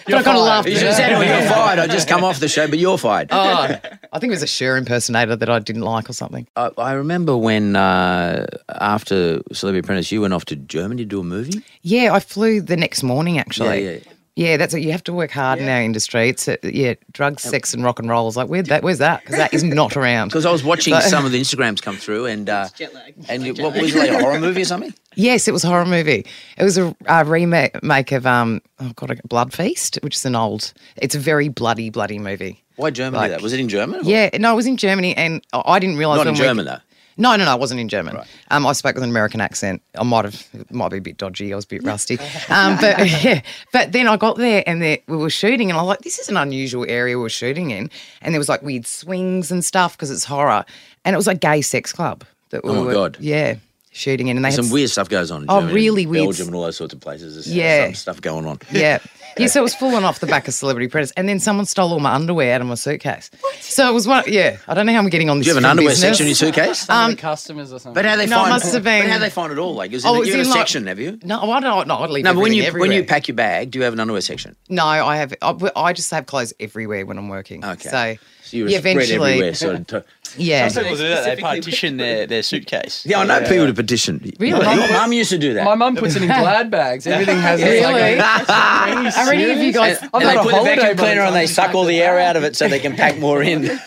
But 0.05 0.13
I 0.15 0.23
kind 0.23 0.37
of 0.37 0.43
laughed. 0.43 0.69
You 0.69 0.75
should 0.75 0.87
have 0.87 0.95
said, 0.95 1.11
well, 1.17 1.23
you're 1.27 1.49
fired. 1.49 1.79
I 1.79 1.87
just 1.87 2.07
come 2.07 2.23
off 2.23 2.39
the 2.39 2.47
show, 2.47 2.67
but 2.67 2.77
you're 2.79 2.97
fired. 2.97 3.29
Oh, 3.31 3.77
I 4.13 4.19
think 4.19 4.29
it 4.31 4.35
was 4.35 4.43
a 4.43 4.47
Cher 4.47 4.77
impersonator 4.77 5.35
that 5.35 5.49
I 5.49 5.59
didn't 5.59 5.81
like 5.81 6.09
or 6.09 6.13
something. 6.13 6.47
I, 6.55 6.69
I 6.77 6.93
remember 6.93 7.35
when 7.35 7.75
uh, 7.75 8.45
after 8.69 9.41
Celebrity 9.51 9.83
Apprentice, 9.83 10.11
you 10.11 10.21
went 10.21 10.33
off 10.33 10.45
to 10.45 10.55
Germany 10.55 11.03
to 11.03 11.09
do 11.09 11.19
a 11.19 11.23
movie. 11.23 11.63
Yeah, 11.81 12.13
I 12.13 12.19
flew 12.19 12.61
the 12.61 12.77
next 12.77 13.01
morning 13.03 13.39
actually. 13.39 13.83
Yeah, 13.83 13.91
yeah. 13.91 13.99
Yeah, 14.35 14.57
that's 14.57 14.73
it. 14.73 14.81
You 14.81 14.91
have 14.91 15.03
to 15.05 15.13
work 15.13 15.31
hard 15.31 15.59
in 15.59 15.69
our 15.69 15.81
industry. 15.81 16.27
It's 16.27 16.49
a, 16.49 16.57
yeah, 16.63 16.95
drugs, 17.13 17.41
sex, 17.43 17.73
and 17.73 17.85
rock 17.85 17.99
and 17.99 18.09
roll. 18.09 18.23
I 18.23 18.25
was 18.25 18.35
like, 18.35 18.49
where's 18.49 18.67
that? 18.67 18.83
Where's 18.83 18.97
that? 18.97 19.21
Because 19.21 19.37
that 19.37 19.53
is 19.53 19.63
not 19.63 19.95
around. 19.97 20.27
Because 20.27 20.45
I 20.45 20.51
was 20.51 20.61
watching 20.61 20.93
So- 20.93 20.99
some 21.07 21.25
of 21.25 21.31
the 21.31 21.39
Instagrams 21.39 21.81
come 21.81 21.95
through, 21.95 22.25
and 22.25 22.49
uh, 22.49 22.67
jet 22.75 22.93
lag. 22.93 23.13
and 23.29 23.41
Like 23.43 23.47
you- 23.47 23.53
jet 23.53 23.63
what 23.63 23.81
was 23.81 23.95
it, 23.95 23.97
like 23.99 24.09
a 24.09 24.19
horror 24.19 24.39
movie 24.39 24.61
or 24.61 24.65
something? 24.65 24.93
Yes, 25.17 25.47
it 25.47 25.53
was 25.53 25.63
a 25.63 25.67
horror 25.69 25.85
movie. 25.85 26.25
It 26.57 26.63
was 26.65 26.77
a, 26.77 26.93
a 27.05 27.23
remake 27.23 28.11
of 28.11 28.25
um, 28.27 28.61
oh 28.81 28.91
god, 28.97 29.17
Blood 29.23 29.53
Feast, 29.53 29.97
which 30.01 30.13
is 30.15 30.25
an 30.25 30.35
old. 30.35 30.73
It's 30.97 31.15
a 31.15 31.19
very 31.19 31.47
bloody, 31.47 31.89
bloody 31.89 32.19
movie. 32.19 32.61
Why 32.75 32.89
Germany? 32.89 33.21
Like- 33.21 33.31
that 33.31 33.41
was 33.41 33.53
it 33.53 33.61
in 33.61 33.69
German? 33.69 34.01
or- 34.01 34.03
Yeah, 34.03 34.29
no, 34.37 34.51
it 34.51 34.55
was 34.57 34.65
in 34.67 34.75
Germany, 34.75 35.15
and 35.15 35.41
I 35.53 35.61
I 35.65 35.79
didn't 35.79 35.95
realize. 35.95 36.17
not 36.17 36.27
in 36.27 36.33
when 36.37 36.57
we- 36.57 36.63
though. 36.65 36.79
No, 37.17 37.35
no, 37.37 37.45
no, 37.45 37.51
I 37.51 37.55
wasn't 37.55 37.79
in 37.79 37.87
German. 37.87 38.17
Um, 38.51 38.65
I 38.67 38.73
spoke 38.73 38.95
with 38.95 39.03
an 39.03 39.09
American 39.09 39.39
accent. 39.39 39.81
I 39.97 40.03
might 40.03 40.25
have, 40.25 40.47
it 40.53 40.71
might 40.73 40.89
be 40.89 40.97
a 40.97 41.01
bit 41.01 41.17
dodgy. 41.17 41.53
I 41.53 41.55
was 41.55 41.63
a 41.63 41.67
bit 41.69 41.83
rusty. 41.83 42.17
Um, 42.49 42.75
but 42.81 42.99
yeah, 43.23 43.41
but 43.71 43.93
then 43.93 44.07
I 44.07 44.17
got 44.17 44.35
there 44.37 44.63
and 44.67 44.81
there, 44.81 44.97
we 45.07 45.15
were 45.15 45.29
shooting, 45.29 45.69
and 45.69 45.77
I 45.79 45.81
was 45.81 45.87
like, 45.87 45.99
this 45.99 46.19
is 46.19 46.27
an 46.29 46.35
unusual 46.37 46.85
area 46.89 47.17
we're 47.17 47.29
shooting 47.29 47.71
in, 47.71 47.89
and 48.21 48.33
there 48.33 48.39
was 48.39 48.49
like 48.49 48.61
weird 48.63 48.85
swings 48.85 49.49
and 49.51 49.63
stuff 49.63 49.95
because 49.95 50.11
it's 50.11 50.25
horror, 50.25 50.65
and 51.05 51.13
it 51.13 51.17
was 51.17 51.27
like 51.27 51.39
gay 51.39 51.61
sex 51.61 51.93
club 51.93 52.25
that 52.49 52.63
we 52.65 52.71
Oh 52.71 52.83
were, 52.83 52.91
God. 52.93 53.17
yeah, 53.21 53.55
shooting 53.91 54.27
in, 54.27 54.35
and 54.37 54.43
they 54.45 54.49
had 54.49 54.55
Some 54.63 54.69
weird 54.69 54.89
stuff 54.89 55.07
goes 55.07 55.31
on. 55.31 55.43
In 55.43 55.49
Oh, 55.49 55.61
Germany, 55.61 55.73
really 55.73 56.05
weird 56.05 56.25
Belgium 56.25 56.47
and 56.47 56.55
all 56.55 56.63
those 56.63 56.75
sorts 56.77 56.93
of 56.93 56.99
places. 56.99 57.35
There's 57.35 57.47
Yeah. 57.55 57.85
some 57.85 57.93
stuff 57.95 58.21
going 58.21 58.45
on. 58.45 58.59
Yeah. 58.71 58.99
Yeah, 59.37 59.47
so 59.47 59.59
it 59.59 59.63
was 59.63 59.75
falling 59.75 60.05
off 60.05 60.19
the 60.19 60.27
back 60.27 60.47
of 60.47 60.53
Celebrity 60.53 60.85
Apprentice, 60.85 61.11
and 61.17 61.27
then 61.27 61.39
someone 61.39 61.65
stole 61.65 61.91
all 61.91 61.99
my 61.99 62.13
underwear 62.13 62.55
out 62.55 62.61
of 62.61 62.67
my 62.67 62.75
suitcase. 62.75 63.29
So 63.59 63.89
it 63.89 63.93
was 63.93 64.07
one. 64.07 64.23
Yeah, 64.27 64.57
I 64.67 64.73
don't 64.73 64.85
know 64.85 64.93
how 64.93 64.99
I'm 64.99 65.09
getting 65.09 65.29
on 65.29 65.39
this. 65.39 65.45
Do 65.45 65.49
you 65.49 65.55
have 65.55 65.63
an 65.63 65.69
underwear 65.69 65.89
business. 65.91 66.09
section 66.17 66.25
in 66.25 66.29
your 66.29 66.35
suitcase? 66.35 66.79
Some 66.79 67.11
of 67.11 67.17
the 67.17 67.21
um, 67.21 67.29
customers 67.31 67.73
or 67.73 67.79
something. 67.79 67.95
But 67.95 68.05
how 68.05 68.15
they 68.15 68.27
No, 68.27 68.37
it 68.37 68.39
find? 68.43 68.49
must 68.51 68.73
have 68.73 68.83
been- 68.83 69.03
But 69.03 69.11
how 69.11 69.19
they 69.19 69.29
find 69.29 69.51
it 69.51 69.57
all? 69.57 69.73
Like, 69.75 69.91
is 69.91 70.05
it, 70.05 70.07
Oh, 70.07 70.15
you 70.15 70.21
it's 70.23 70.31
have 70.35 70.45
a 70.45 70.49
like- 70.49 70.57
section? 70.59 70.87
Have 70.87 70.99
you? 70.99 71.19
No, 71.23 71.51
I 71.51 71.59
don't. 71.59 71.87
No, 71.87 71.97
I'd 71.99 72.09
leave. 72.11 72.23
No, 72.23 72.33
but 72.33 72.39
when 72.39 72.53
you 72.53 72.63
everything 72.63 72.89
when 72.89 72.97
you 72.97 73.03
pack 73.03 73.27
your 73.27 73.35
bag, 73.35 73.71
do 73.71 73.79
you 73.79 73.83
have 73.83 73.91
an 73.93 73.99
underwear 73.99 74.21
section? 74.21 74.55
No, 74.69 74.85
I 74.85 75.17
have. 75.17 75.33
I, 75.41 75.53
I 75.75 75.91
just 75.93 76.11
have 76.11 76.25
clothes 76.27 76.53
everywhere 76.59 77.05
when 77.05 77.17
I'm 77.17 77.27
working. 77.27 77.65
Okay. 77.65 77.89
So, 77.89 78.15
So 78.43 78.57
you're 78.57 78.69
yeah, 78.69 78.79
spread 78.79 78.95
eventually, 78.95 79.31
everywhere. 79.33 79.53
Sort 79.53 79.75
of 79.75 79.87
to- 79.87 80.05
yeah. 80.37 80.67
Some 80.67 80.83
people 80.83 80.97
do 80.97 81.07
that. 81.09 81.35
They 81.35 81.41
partition 81.41 81.97
their, 81.97 82.25
their 82.27 82.43
suitcase. 82.43 83.05
yeah, 83.05 83.19
I 83.19 83.25
know 83.25 83.39
people 83.41 83.67
to 83.67 83.73
petition. 83.73 84.19
Really? 84.39 84.59
My 84.65 84.75
mum 84.91 85.13
used 85.13 85.29
to 85.31 85.37
do 85.37 85.53
that. 85.53 85.65
My 85.65 85.75
mum 85.75 85.95
puts 85.95 86.15
it 86.15 86.21
in 86.23 86.27
glad 86.41 86.69
bags. 86.71 87.05
Everything 87.07 87.37
has 87.39 87.61
Really? 87.61 87.81
Like 87.85 88.17
a, 88.17 89.19
Are 89.19 89.33
any 89.33 89.51
of 89.51 89.59
you 89.59 89.71
guys? 89.73 89.99
and 90.01 90.09
I've 90.13 90.21
and 90.21 90.23
got 90.23 90.33
they 90.33 90.35
a 90.39 90.43
put 90.43 90.49
the 90.49 90.55
holiday 90.55 90.75
vacuum 90.75 90.87
by 90.87 90.93
the 90.93 91.01
cleaner 91.03 91.15
time 91.21 91.27
and 91.27 91.35
they 91.35 91.41
you 91.41 91.47
suck 91.47 91.65
pack 91.67 91.75
all 91.75 91.83
the 91.85 91.95
the 91.95 92.01
air 92.01 92.19
out 92.19 92.35
of 92.35 92.43
it 92.43 92.55
so 92.55 92.67
they 92.67 92.79
can 92.79 92.95
pack 92.95 93.17
more 93.19 93.41
in. 93.41 93.63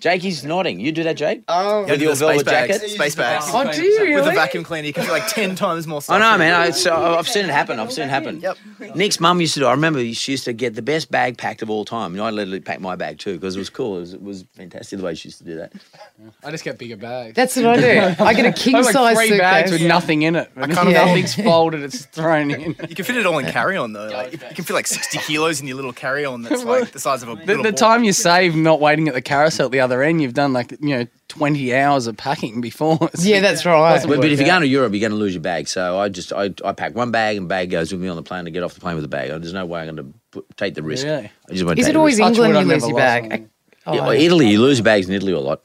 Jake, 0.00 0.22
he's 0.22 0.44
nodding. 0.44 0.78
You 0.80 0.92
do 0.92 1.02
that, 1.04 1.16
Jake? 1.16 1.42
Oh, 1.48 1.84
With 1.84 2.00
your 2.00 2.14
velvet 2.14 2.46
jacket? 2.46 2.80
Space 2.88 3.14
bags. 3.16 3.46
oh, 3.48 3.70
do 3.72 3.82
you 3.82 4.00
really? 4.00 4.14
With 4.14 4.26
a 4.28 4.32
vacuum 4.32 4.62
cleaner, 4.64 4.86
you 4.86 4.92
can 4.92 5.04
feel 5.04 5.12
like 5.12 5.26
10 5.28 5.54
times 5.56 5.86
more 5.86 6.00
stuff. 6.00 6.16
I 6.16 6.18
know, 6.20 6.38
man. 6.38 6.54
I, 6.54 6.70
so 6.70 6.94
I've 6.94 7.28
seen 7.28 7.44
it 7.44 7.50
happen. 7.50 7.80
I've 7.80 7.92
seen 7.92 8.04
it 8.04 8.10
happen. 8.10 8.40
Yep. 8.40 8.56
Nick's 8.94 9.18
mum 9.20 9.40
used 9.40 9.54
to 9.54 9.60
do. 9.60 9.66
I 9.66 9.72
remember 9.72 10.04
she 10.14 10.32
used 10.32 10.44
to 10.44 10.52
get 10.52 10.74
the 10.74 10.82
best 10.82 11.10
bag 11.10 11.36
packed 11.36 11.62
of 11.62 11.70
all 11.70 11.84
time. 11.84 12.12
And 12.12 12.22
I 12.22 12.30
literally 12.30 12.60
packed 12.60 12.80
my 12.80 12.94
bag 12.96 13.18
too 13.18 13.34
because 13.34 13.56
it 13.56 13.58
was 13.58 13.70
cool. 13.70 13.96
It 13.96 14.00
was, 14.00 14.14
it 14.14 14.22
was 14.22 14.44
fantastic 14.54 14.98
the 14.98 15.04
way 15.04 15.14
she 15.14 15.28
used 15.28 15.38
to 15.38 15.44
do 15.44 15.56
that. 15.56 15.72
I 16.44 16.50
just 16.50 16.64
get 16.64 16.78
bigger 16.78 16.96
bags. 16.96 17.34
That's 17.34 17.56
what 17.56 17.66
I 17.66 17.76
do. 18.16 18.22
I 18.24 18.34
get 18.34 18.46
a 18.46 18.52
king 18.60 18.74
I 18.76 18.78
have 18.78 18.86
like 18.86 18.92
size 18.92 19.16
three 19.16 19.28
suitcase. 19.28 19.40
bags 19.40 19.70
with 19.72 19.82
nothing 19.82 20.22
in 20.22 20.36
it. 20.36 20.50
I 20.56 20.66
kind 20.68 20.88
of- 20.88 20.94
Nothing's 20.94 21.34
folded. 21.34 21.82
It's 21.82 22.04
thrown 22.06 22.50
in. 22.50 22.60
You 22.88 22.94
can 22.94 23.04
fit 23.04 23.16
it 23.16 23.26
all 23.26 23.38
in 23.38 23.46
carry-on 23.50 23.92
though. 23.94 24.08
Like, 24.08 24.32
you 24.32 24.38
can 24.38 24.64
fit 24.64 24.74
like 24.74 24.86
60 24.86 25.18
kilos 25.18 25.60
in 25.60 25.66
your 25.66 25.76
little 25.76 25.92
carry-on 25.92 26.42
that's 26.42 26.62
like 26.64 26.92
the 26.92 27.00
size 27.00 27.22
of 27.22 27.28
a 27.30 27.34
The, 27.46 27.62
the 27.62 27.72
time 27.72 28.04
you 28.04 28.12
save 28.12 28.54
not 28.54 28.80
waiting 28.80 29.08
at 29.08 29.14
the 29.14 29.22
carousel 29.22 29.66
at 29.66 29.72
the 29.72 29.80
other 29.80 29.87
end, 29.92 30.22
you've 30.22 30.34
done 30.34 30.52
like 30.52 30.72
you 30.80 30.96
know 30.96 31.06
twenty 31.28 31.74
hours 31.74 32.06
of 32.06 32.16
packing 32.16 32.60
before. 32.60 32.98
Yeah, 33.18 33.40
that's 33.40 33.64
right. 33.66 33.94
Doesn't 33.94 34.08
But, 34.10 34.20
but 34.20 34.30
if 34.30 34.38
you're 34.38 34.48
out. 34.48 34.52
going 34.52 34.62
to 34.62 34.68
Europe, 34.68 34.92
you're 34.92 35.00
going 35.00 35.12
to 35.12 35.16
lose 35.18 35.34
your 35.34 35.42
bag. 35.42 35.68
So 35.68 35.98
I 35.98 36.08
just 36.08 36.32
I, 36.32 36.52
I 36.64 36.72
pack 36.72 36.94
one 36.94 37.10
bag 37.10 37.36
and 37.36 37.48
bag 37.48 37.70
goes 37.70 37.90
with 37.92 38.00
me 38.00 38.08
on 38.08 38.16
the 38.16 38.22
plane 38.22 38.44
to 38.44 38.50
get 38.50 38.62
off 38.62 38.74
the 38.74 38.80
plane 38.80 38.96
with 38.96 39.04
a 39.04 39.08
bag. 39.08 39.28
There's 39.30 39.52
no 39.52 39.66
way 39.66 39.80
I'm 39.80 39.94
going 39.94 40.12
to 40.12 40.18
put, 40.30 40.56
take 40.56 40.74
the 40.74 40.82
risk. 40.82 41.04
Really? 41.06 41.30
I 41.48 41.52
just 41.52 41.64
won't 41.64 41.78
Is 41.78 41.86
take 41.86 41.94
it 41.94 41.96
always 41.96 42.18
risk. 42.18 42.28
England 42.28 42.52
you 42.54 42.60
I've 42.60 42.66
lose 42.66 42.86
your 42.88 42.96
bag? 42.96 43.30
one. 43.30 43.50
Oh, 43.86 43.94
Yeah, 43.94 44.00
well, 44.02 44.10
Italy, 44.10 44.48
you 44.50 44.60
lose 44.60 44.80
bags 44.82 45.08
in 45.08 45.14
Italy 45.14 45.32
a 45.32 45.40
lot. 45.40 45.60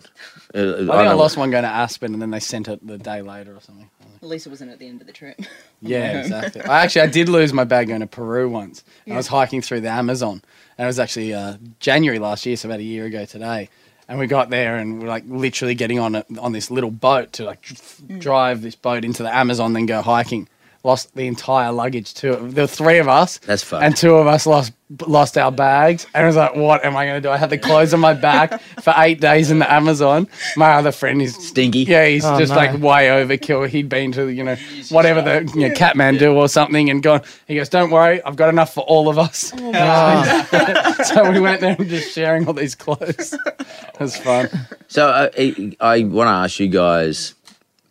Uh, 0.56 0.60
I 0.60 0.64
think 0.76 0.88
know 0.88 0.94
I 0.94 1.14
lost 1.14 1.36
one 1.36 1.52
going 1.52 1.64
to 1.64 1.70
Aspen, 1.70 2.14
and 2.14 2.22
then 2.22 2.32
they 2.32 2.40
sent 2.40 2.68
it 2.70 2.86
the 2.86 2.98
day 2.98 3.22
later 3.22 3.54
or 3.56 3.60
something. 3.60 3.90
At 4.22 4.30
least 4.30 4.46
it 4.48 4.50
wasn't 4.52 4.72
at 4.72 4.80
the 4.80 4.88
end 4.88 5.02
of 5.02 5.08
the 5.08 5.14
trip. 5.14 5.40
Yeah, 5.86 6.22
exactly. 6.22 6.62
I 6.62 6.86
actually 6.86 7.02
I 7.02 7.08
did 7.08 7.28
lose 7.28 7.52
my 7.52 7.66
bag 7.66 7.90
going 7.90 8.00
to 8.00 8.08
Peru 8.08 8.48
once. 8.50 8.86
I 9.12 9.18
was 9.18 9.28
hiking 9.28 9.62
through 9.62 9.82
the 9.82 9.90
Amazon, 9.90 10.42
and 10.78 10.86
it 10.86 10.88
was 10.88 10.98
actually 10.98 11.34
uh, 11.34 11.58
January 11.82 12.20
last 12.20 12.46
year, 12.46 12.56
so 12.56 12.70
about 12.70 12.80
a 12.80 12.84
year 12.84 13.04
ago 13.04 13.26
today. 13.26 13.68
And 14.14 14.20
we 14.20 14.28
got 14.28 14.52
there, 14.52 14.78
and 14.78 15.02
we're 15.02 15.08
like 15.08 15.24
literally 15.26 15.74
getting 15.74 15.98
on 15.98 16.14
a, 16.14 16.24
on 16.40 16.52
this 16.52 16.70
little 16.70 16.92
boat 16.92 17.34
to 17.34 17.46
like 17.46 17.64
dr- 17.64 18.20
drive 18.20 18.62
this 18.62 18.76
boat 18.76 19.04
into 19.04 19.24
the 19.24 19.36
Amazon, 19.36 19.74
then 19.74 19.88
go 19.88 20.04
hiking. 20.04 20.48
Lost 20.86 21.16
the 21.16 21.28
entire 21.28 21.72
luggage 21.72 22.14
too. 22.14 22.36
There 22.42 22.66
were 22.66 22.68
three 22.68 22.98
of 22.98 23.08
us. 23.08 23.38
That's 23.38 23.64
fucked. 23.64 23.84
And 23.86 23.96
two 23.96 24.16
of 24.16 24.28
us 24.28 24.46
lost 24.46 24.74
lost 25.08 25.38
our 25.38 25.50
bags. 25.50 26.06
And 26.14 26.26
I 26.26 26.28
was 26.28 26.36
like, 26.36 26.58
"What 26.58 26.84
am 26.84 26.98
I 26.98 27.06
going 27.06 27.16
to 27.16 27.22
do?" 27.26 27.32
I 27.32 27.38
had 27.38 27.50
the 27.50 27.58
clothes 27.58 27.94
on 27.94 28.02
my 28.02 28.14
back 28.14 28.60
for 28.82 28.94
eight 28.98 29.22
days 29.22 29.50
in 29.50 29.60
the 29.60 29.72
Amazon. 29.72 30.28
My 30.58 30.74
other 30.74 30.92
friend 30.92 31.22
is 31.22 31.36
Stinky. 31.36 31.80
yeah, 31.84 32.06
he's 32.08 32.26
Oh, 32.26 32.38
just 32.38 32.50
no. 32.52 32.58
like 32.58 32.74
way 32.82 33.08
overkill. 33.08 33.66
He'd 33.70 33.88
been 33.88 34.12
to 34.12 34.28
you 34.28 34.44
know 34.44 34.58
whatever 34.90 35.22
the 35.22 35.50
you 35.58 35.70
know, 35.70 35.74
Kathmandu 35.74 36.36
or 36.36 36.50
something, 36.50 36.90
and 36.90 37.02
gone. 37.02 37.22
He 37.48 37.56
goes, 37.56 37.70
"Don't 37.70 37.90
worry, 37.90 38.22
I've 38.22 38.36
got 38.36 38.50
enough 38.50 38.74
for 38.74 38.82
all 38.82 39.08
of 39.08 39.18
us." 39.18 39.54
Oh. 39.58 40.94
so 41.06 41.32
we 41.32 41.40
went 41.40 41.62
there 41.62 41.78
and 41.80 41.88
just 41.90 42.14
sharing 42.14 42.46
all 42.46 42.54
these 42.54 42.76
clothes. 42.76 43.32
It 43.34 44.00
was 44.02 44.18
fun. 44.18 44.50
So 44.90 45.08
uh, 45.08 45.30
I, 45.40 45.72
I 45.80 46.04
want 46.04 46.28
to 46.28 46.32
ask 46.32 46.60
you 46.60 46.68
guys 46.68 47.36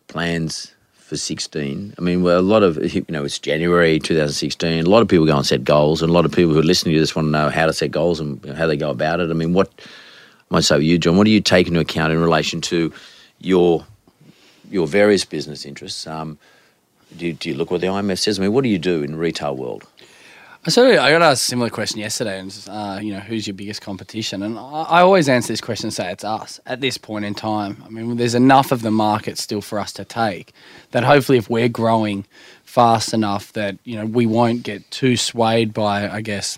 plans 0.07 0.72
for 1.13 1.17
16. 1.17 1.93
I 1.95 2.01
mean, 2.01 2.23
well, 2.23 2.39
a 2.39 2.41
lot 2.41 2.63
of, 2.63 2.91
you 2.91 3.05
know, 3.07 3.23
it's 3.23 3.37
January 3.37 3.99
2016. 3.99 4.83
A 4.83 4.89
lot 4.89 5.03
of 5.03 5.07
people 5.07 5.27
go 5.27 5.37
and 5.37 5.45
set 5.45 5.63
goals, 5.63 6.01
and 6.01 6.09
a 6.09 6.13
lot 6.13 6.25
of 6.25 6.31
people 6.31 6.53
who 6.53 6.59
are 6.59 6.63
listening 6.63 6.95
to 6.95 6.99
this 6.99 7.15
want 7.15 7.27
to 7.27 7.29
know 7.29 7.49
how 7.49 7.67
to 7.67 7.73
set 7.73 7.91
goals 7.91 8.19
and 8.19 8.43
how 8.57 8.65
they 8.65 8.75
go 8.75 8.89
about 8.89 9.19
it. 9.19 9.29
I 9.29 9.33
mean, 9.33 9.53
what, 9.53 9.71
say 10.59 10.79
you, 10.79 10.97
John, 10.97 11.15
what 11.15 11.25
do 11.25 11.29
you 11.29 11.39
take 11.39 11.67
into 11.67 11.79
account 11.79 12.13
in 12.13 12.19
relation 12.19 12.61
to 12.61 12.91
your 13.39 13.85
your 14.71 14.87
various 14.87 15.23
business 15.23 15.65
interests? 15.65 16.07
Um, 16.07 16.39
do, 17.15 17.31
do 17.31 17.49
you 17.49 17.55
look 17.55 17.69
what 17.69 17.81
the 17.81 17.87
IMF 17.87 18.17
says? 18.17 18.39
I 18.39 18.41
mean, 18.41 18.53
what 18.53 18.63
do 18.63 18.69
you 18.69 18.79
do 18.79 19.03
in 19.03 19.11
the 19.11 19.17
retail 19.17 19.55
world? 19.55 19.83
So 20.69 20.89
I 20.89 21.11
got 21.11 21.21
asked 21.21 21.43
a 21.43 21.45
similar 21.45 21.69
question 21.69 21.99
yesterday, 21.99 22.39
and 22.39 22.67
uh, 22.69 22.97
you 23.01 23.11
know, 23.11 23.19
who's 23.19 23.45
your 23.45 23.53
biggest 23.53 23.81
competition? 23.81 24.41
And 24.41 24.57
I, 24.57 24.83
I 24.83 25.01
always 25.01 25.27
answer 25.27 25.51
this 25.51 25.59
question 25.59 25.87
and 25.87 25.93
say 25.93 26.09
it's 26.09 26.23
us 26.23 26.57
at 26.65 26.79
this 26.79 26.97
point 26.97 27.25
in 27.25 27.35
time. 27.35 27.83
I 27.85 27.89
mean, 27.89 28.15
there's 28.15 28.33
enough 28.33 28.71
of 28.71 28.81
the 28.81 28.89
market 28.89 29.37
still 29.37 29.59
for 29.59 29.77
us 29.77 29.91
to 29.93 30.05
take 30.05 30.53
that 30.91 31.03
hopefully, 31.03 31.37
if 31.37 31.49
we're 31.49 31.67
growing 31.67 32.25
fast 32.63 33.13
enough, 33.13 33.51
that 33.53 33.77
you 33.83 33.97
know 33.97 34.05
we 34.05 34.25
won't 34.25 34.63
get 34.63 34.89
too 34.89 35.17
swayed 35.17 35.73
by, 35.73 36.07
I 36.07 36.21
guess, 36.21 36.57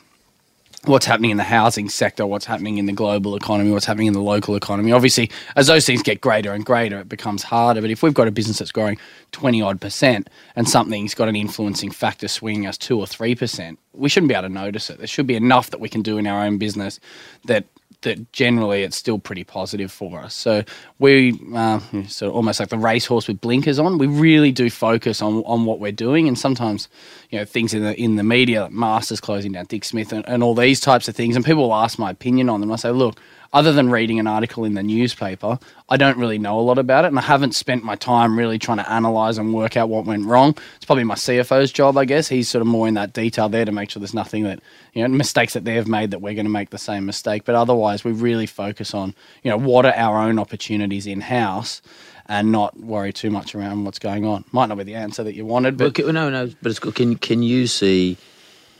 what's 0.87 1.05
happening 1.05 1.31
in 1.31 1.37
the 1.37 1.43
housing 1.43 1.89
sector, 1.89 2.25
what's 2.25 2.45
happening 2.45 2.77
in 2.77 2.85
the 2.85 2.93
global 2.93 3.35
economy, 3.35 3.71
what's 3.71 3.85
happening 3.85 4.07
in 4.07 4.13
the 4.13 4.21
local 4.21 4.55
economy. 4.55 4.91
Obviously, 4.91 5.29
as 5.55 5.67
those 5.67 5.85
things 5.85 6.01
get 6.01 6.21
greater 6.21 6.53
and 6.53 6.65
greater, 6.65 6.99
it 6.99 7.09
becomes 7.09 7.43
harder. 7.43 7.81
But 7.81 7.89
if 7.89 8.03
we've 8.03 8.13
got 8.13 8.27
a 8.27 8.31
business 8.31 8.59
that's 8.59 8.71
growing 8.71 8.97
20 9.31 9.61
odd 9.61 9.81
percent 9.81 10.29
and 10.55 10.67
something's 10.67 11.13
got 11.13 11.27
an 11.27 11.35
influencing 11.35 11.91
factor 11.91 12.27
swinging 12.27 12.67
us 12.67 12.77
2 12.77 12.99
or 12.99 13.05
3%, 13.05 13.77
we 13.93 14.09
shouldn't 14.09 14.29
be 14.29 14.35
able 14.35 14.47
to 14.47 14.53
notice 14.53 14.89
it. 14.89 14.97
There 14.97 15.07
should 15.07 15.27
be 15.27 15.35
enough 15.35 15.69
that 15.71 15.79
we 15.79 15.89
can 15.89 16.01
do 16.01 16.17
in 16.17 16.27
our 16.27 16.45
own 16.45 16.57
business 16.57 16.99
that 17.45 17.65
that 18.01 18.31
generally 18.31 18.83
it's 18.83 18.95
still 18.95 19.19
pretty 19.19 19.43
positive 19.43 19.91
for 19.91 20.19
us. 20.19 20.33
So 20.33 20.63
we 20.99 21.39
uh, 21.53 21.79
so 22.07 22.31
almost 22.31 22.59
like 22.59 22.69
the 22.69 22.77
racehorse 22.77 23.27
with 23.27 23.41
blinkers 23.41 23.79
on. 23.79 23.97
We 23.97 24.07
really 24.07 24.51
do 24.51 24.69
focus 24.69 25.21
on, 25.21 25.43
on 25.45 25.65
what 25.65 25.79
we're 25.79 25.91
doing, 25.91 26.27
and 26.27 26.37
sometimes 26.37 26.87
you 27.29 27.39
know 27.39 27.45
things 27.45 27.73
in 27.73 27.83
the 27.83 27.99
in 27.99 28.15
the 28.15 28.23
media, 28.23 28.63
like 28.63 28.71
Masters 28.71 29.19
closing 29.19 29.51
down, 29.51 29.65
Dick 29.65 29.83
Smith, 29.83 30.13
and, 30.13 30.27
and 30.27 30.43
all 30.43 30.55
these 30.55 30.79
types 30.79 31.07
of 31.07 31.15
things. 31.15 31.35
And 31.35 31.43
people 31.43 31.63
will 31.63 31.75
ask 31.75 31.99
my 31.99 32.11
opinion 32.11 32.49
on 32.49 32.61
them. 32.61 32.71
I 32.71 32.77
say, 32.77 32.91
look, 32.91 33.19
other 33.55 33.71
than 33.71 33.89
reading 33.89 34.19
an 34.19 34.27
article 34.27 34.65
in 34.65 34.73
the 34.73 34.83
newspaper, 34.83 35.57
I 35.87 35.95
don't 35.95 36.17
really 36.17 36.37
know 36.37 36.59
a 36.59 36.61
lot 36.61 36.77
about 36.77 37.05
it, 37.05 37.07
and 37.07 37.17
I 37.17 37.21
haven't 37.21 37.55
spent 37.55 37.85
my 37.85 37.95
time 37.95 38.37
really 38.37 38.59
trying 38.59 38.79
to 38.79 38.91
analyze 38.91 39.37
and 39.37 39.53
work 39.53 39.77
out 39.77 39.87
what 39.87 40.03
went 40.03 40.25
wrong. 40.25 40.57
It's 40.75 40.83
probably 40.83 41.05
my 41.05 41.15
CFO's 41.15 41.71
job, 41.71 41.97
I 41.97 42.03
guess. 42.03 42.27
He's 42.27 42.49
sort 42.49 42.61
of 42.61 42.67
more 42.67 42.85
in 42.85 42.95
that 42.95 43.13
detail 43.13 43.47
there 43.47 43.63
to 43.63 43.71
make 43.71 43.89
sure 43.89 44.01
there's 44.01 44.13
nothing 44.13 44.43
that 44.43 44.59
you 44.91 45.01
know 45.01 45.07
mistakes 45.07 45.53
that 45.53 45.63
they've 45.63 45.87
made 45.87 46.11
that 46.11 46.19
we're 46.19 46.33
going 46.33 46.45
to 46.45 46.51
make 46.51 46.71
the 46.71 46.77
same 46.77 47.05
mistake. 47.05 47.45
But 47.45 47.55
otherwise, 47.55 48.03
we 48.03 48.11
really 48.11 48.45
focus 48.45 48.93
on 48.93 49.15
you 49.41 49.49
know 49.49 49.57
what 49.57 49.85
are 49.85 49.95
our 49.95 50.19
own 50.19 50.37
opportunities 50.37 51.07
in 51.07 51.21
house. 51.21 51.81
And 52.27 52.51
not 52.51 52.79
worry 52.79 53.13
too 53.13 53.29
much 53.29 53.53
around 53.53 53.85
what's 53.85 53.99
going 53.99 54.25
on. 54.25 54.45
Might 54.51 54.65
not 54.65 54.79
be 54.79 54.83
the 54.83 54.95
answer 54.95 55.23
that 55.23 55.35
you 55.35 55.45
wanted, 55.45 55.77
but 55.77 55.95
Well, 55.99 56.11
no, 56.11 56.31
no, 56.31 56.51
but 56.59 56.71
it's 56.71 56.79
good. 56.79 56.95
Can 56.95 57.17
can 57.17 57.43
you 57.43 57.67
see? 57.67 58.17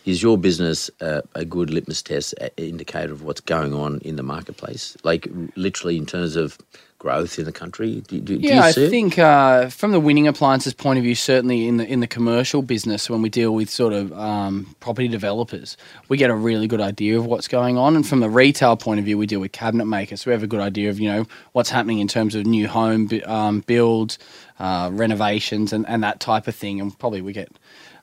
Is 0.05 0.23
your 0.23 0.37
business 0.37 0.91
uh, 1.01 1.21
a 1.35 1.45
good 1.45 1.69
litmus 1.71 2.03
test 2.03 2.35
indicator 2.57 3.13
of 3.13 3.23
what's 3.23 3.41
going 3.41 3.73
on 3.73 3.99
in 4.01 4.17
the 4.17 4.23
marketplace? 4.23 4.97
Like 5.03 5.27
literally 5.55 5.97
in 5.97 6.05
terms 6.07 6.35
of 6.37 6.57
growth 6.99 7.39
in 7.39 7.45
the 7.45 7.53
country. 7.53 8.01
Do, 8.07 8.21
do, 8.21 8.39
do 8.39 8.41
Yeah, 8.41 8.55
you 8.55 8.63
I 8.63 8.73
see 8.73 8.85
it? 8.85 8.91
think 8.91 9.19
uh, 9.19 9.69
from 9.69 9.93
the 9.93 9.99
winning 9.99 10.27
appliances 10.27 10.73
point 10.73 10.99
of 10.99 11.03
view, 11.05 11.15
certainly 11.15 11.67
in 11.67 11.77
the 11.77 11.87
in 11.87 12.01
the 12.01 12.07
commercial 12.07 12.61
business, 12.61 13.09
when 13.09 13.21
we 13.23 13.29
deal 13.29 13.55
with 13.55 13.69
sort 13.69 13.93
of 13.93 14.13
um, 14.13 14.75
property 14.81 15.07
developers, 15.07 15.77
we 16.09 16.17
get 16.17 16.29
a 16.29 16.35
really 16.35 16.67
good 16.67 16.81
idea 16.81 17.17
of 17.17 17.25
what's 17.25 17.47
going 17.47 17.77
on. 17.77 17.95
And 17.95 18.07
from 18.07 18.19
the 18.21 18.29
retail 18.29 18.77
point 18.77 18.99
of 18.99 19.05
view, 19.05 19.17
we 19.17 19.25
deal 19.27 19.39
with 19.39 19.53
cabinet 19.53 19.85
makers, 19.85 20.21
so 20.21 20.31
we 20.31 20.33
have 20.33 20.43
a 20.43 20.47
good 20.47 20.61
idea 20.61 20.89
of 20.91 20.99
you 20.99 21.09
know 21.11 21.25
what's 21.53 21.71
happening 21.71 21.99
in 21.99 22.09
terms 22.09 22.35
of 22.35 22.45
new 22.45 22.67
home 22.67 23.09
um, 23.25 23.61
builds, 23.61 24.19
uh, 24.59 24.89
renovations, 24.93 25.73
and, 25.73 25.87
and 25.87 26.03
that 26.03 26.19
type 26.19 26.47
of 26.47 26.55
thing. 26.55 26.81
And 26.81 26.97
probably 26.99 27.21
we 27.21 27.33
get. 27.33 27.49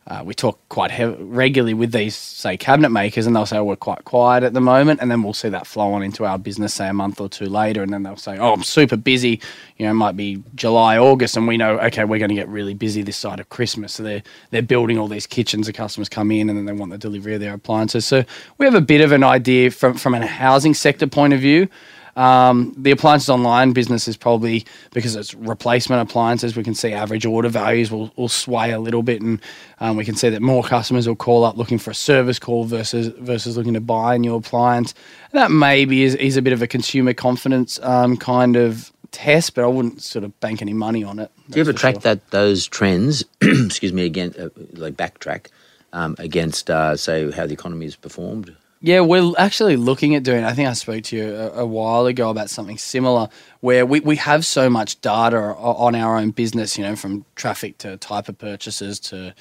Uh, 0.05 0.21
we 0.25 0.35
talk 0.35 0.59
quite 0.69 0.91
regularly 1.21 1.75
with 1.75 1.93
these, 1.93 2.17
say, 2.17 2.57
cabinet 2.57 2.91
makers, 2.91 3.27
and 3.27 3.37
they'll 3.37 3.47
say, 3.47 3.59
oh, 3.59 3.65
we're 3.65 3.77
quite 3.77 4.05
quiet 4.05 4.43
at 4.43 4.53
the 4.53 4.61
moment. 4.61 5.01
And 5.01 5.09
then 5.09 5.23
we'll 5.23 5.33
see 5.33 5.49
that 5.51 5.65
flow 5.67 5.93
on 5.93 6.03
into 6.03 6.25
our 6.25 6.39
business, 6.39 6.75
say, 6.75 6.89
a 6.89 6.93
month 6.93 7.21
or 7.21 7.29
two 7.29 7.47
later. 7.47 7.85
And 7.85 7.93
then 7.93 8.03
they'll 8.03 8.17
say, 8.17 8.37
oh, 8.37 8.53
I'm 8.53 8.65
super 8.65 8.97
busy. 8.97 9.41
You 9.77 9.87
know, 9.87 9.93
it 9.93 9.95
might 9.95 10.17
be 10.17 10.43
July, 10.57 10.99
August. 10.99 11.37
And 11.37 11.47
we 11.47 11.57
know, 11.57 11.79
okay, 11.79 12.05
we're 12.05 12.19
going 12.19 12.31
to 12.31 12.35
get 12.35 12.49
really 12.49 12.75
busy 12.75 13.03
this 13.03 13.17
side 13.17 13.39
of 13.39 13.49
Christmas. 13.49 13.93
So 13.93 14.03
they're, 14.03 14.25
they're 14.51 14.61
building 14.63 14.99
all 14.99 15.07
these 15.07 15.27
kitchens. 15.27 15.67
The 15.67 15.73
customers 15.73 16.09
come 16.09 16.33
in 16.33 16.51
and 16.51 16.59
then 16.59 16.65
they 16.65 16.73
want 16.73 16.91
the 16.91 16.99
delivery 16.99 17.35
of 17.35 17.41
their 17.41 17.55
appliances. 17.55 18.05
So 18.05 18.25
we 18.59 18.67
have 18.67 18.75
a 18.75 18.81
bit 18.81 19.03
of 19.03 19.13
an 19.13 19.23
idea 19.23 19.71
from, 19.71 19.95
from 19.95 20.15
a 20.15 20.27
housing 20.27 20.75
sector 20.75 21.07
point 21.07 21.33
of 21.33 21.41
view. 21.41 21.69
Um, 22.17 22.75
the 22.77 22.91
appliances 22.91 23.31
online 23.31 23.73
business 23.73 24.07
is 24.07 24.17
probably 24.17 24.67
because 24.93 25.17
it's 25.17 25.35
replacement 25.35 26.09
appliances. 26.09 26.57
We 26.57 26.63
can 26.63 26.75
see 26.75 26.93
average 26.93 27.25
order 27.25 27.49
values 27.49 27.91
will, 27.91 28.13
will 28.17 28.29
sway 28.29 28.71
a 28.71 28.79
little 28.79 29.03
bit, 29.03 29.23
and 29.23 29.41
um, 29.81 29.97
we 29.97 30.05
can 30.05 30.15
see 30.15 30.29
that 30.29 30.43
more 30.43 30.63
customers 30.63 31.09
will 31.09 31.17
call 31.17 31.45
up 31.45 31.57
looking 31.57 31.79
for 31.79 31.91
a 31.91 31.95
service 31.95 32.39
call 32.39 32.65
versus 32.65 33.09
versus 33.19 33.57
looking 33.57 33.75
to 33.75 33.81
buy 33.81 34.15
a 34.15 34.19
new 34.19 34.35
appliance. 34.35 34.95
And 35.33 35.41
that 35.41 35.51
maybe 35.51 36.03
is, 36.03 36.15
is 36.17 36.37
a 36.37 36.43
bit 36.43 36.53
of 36.53 36.61
a 36.61 36.67
consumer 36.67 37.15
confidence 37.15 37.79
um, 37.83 38.17
kind 38.17 38.57
of 38.57 38.93
test, 39.13 39.55
but 39.55 39.65
I 39.65 39.69
wouldn't 39.69 40.03
sort 40.03 40.25
of 40.25 40.39
bank 40.41 40.61
any 40.61 40.73
money 40.73 41.05
on 41.05 41.19
it. 41.19 41.31
Do 41.51 41.59
you 41.59 41.61
ever 41.61 41.73
track 41.73 41.97
sure. 41.97 42.01
that 42.03 42.31
those 42.31 42.67
trends? 42.67 43.25
excuse 43.43 43.93
me, 43.93 44.05
again, 44.05 44.35
uh, 44.39 44.49
like 44.73 44.95
backtrack 44.95 45.47
um, 45.93 46.17
against, 46.19 46.71
uh, 46.71 46.97
say, 46.97 47.31
how 47.31 47.47
the 47.47 47.53
economy 47.53 47.87
has 47.87 47.97
performed. 47.97 48.57
Yeah, 48.85 49.01
we're 49.03 49.33
actually 49.39 49.77
looking 49.77 50.17
at 50.17 50.25
doing. 50.25 50.43
I 50.43 50.55
think 50.55 50.69
I 50.69 50.73
spoke 50.73 51.05
to 51.05 51.17
you 51.17 51.35
a, 51.37 51.61
a 51.61 51.67
while 51.67 52.07
ago 52.07 52.31
about 52.31 52.51
something 52.51 52.79
similar, 52.79 53.29
where 53.61 53.87
we, 53.87 54.01
we 54.01 54.17
have 54.17 54.45
so 54.45 54.69
much 54.69 55.01
data 55.01 55.37
on 55.37 55.95
our 55.95 56.19
own 56.19 56.33
business. 56.33 56.77
You 56.77 56.83
know, 56.83 56.97
from 56.97 57.25
traffic 57.37 57.79
to 57.79 57.97
type 57.97 58.29
of 58.29 58.39
purchases 58.39 58.99
to, 59.01 59.37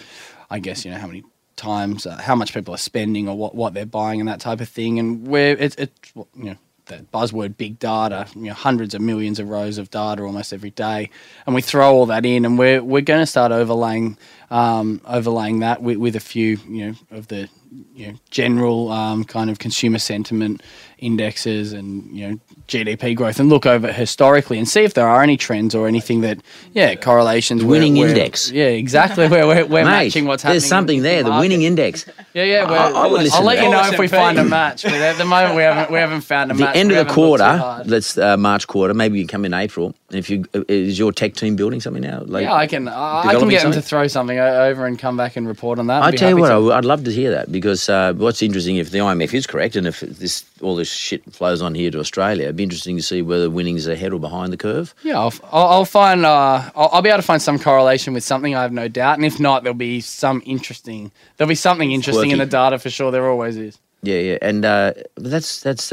I 0.51 0.59
guess 0.59 0.85
you 0.85 0.91
know 0.91 0.97
how 0.99 1.07
many 1.07 1.23
times, 1.55 2.05
uh, 2.05 2.17
how 2.17 2.35
much 2.35 2.53
people 2.53 2.75
are 2.75 2.77
spending 2.77 3.27
or 3.27 3.35
what, 3.35 3.55
what 3.55 3.73
they're 3.73 3.85
buying 3.87 4.19
and 4.19 4.29
that 4.29 4.41
type 4.41 4.61
of 4.61 4.69
thing. 4.69 4.99
And 4.99 5.27
where 5.27 5.57
it's 5.57 5.75
it, 5.75 5.91
you 6.15 6.25
know 6.51 6.57
that 6.87 7.11
buzzword 7.11 7.57
big 7.57 7.79
data, 7.79 8.27
you 8.35 8.43
know, 8.43 8.53
hundreds 8.53 8.93
of 8.93 9.01
millions 9.01 9.39
of 9.39 9.49
rows 9.49 9.77
of 9.77 9.89
data 9.89 10.23
almost 10.23 10.53
every 10.53 10.71
day, 10.71 11.09
and 11.45 11.55
we 11.55 11.61
throw 11.61 11.93
all 11.93 12.05
that 12.07 12.25
in, 12.25 12.45
and 12.45 12.57
we're 12.57 12.83
we're 12.83 13.01
going 13.01 13.21
to 13.21 13.25
start 13.25 13.51
overlaying 13.51 14.17
um, 14.49 15.01
overlaying 15.05 15.59
that 15.59 15.81
with, 15.81 15.97
with 15.97 16.15
a 16.15 16.19
few 16.19 16.57
you 16.67 16.87
know 16.87 16.93
of 17.11 17.27
the 17.27 17.49
you 17.95 18.07
know 18.07 18.13
general 18.29 18.91
um, 18.91 19.23
kind 19.23 19.49
of 19.49 19.59
consumer 19.59 19.99
sentiment 19.99 20.61
indexes 20.97 21.73
and 21.73 22.15
you 22.15 22.29
know 22.29 22.39
GDP 22.67 23.15
growth, 23.15 23.39
and 23.39 23.49
look 23.49 23.65
over 23.65 23.91
historically 23.91 24.57
and 24.57 24.67
see 24.67 24.81
if 24.81 24.93
there 24.93 25.07
are 25.07 25.21
any 25.21 25.37
trends 25.37 25.73
or 25.75 25.87
anything 25.87 26.21
that 26.21 26.39
yeah 26.73 26.95
correlations. 26.95 27.61
The 27.61 27.67
winning 27.67 27.95
where- 27.97 28.09
index. 28.09 28.51
Yeah, 28.51 28.65
exactly. 28.65 29.27
Where 29.27 29.45
we're, 29.47 29.65
we're 29.65 29.83
Mate, 29.85 30.05
matching 30.07 30.25
what's 30.25 30.43
happening. 30.43 30.59
There's 30.61 30.69
something 30.69 31.01
there, 31.01 31.23
the 31.23 31.29
market. 31.29 31.41
winning 31.41 31.61
index. 31.63 32.05
Yeah, 32.33 32.43
yeah. 32.43 32.63
I- 32.63 32.91
I 32.91 33.07
would 33.07 33.23
listen 33.23 33.33
I'll 33.35 33.41
to 33.41 33.45
let 33.47 33.61
you 33.61 33.69
know 33.69 33.89
if 33.91 33.99
we 33.99 34.07
find 34.07 34.39
a 34.39 34.45
match, 34.45 34.83
but 34.83 34.93
at 34.93 35.17
the 35.17 35.25
moment 35.25 35.55
we 35.55 35.63
haven't 35.63 35.91
we 35.91 35.99
haven't 35.99 36.21
found 36.21 36.49
a 36.51 36.53
the 36.53 36.61
match. 36.63 36.73
The 36.75 36.79
end 36.79 36.91
of 36.91 36.95
the 36.95 37.03
haven't 37.03 37.23
looked 37.23 37.41
too 37.41 37.47
quarter, 37.47 37.83
That's 37.89 38.17
uh, 38.17 38.37
March 38.37 38.67
quarter. 38.67 38.93
Maybe 38.93 39.19
you 39.19 39.27
come 39.27 39.43
in 39.43 39.53
April. 39.53 39.93
If 40.13 40.29
you 40.29 40.45
is 40.67 40.99
your 40.99 41.11
tech 41.11 41.33
team 41.35 41.55
building 41.55 41.79
something 41.79 42.01
now? 42.01 42.23
Like 42.25 42.43
yeah, 42.43 42.53
I 42.53 42.67
can. 42.67 42.87
I 42.87 43.35
can 43.37 43.49
get 43.49 43.63
them 43.63 43.71
to 43.71 43.81
throw 43.81 44.07
something 44.07 44.37
over 44.39 44.85
and 44.85 44.99
come 44.99 45.17
back 45.17 45.35
and 45.35 45.47
report 45.47 45.79
on 45.79 45.87
that. 45.87 46.03
I 46.03 46.11
tell 46.11 46.29
you 46.29 46.37
what, 46.37 46.49
to. 46.49 46.73
I'd 46.73 46.85
love 46.85 47.03
to 47.05 47.11
hear 47.11 47.31
that 47.31 47.51
because 47.51 47.87
uh, 47.89 48.13
what's 48.13 48.41
interesting 48.41 48.77
if 48.77 48.91
the 48.91 48.99
IMF 48.99 49.33
is 49.33 49.47
correct 49.47 49.75
and 49.75 49.87
if 49.87 50.01
this 50.01 50.45
all 50.61 50.75
this 50.75 50.91
shit 50.91 51.23
flows 51.33 51.61
on 51.61 51.75
here 51.75 51.91
to 51.91 51.99
Australia, 51.99 52.43
it'd 52.43 52.55
be 52.55 52.63
interesting 52.63 52.97
to 52.97 53.03
see 53.03 53.21
whether 53.21 53.49
winning's 53.49 53.87
are 53.87 53.93
ahead 53.93 54.13
or 54.13 54.19
behind 54.19 54.51
the 54.51 54.57
curve. 54.57 54.93
Yeah, 55.03 55.19
I'll, 55.19 55.33
I'll, 55.51 55.67
I'll 55.67 55.85
find. 55.85 56.25
Uh, 56.25 56.69
I'll, 56.75 56.89
I'll 56.93 57.01
be 57.01 57.09
able 57.09 57.19
to 57.19 57.23
find 57.23 57.41
some 57.41 57.59
correlation 57.59 58.13
with 58.13 58.23
something. 58.23 58.55
I 58.55 58.61
have 58.61 58.73
no 58.73 58.87
doubt, 58.87 59.17
and 59.17 59.25
if 59.25 59.39
not, 59.39 59.63
there'll 59.63 59.77
be 59.77 60.01
some 60.01 60.41
interesting. 60.45 61.11
There'll 61.37 61.49
be 61.49 61.55
something 61.55 61.91
interesting 61.91 62.31
in 62.31 62.37
the 62.37 62.45
data 62.45 62.79
for 62.79 62.89
sure. 62.89 63.11
There 63.11 63.27
always 63.29 63.57
is. 63.57 63.77
Yeah, 64.03 64.17
yeah, 64.17 64.37
and 64.41 64.65
uh, 64.65 64.93
that's 65.15 65.61
that's 65.61 65.89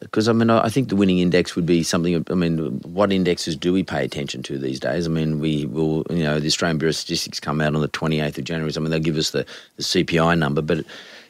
because 0.00 0.28
I 0.28 0.32
mean 0.32 0.50
I 0.50 0.68
think 0.68 0.88
the 0.88 0.96
winning 0.96 1.20
index 1.20 1.54
would 1.54 1.64
be 1.64 1.84
something. 1.84 2.24
I 2.28 2.34
mean, 2.34 2.80
what 2.80 3.12
indexes 3.12 3.54
do 3.54 3.72
we 3.72 3.84
pay 3.84 4.04
attention 4.04 4.42
to 4.44 4.58
these 4.58 4.80
days? 4.80 5.06
I 5.06 5.10
mean, 5.10 5.38
we 5.38 5.66
will 5.66 6.04
you 6.10 6.24
know 6.24 6.40
the 6.40 6.48
Australian 6.48 6.78
Bureau 6.78 6.90
of 6.90 6.96
Statistics 6.96 7.38
come 7.38 7.60
out 7.60 7.76
on 7.76 7.80
the 7.80 7.86
twenty 7.86 8.18
eighth 8.18 8.36
of 8.36 8.44
January. 8.44 8.72
I 8.76 8.80
mean, 8.80 8.90
they'll 8.90 8.98
give 8.98 9.16
us 9.16 9.30
the, 9.30 9.46
the 9.76 9.84
CPI 9.84 10.36
number, 10.38 10.60
but 10.60 10.84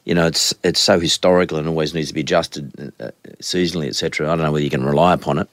you 0.04 0.14
know 0.14 0.26
it's 0.26 0.54
it's 0.64 0.80
so 0.80 0.98
historical 0.98 1.58
and 1.58 1.68
always 1.68 1.92
needs 1.92 2.08
to 2.08 2.14
be 2.14 2.22
adjusted 2.22 2.94
uh, 2.98 3.10
seasonally, 3.40 3.88
etc. 3.88 4.26
I 4.26 4.30
don't 4.30 4.44
know 4.44 4.52
whether 4.52 4.64
you 4.64 4.70
can 4.70 4.86
rely 4.86 5.12
upon 5.12 5.36
it. 5.36 5.50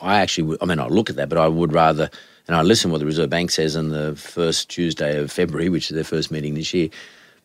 I 0.00 0.20
actually, 0.20 0.56
I 0.62 0.64
mean, 0.64 0.80
I 0.80 0.86
look 0.86 1.10
at 1.10 1.16
that, 1.16 1.28
but 1.28 1.38
I 1.38 1.48
would 1.48 1.72
rather, 1.72 2.10
and 2.48 2.56
I 2.56 2.62
listen 2.62 2.90
what 2.90 2.98
the 2.98 3.06
Reserve 3.06 3.28
Bank 3.30 3.50
says 3.50 3.76
on 3.76 3.90
the 3.90 4.16
first 4.16 4.68
Tuesday 4.68 5.18
of 5.18 5.30
February, 5.30 5.68
which 5.68 5.90
is 5.90 5.94
their 5.94 6.02
first 6.02 6.30
meeting 6.30 6.54
this 6.54 6.72
year. 6.72 6.88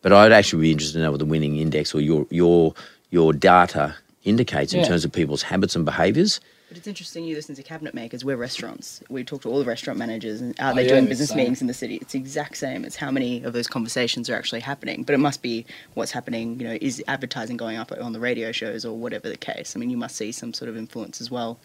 But 0.02 0.12
I'd 0.12 0.32
actually 0.32 0.62
be 0.62 0.72
interested 0.72 0.98
to 0.98 1.02
know 1.04 1.10
what 1.10 1.18
the 1.18 1.24
winning 1.26 1.56
index 1.56 1.94
or 1.94 2.00
your 2.00 2.26
your 2.30 2.74
your 3.10 3.32
data 3.32 3.96
indicates 4.24 4.72
in 4.72 4.80
Yeah. 4.80 4.86
terms 4.88 5.04
of 5.04 5.12
people's 5.12 5.42
habits 5.42 5.74
and 5.74 5.84
behaviours. 5.84 6.40
But 6.68 6.76
it's 6.76 6.86
interesting 6.86 7.24
you 7.24 7.34
listen 7.34 7.54
to 7.54 7.62
cabinet 7.62 7.94
makers. 7.94 8.26
We're 8.26 8.36
restaurants. 8.36 9.00
We 9.08 9.24
talk 9.24 9.40
to 9.42 9.48
all 9.48 9.58
the 9.58 9.64
restaurant 9.64 9.98
managers 9.98 10.42
and 10.42 10.54
out 10.60 10.72
Oh, 10.72 10.74
there 10.76 10.84
yeah, 10.84 10.90
doing 10.90 11.06
business 11.06 11.30
same. 11.30 11.38
meetings 11.38 11.62
in 11.62 11.66
the 11.66 11.72
city. 11.72 11.96
It's 11.96 12.12
the 12.12 12.18
exact 12.18 12.58
same. 12.58 12.84
It's 12.84 12.96
how 12.96 13.10
many 13.10 13.42
of 13.42 13.54
those 13.54 13.66
conversations 13.66 14.28
are 14.28 14.34
actually 14.34 14.60
happening. 14.60 15.02
But 15.02 15.14
it 15.14 15.18
must 15.18 15.40
be 15.40 15.64
what's 15.94 16.10
happening. 16.12 16.60
You 16.60 16.68
know, 16.68 16.78
is 16.78 17.02
advertising 17.08 17.56
going 17.56 17.78
up 17.78 17.90
on 17.98 18.12
the 18.12 18.20
radio 18.20 18.52
shows 18.52 18.84
or 18.84 18.94
whatever 18.98 19.30
the 19.30 19.38
case? 19.38 19.74
I 19.74 19.78
mean, 19.78 19.88
you 19.88 19.96
must 19.96 20.14
see 20.16 20.30
some 20.30 20.52
sort 20.52 20.68
of 20.68 20.76
influence 20.76 21.22
as 21.22 21.30
well 21.30 21.58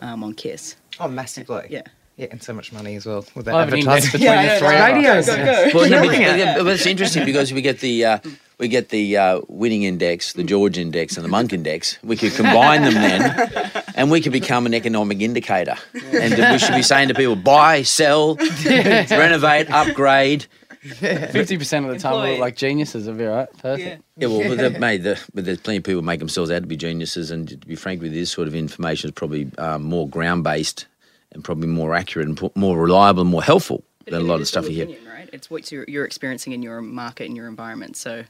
um, 0.00 0.24
on 0.24 0.34
Kiss. 0.34 0.74
Oh, 0.98 1.06
massively. 1.06 1.68
Yeah. 1.70 1.82
Yeah, 2.18 2.26
and 2.32 2.42
so 2.42 2.52
much 2.52 2.72
money 2.72 2.96
as 2.96 3.06
well 3.06 3.24
with 3.36 3.44
that 3.44 3.54
I 3.54 3.62
advertising 3.62 4.10
between 4.10 4.22
Yeah, 4.24 4.54
the 4.54 4.58
three 4.58 4.74
yeah, 4.74 4.92
radios. 4.92 5.26
Go, 5.26 5.36
go. 5.36 5.70
Well, 5.72 5.88
no, 5.88 6.04
but, 6.04 6.18
yeah, 6.18 6.56
but 6.56 6.66
it's 6.66 6.84
interesting 6.84 7.24
because 7.24 7.52
we 7.52 7.62
get 7.62 7.78
the 7.78 8.04
uh, 8.04 8.18
we 8.58 8.66
get 8.66 8.88
the 8.88 9.16
uh, 9.16 9.40
winning 9.46 9.84
index, 9.84 10.32
the 10.32 10.42
George 10.42 10.78
index, 10.78 11.16
and 11.16 11.24
the 11.24 11.28
Monk 11.28 11.52
index. 11.52 11.96
We 12.02 12.16
could 12.16 12.32
combine 12.32 12.82
them 12.82 12.94
then, 12.94 13.82
and 13.94 14.10
we 14.10 14.20
could 14.20 14.32
become 14.32 14.66
an 14.66 14.74
economic 14.74 15.20
indicator. 15.20 15.76
And 16.12 16.52
we 16.52 16.58
should 16.58 16.74
be 16.74 16.82
saying 16.82 17.06
to 17.06 17.14
people: 17.14 17.36
buy, 17.36 17.82
sell, 17.82 18.34
renovate, 18.66 19.70
upgrade. 19.70 20.46
Fifty 20.82 21.56
percent 21.56 21.86
of 21.86 21.92
the 21.92 22.00
time, 22.00 22.20
we 22.24 22.30
look 22.32 22.40
like 22.40 22.56
geniuses. 22.56 23.06
It'll 23.06 23.16
be 23.16 23.26
all 23.26 23.36
right. 23.36 23.58
Perfect. 23.58 24.02
Yeah, 24.16 24.26
well, 24.26 24.48
but, 24.48 24.58
the, 24.58 24.70
mate, 24.80 24.98
the, 25.04 25.20
but 25.34 25.44
there's 25.44 25.58
plenty 25.58 25.78
of 25.78 25.84
people 25.84 26.02
make 26.02 26.18
themselves 26.18 26.50
out 26.50 26.62
to 26.62 26.66
be 26.66 26.76
geniuses, 26.76 27.30
and 27.30 27.48
to 27.48 27.56
be 27.58 27.76
frank 27.76 28.02
with 28.02 28.12
you, 28.12 28.22
this 28.22 28.32
sort 28.32 28.48
of 28.48 28.56
information 28.56 29.06
is 29.06 29.14
probably 29.14 29.48
um, 29.58 29.84
more 29.84 30.08
ground 30.08 30.42
based 30.42 30.86
and 31.32 31.44
probably 31.44 31.68
more 31.68 31.94
accurate 31.94 32.26
and 32.28 32.50
more 32.56 32.78
reliable 32.78 33.22
and 33.22 33.30
more 33.30 33.42
helpful 33.42 33.84
But 34.04 34.12
than 34.12 34.22
a 34.22 34.24
lot 34.24 34.36
of 34.36 34.42
is 34.42 34.48
stuff 34.48 34.64
still 34.64 34.76
you 34.76 34.86
hear. 34.86 34.98
Right? 35.12 35.28
It's 35.32 35.50
what 35.50 35.70
you're, 35.70 35.84
you're 35.88 36.04
experiencing 36.04 36.52
in 36.52 36.62
your 36.62 36.80
market 36.80 37.26
and 37.26 37.36
your 37.36 37.48
environment. 37.48 37.96
So, 37.96 38.24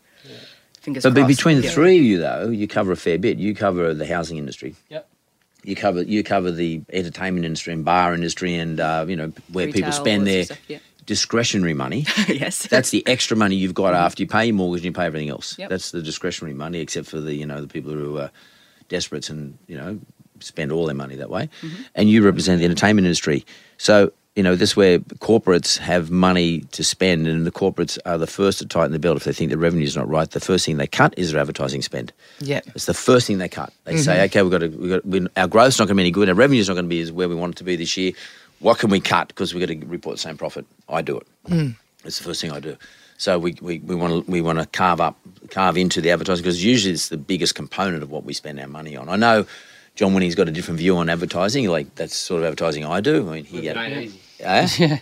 fingers 0.80 1.02
But 1.04 1.14
be- 1.14 1.20
crossed. 1.22 1.36
between 1.36 1.56
the 1.58 1.64
Yeah. 1.64 1.70
three 1.70 1.98
of 1.98 2.04
you, 2.04 2.18
though, 2.18 2.48
you 2.48 2.66
cover 2.66 2.92
a 2.92 2.96
fair 2.96 3.18
bit. 3.18 3.38
You 3.38 3.54
cover 3.54 3.94
the 3.94 4.06
housing 4.06 4.36
industry. 4.38 4.74
Yep. 4.88 5.08
You 5.64 5.74
cover 5.76 6.02
you 6.02 6.22
cover 6.22 6.50
the 6.52 6.82
entertainment 6.92 7.44
industry 7.44 7.72
and 7.72 7.84
bar 7.84 8.14
industry, 8.14 8.54
and 8.54 8.78
uh, 8.78 9.04
you 9.08 9.16
know 9.16 9.32
where 9.52 9.70
people 9.70 9.90
spend 9.92 10.26
their 10.26 10.42
that 10.44 10.46
sort 10.46 10.58
of 10.60 10.64
stuff, 10.66 10.82
discretionary 11.04 11.74
money. 11.74 12.06
yes. 12.28 12.66
That's 12.68 12.90
the 12.90 13.04
extra 13.08 13.36
money 13.36 13.56
you've 13.56 13.74
got 13.74 13.92
after 13.92 14.22
you 14.22 14.28
pay 14.28 14.46
your 14.46 14.54
mortgage 14.54 14.80
and 14.86 14.94
you 14.94 14.98
pay 14.98 15.06
everything 15.06 15.28
else. 15.30 15.58
Yep. 15.58 15.68
That's 15.70 15.90
the 15.90 16.00
discretionary 16.00 16.54
money, 16.54 16.78
except 16.78 17.08
for 17.08 17.20
the 17.20 17.34
you 17.34 17.44
know 17.44 17.60
the 17.60 17.66
people 17.66 17.90
who 17.92 18.18
are 18.18 18.30
desperate 18.88 19.28
and 19.30 19.58
you 19.66 19.76
know 19.76 19.98
spend 20.40 20.72
all 20.72 20.86
their 20.86 20.94
money 20.94 21.16
that 21.16 21.30
way. 21.30 21.48
And 21.94 22.08
you 22.08 22.24
represent 22.24 22.60
the 22.60 22.64
entertainment 22.64 23.06
industry, 23.06 23.44
so 23.76 24.12
you 24.38 24.44
know 24.44 24.54
this 24.54 24.70
is 24.70 24.76
where 24.76 25.00
corporates 25.00 25.78
have 25.78 26.12
money 26.12 26.60
to 26.70 26.84
spend, 26.84 27.26
and 27.26 27.44
the 27.44 27.50
corporates 27.50 27.98
are 28.06 28.18
the 28.18 28.26
first 28.26 28.60
to 28.60 28.66
tighten 28.66 28.92
the 28.92 29.00
belt 29.00 29.16
if 29.16 29.24
they 29.24 29.32
think 29.32 29.50
the 29.50 29.58
revenue 29.58 29.84
is 29.84 29.96
not 29.96 30.08
right. 30.08 30.30
The 30.30 30.38
first 30.38 30.64
thing 30.64 30.76
they 30.76 30.86
cut 30.86 31.12
is 31.16 31.32
their 31.32 31.40
advertising 31.40 31.82
spend. 31.82 32.12
Yeah. 32.38 32.60
It's 32.74 32.86
the 32.86 32.94
first 32.94 33.26
thing 33.26 33.38
they 33.38 33.48
cut. 33.48 33.72
They 33.82 33.96
say, 33.96 34.14
mm-hmm. 34.14 34.24
okay, 34.26 34.42
we've 34.42 34.52
got 34.52 34.58
to, 34.58 34.68
we've 34.68 34.90
got 34.90 35.04
we, 35.04 35.26
our 35.36 35.48
growth's 35.48 35.80
not 35.80 35.86
going 35.86 35.96
to 35.96 35.96
be 35.96 36.02
any 36.02 36.10
good, 36.12 36.28
our 36.28 36.36
revenue's 36.36 36.68
not 36.68 36.74
going 36.74 36.84
to 36.84 36.88
be 36.88 37.00
as 37.00 37.10
where 37.10 37.28
we 37.28 37.34
want 37.34 37.56
it 37.56 37.58
to 37.58 37.64
be 37.64 37.74
this 37.74 37.96
year. 37.96 38.12
What 38.60 38.78
can 38.78 38.90
we 38.90 39.00
cut? 39.00 39.26
Because 39.26 39.54
we've 39.54 39.66
got 39.66 39.72
to 39.74 39.86
report 39.86 40.16
the 40.16 40.22
same 40.22 40.36
profit. 40.36 40.66
I 40.88 41.02
do 41.02 41.18
it. 41.18 41.26
Mm. 41.48 41.74
It's 42.04 42.18
the 42.18 42.24
first 42.24 42.40
thing 42.40 42.52
I 42.52 42.60
do. 42.60 42.76
So 43.16 43.40
we, 43.40 43.56
we, 43.60 43.80
we 43.80 43.96
want 43.96 44.24
to 44.24 44.30
we 44.30 44.40
want 44.40 44.60
to 44.60 44.66
carve 44.66 45.00
up 45.00 45.16
carve 45.50 45.76
into 45.76 46.00
the 46.00 46.10
advertising 46.12 46.44
because 46.44 46.64
usually 46.64 46.94
it's 46.94 47.08
the 47.08 47.16
biggest 47.16 47.56
component 47.56 48.04
of 48.04 48.12
what 48.12 48.24
we 48.24 48.32
spend 48.32 48.60
our 48.60 48.68
money 48.68 48.96
on. 48.96 49.08
I 49.08 49.16
know 49.16 49.46
John 49.98 50.14
Winning's 50.14 50.36
got 50.36 50.46
a 50.46 50.52
different 50.52 50.78
view 50.78 50.96
on 50.96 51.08
advertising. 51.08 51.68
Like 51.68 51.92
that's 51.96 52.14
sort 52.14 52.42
of 52.42 52.46
advertising 52.46 52.84
I 52.84 53.00
do. 53.00 53.28
I 53.28 53.34
mean, 53.34 53.44
he 53.44 53.62
Made 53.62 53.66
eh? 53.66 53.72
got, 53.72 54.10
it 54.38 54.78
yeah. 54.78 54.98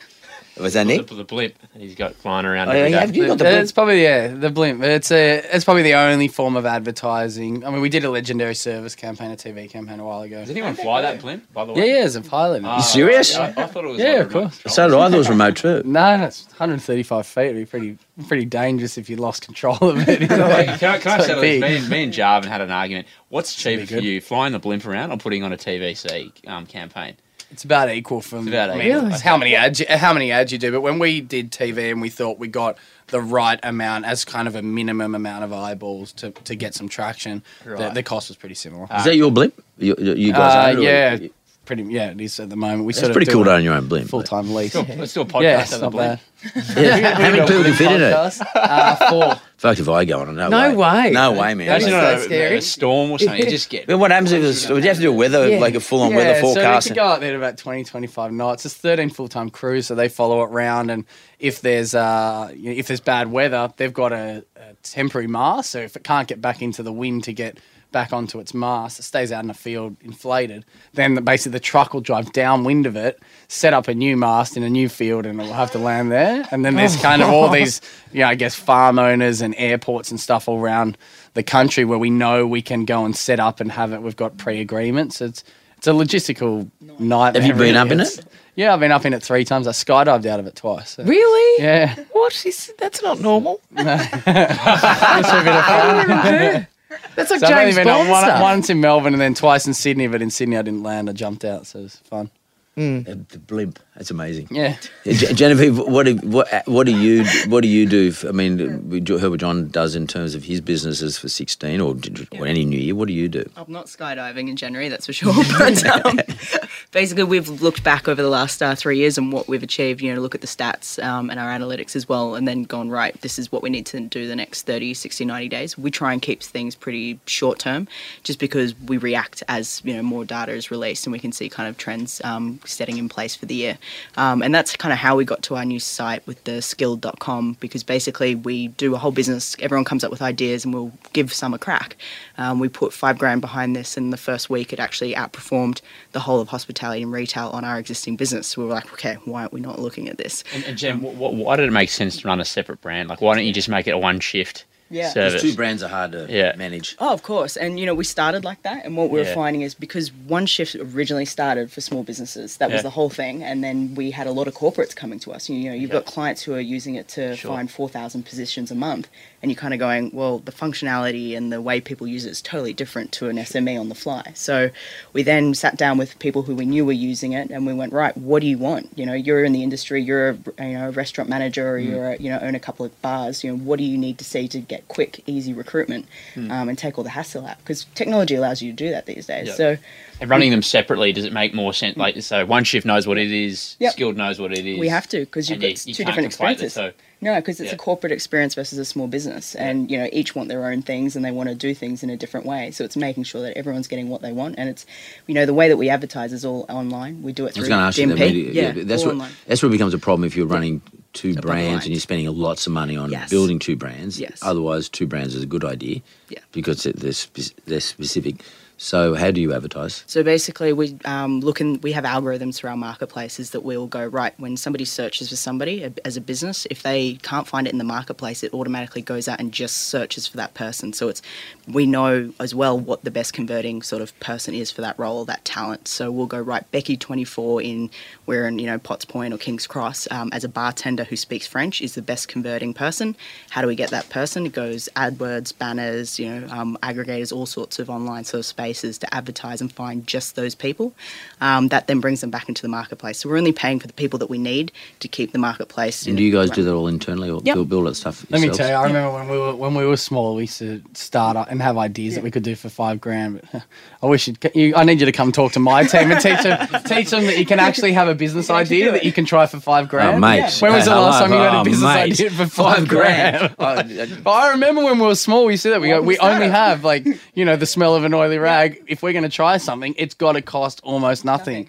Was 0.58 0.72
that 0.72 0.86
Nick? 0.86 1.06
The, 1.08 1.16
the 1.16 1.24
blimp 1.24 1.54
that 1.58 1.80
he's 1.80 1.94
got 1.94 2.14
flying 2.14 2.46
around. 2.46 2.68
Oh, 2.68 2.72
every 2.72 2.90
yeah, 2.90 3.00
day. 3.00 3.06
have 3.06 3.16
you 3.16 3.26
got 3.26 3.38
the 3.38 3.44
blimp? 3.44 3.62
it's 3.62 3.72
probably 3.72 4.02
yeah 4.02 4.28
the 4.28 4.48
blimp. 4.50 4.82
It's 4.82 5.10
a 5.10 5.38
it's 5.54 5.64
probably 5.64 5.82
the 5.82 5.94
only 5.94 6.28
form 6.28 6.56
of 6.56 6.64
advertising. 6.64 7.64
I 7.64 7.70
mean, 7.70 7.80
we 7.82 7.88
did 7.88 8.04
a 8.04 8.10
legendary 8.10 8.54
service 8.54 8.94
campaign, 8.94 9.30
a 9.30 9.36
TV 9.36 9.68
campaign 9.68 10.00
a 10.00 10.04
while 10.04 10.22
ago. 10.22 10.40
Does 10.40 10.50
anyone 10.50 10.74
fly 10.74 11.02
that 11.02 11.20
blimp? 11.20 11.52
By 11.52 11.64
the 11.66 11.72
Yeah, 11.74 11.80
way, 11.80 11.88
yeah, 11.90 11.98
yeah, 11.98 12.04
as 12.04 12.16
a 12.16 12.22
pilot. 12.22 12.62
You 12.62 12.82
serious? 12.82 13.36
I, 13.36 13.48
I 13.48 13.66
thought 13.66 13.84
it 13.84 13.88
was. 13.88 13.98
Yeah, 13.98 14.12
like 14.12 14.20
of 14.26 14.32
course. 14.32 14.62
control. 14.62 14.74
So 14.74 14.88
did 14.88 14.94
I. 14.94 14.98
I 14.98 15.02
thought 15.08 15.14
it 15.14 15.18
was 15.18 15.28
remote 15.28 15.56
too. 15.58 15.82
No, 15.84 16.16
no, 16.16 16.24
it's 16.24 16.46
135 16.48 17.26
feet. 17.26 17.40
It'd 17.42 17.56
be 17.56 17.66
pretty 17.66 17.98
pretty 18.26 18.44
dangerous 18.46 18.96
if 18.96 19.10
you 19.10 19.16
lost 19.16 19.42
control 19.42 19.76
of 19.82 20.08
it. 20.08 20.20
Hey, 20.22 20.26
can 20.26 20.40
I, 20.40 20.76
can 20.78 20.88
I 21.12 21.18
So 21.18 21.24
settle 21.26 21.42
this? 21.42 21.60
Me 21.60 21.76
and, 21.76 21.88
me 21.90 22.04
and 22.04 22.12
Jarvin 22.14 22.48
had 22.50 22.62
an 22.62 22.70
argument. 22.70 23.06
What's 23.28 23.54
cheaper 23.54 23.84
for 23.86 23.98
you, 23.98 24.22
flying 24.22 24.52
the 24.54 24.58
blimp 24.58 24.86
around 24.86 25.10
or 25.12 25.18
putting 25.18 25.42
on 25.42 25.52
a 25.52 25.56
TVC 25.58 26.48
um, 26.48 26.64
campaign? 26.64 27.16
It's 27.50 27.64
about 27.64 27.90
equal 27.90 28.20
from 28.20 28.48
about 28.48 28.70
I 28.70 28.80
equal. 28.88 29.10
how 29.10 29.36
many 29.36 29.54
ads 29.54 29.80
you, 29.80 29.86
how 29.88 30.12
many 30.12 30.32
ads 30.32 30.50
you 30.52 30.58
do. 30.58 30.72
But 30.72 30.80
when 30.80 30.98
we 30.98 31.20
did 31.20 31.52
TV 31.52 31.90
and 31.92 32.00
we 32.00 32.08
thought 32.08 32.38
we 32.38 32.48
got 32.48 32.76
the 33.08 33.20
right 33.20 33.60
amount 33.62 34.04
as 34.04 34.24
kind 34.24 34.48
of 34.48 34.56
a 34.56 34.62
minimum 34.62 35.14
amount 35.14 35.44
of 35.44 35.52
eyeballs 35.52 36.12
to, 36.14 36.32
to 36.32 36.56
get 36.56 36.74
some 36.74 36.88
traction, 36.88 37.42
the, 37.64 37.70
Right. 37.70 37.94
the 37.94 38.02
cost 38.02 38.28
was 38.28 38.36
pretty 38.36 38.56
similar. 38.56 38.88
Is 38.96 39.04
that 39.04 39.16
your 39.16 39.30
blimp? 39.30 39.54
You, 39.78 39.94
you 39.98 40.14
you 40.14 40.32
guys 40.32 40.54
Uh, 40.54 40.70
own 40.70 40.76
it, 40.76 40.80
or- 40.80 40.82
yeah, 41.22 41.28
pretty 41.66 41.82
yeah 41.84 42.10
it 42.10 42.20
is 42.20 42.40
at 42.40 42.48
the 42.48 42.56
moment. 42.56 42.84
We 42.84 42.90
It's 42.90 43.00
sort 43.00 43.12
pretty 43.12 43.26
of 43.28 43.34
cool 43.34 43.44
do 43.44 43.50
to 43.50 43.56
own 43.56 43.64
your 43.64 43.74
own 43.74 43.88
blimp. 43.88 44.08
full 44.08 44.22
time 44.22 44.54
lease. 44.54 44.74
Let's 44.74 45.12
do 45.12 45.20
a 45.20 45.24
podcast 45.26 45.42
Yeah, 45.42 45.60
it's 45.62 45.70
the 45.72 45.78
not 45.80 45.92
blimp. 45.92 46.20
bad. 46.20 46.20
Yeah, 46.76 47.14
How 47.14 47.30
many 47.30 47.40
people 47.46 47.64
can 47.64 47.74
fit 47.74 47.92
in 47.92 48.02
it? 48.02 48.12
Uh, 48.54 48.96
four. 49.10 49.40
Fuck 49.56 49.78
if 49.78 49.88
I 49.88 50.04
go 50.04 50.20
on 50.20 50.28
it. 50.28 50.32
No, 50.32 50.48
No 50.48 50.74
way. 50.74 51.04
way. 51.06 51.10
No 51.10 51.32
way, 51.32 51.54
man. 51.54 51.66
That's 51.66 51.84
on 51.86 51.90
so 51.90 52.14
a, 52.16 52.20
scary. 52.20 52.58
a 52.58 52.62
storm 52.62 53.10
or 53.10 53.18
something. 53.18 53.42
You 53.42 53.50
just 53.50 53.70
get. 53.70 53.86
But 53.88 53.98
what 53.98 54.10
happens 54.10 54.32
if 54.32 54.44
it's, 54.44 54.68
would 54.68 54.82
you 54.84 54.88
have 54.88 54.98
to 54.98 55.02
do 55.02 55.10
a 55.10 55.14
weather, 55.16 55.48
Yeah. 55.48 55.58
like 55.58 55.74
a 55.74 55.80
full 55.80 56.02
on 56.02 56.10
Yeah, 56.10 56.16
weather 56.18 56.34
So 56.34 56.40
forecast? 56.54 56.86
we 56.86 56.90
could 56.90 56.96
go 56.96 57.04
out 57.04 57.20
there 57.20 57.32
to 57.32 57.38
about 57.38 57.56
20, 57.56 57.84
25 57.84 58.32
knots. 58.32 58.66
It's 58.66 58.74
13 58.74 59.08
full 59.10 59.28
time 59.28 59.48
crews, 59.50 59.86
so 59.86 59.94
they 59.94 60.08
follow 60.10 60.42
it 60.42 60.50
round. 60.50 60.90
And 60.90 61.04
if 61.38 61.62
there's 61.62 61.94
uh, 61.94 62.52
you 62.54 62.70
know, 62.70 62.76
if 62.78 62.86
there's 62.86 63.00
bad 63.00 63.32
weather, 63.32 63.72
they've 63.78 63.92
got 63.94 64.12
a, 64.12 64.44
a 64.56 64.74
temporary 64.82 65.26
mast. 65.26 65.70
So 65.70 65.78
if 65.80 65.96
it 65.96 66.04
can't 66.04 66.28
get 66.28 66.40
back 66.40 66.60
into 66.60 66.82
the 66.82 66.92
wind 66.92 67.24
to 67.24 67.32
get 67.32 67.58
back 67.92 68.12
onto 68.12 68.38
its 68.40 68.52
mast, 68.52 68.98
it 68.98 69.02
stays 69.02 69.32
out 69.32 69.42
in 69.42 69.48
the 69.48 69.54
field 69.54 69.96
inflated. 70.02 70.64
Then 70.94 71.14
the, 71.14 71.20
basically 71.20 71.52
the 71.52 71.60
truck 71.60 71.94
will 71.94 72.00
drive 72.00 72.32
downwind 72.32 72.86
of 72.86 72.96
it, 72.96 73.18
set 73.48 73.72
up 73.74 73.88
a 73.88 73.94
new 73.94 74.16
mast 74.16 74.56
in 74.56 74.62
a 74.62 74.70
new 74.70 74.88
field, 74.88 75.24
and 75.26 75.40
it 75.40 75.44
will 75.44 75.52
have 75.52 75.70
to 75.72 75.78
land 75.78 76.10
there. 76.12 76.46
And 76.50 76.64
then 76.64 76.74
there's 76.74 76.96
oh, 76.96 77.00
kind 77.02 77.22
of 77.22 77.28
all 77.30 77.48
these, 77.50 77.80
you 78.12 78.20
know, 78.20 78.26
I 78.28 78.34
guess 78.34 78.54
farm 78.54 78.98
owners 78.98 79.40
and 79.40 79.54
airports 79.56 80.10
and 80.10 80.20
stuff 80.20 80.48
all 80.48 80.60
around 80.60 80.98
the 81.34 81.42
country 81.42 81.84
where 81.84 81.98
we 81.98 82.10
know 82.10 82.46
we 82.46 82.62
can 82.62 82.84
go 82.84 83.04
and 83.04 83.16
set 83.16 83.40
up 83.40 83.60
and 83.60 83.70
have 83.72 83.92
it. 83.92 84.02
We've 84.02 84.16
got 84.16 84.36
pre-agreements. 84.36 85.20
It's 85.20 85.42
it's 85.78 85.86
a 85.86 85.90
logistical 85.90 86.70
nightmare. 86.98 87.42
Have 87.42 87.48
you 87.48 87.52
been 87.52 87.74
really. 87.74 87.76
up 87.76 87.90
in 87.90 88.00
It's- 88.00 88.18
it? 88.18 88.26
Yeah, 88.54 88.72
I've 88.72 88.80
been 88.80 88.90
up 88.90 89.04
in 89.04 89.12
it 89.12 89.22
three 89.22 89.44
times. 89.44 89.66
I 89.66 89.72
skydived 89.72 90.24
out 90.24 90.40
of 90.40 90.46
it 90.46 90.56
twice. 90.56 90.92
so- 90.92 91.04
Really? 91.04 91.62
Yeah. 91.62 91.94
What 92.12 92.46
is 92.46 92.72
that's 92.78 93.02
not 93.02 93.20
normal. 93.20 93.60
It's 93.76 95.28
a 95.28 95.42
bit 95.44 95.54
of 95.54 95.64
fun. 95.66 96.66
That's 97.14 97.30
like 97.30 97.40
So 97.40 97.46
I've 97.46 97.52
only 97.52 97.64
James 97.66 97.76
been 97.76 97.86
Bond 97.86 98.08
one, 98.10 98.24
stuff. 98.24 98.42
once 98.42 98.70
in 98.70 98.80
Melbourne 98.80 99.12
and 99.14 99.20
then 99.20 99.34
twice 99.34 99.66
in 99.66 99.74
Sydney, 99.74 100.06
but 100.06 100.22
in 100.22 100.30
Sydney 100.30 100.56
I 100.56 100.62
didn't 100.62 100.82
land. 100.82 101.08
I 101.10 101.12
jumped 101.12 101.44
out, 101.44 101.66
so 101.66 101.80
it 101.80 101.82
was 101.82 101.96
fun. 101.96 102.30
The 102.76 103.24
the 103.30 103.38
blimp. 103.38 103.78
That's 103.94 104.10
amazing. 104.10 104.48
Yeah. 104.50 104.76
Genevieve, 105.06 105.78
what 105.78 106.04
do, 106.04 106.16
what 106.16 106.46
what 106.66 106.84
do 106.84 106.94
you 106.94 107.24
what 107.48 107.62
do 107.62 107.68
you 107.68 107.86
do? 107.86 108.12
For, 108.12 108.28
I 108.28 108.32
mean, 108.32 108.90
we 108.90 109.00
do- 109.00 109.16
heard 109.16 109.30
what 109.30 109.40
John 109.40 109.68
does 109.68 109.96
in 109.96 110.06
terms 110.06 110.34
of 110.34 110.44
his 110.44 110.60
businesses 110.60 111.16
for 111.16 111.30
sixteen 111.30 111.80
or, 111.80 111.96
or 112.38 112.46
any 112.46 112.66
new 112.66 112.78
year. 112.78 112.94
What 112.94 113.08
do 113.08 113.14
you 113.14 113.28
do? 113.28 113.48
I'm 113.56 113.72
not 113.72 113.86
skydiving 113.86 114.50
in 114.50 114.56
January, 114.56 114.90
that's 114.90 115.06
for 115.06 115.14
sure. 115.14 115.32
But 115.58 115.86
um, 115.86 116.20
basically, 116.92 117.24
we've 117.24 117.48
looked 117.48 117.82
back 117.82 118.08
over 118.08 118.20
the 118.20 118.28
last 118.28 118.62
uh, 118.62 118.74
three 118.74 118.98
years 118.98 119.16
and 119.16 119.32
what 119.32 119.48
we've 119.48 119.62
achieved. 119.62 120.02
You 120.02 120.14
know, 120.14 120.20
look 120.20 120.34
at 120.34 120.42
the 120.42 120.46
stats 120.46 121.02
um, 121.02 121.30
and 121.30 121.40
our 121.40 121.48
analytics 121.48 121.96
as 121.96 122.06
well, 122.06 122.34
and 122.34 122.46
then 122.46 122.64
gone 122.64 122.90
right. 122.90 123.18
This 123.22 123.38
is 123.38 123.50
what 123.50 123.62
we 123.62 123.70
need 123.70 123.86
to 123.86 124.00
do 124.00 124.28
the 124.28 124.36
next 124.36 124.66
30, 124.66 124.92
60, 124.92 125.24
90 125.24 125.48
days. 125.48 125.78
We 125.78 125.90
try 125.90 126.12
and 126.12 126.20
keep 126.20 126.42
things 126.42 126.74
pretty 126.74 127.18
short 127.24 127.58
term, 127.58 127.88
just 128.22 128.38
because 128.38 128.78
we 128.80 128.98
react 128.98 129.42
as 129.48 129.80
you 129.82 129.94
know 129.94 130.02
more 130.02 130.26
data 130.26 130.52
is 130.52 130.70
released 130.70 131.06
and 131.06 131.12
we 131.12 131.18
can 131.18 131.32
see 131.32 131.48
kind 131.48 131.70
of 131.70 131.78
trends 131.78 132.20
um, 132.22 132.60
setting 132.66 132.98
in 132.98 133.08
place 133.08 133.34
for 133.34 133.46
the 133.46 133.54
year. 133.54 133.78
Um, 134.16 134.42
and 134.42 134.54
that's 134.54 134.76
kind 134.76 134.92
of 134.92 134.98
how 134.98 135.16
we 135.16 135.24
got 135.24 135.42
to 135.44 135.56
our 135.56 135.64
new 135.64 135.80
site 135.80 136.26
with 136.26 136.42
the 136.44 136.62
skilld.com 136.62 137.56
because 137.60 137.82
basically 137.82 138.34
we 138.34 138.68
do 138.68 138.94
a 138.94 138.98
whole 138.98 139.12
business. 139.12 139.56
Everyone 139.60 139.84
comes 139.84 140.04
up 140.04 140.10
with 140.10 140.22
ideas 140.22 140.64
and 140.64 140.74
we'll 140.74 140.92
give 141.12 141.32
some 141.32 141.54
a 141.54 141.58
crack. 141.58 141.96
Um, 142.38 142.58
we 142.58 142.68
put 142.68 142.92
five 142.92 143.18
grand 143.18 143.40
behind 143.40 143.74
this, 143.74 143.96
and 143.96 144.12
the 144.12 144.16
first 144.16 144.50
week 144.50 144.72
it 144.72 144.80
actually 144.80 145.14
outperformed 145.14 145.80
the 146.12 146.20
whole 146.20 146.40
of 146.40 146.48
hospitality 146.48 147.02
and 147.02 147.12
retail 147.12 147.48
on 147.48 147.64
our 147.64 147.78
existing 147.78 148.16
business. 148.16 148.48
So 148.48 148.62
we 148.62 148.68
were 148.68 148.74
like, 148.74 148.92
okay, 148.92 149.14
why 149.24 149.42
aren't 149.42 149.52
we 149.52 149.60
not 149.60 149.78
looking 149.78 150.08
at 150.08 150.18
this? 150.18 150.44
And, 150.54 150.64
and 150.64 150.78
Gen, 150.78 151.00
wh- 151.00 151.18
why 151.18 151.56
did 151.56 151.66
it 151.66 151.72
make 151.72 151.90
sense 151.90 152.18
to 152.18 152.28
run 152.28 152.40
a 152.40 152.44
separate 152.44 152.80
brand? 152.80 153.08
Like, 153.08 153.20
why 153.20 153.34
don't 153.34 153.44
you 153.44 153.52
just 153.52 153.68
make 153.68 153.86
it 153.86 153.92
a 153.92 153.98
OneShift 153.98 154.64
Yeah. 154.90 155.10
service? 155.10 155.34
Because 155.42 155.50
two 155.50 155.56
brands 155.56 155.82
are 155.82 155.88
hard 155.88 156.12
to 156.12 156.26
Yeah. 156.28 156.54
manage. 156.56 156.96
Oh, 156.98 157.12
of 157.12 157.22
course. 157.22 157.56
And, 157.56 157.80
you 157.80 157.86
know, 157.86 157.94
we 157.94 158.04
started 158.04 158.44
like 158.44 158.62
that. 158.62 158.84
And 158.84 158.96
what 158.96 159.10
we 159.10 159.18
were 159.18 159.24
Yeah. 159.26 159.34
finding 159.34 159.62
is 159.62 159.74
because 159.74 160.10
OneShift 160.10 160.94
originally 160.94 161.24
started 161.24 161.72
for 161.72 161.80
small 161.80 162.02
businesses, 162.02 162.56
that 162.58 162.70
was 162.70 162.82
the 162.82 162.90
whole 162.90 163.10
thing. 163.10 163.42
And 163.42 163.64
then 163.64 163.94
we 163.94 164.12
had 164.12 164.26
a 164.26 164.32
lot 164.32 164.46
of 164.48 164.54
corporates 164.54 164.94
coming 164.94 165.18
to 165.20 165.32
us. 165.32 165.48
You 165.48 165.70
know, 165.70 165.74
you've 165.74 165.90
Yeah. 165.90 165.96
got 166.00 166.06
clients 166.06 166.42
who 166.42 166.54
are 166.54 166.60
using 166.60 166.94
it 166.94 167.08
to 167.08 167.36
Sure. 167.36 167.50
find 167.50 167.70
4,000 167.70 168.24
positions 168.24 168.70
a 168.70 168.74
month. 168.76 169.08
And 169.42 169.50
you're 169.50 169.58
kind 169.58 169.74
of 169.74 169.80
going, 169.80 170.10
well, 170.12 170.38
the 170.38 170.52
functionality 170.52 171.36
and 171.36 171.52
the 171.52 171.60
way 171.60 171.80
people 171.80 172.06
use 172.06 172.24
it 172.24 172.30
is 172.30 172.40
totally 172.40 172.72
different 172.72 173.12
to 173.12 173.28
an 173.28 173.36
SME 173.36 173.78
on 173.78 173.88
the 173.88 173.94
fly. 173.94 174.32
So 174.34 174.70
we 175.12 175.22
then 175.22 175.54
sat 175.54 175.76
down 175.76 175.98
with 175.98 176.18
people 176.18 176.42
who 176.42 176.54
we 176.54 176.64
knew 176.64 176.84
were 176.84 176.92
using 176.92 177.32
it 177.32 177.50
and 177.50 177.66
we 177.66 177.74
went, 177.74 177.92
right, 177.92 178.16
what 178.16 178.40
do 178.40 178.46
you 178.46 178.58
want? 178.58 178.90
You 178.96 179.06
know, 179.06 179.12
you're 179.12 179.44
in 179.44 179.52
the 179.52 179.62
industry, 179.62 180.02
you're 180.02 180.30
a, 180.30 180.38
you 180.58 180.78
know, 180.78 180.88
a 180.88 180.90
restaurant 180.90 181.28
manager 181.28 181.76
or 181.76 181.78
mm. 181.78 181.90
you're, 181.90 182.08
a, 182.12 182.16
you 182.16 182.30
know, 182.30 182.38
own 182.40 182.54
a 182.54 182.60
couple 182.60 182.86
of 182.86 183.02
bars. 183.02 183.44
You 183.44 183.52
know, 183.52 183.58
what 183.58 183.78
do 183.78 183.84
you 183.84 183.98
need 183.98 184.18
to 184.18 184.24
see 184.24 184.48
to 184.48 184.58
get 184.58 184.88
quick, 184.88 185.22
easy 185.26 185.52
recruitment 185.52 186.06
mm. 186.34 186.50
um, 186.50 186.68
and 186.68 186.78
take 186.78 186.96
all 186.98 187.04
the 187.04 187.10
hassle 187.10 187.46
out? 187.46 187.58
Because 187.58 187.84
technology 187.94 188.34
allows 188.34 188.62
you 188.62 188.72
to 188.72 188.76
do 188.76 188.90
that 188.90 189.06
these 189.06 189.26
days. 189.26 189.48
Yeah. 189.48 189.54
So 189.54 189.76
And 190.20 190.30
running 190.30 190.50
them 190.50 190.62
separately, 190.62 191.12
does 191.12 191.24
it 191.24 191.32
make 191.32 191.54
more 191.54 191.74
sense? 191.74 191.96
Mm. 191.96 192.00
Like, 192.00 192.22
so 192.22 192.46
OneShift 192.46 192.84
knows 192.84 193.06
what 193.06 193.18
it 193.18 193.30
is, 193.30 193.76
Yep. 193.80 193.92
Skilld 193.92 194.16
knows 194.16 194.40
what 194.40 194.52
it 194.52 194.66
is. 194.66 194.78
we 194.78 194.88
have 194.88 195.06
to 195.08 195.20
because 195.20 195.50
you've 195.50 195.62
and 195.62 195.62
got 195.62 195.86
you- 195.86 195.90
you 195.90 195.94
two 195.94 196.04
can't 196.04 196.16
different 196.16 196.32
conflate 196.32 196.58
the 196.58 196.64
experiences. 196.66 196.94
Two. 197.26 197.30
No, 197.32 197.36
because 197.40 197.60
it's 197.60 197.70
Yeah. 197.70 197.74
a 197.74 197.78
corporate 197.78 198.12
experience 198.12 198.54
versus 198.54 198.78
a 198.78 198.84
small 198.84 199.06
business, 199.08 199.54
and 199.54 199.90
you 199.90 199.98
know 199.98 200.08
each 200.12 200.34
want 200.34 200.48
their 200.48 200.66
own 200.66 200.82
things 200.82 201.16
and 201.16 201.24
they 201.24 201.30
want 201.30 201.48
to 201.48 201.54
do 201.54 201.74
things 201.74 202.02
in 202.02 202.10
a 202.10 202.16
different 202.16 202.46
way. 202.46 202.70
So 202.70 202.84
it's 202.84 202.96
making 202.96 203.24
sure 203.24 203.42
that 203.42 203.56
everyone's 203.58 203.88
getting 203.88 204.08
what 204.08 204.22
they 204.22 204.32
want, 204.32 204.54
and 204.58 204.68
it's 204.68 204.86
you 205.26 205.34
know 205.34 205.46
the 205.46 205.54
way 205.54 205.68
that 205.68 205.76
we 205.76 205.88
advertise 205.90 206.32
is 206.32 206.44
all 206.44 206.66
online. 206.68 207.22
We 207.22 207.32
do 207.32 207.44
it 207.46 207.48
I 207.48 207.52
through 207.52 207.60
was 207.62 207.68
going 207.68 207.80
to 207.80 207.86
ask 207.86 207.98
you 207.98 208.06
DMP. 208.06 208.08
that. 208.10 208.18
maybe- 208.18 208.50
yeah, 208.52 208.72
that's 208.84 209.04
what 209.04 209.12
online. 209.12 209.32
that's 209.46 209.62
where 209.62 209.68
it 209.68 209.72
becomes 209.72 209.94
a 209.94 209.98
problem 209.98 210.24
if 210.26 210.36
you're 210.36 210.46
running 210.46 210.80
two 211.12 211.30
Above 211.30 211.42
brands 211.44 211.84
and 211.86 211.94
you're 211.94 212.00
spending 212.00 212.26
lots 212.36 212.66
of 212.66 212.72
money 212.74 212.94
on 212.96 213.10
Yes. 213.10 213.30
building 213.30 213.58
two 213.58 213.74
brands. 213.74 214.20
Yes. 214.20 214.38
Otherwise, 214.42 214.88
two 214.90 215.06
brands 215.06 215.34
is 215.34 215.42
a 215.42 215.46
good 215.46 215.64
idea. 215.64 216.02
Yeah. 216.28 216.40
Because 216.52 216.82
they're, 216.82 217.12
spe- 217.12 217.54
they're 217.64 217.80
specific. 217.80 218.42
So 218.78 219.14
how 219.14 219.30
do 219.30 219.40
you 219.40 219.54
advertise? 219.54 220.04
So 220.06 220.22
basically, 220.22 220.72
we 220.72 220.98
um, 221.04 221.40
look 221.40 221.60
and 221.60 221.82
we 221.82 221.92
have 221.92 222.04
algorithms 222.04 222.60
for 222.60 222.68
our 222.68 222.76
marketplaces 222.76 223.50
that 223.50 223.62
will 223.62 223.86
go 223.86 224.06
right 224.06 224.34
when 224.38 224.56
somebody 224.56 224.84
searches 224.84 225.30
for 225.30 225.36
somebody 225.36 225.90
as 226.04 226.16
a 226.16 226.20
business. 226.20 226.66
If 226.70 226.82
they 226.82 227.14
can't 227.22 227.48
find 227.48 227.66
it 227.66 227.72
in 227.72 227.78
the 227.78 227.84
marketplace, 227.84 228.42
it 228.42 228.52
automatically 228.52 229.00
goes 229.00 229.28
out 229.28 229.40
and 229.40 229.50
just 229.50 229.76
searches 229.84 230.26
for 230.26 230.36
that 230.36 230.52
person. 230.54 230.92
So 230.92 231.08
it's 231.08 231.22
we 231.66 231.86
know 231.86 232.32
as 232.38 232.54
well 232.54 232.78
what 232.78 233.02
the 233.02 233.10
best 233.10 233.32
converting 233.32 233.82
sort 233.82 234.02
of 234.02 234.18
person 234.20 234.54
is 234.54 234.70
for 234.70 234.82
that 234.82 234.98
role 234.98 235.24
that 235.24 235.44
talent. 235.44 235.88
So 235.88 236.10
we'll 236.10 236.26
go 236.26 236.40
right 236.40 236.70
Becky 236.70 236.96
twenty 236.96 237.24
four 237.24 237.62
in 237.62 237.90
we're 238.26 238.46
in 238.46 238.58
you 238.58 238.66
know 238.66 238.78
Potts 238.78 239.06
Point 239.06 239.32
or 239.32 239.38
Kings 239.38 239.66
Cross 239.66 240.08
um, 240.10 240.28
as 240.32 240.44
a 240.44 240.48
bartender 240.48 241.04
who 241.04 241.16
speaks 241.16 241.46
French 241.46 241.80
is 241.80 241.94
the 241.94 242.02
best 242.02 242.28
converting 242.28 242.74
person. 242.74 243.16
How 243.50 243.62
do 243.62 243.68
we 243.68 243.74
get 243.74 243.90
that 243.90 244.10
person? 244.10 244.44
It 244.44 244.52
goes 244.52 244.88
AdWords, 244.96 245.56
banners, 245.56 246.18
you 246.18 246.28
know, 246.28 246.48
um, 246.50 246.78
aggregators, 246.82 247.34
all 247.34 247.46
sorts 247.46 247.78
of 247.78 247.88
online 247.88 248.24
sort 248.24 248.40
of 248.40 248.46
spaces 248.66 248.98
to 248.98 249.14
advertise 249.14 249.60
and 249.60 249.72
find 249.72 250.06
just 250.06 250.34
those 250.34 250.54
people. 250.54 250.92
Um, 251.40 251.68
that 251.68 251.86
then 251.86 252.00
brings 252.00 252.20
them 252.20 252.30
back 252.30 252.48
into 252.48 252.62
the 252.62 252.68
marketplace. 252.68 253.18
So 253.18 253.28
we're 253.28 253.36
only 253.38 253.52
paying 253.52 253.78
for 253.78 253.86
the 253.86 253.92
people 253.92 254.18
that 254.18 254.28
we 254.28 254.38
need 254.38 254.72
to 255.00 255.08
keep 255.08 255.30
the 255.32 255.38
marketplace. 255.38 256.06
And 256.06 256.16
do 256.16 256.22
you 256.24 256.32
guys 256.32 256.50
do 256.50 256.62
that 256.64 256.72
all 256.74 256.88
internally 256.88 257.30
or 257.30 257.40
Yep. 257.44 257.54
build, 257.54 257.68
build 257.68 257.86
that 257.86 257.94
stuff 257.94 258.24
Let 258.30 258.40
me 258.40 258.48
tell 258.50 258.68
you, 258.68 258.74
I 258.74 258.84
remember 258.86 259.12
when 259.18 259.28
we 259.28 259.38
were 259.38 259.54
when 259.54 259.74
we 259.74 259.84
were 259.86 259.96
small, 259.96 260.34
we 260.34 260.42
used 260.42 260.58
to 260.58 260.82
start 260.94 261.36
up 261.36 261.48
and 261.50 261.62
have 261.62 261.76
ideas 261.78 262.14
that 262.16 262.24
we 262.24 262.30
could 262.30 262.42
do 262.42 262.56
for 262.56 262.68
five 262.68 263.00
grand. 263.00 263.40
But 263.52 263.62
I 264.02 264.06
wish 264.06 264.26
you'd, 264.26 264.38
you, 264.54 264.74
I 264.74 264.82
need 264.84 264.98
you 265.00 265.06
to 265.06 265.12
come 265.12 265.30
talk 265.32 265.52
to 265.52 265.60
my 265.60 265.84
team 265.84 266.10
and 266.10 266.20
teach 266.20 266.42
them 266.42 266.56
teach 266.86 267.10
them 267.10 267.26
that 267.26 267.38
you 267.38 267.46
can 267.46 267.60
actually 267.60 267.92
have 267.92 268.08
a 268.08 268.14
business 268.14 268.50
idea 268.50 268.90
that 268.92 269.04
you 269.04 269.12
can 269.12 269.24
try 269.24 269.46
for 269.46 269.60
five 269.60 269.88
grand. 269.88 270.16
Oh, 270.16 270.18
mate. 270.20 270.50
When 270.60 270.72
was 270.72 270.86
the 270.86 270.94
last 270.96 271.20
time 271.20 271.30
you 271.32 271.38
had 271.38 271.54
Oh, 271.54 271.60
a 271.60 271.64
business 271.64 271.82
mate. 271.94 272.12
idea 272.12 272.30
for 272.30 272.46
five, 272.46 272.76
Five 272.78 272.88
grand? 272.88 273.54
grand. 273.56 274.20
but 274.24 274.30
I 274.30 274.50
remember 274.52 274.82
when 274.82 274.98
we 274.98 275.06
were 275.06 275.14
small, 275.14 275.44
we 275.46 275.52
used 275.52 275.62
to 275.64 275.68
do 275.68 275.72
that. 275.74 275.80
We 275.80 275.88
go, 275.88 276.02
we 276.02 276.18
only 276.18 276.48
have 276.48 276.82
like 276.84 277.06
you 277.34 277.44
know 277.44 277.56
the 277.56 277.66
smell 277.66 277.94
of 277.94 278.02
an 278.04 278.14
oily 278.14 278.38
rag. 278.38 278.55
If 278.86 279.02
we're 279.02 279.12
going 279.12 279.24
to 279.24 279.28
try 279.28 279.56
something, 279.56 279.94
it's 279.96 280.14
got 280.14 280.32
to 280.32 280.42
cost 280.42 280.80
almost 280.82 281.24
nothing. 281.24 281.68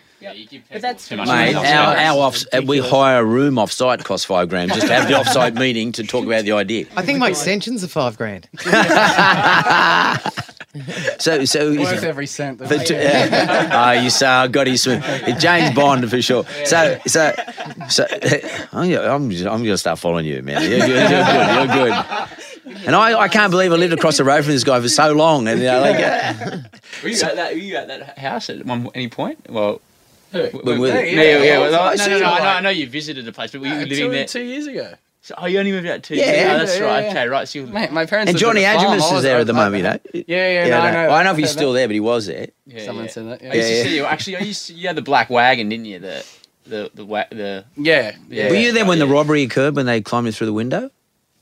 But 0.72 0.82
that's 0.82 1.08
Too 1.08 1.16
much 1.16 1.28
Mate, 1.28 1.54
money. 1.54 1.68
our, 1.70 1.96
our 1.96 2.20
off, 2.20 2.44
uh, 2.52 2.62
we 2.66 2.80
hire 2.80 3.22
a 3.22 3.26
room 3.26 3.60
off 3.60 3.72
site 3.72 4.04
costs 4.04 4.26
five 4.26 4.50
grand 4.50 4.74
just 4.74 4.88
to 4.88 4.94
have 4.94 5.08
the 5.08 5.14
off 5.20 5.28
site 5.28 5.54
meeting 5.54 5.92
to 5.94 6.04
talk 6.04 6.26
about 6.26 6.44
the 6.44 6.54
idea. 6.54 6.88
I 6.96 7.04
think 7.04 7.20
my 7.20 7.30
extensions 7.30 7.84
are 7.84 7.88
five 7.88 8.18
grand. 8.18 8.50
So, 11.20 11.44
so 11.46 11.74
Worth 11.76 12.04
every 12.04 12.28
cent. 12.28 12.60
For 12.60 12.78
two, 12.78 12.94
yeah. 12.94 13.70
oh, 13.98 14.00
you 14.00 14.10
say, 14.12 14.28
I 14.28 14.48
got 14.48 14.68
his 14.68 14.84
swim. 14.84 15.02
James 15.40 15.74
Bond 15.76 16.08
for 16.08 16.22
sure. 16.22 16.46
So, 16.66 17.00
so, 17.08 17.34
so, 17.90 18.06
I'm, 18.74 18.92
I'm, 18.92 19.10
I'm 19.12 19.30
going 19.30 19.64
to 19.64 19.78
start 19.78 19.98
following 19.98 20.26
you, 20.26 20.44
man. 20.44 20.62
You're, 20.62 20.86
you're, 20.86 20.88
you're 20.88 21.08
good. 21.08 21.56
You're 21.56 21.90
good. 21.90 22.38
And 22.88 22.96
I, 22.96 23.20
I 23.20 23.28
can't 23.28 23.52
believe 23.52 23.72
I 23.74 23.76
lived 23.76 23.94
across 23.94 24.18
the 24.18 24.24
road 24.24 24.44
from 24.46 24.54
this 24.54 24.64
guy 24.64 24.80
for 24.80 24.88
so 24.90 25.12
long. 25.12 25.48
And 25.48 25.60
you 25.60 25.66
know, 25.68 25.82
like, 25.82 26.00
uh, 26.00 26.34
Were 27.04 27.10
you, 27.10 27.22
at 27.22 27.36
that, 27.36 27.54
were 27.54 27.60
you 27.60 27.76
at 27.76 27.88
that 27.90 28.18
house 28.18 28.50
at 28.50 28.66
one 28.66 28.90
any 28.96 29.10
point? 29.10 29.46
Well, 29.50 29.82
when 30.32 30.80
we- 30.80 30.90
yeah, 30.90 31.00
yeah, 31.02 31.44
yeah. 31.44 31.60
well, 31.60 31.96
no, 31.98 32.06
no, 32.08 32.20
no, 32.20 32.26
I 32.26 32.40
know, 32.40 32.46
I 32.46 32.60
know 32.62 32.70
you 32.70 32.88
visited 32.88 33.26
the 33.26 33.32
place, 33.34 33.52
but 33.52 33.62
were 33.62 33.68
you 33.68 33.74
living 33.76 33.90
two, 33.98 34.10
there? 34.10 34.26
two 34.26 34.42
years 34.42 34.68
ago. 34.68 34.94
So, 35.22 35.36
oh, 35.38 35.46
you 35.46 35.60
only 35.60 35.72
moved 35.74 35.86
out 35.88 36.04
two 36.04 36.16
Yeah. 36.16 36.26
years 36.26 36.40
ago. 36.40 36.58
That's 36.60 36.80
Yeah, 36.80 36.86
right. 36.86 37.04
yeah. 37.04 37.10
Okay, 37.10 37.28
right. 37.28 37.48
So 37.50 37.60
you 37.60 37.68
Mate, 37.68 37.92
my 37.92 38.06
parents. 38.06 38.30
and 38.30 38.40
Johnny 38.40 38.64
at 38.64 38.76
the 38.78 38.80
farm. 38.86 38.98
Adjamus 39.00 39.06
is 39.08 39.12
was- 39.12 39.24
there 39.24 39.40
at 39.40 39.48
the 39.48 39.54
moment, 39.54 39.76
you 39.76 39.84
know. 39.84 40.00
Yeah, 40.14 40.22
yeah, 40.28 40.66
Yeah, 40.66 40.70
no, 40.70 40.80
I, 40.80 40.92
no, 40.92 40.94
know. 41.08 41.14
I 41.14 41.18
don't 41.18 41.24
know 41.26 41.32
if 41.32 41.38
he's 41.38 41.52
still 41.52 41.74
there, 41.74 41.88
but 41.90 41.94
he 41.94 42.00
was 42.00 42.28
there. 42.28 42.48
yeah, 42.66 42.86
Someone 42.86 43.06
yeah. 43.06 43.12
said 43.12 43.26
that. 43.32 43.42
Yeah. 43.42 43.52
I 43.52 43.56
used 43.56 43.70
Yeah, 43.70 43.84
to 43.84 43.90
see 43.90 43.96
you. 43.98 44.06
Actually, 44.06 44.36
I 44.38 44.40
used 44.40 44.68
to, 44.68 44.74
you 44.74 44.88
had 44.88 44.96
the 44.96 45.02
black 45.02 45.30
wagon, 45.30 45.68
didn't 45.70 45.86
you? 45.86 46.00
The 46.00 46.26
the 46.68 46.92
the 46.94 47.04
the 47.06 47.66
Yeah, 47.76 48.16
Yeah. 48.30 48.50
Were 48.50 48.56
you 48.56 48.72
there 48.72 48.86
when 48.86 49.00
the 49.00 49.08
robbery 49.08 49.44
occurred 49.44 49.76
when 49.76 49.86
they 49.86 50.00
climbed 50.02 50.28
in 50.28 50.34
through 50.34 50.48
the 50.48 50.54
window? 50.54 50.90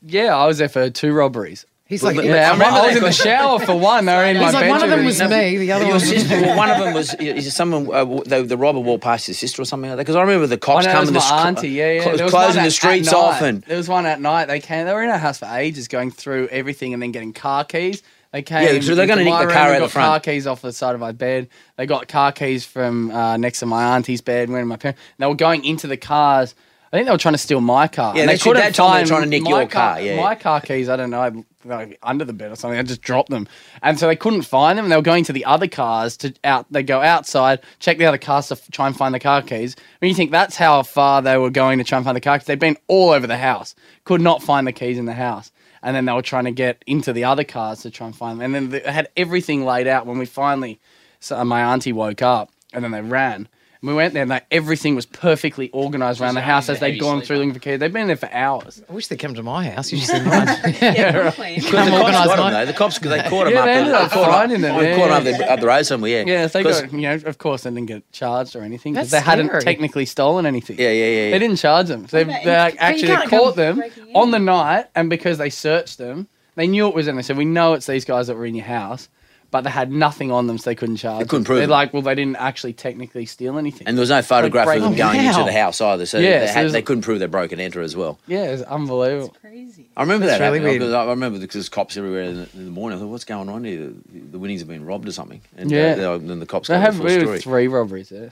Yeah. 0.05 0.35
I 0.35 0.45
was 0.47 0.57
there 0.59 0.69
for 0.69 0.89
two 0.89 1.13
robberies. 1.13 1.65
He's 1.87 2.01
like, 2.01 2.15
Yeah, 2.15 2.49
I, 2.49 2.53
remember 2.53 2.65
I 2.65 2.87
was 2.87 2.97
in 2.97 3.03
the 3.03 3.11
shower 3.11 3.59
for 3.59 3.77
one. 3.77 4.05
They 4.05 4.15
were 4.15 4.23
in 4.25 4.37
my 4.37 4.45
he's 4.45 4.53
like 4.55 4.69
one 4.69 4.81
of 4.83 4.89
them 4.89 5.05
was 5.05 5.21
me, 5.21 5.57
the 5.57 5.71
other 5.71 5.85
Your 5.85 5.93
one 5.93 5.99
sister, 5.99 6.41
well, 6.41 6.57
one 6.57 6.71
of 6.71 6.79
them 6.79 6.93
was 6.95 7.13
is 7.13 7.53
someone. 7.53 7.87
Uh, 7.93 8.05
the, 8.25 8.41
the 8.41 8.57
robber 8.57 8.79
walked 8.79 9.03
past 9.03 9.27
his 9.27 9.37
sister 9.37 9.61
or 9.61 9.65
something 9.65 9.91
like 9.91 9.97
that. 9.97 10.01
Because 10.03 10.15
I 10.15 10.21
remember 10.21 10.47
the 10.47 10.57
cops 10.57 10.87
no, 10.87 10.93
that 10.93 10.99
was 10.99 11.09
coming. 11.09 11.13
the 11.13 11.19
my 11.19 11.25
str- 11.41 11.47
auntie. 11.47 11.69
Yeah, 11.69 11.91
yeah. 11.91 12.01
cl- 12.03 12.15
There 12.17 12.25
was 12.25 12.31
closing 12.33 12.55
one 12.55 12.63
the 12.63 12.67
at- 12.67 12.71
streets 12.73 13.07
at 13.07 13.11
night. 13.11 13.19
off 13.19 13.41
and 13.43 13.61
there 13.63 13.77
was 13.77 13.87
one 13.87 14.05
at 14.07 14.19
night. 14.19 14.45
They 14.47 14.59
came. 14.59 14.87
They 14.87 14.93
were 14.93 15.03
in 15.03 15.11
our 15.11 15.19
house 15.19 15.37
for 15.37 15.45
ages, 15.45 15.87
going 15.87 16.09
through 16.09 16.47
everything 16.47 16.95
and 16.95 17.03
then 17.03 17.11
getting 17.11 17.33
car 17.33 17.63
keys. 17.63 18.01
They 18.31 18.41
came. 18.41 18.63
Yeah, 18.63 18.81
so 18.81 18.95
they're 18.95 19.05
gonna 19.05 19.21
into 19.21 19.25
nick 19.31 19.39
my 19.39 19.45
the 19.45 19.53
car 19.53 19.67
and 19.67 19.75
out 19.75 19.79
got 19.81 19.85
the 19.85 19.91
front. 19.91 20.07
Car 20.07 20.19
keys 20.21 20.47
off 20.47 20.63
the 20.63 20.73
side 20.73 20.95
of 20.95 21.01
my 21.01 21.11
bed. 21.11 21.49
They 21.77 21.85
got 21.85 22.07
car 22.07 22.31
keys 22.31 22.65
from 22.65 23.11
uh, 23.11 23.37
next 23.37 23.59
to 23.59 23.67
my 23.67 23.95
auntie's 23.95 24.21
bed. 24.21 24.49
Went 24.49 24.63
in 24.63 24.67
my 24.67 24.77
parents. 24.77 24.99
They 25.19 25.27
were 25.27 25.35
going 25.35 25.63
into 25.63 25.85
the 25.85 25.97
cars. 25.97 26.55
I 26.95 26.99
think 26.99 27.07
they 27.07 27.11
were 27.11 27.17
trying 27.17 27.33
to 27.33 27.39
steal 27.39 27.59
my 27.59 27.89
car. 27.89 28.15
Yeah, 28.15 28.21
and 28.21 28.29
they 28.29 28.35
your 28.35 28.55
couldn't 28.55 28.61
they 28.77 29.01
were 29.01 29.05
trying 29.05 29.23
to 29.23 29.27
nick 29.27 29.43
my 29.43 29.49
your 29.49 29.67
car, 29.67 29.99
yeah. 29.99 30.15
my 30.15 30.33
car 30.35 30.61
keys. 30.61 30.87
I 30.87 30.95
don't 30.95 31.09
know. 31.09 31.43
Like, 31.65 31.99
under 32.01 32.23
the 32.23 32.31
bed 32.31 32.51
or 32.51 32.55
something. 32.55 32.79
I 32.79 32.83
just 32.83 33.01
dropped 33.01 33.31
them, 33.31 33.49
and 33.81 33.99
so 33.99 34.07
they 34.07 34.15
couldn't 34.15 34.43
find 34.43 34.77
them. 34.77 34.85
And 34.85 34.91
they 34.91 34.95
were 34.95 35.01
going 35.01 35.25
to 35.25 35.33
the 35.33 35.43
other 35.43 35.67
cars 35.67 36.15
to 36.17 36.33
out. 36.45 36.67
They 36.71 36.83
go 36.83 37.01
outside, 37.01 37.59
check 37.79 37.97
the 37.97 38.05
other 38.05 38.17
cars 38.17 38.47
to 38.47 38.53
f- 38.53 38.69
try 38.71 38.87
and 38.87 38.95
find 38.95 39.13
the 39.13 39.19
car 39.19 39.41
keys. 39.41 39.75
When 39.99 40.07
you 40.07 40.15
think 40.15 40.31
that's 40.31 40.55
how 40.55 40.83
far 40.83 41.21
they 41.21 41.37
were 41.37 41.49
going 41.49 41.79
to 41.79 41.83
try 41.83 41.97
and 41.97 42.05
find 42.05 42.15
the 42.15 42.21
car 42.21 42.37
keys, 42.37 42.45
they'd 42.45 42.59
been 42.59 42.77
all 42.87 43.09
over 43.09 43.27
the 43.27 43.35
house, 43.35 43.75
could 44.05 44.21
not 44.21 44.41
find 44.41 44.65
the 44.65 44.71
keys 44.71 44.97
in 44.97 45.05
the 45.05 45.13
house, 45.13 45.51
and 45.83 45.95
then 45.95 46.05
they 46.05 46.13
were 46.13 46.21
trying 46.21 46.45
to 46.45 46.51
get 46.51 46.81
into 46.87 47.11
the 47.11 47.25
other 47.25 47.43
cars 47.43 47.81
to 47.81 47.89
try 47.89 48.07
and 48.07 48.15
find 48.15 48.39
them. 48.39 48.55
And 48.55 48.71
then 48.71 48.81
they 48.83 48.91
had 48.91 49.09
everything 49.17 49.65
laid 49.65 49.87
out. 49.87 50.05
When 50.05 50.19
we 50.19 50.27
finally, 50.27 50.79
so 51.19 51.43
my 51.43 51.73
auntie 51.73 51.93
woke 51.93 52.21
up, 52.21 52.51
and 52.73 52.83
then 52.83 52.91
they 52.91 53.01
ran. 53.01 53.49
And 53.81 53.89
we 53.89 53.93
went 53.93 54.13
there, 54.13 54.23
and 54.23 54.29
like, 54.29 54.45
everything 54.51 54.95
was 54.95 55.05
perfectly 55.05 55.71
organised 55.73 56.19
around 56.21 56.35
the 56.35 56.41
house 56.41 56.69
as 56.69 56.79
they'd 56.79 56.97
gone 56.97 57.21
through 57.21 57.37
looking 57.37 57.53
for 57.53 57.59
keys. 57.59 57.79
They'd 57.79 57.91
been 57.93 58.07
there 58.07 58.15
for 58.15 58.31
hours. 58.31 58.81
I 58.89 58.93
wish 58.93 59.07
they'd 59.07 59.19
come 59.19 59.33
to 59.35 59.43
my 59.43 59.69
house. 59.69 59.91
You 59.91 59.97
just 59.99 60.09
said 60.11 60.25
mine. 60.25 60.47
yeah, 60.81 61.31
clean. 61.31 61.59
the 61.59 61.69
cops 61.69 61.91
organised 61.91 62.25
got 62.25 62.33
him 62.33 62.39
mine. 62.45 62.53
though. 62.53 62.65
The 62.65 62.73
cops 62.73 62.99
they 62.99 63.21
caught 63.23 63.47
him 63.47 63.53
Yeah, 63.53 63.59
up. 63.59 63.65
they 63.65 63.73
ended 63.73 63.93
up 63.93 64.11
caught 64.11 64.23
him- 64.25 64.31
finding 64.31 64.61
them, 64.61 64.73
Caught 64.75 64.83
him 64.83 64.97
yeah. 64.99 65.15
up 65.15 65.23
the, 65.23 65.51
up 65.51 65.59
the 65.59 65.67
road 65.67 65.85
somewhere. 65.85 66.09
Yeah. 66.11 66.23
Yeah, 66.25 66.45
if 66.45 66.53
they 66.53 66.63
'Cause- 66.63 66.81
got, 66.81 66.93
you 66.93 67.01
know, 67.01 67.15
of 67.15 67.37
course 67.37 67.63
they 67.63 67.69
didn't 67.69 67.85
get 67.87 68.11
charged 68.11 68.55
or 68.55 68.61
anything 68.61 68.93
because 68.93 69.11
That's 69.11 69.23
they 69.23 69.29
hadn't 69.29 69.47
scary. 69.47 69.61
technically 69.63 70.05
stolen 70.05 70.45
anything. 70.45 70.79
Yeah, 70.79 70.89
yeah, 70.91 71.05
yeah. 71.05 71.25
yeah. 71.25 71.31
They 71.31 71.39
didn't 71.39 71.57
charge 71.57 71.87
them. 71.87 72.07
So 72.07 72.17
they, 72.17 72.23
But 72.23 72.43
they 72.43 72.51
you- 72.51 72.57
like, 72.57 72.73
but 72.77 72.81
you 72.81 72.87
actually 72.87 73.07
can't 73.07 73.29
caught 73.29 73.55
them 73.55 73.75
breaking 73.77 74.07
in. 74.09 74.15
on 74.15 74.31
the 74.31 74.39
night, 74.39 74.85
and 74.95 75.09
because 75.09 75.37
they 75.37 75.49
searched 75.49 75.97
them, 75.97 76.27
they 76.55 76.67
knew 76.67 76.87
it 76.87 76.95
was 76.95 77.05
them. 77.05 77.17
They 77.17 77.21
said, 77.21 77.37
"We 77.37 77.45
know 77.45 77.73
it's 77.73 77.85
these 77.85 78.05
guys 78.05 78.27
that 78.27 78.35
were 78.37 78.45
in 78.45 78.55
your 78.55 78.65
house," 78.65 79.09
but 79.51 79.61
they 79.61 79.69
had 79.69 79.91
nothing 79.91 80.31
on 80.31 80.47
them, 80.47 80.57
so 80.57 80.69
they 80.69 80.75
couldn't 80.75 80.97
charge. 80.97 81.19
They 81.19 81.25
couldn't 81.25 81.43
them. 81.43 81.45
prove 81.45 81.57
They're 81.59 81.67
it. 81.67 81.69
like, 81.69 81.93
well, 81.93 82.01
they 82.01 82.15
didn't 82.15 82.35
actually 82.37 82.73
technically 82.73 83.25
steal 83.25 83.57
anything. 83.57 83.87
And 83.87 83.97
there 83.97 84.01
was 84.01 84.09
no 84.09 84.21
photograph 84.21 84.67
of 84.67 84.73
them 84.73 84.81
breaking- 84.93 84.97
going 84.97 85.19
into 85.25 85.39
Wow. 85.39 85.45
the 85.45 85.51
house 85.53 85.79
either, 85.81 86.05
so 86.05 86.19
Yeah, 86.19 86.39
they, 86.39 86.47
so 86.47 86.53
had, 86.53 86.55
there's- 86.61 86.71
they 86.73 86.81
couldn't 86.81 87.03
prove 87.03 87.19
they 87.19 87.25
broke 87.27 87.51
and 87.51 87.61
enter 87.61 87.81
as 87.81 87.95
well. 87.95 88.19
yeah, 88.27 88.43
it's 88.45 88.63
unbelievable. 88.63 89.35
Crazy. 89.41 89.87
I 89.95 90.01
remember 90.01 90.25
That's 90.25 90.39
that 90.39 90.45
really 90.45 90.59
happening. 90.59 90.79
weird. 90.81 90.91
because 90.91 90.93
I 90.93 91.09
remember 91.09 91.39
because 91.39 91.53
there's 91.53 91.69
cops 91.69 91.95
everywhere 91.97 92.23
in 92.23 92.35
the, 92.35 92.49
in 92.55 92.65
the 92.65 92.71
morning. 92.71 92.97
I 92.97 93.01
thought, 93.01 93.07
what's 93.09 93.23
going 93.25 93.47
on 93.49 93.63
here? 93.63 93.91
The, 94.11 94.19
the 94.31 94.39
winnings 94.39 94.61
have 94.61 94.67
been 94.67 94.85
robbed 94.85 95.07
or 95.07 95.11
something. 95.11 95.41
And 95.57 95.71
uh, 95.71 95.75
Yeah. 95.75 95.95
they- 95.95 96.17
then 96.19 96.39
the 96.39 96.45
cops 96.45 96.67
They 96.67 96.73
got 96.75 96.79
the 96.79 96.85
have 96.85 96.95
full 96.97 97.05
we 97.05 97.11
had 97.13 97.21
story. 97.21 97.39
three 97.39 97.67
robberies 97.67 98.09
there. 98.09 98.31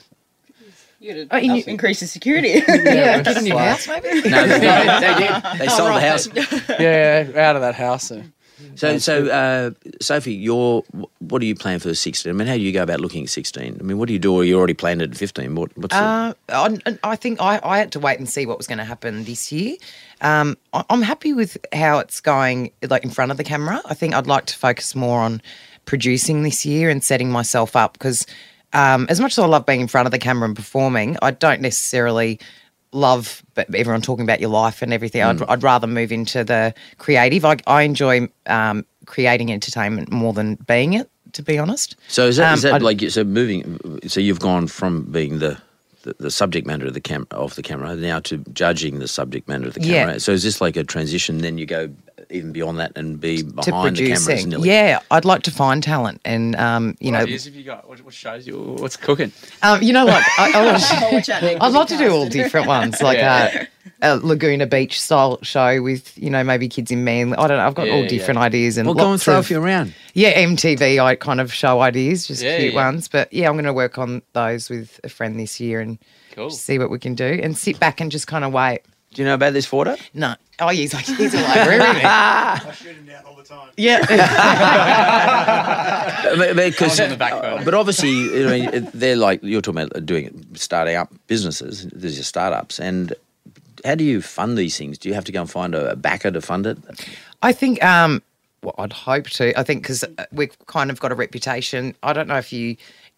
You 1.00 1.12
Oh, 1.14 1.26
gotta 1.26 1.36
and 1.46 1.58
you- 1.58 1.64
increase 1.68 2.00
the 2.00 2.08
security. 2.08 2.50
yeah, 2.68 3.18
we're 3.18 3.24
get 3.24 3.38
a 3.38 3.42
new 3.42 3.58
house 3.58 3.88
maybe. 3.90 4.30
No, 4.30 4.48
they, 4.48 4.60
they, 4.60 4.60
they 4.60 5.16
did. 5.18 5.60
They 5.60 5.68
sold 5.78 5.96
the 5.96 6.00
house. 6.02 6.30
yeah, 6.80 7.28
out 7.36 7.56
of 7.58 7.62
that 7.62 7.76
house. 7.76 8.06
So. 8.08 8.24
So, 8.76 8.98
so 8.98 9.28
uh, 9.28 9.72
Sophie, 10.02 10.34
you're 10.34 10.84
what 11.20 11.42
are 11.42 11.46
you 11.46 11.56
planning 11.56 11.80
for 11.80 11.88
the 11.88 11.96
16? 11.96 12.30
I 12.30 12.34
mean, 12.34 12.48
how 12.48 12.56
do 12.56 12.62
you 12.62 12.72
go 12.72 12.84
about 12.84 13.00
looking 13.02 13.24
at 13.24 13.30
16? 13.30 13.78
I 13.80 13.84
mean, 13.84 13.98
what 13.98 14.08
do 14.08 14.14
you 14.14 14.20
do? 14.20 14.34
Or 14.34 14.44
you 14.44 14.58
already 14.58 14.74
planned 14.74 15.02
it 15.02 15.12
at 15.12 15.18
15? 15.18 15.56
What, 15.56 15.76
what's 15.78 15.96
the, 15.96 16.02
Uh, 16.02 16.34
I, 16.50 16.98
I 17.04 17.16
think 17.16 17.42
I, 17.42 17.60
I 17.64 17.78
had 17.80 17.92
to 17.94 18.00
wait 18.00 18.20
and 18.20 18.30
see 18.30 18.46
what 18.46 18.58
was 18.58 18.68
going 18.68 18.78
to 18.78 18.84
happen 18.84 19.24
this 19.24 19.52
year. 19.52 19.76
Um, 20.22 20.58
I, 20.74 20.84
I'm 20.90 21.02
happy 21.02 21.34
with 21.34 21.58
how 21.74 22.00
it's 22.00 22.22
going, 22.22 22.72
like 22.90 23.04
in 23.04 23.10
front 23.10 23.32
of 23.32 23.38
the 23.38 23.44
camera. 23.44 23.82
I 23.86 23.94
think 23.94 24.14
I'd 24.14 24.28
like 24.28 24.46
to 24.48 24.56
focus 24.56 24.96
more 24.96 25.20
on 25.20 25.42
producing 25.86 26.44
this 26.44 26.66
year 26.66 26.90
and 26.90 27.04
setting 27.04 27.32
myself 27.32 27.76
up 27.76 27.94
because, 27.94 28.26
um, 28.74 29.06
as 29.10 29.20
much 29.20 29.34
as 29.34 29.40
I 29.40 29.46
love 29.46 29.66
being 29.66 29.82
in 29.82 29.88
front 29.88 30.08
of 30.08 30.12
the 30.12 30.20
camera 30.20 30.48
and 30.48 30.56
performing, 30.56 31.18
I 31.22 31.32
don't 31.32 31.62
necessarily 31.62 32.40
love 32.94 33.44
but 33.56 33.74
everyone 33.74 34.02
talking 34.02 34.24
about 34.24 34.40
your 34.40 34.50
life 34.50 34.82
and 34.82 34.94
everything. 34.94 35.22
I'd, 35.22 35.42
I'd 35.44 35.64
rather 35.64 35.88
move 35.88 36.12
into 36.12 36.44
the 36.44 36.74
creative. 36.98 37.46
I, 37.46 37.58
I 37.68 37.84
enjoy 37.84 38.28
um, 38.48 38.86
creating 39.06 39.52
entertainment 39.52 40.12
more 40.12 40.34
than 40.34 40.56
being 40.56 40.94
it, 40.94 41.10
to 41.34 41.44
be 41.44 41.58
honest. 41.58 41.96
so 42.08 42.28
is 42.28 42.38
that, 42.38 42.58
is 42.58 42.66
um, 42.66 42.70
that 42.70 42.76
I'd- 42.76 42.86
like 42.86 43.12
so 43.12 43.24
moving? 43.24 44.00
So 44.08 44.20
you've 44.20 44.40
gone 44.40 44.68
from 44.68 45.04
being 45.12 45.40
the 45.40 45.58
the, 46.04 46.16
the 46.20 46.32
subject 46.32 46.68
matter 46.68 46.86
of 46.86 46.94
the 46.94 47.02
cam 47.02 47.26
of 47.32 47.56
the 47.56 47.62
camera 47.64 47.96
now 47.96 48.20
to 48.20 48.38
judging 48.54 49.00
the 49.00 49.08
subject 49.08 49.48
matter 49.48 49.68
of 49.68 49.74
the 49.74 49.80
camera. 49.80 49.94
Yeah. 49.96 50.04
camera. 50.06 50.20
So 50.20 50.34
is 50.34 50.44
this 50.44 50.60
like 50.62 50.76
a 50.76 50.84
transition? 50.84 51.38
Then 51.40 51.58
you 51.58 51.66
go 51.66 51.90
even 52.30 52.52
beyond 52.52 52.80
that 52.80 52.92
and 52.98 53.20
be 53.20 53.38
to 53.38 53.44
behind 53.46 53.96
the 53.98 54.08
cameras. 54.08 54.46
Nearly. 54.46 54.70
Yeah, 54.70 55.00
I'd 55.12 55.26
like 55.26 55.44
to 55.44 55.52
find 55.52 55.82
talent 55.84 56.22
and 56.26 56.56
um, 56.56 56.96
you 57.00 57.12
what 57.12 57.18
know, 57.20 57.24
ideas 57.24 57.46
have 57.46 57.56
you 57.56 57.64
got? 57.64 57.88
What, 57.88 58.00
what 58.02 58.14
shows 58.14 58.46
you? 58.48 58.58
What's 58.60 58.98
cooking? 58.98 59.32
um, 59.62 59.82
you 59.82 59.94
know, 59.94 60.06
like 60.06 60.24
I, 60.40 60.52
I 60.54 60.66
was- 60.74 60.92
Watch 61.14 61.30
out, 61.30 61.44
Nick, 61.44 61.58
I'd 61.62 61.64
you'll 61.68 61.72
love 61.74 61.88
to 61.90 61.98
do 61.98 62.10
all 62.12 62.28
different 62.28 62.68
ones, 62.68 63.02
like 63.02 63.18
Yeah. 63.18 63.66
a, 64.02 64.16
a 64.16 64.16
Laguna 64.18 64.66
Beach 64.68 65.00
style 65.02 65.40
show 65.44 65.82
with 65.82 66.18
you 66.18 66.30
know 66.30 66.44
maybe 66.44 66.68
kids 66.70 66.92
in 66.92 67.04
Manly. 67.04 67.38
I 67.38 67.48
don't 67.48 67.58
know. 67.58 67.66
I've 67.68 67.76
got 67.76 67.88
Yeah, 67.88 67.94
all 67.94 68.02
yeah. 68.04 68.10
different 68.10 68.40
ideas 68.40 68.78
and 68.78 68.88
we'll 68.88 68.96
go 68.96 69.02
and 69.04 69.12
lots 69.12 69.24
throw 69.24 69.36
a 69.36 69.40
of 69.40 69.48
few 69.48 69.62
around. 69.62 69.94
yeah 70.14 70.38
MTV 70.42 71.04
I 71.04 71.16
kind 71.16 71.40
of 71.42 71.54
show 71.54 71.82
ideas, 71.82 72.28
just 72.28 72.42
Yeah, 72.44 72.60
cute 72.60 72.74
yeah. 72.74 72.86
ones. 72.86 73.08
But 73.08 73.32
yeah, 73.34 73.48
I'm 73.48 73.56
going 73.56 73.66
to 73.66 73.74
work 73.74 73.98
on 73.98 74.22
those 74.34 74.70
with 74.70 75.00
a 75.04 75.10
friend 75.10 75.40
this 75.40 75.60
year 75.60 75.80
and 75.82 75.98
Cool. 76.36 76.50
see 76.50 76.80
what 76.80 76.90
we 76.90 76.98
can 77.00 77.14
do 77.14 77.26
and 77.44 77.56
sit 77.58 77.80
back 77.80 78.02
and 78.02 78.12
just 78.12 78.26
kind 78.28 78.44
of 78.44 78.52
wait. 78.54 78.82
Do 79.14 79.22
you 79.22 79.28
know 79.28 79.34
about 79.36 79.54
this 79.54 79.66
photo? 79.66 79.96
No. 80.14 80.36
Oh, 80.60 80.70
yeah, 80.70 80.82
he's 80.82 80.94
like 80.94 81.06
he's 81.06 81.34
a 81.34 81.42
librarian. 81.42 81.82
I 82.06 82.72
shoot 82.76 82.96
him 82.96 83.06
down 83.06 83.24
all 83.26 83.34
over 83.34 83.42
everything. 83.42 83.74
yeah. 83.78 84.06
But- 86.38 86.56
because, 86.56 87.00
on 87.00 87.10
the 87.10 87.18
back 87.18 87.42
burner. 87.42 87.64
but 87.66 87.74
obviously, 87.74 88.10
you 88.12 88.46
know, 88.46 88.80
they're 88.94 89.16
like 89.16 89.40
you're 89.44 89.62
talking 89.62 89.84
about 89.84 90.06
doing 90.06 90.26
it, 90.26 90.34
starting 90.60 90.96
up 90.96 91.12
businesses. 91.28 91.88
These 91.94 92.20
are 92.20 92.24
startups, 92.24 92.80
and 92.80 93.14
how 93.86 93.96
do 93.96 94.04
you 94.04 94.22
fund 94.22 94.58
these 94.58 94.78
things? 94.78 94.98
Do 94.98 95.10
you 95.10 95.16
have 95.16 95.26
to 95.26 95.32
go 95.32 95.42
and 95.42 95.50
find 95.52 95.76
a, 95.76 95.92
a 95.92 95.96
backer 95.96 96.32
to 96.32 96.42
fund 96.42 96.66
it? 96.66 96.78
I 97.42 97.52
think, 97.52 97.84
um, 97.84 98.22
well, 98.64 98.76
I'd 98.78 98.94
hope 98.94 99.28
to. 99.32 99.58
I 99.60 99.64
think 99.64 99.84
because 99.84 100.04
we've 100.32 100.56
kind 100.68 100.90
of 100.90 101.00
got 101.00 101.12
a 101.12 101.16
reputation. 101.16 101.96
I 102.04 102.14
don't 102.14 102.28
know 102.28 102.38
if 102.38 102.54
you 102.54 102.78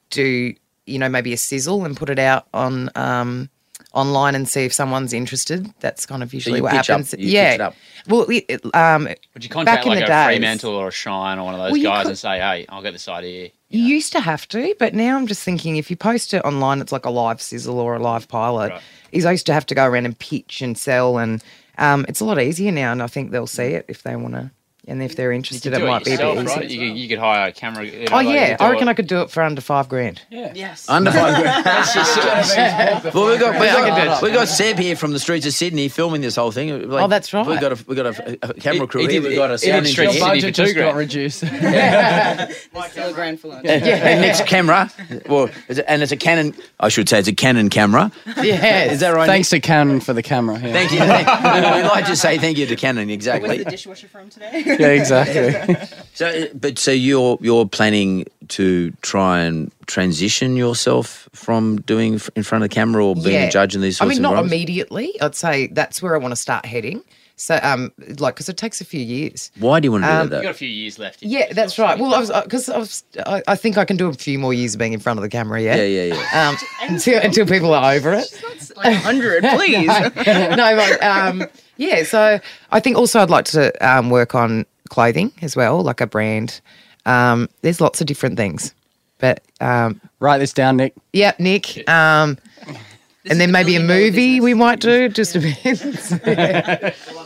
do, 0.10 0.54
you 0.86 1.00
know, 1.00 1.10
maybe 1.10 1.34
a 1.34 1.38
sizzle 1.38 1.86
and 1.86 1.96
put 1.96 2.10
it 2.10 2.20
out 2.20 2.48
on 2.54 2.90
um, 2.96 3.50
online 3.96 4.36
and 4.36 4.48
see 4.48 4.66
if 4.66 4.74
someone's 4.74 5.14
interested. 5.14 5.74
That's 5.80 6.06
kind 6.06 6.22
of 6.22 6.34
usually 6.34 6.58
you 6.58 6.64
what 6.64 6.72
pitch 6.74 6.90
up- 6.90 7.00
happens. 7.00 7.14
you 7.18 7.30
yeah. 7.30 7.50
pitch 7.52 7.56
it 7.56 7.62
up. 7.62 7.76
Well, 8.08 8.30
it, 8.30 8.46
it, 8.48 8.76
um, 8.76 9.08
Would 9.34 9.44
you 9.44 9.50
contact 9.50 9.78
back 9.78 9.86
in 9.86 9.90
like 9.92 10.00
the 10.00 10.06
a 10.06 10.08
days, 10.08 10.26
Fremantle 10.38 10.74
or 10.76 10.90
a 10.90 10.92
Shine 10.92 11.40
or 11.40 11.46
one 11.46 11.56
of 11.56 11.60
those 11.62 11.72
Well, 11.72 11.82
guys 11.82 12.04
could- 12.04 12.10
and 12.10 12.18
say, 12.20 12.38
hey, 12.38 12.66
I'll 12.70 12.82
get 12.84 12.92
this 12.94 13.08
idea? 13.08 13.50
You 13.70 13.82
used 13.84 14.12
to 14.12 14.20
have 14.20 14.48
to, 14.50 14.76
but 14.78 14.94
now 14.94 15.18
I'm 15.18 15.26
just 15.28 15.42
thinking 15.44 15.76
if 15.78 15.90
you 15.90 15.96
post 15.98 16.34
it 16.34 16.46
online, 16.46 16.82
it's 16.82 16.92
like 16.92 17.06
a 17.06 17.10
live 17.10 17.42
sizzle 17.42 17.80
or 17.80 17.96
a 17.96 18.00
live 18.00 18.28
pilot. 18.28 18.70
Right. 18.72 18.82
Is 19.12 19.26
I 19.26 19.32
used 19.32 19.48
to 19.48 19.54
have 19.54 19.66
to 19.66 19.76
go 19.76 19.86
around 19.86 20.06
and 20.06 20.18
pitch 20.18 20.62
and 20.62 20.78
sell, 20.78 21.18
and 21.18 21.44
um, 21.78 22.06
it's 22.08 22.20
a 22.20 22.26
lot 22.26 22.40
easier 22.40 22.72
now. 22.72 22.92
And 22.92 23.02
I 23.02 23.08
think 23.08 23.32
they'll 23.32 23.48
see 23.48 23.64
it 23.74 23.86
if 23.88 24.04
they 24.04 24.16
want 24.16 24.36
to, 24.36 24.52
and 24.88 25.02
if 25.04 25.16
they're 25.16 25.32
interested, 25.32 25.74
could 25.74 25.82
it 25.82 25.86
might 25.86 26.02
it 26.02 26.06
be 26.06 26.12
a 26.12 26.14
yourself, 26.14 26.36
bit 26.36 26.46
easier. 26.46 26.58
right? 26.60 26.70
You 26.70 26.82
you 27.04 27.08
could 27.10 27.20
hire 27.20 27.48
a 27.50 27.52
camera. 27.52 27.86
You 27.86 28.00
know, 28.02 28.06
Oh 28.12 28.16
like, 28.18 28.28
yeah, 28.28 28.58
I 28.60 28.70
reckon 28.72 28.88
it. 28.88 28.92
I 28.92 28.94
could 28.94 29.08
do 29.08 29.22
it 29.22 29.30
for 29.32 29.42
under 29.44 29.62
five 29.62 29.90
grand. 29.90 30.22
Yeah. 30.30 30.52
Yes. 30.56 30.88
Under 30.90 31.12
five 31.12 31.36
grand. 31.42 31.66
well, 33.14 33.32
we 33.32 33.38
got 33.38 33.60
we 33.60 33.66
Yeah, 33.66 33.76
I 33.76 33.82
can 33.90 34.00
do 34.00 34.06
got, 34.06 34.24
it. 34.24 34.26
we 34.26 34.32
got 34.32 34.48
Seb 34.48 34.78
here 34.78 34.96
from 34.96 35.12
the 35.12 35.20
streets 35.20 35.46
of 35.46 35.54
Sydney 35.54 35.88
filming 35.90 36.22
this 36.22 36.36
whole 36.36 36.52
thing. 36.52 36.90
Like, 36.90 37.04
Oh, 37.04 37.08
that's 37.08 37.34
right. 37.34 37.46
We've 37.46 37.60
got 37.60 37.72
a 37.80 37.86
we 37.88 37.96
got 37.96 38.06
a, 38.18 38.38
a 38.44 38.54
camera 38.56 38.88
crew 38.88 39.02
He 39.02 39.08
here. 39.12 39.22
did- 39.22 39.30
We 39.30 39.36
got 39.36 39.50
a 39.52 39.54
he 39.54 39.58
sound 39.70 39.86
did 39.86 39.92
Street 39.92 40.08
engineer. 40.08 40.30
Sydney 40.30 40.42
budget 40.42 40.56
for 40.56 40.66
two 40.66 40.74
got 40.74 40.82
grand. 40.94 40.98
reduced. 40.98 41.38
Still 41.40 43.10
uh, 43.10 43.14
grand 43.14 43.40
for 43.40 43.48
lunch. 43.50 43.66
And 43.66 44.22
next 44.22 44.46
camera, 44.46 44.92
well, 45.28 45.50
is 45.68 45.80
it- 45.80 45.86
and 45.88 46.02
it's 46.04 46.12
a 46.12 46.18
Canon. 46.18 46.54
I 46.80 46.90
should 46.90 47.10
say 47.10 47.20
it's 47.20 47.28
a 47.28 47.34
Canon 47.34 47.70
camera. 47.70 48.12
Yeah, 48.42 48.86
Is 48.92 49.00
that 49.02 49.16
right? 49.16 49.26
Thanks 49.28 49.50
to 49.50 49.60
Canon 49.60 50.00
for 50.00 50.14
the 50.14 50.24
camera. 50.24 50.60
Thank 50.60 50.92
you. 50.92 51.00
Thank, 51.00 51.28
we'd 51.28 51.84
like 51.88 52.06
to 52.08 52.16
say 52.16 52.38
thank 52.38 52.58
you 52.58 52.66
to 52.68 52.76
Canon. 52.76 53.10
Exactly. 53.10 53.50
Where's 53.50 53.64
the 53.64 53.72
dishwasher 53.72 54.08
from 54.08 54.30
today? 54.30 54.75
Yeah 54.80 54.88
exactly. 54.90 55.76
So, 56.16 56.28
uh, 56.30 56.46
but 56.54 56.80
so 56.80 56.92
you're 56.92 57.38
you're 57.42 57.68
planning 57.68 58.26
to 58.48 58.92
try 59.02 59.42
and 59.42 59.70
transition 59.86 60.56
yourself 60.56 61.28
from 61.34 61.82
doing 61.82 62.22
in 62.38 62.44
front 62.44 62.64
of 62.64 62.70
the 62.70 62.74
camera 62.74 63.06
or 63.06 63.16
being 63.16 63.44
a 63.44 63.52
judge 63.52 63.76
in 63.76 63.82
these 63.82 64.00
I 64.00 64.06
mean, 64.06 64.20
of 64.20 64.22
not 64.22 64.30
environments? 64.30 64.54
immediately. 64.54 65.20
I'd 65.22 65.36
say 65.36 65.68
that's 65.68 66.02
where 66.02 66.16
I 66.16 66.18
want 66.18 66.32
to 66.32 66.38
start 66.38 66.66
heading. 66.66 67.04
So, 67.36 67.60
um, 67.62 67.92
like, 68.18 68.36
because 68.36 68.48
it 68.48 68.56
takes 68.56 68.80
a 68.80 68.86
few 68.86 69.02
years. 69.02 69.52
Why 69.60 69.82
do 69.82 69.88
you 69.88 69.92
want 69.92 70.06
to 70.06 70.10
do 70.10 70.14
Um, 70.16 70.30
that? 70.30 70.36
You've 70.38 70.44
got 70.44 70.52
a 70.52 70.54
few 70.54 70.70
years 70.70 70.98
left. 70.98 71.22
in 71.22 71.32
Yeah, 71.32 71.52
that's 71.52 71.78
right. 71.78 72.00
Well, 72.00 72.14
I 72.16 72.20
was 72.22 72.32
because 72.46 72.70
I 72.70 72.78
was. 72.78 73.04
I, 73.26 73.44
I 73.50 73.56
think 73.58 73.78
I 73.78 73.84
can 73.84 73.98
do 73.98 74.08
a 74.08 74.14
few 74.14 74.40
more 74.40 74.54
years 74.54 74.76
of 74.76 74.80
being 74.80 74.94
in 74.94 75.02
front 75.02 75.20
of 75.20 75.24
the 75.24 75.28
camera. 75.30 75.62
Yeah. 75.62 75.76
Yeah, 75.76 75.84
yeah, 76.06 76.14
yeah. 76.16 76.50
Um, 76.50 76.56
until 76.94 77.22
until 77.22 77.46
people 77.46 77.74
are 77.74 77.92
over 77.94 78.14
it. 78.14 78.42
Not 78.42 78.78
like 78.78 78.86
100, 79.04 79.44
please. 79.56 79.88
no, 79.88 80.76
but, 80.78 81.04
um, 81.04 81.44
yeah. 81.78 82.04
So 82.04 82.40
I 82.72 82.80
think 82.80 82.98
also 82.98 83.20
I'd 83.20 83.30
like 83.30 83.46
to 83.46 83.72
um, 83.88 84.10
work 84.10 84.36
on 84.36 84.66
clothing 84.90 85.32
as 85.42 85.56
well, 85.56 85.82
like 85.82 86.02
a 86.02 86.08
brand. 86.08 86.62
Um, 87.06 87.50
there's 87.62 87.80
lots 87.82 88.02
of 88.02 88.08
different 88.08 88.38
things, 88.38 88.74
but 89.20 89.44
um, 89.62 90.00
Write 90.20 90.40
this 90.40 90.54
down, 90.54 90.78
Nick. 90.78 90.94
yeah, 91.14 91.34
Nick. 91.40 91.88
Um, 91.90 92.38
and 93.30 93.40
then 93.40 93.52
maybe 93.52 93.76
a 93.76 93.80
movie 93.80 94.40
we 94.40 94.54
might 94.54 94.80
do. 94.80 95.10
Just 95.10 95.36
a 95.36 95.40
bit. 95.40 96.96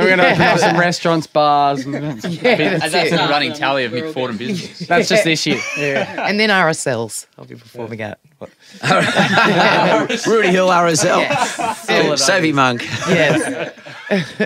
Then 0.00 0.08
we're 0.08 0.16
going 0.16 0.28
to 0.28 0.32
open 0.32 0.42
up 0.42 0.58
some 0.58 0.76
restaurants, 0.78 1.26
bars. 1.26 1.84
And, 1.84 1.94
yeah, 2.24 2.48
And 2.50 2.82
that's 2.82 2.92
that's 2.92 3.08
it. 3.12 3.16
the 3.16 3.28
running 3.28 3.52
tally 3.52 3.84
of 3.84 3.92
Nick 3.92 4.12
Fordham 4.14 4.36
business. 4.36 4.80
that's 4.86 5.08
just 5.08 5.24
this 5.24 5.46
year. 5.46 5.60
Yeah. 5.78 6.26
And 6.28 6.38
then 6.40 6.50
RSLs. 6.50 7.26
I'll 7.38 7.44
be 7.44 7.54
performing 7.56 8.00
at. 8.02 8.18
Rooty 10.26 10.48
Hill, 10.48 10.68
RSL, 10.68 11.20
Yes. 11.20 12.24
Sophie 12.24 12.52
Monk. 12.52 12.82
yes. 13.08 13.72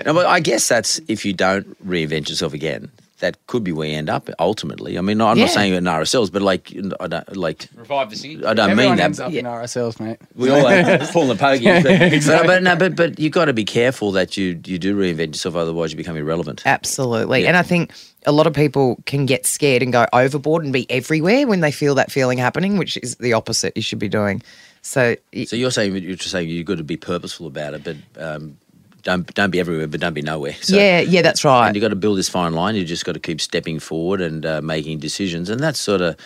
No, 0.05 0.13
but 0.15 0.27
I 0.27 0.41
guess 0.41 0.69
that's 0.69 1.01
if 1.09 1.25
you 1.25 1.33
don't 1.33 1.67
reinvent 1.87 2.29
yourself 2.29 2.53
again. 2.53 2.91
That 3.25 3.47
could 3.47 3.65
be 3.65 3.73
where 3.73 3.89
you 3.89 3.97
end 3.97 4.11
up 4.11 4.29
ultimately. 4.39 4.99
I 4.99 5.01
mean, 5.01 5.19
I'm 5.21 5.39
Yeah. 5.39 5.45
not 5.47 5.55
saying 5.55 5.73
in 5.73 5.85
RSLs, 5.85 6.31
but 6.31 6.43
like 6.43 6.73
I 7.01 7.07
don't 7.09 7.37
like 7.37 7.69
Revive 7.75 8.11
the 8.11 8.17
singing. 8.17 8.45
I 8.45 8.53
don't 8.53 8.71
Everyone 8.71 8.91
mean 8.93 8.97
that. 8.99 9.05
ends 9.05 9.21
up 9.21 9.33
in 9.33 9.47
RSLs, 9.47 9.99
mate. 9.99 10.19
We 10.37 10.51
all 10.51 10.67
have 10.67 11.11
fallen 11.11 11.29
the 11.29 11.43
pokies, 11.43 11.83
but, 11.83 12.27
but, 12.43 12.47
but 12.47 12.63
no, 12.63 12.77
but 12.77 12.97
but 12.97 13.19
you 13.19 13.31
got 13.31 13.47
to 13.47 13.53
be 13.55 13.65
careful 13.65 14.13
that 14.13 14.37
you 14.37 14.61
you 14.67 14.79
do 14.79 14.95
reinvent 14.97 15.29
yourself, 15.29 15.57
otherwise 15.57 15.91
you 15.93 15.97
become 15.97 16.17
irrelevant. 16.17 16.63
Absolutely. 16.67 17.47
And 17.47 17.57
I 17.57 17.63
think 17.63 17.93
a 18.27 18.33
lot 18.33 18.47
of 18.47 18.53
people 18.53 18.99
can 19.07 19.27
get 19.27 19.47
scared 19.47 19.83
and 19.83 19.93
go 19.93 20.07
overboard 20.13 20.65
and 20.65 20.73
be 20.73 20.91
everywhere 20.91 21.47
when 21.47 21.61
they 21.61 21.73
feel 21.73 21.95
that 21.97 22.13
feeling 22.13 22.39
happening, 22.39 22.77
which 22.77 22.97
is 22.99 23.17
the 23.17 23.33
opposite 23.33 23.75
you 23.77 23.83
should 23.83 23.99
be 23.99 24.09
doing. 24.09 24.43
So, 24.83 25.17
So 25.47 25.57
you're 25.57 25.71
saying 25.71 25.97
you're 25.97 26.17
just 26.17 26.31
saying 26.31 26.49
you've 26.51 26.67
got 26.67 26.77
to 26.79 26.85
be 26.85 26.99
purposeful 26.99 27.47
about 27.47 27.73
it, 27.75 27.85
but 27.85 27.97
um, 28.23 28.59
don't 29.05 29.33
don't 29.35 29.51
be 29.51 29.61
everywhere, 29.61 29.87
but 29.87 30.01
don't 30.01 30.15
be 30.15 30.23
nowhere. 30.23 30.55
So, 30.61 30.77
yeah, 30.77 31.01
yeah, 31.01 31.23
that's 31.23 31.45
right. 31.45 31.67
And 31.67 31.77
you've 31.77 31.83
got 31.83 31.89
to 31.89 31.97
build 31.97 32.19
this 32.19 32.29
fine 32.29 32.55
line. 32.55 32.75
You 32.75 32.85
just 32.85 33.05
got 33.05 33.13
to 33.13 33.21
keep 33.21 33.41
stepping 33.41 33.79
forward 33.79 34.21
and 34.21 34.45
uh, 34.45 34.61
making 34.63 34.99
decisions. 34.99 35.49
And 35.49 35.61
that's 35.61 35.79
sort 35.79 36.01
of 36.01 36.17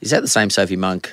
is 0.00 0.10
that 0.10 0.22
the 0.22 0.28
same 0.28 0.50
Sophie 0.50 0.76
Monk 0.76 1.12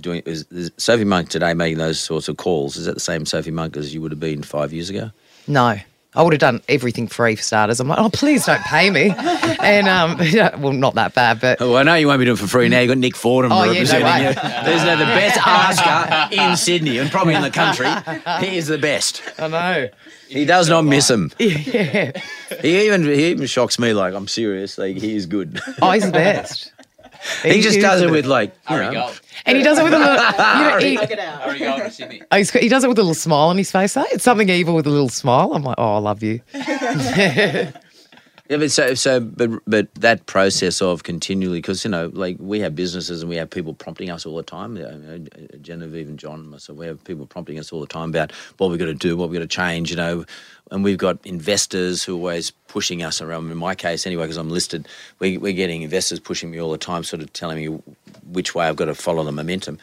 doing? 0.00 0.22
Is, 0.26 0.46
is 0.50 0.70
Sophie 0.76 1.04
Monk 1.04 1.28
today 1.28 1.54
making 1.54 1.78
those 1.78 2.00
sorts 2.00 2.28
of 2.28 2.36
calls? 2.36 2.76
Is 2.76 2.86
that 2.86 2.94
the 2.94 3.00
same 3.00 3.26
Sophie 3.26 3.50
Monk 3.50 3.76
as 3.76 3.92
you 3.92 4.00
would 4.00 4.12
have 4.12 4.20
been 4.20 4.42
five 4.42 4.72
years 4.72 4.90
ago? 4.90 5.10
No. 5.46 5.76
I 6.14 6.22
would 6.22 6.32
have 6.32 6.40
done 6.40 6.62
everything 6.70 7.08
free 7.08 7.36
for 7.36 7.42
starters. 7.42 7.78
I'm 7.78 7.88
like, 7.88 7.98
oh, 7.98 8.08
please 8.08 8.46
don't 8.46 8.62
pay 8.62 8.88
me. 8.88 9.12
and, 9.60 9.86
um, 9.86 10.16
well, 10.62 10.72
not 10.72 10.94
that 10.94 11.14
bad, 11.14 11.42
but 11.42 11.60
Oh, 11.60 11.76
I 11.76 11.82
know 11.82 11.94
you 11.94 12.06
won't 12.06 12.18
be 12.20 12.24
doing 12.24 12.38
it 12.38 12.40
for 12.40 12.46
free 12.46 12.70
now. 12.70 12.80
You've 12.80 12.88
got 12.88 12.96
Nick 12.96 13.14
Fordham 13.14 13.52
Oh, 13.52 13.64
yeah, 13.64 13.72
no 13.72 13.72
representing 13.74 14.26
you. 14.28 14.34
There's 14.64 14.84
no, 14.84 14.96
the 14.96 15.04
best 15.04 15.38
asker 15.46 16.34
in 16.34 16.56
Sydney 16.56 16.96
and 16.98 17.10
probably 17.10 17.34
in 17.34 17.42
the 17.42 17.50
country. 17.50 17.86
He 18.46 18.56
is 18.56 18.66
the 18.66 18.78
best. 18.78 19.22
I 19.38 19.48
know. 19.48 19.88
He 20.28 20.44
does 20.44 20.68
not 20.68 20.82
miss 20.82 21.10
him. 21.10 21.30
Yeah. 21.38 22.12
He 22.60 22.86
even 22.86 23.04
he 23.04 23.26
even 23.30 23.46
shocks 23.46 23.78
me. 23.78 23.92
Like 23.92 24.14
I'm 24.14 24.28
serious. 24.28 24.78
Like 24.78 24.96
he 24.96 25.16
is 25.16 25.26
good. 25.26 25.60
Oh, 25.82 25.90
he's 25.90 26.06
the 26.06 26.12
best. 26.12 26.72
he 27.42 27.60
just 27.60 27.80
does 27.80 28.02
it 28.02 28.10
with 28.10 28.24
like 28.26 28.50
you 28.50 28.76
Harry 28.76 28.86
know, 28.86 28.92
Gold. 29.06 29.20
And 29.46 29.56
he 29.58 29.64
does 29.64 29.78
it 29.78 29.84
with 29.84 29.94
a 29.94 29.98
little, 29.98 30.14
you 30.14 30.70
know, 30.70 30.78
he, 30.78 30.94
Knock 30.94 31.10
it 31.10 31.18
out. 31.18 31.42
Harry 31.42 31.58
Gold 31.58 31.92
from 31.92 32.10
oh, 32.30 32.36
he's 32.36 32.50
he 32.50 32.68
does 32.68 32.84
it 32.84 32.88
with 32.88 32.98
a 32.98 33.02
little 33.02 33.14
smile 33.14 33.48
on 33.48 33.58
his 33.58 33.70
face. 33.70 33.94
Though. 33.94 34.04
It's 34.10 34.24
something 34.24 34.48
evil 34.48 34.74
with 34.74 34.86
a 34.86 34.90
little 34.90 35.08
smile. 35.08 35.52
I'm 35.54 35.62
like, 35.62 35.76
oh, 35.78 35.94
I 35.94 35.98
love 35.98 36.22
you. 36.22 36.40
Yeah, 38.48 38.58
but 38.58 38.70
so 38.70 38.94
so 38.94 39.18
but 39.18 39.50
but 39.66 39.92
that 39.96 40.26
process 40.26 40.80
of 40.80 41.02
continually 41.02 41.58
because 41.58 41.84
you 41.84 41.90
know 41.90 42.10
like 42.14 42.36
we 42.38 42.60
have 42.60 42.76
businesses 42.76 43.22
and 43.22 43.28
we 43.28 43.36
have 43.36 43.50
people 43.50 43.74
prompting 43.74 44.08
us 44.08 44.24
all 44.24 44.36
the 44.36 44.44
time. 44.44 44.76
You 44.76 44.84
know, 44.84 45.26
Genevieve 45.60 46.08
and 46.08 46.18
John, 46.18 46.40
and 46.40 46.50
myself, 46.50 46.78
we 46.78 46.86
have 46.86 47.02
people 47.02 47.26
prompting 47.26 47.58
us 47.58 47.72
all 47.72 47.80
the 47.80 47.88
time 47.88 48.10
about 48.10 48.30
what 48.58 48.70
we've 48.70 48.78
got 48.78 48.86
to 48.86 48.94
do, 48.94 49.16
what 49.16 49.30
we've 49.30 49.40
got 49.40 49.48
to 49.48 49.56
change. 49.56 49.90
You 49.90 49.96
know, 49.96 50.24
and 50.70 50.84
we've 50.84 50.98
got 50.98 51.18
investors 51.24 52.04
who 52.04 52.14
are 52.14 52.18
always 52.18 52.52
pushing 52.68 53.02
us 53.02 53.20
around. 53.20 53.50
In 53.50 53.56
my 53.56 53.74
case, 53.74 54.06
anyway, 54.06 54.24
because 54.24 54.36
I'm 54.36 54.50
listed, 54.50 54.86
we, 55.18 55.38
we're 55.38 55.52
getting 55.52 55.82
investors 55.82 56.20
pushing 56.20 56.50
me 56.50 56.60
all 56.60 56.70
the 56.70 56.78
time, 56.78 57.02
sort 57.02 57.22
of 57.22 57.32
telling 57.32 57.56
me 57.58 57.80
which 58.30 58.54
way 58.54 58.66
I've 58.66 58.76
got 58.76 58.86
to 58.86 58.94
follow 58.94 59.24
the 59.24 59.32
momentum. 59.32 59.78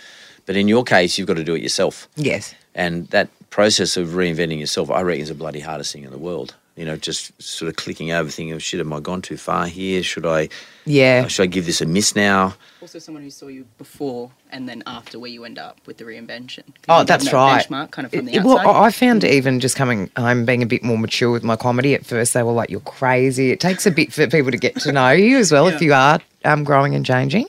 But 0.46 0.56
in 0.56 0.68
your 0.68 0.84
case, 0.84 1.18
you've 1.18 1.28
got 1.28 1.38
to 1.38 1.44
do 1.44 1.56
it 1.56 1.62
yourself. 1.62 2.08
Yes. 2.16 2.54
And 2.76 3.08
that 3.10 3.30
process 3.50 3.98
of 3.98 4.10
reinventing 4.10 4.60
yourself, 4.60 4.90
I 4.90 5.02
reckon, 5.02 5.22
is 5.22 5.30
the 5.30 5.36
bloody 5.36 5.60
hardest 5.60 5.94
thing 5.94 6.04
in 6.04 6.12
the 6.12 6.18
world. 6.18 6.56
You 6.76 6.86
know, 6.86 6.96
just 6.98 7.40
sort 7.42 7.70
of 7.70 7.76
clicking 7.76 8.12
over, 8.12 8.30
thinking, 8.32 8.56
oh, 8.56 8.58
shit, 8.58 8.80
have 8.80 8.92
I 8.92 9.00
gone 9.00 9.22
too 9.22 9.38
far 9.38 9.68
here? 9.68 10.02
Should 10.02 10.26
I, 10.26 10.50
Yeah. 10.86 11.28
should 11.28 11.44
I 11.44 11.46
give 11.46 11.68
this 11.68 11.82
a 11.82 11.86
miss 11.86 12.16
now? 12.16 12.56
Also, 12.82 12.98
someone 12.98 13.22
who 13.22 13.30
saw 13.30 13.46
you 13.48 13.66
before 13.78 14.32
and 14.50 14.68
then 14.68 14.82
after 14.88 15.20
where 15.20 15.30
you 15.30 15.46
end 15.46 15.60
up 15.60 15.78
with 15.86 15.98
the 15.98 16.04
reinvention. 16.04 16.64
'Cause 16.66 16.90
Oh, 16.90 17.04
that's 17.04 17.26
have 17.26 17.34
no 17.34 17.40
right. 17.40 17.68
Benchmark 17.70 17.92
kind 17.92 18.06
of 18.08 18.12
from 18.12 18.26
the 18.26 18.40
outside. 18.40 18.66
well, 18.66 18.76
I 18.76 18.90
found 18.90 19.24
even 19.24 19.60
just 19.60 19.76
coming 19.76 20.10
home 20.18 20.46
being 20.46 20.64
a 20.64 20.66
bit 20.66 20.84
more 20.84 20.98
mature 20.98 21.30
with 21.32 21.44
my 21.44 21.56
comedy. 21.56 21.94
At 21.94 22.08
first, 22.08 22.34
they 22.34 22.42
were 22.42 22.52
like, 22.54 22.72
"You're 22.72 22.80
crazy." 22.82 23.52
It 23.52 23.60
takes 23.60 23.86
a 23.86 23.92
bit 23.92 24.12
for 24.12 24.26
people 24.28 24.50
to 24.52 24.58
get 24.58 24.76
to 24.82 24.92
know 24.92 25.12
you 25.12 25.38
as 25.38 25.52
well 25.52 25.68
if 25.68 25.80
you 25.80 25.94
are 25.94 26.20
um, 26.44 26.64
growing 26.64 26.96
and 26.96 27.06
changing. 27.06 27.46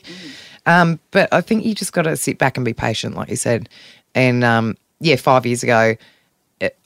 Um, 0.66 1.01
but 1.12 1.33
I 1.33 1.41
think 1.41 1.64
you 1.64 1.75
just 1.75 1.93
got 1.95 2.03
to 2.03 2.16
sit 2.16 2.39
back 2.39 2.57
and 2.59 2.64
be 2.64 2.72
patient, 2.75 3.16
like 3.16 3.29
you 3.31 3.37
said. 3.37 3.68
And 4.14 4.45
um, 4.45 4.77
yeah, 5.01 5.16
five 5.16 5.45
years 5.47 5.62
ago, 5.62 5.81
it, 5.91 5.99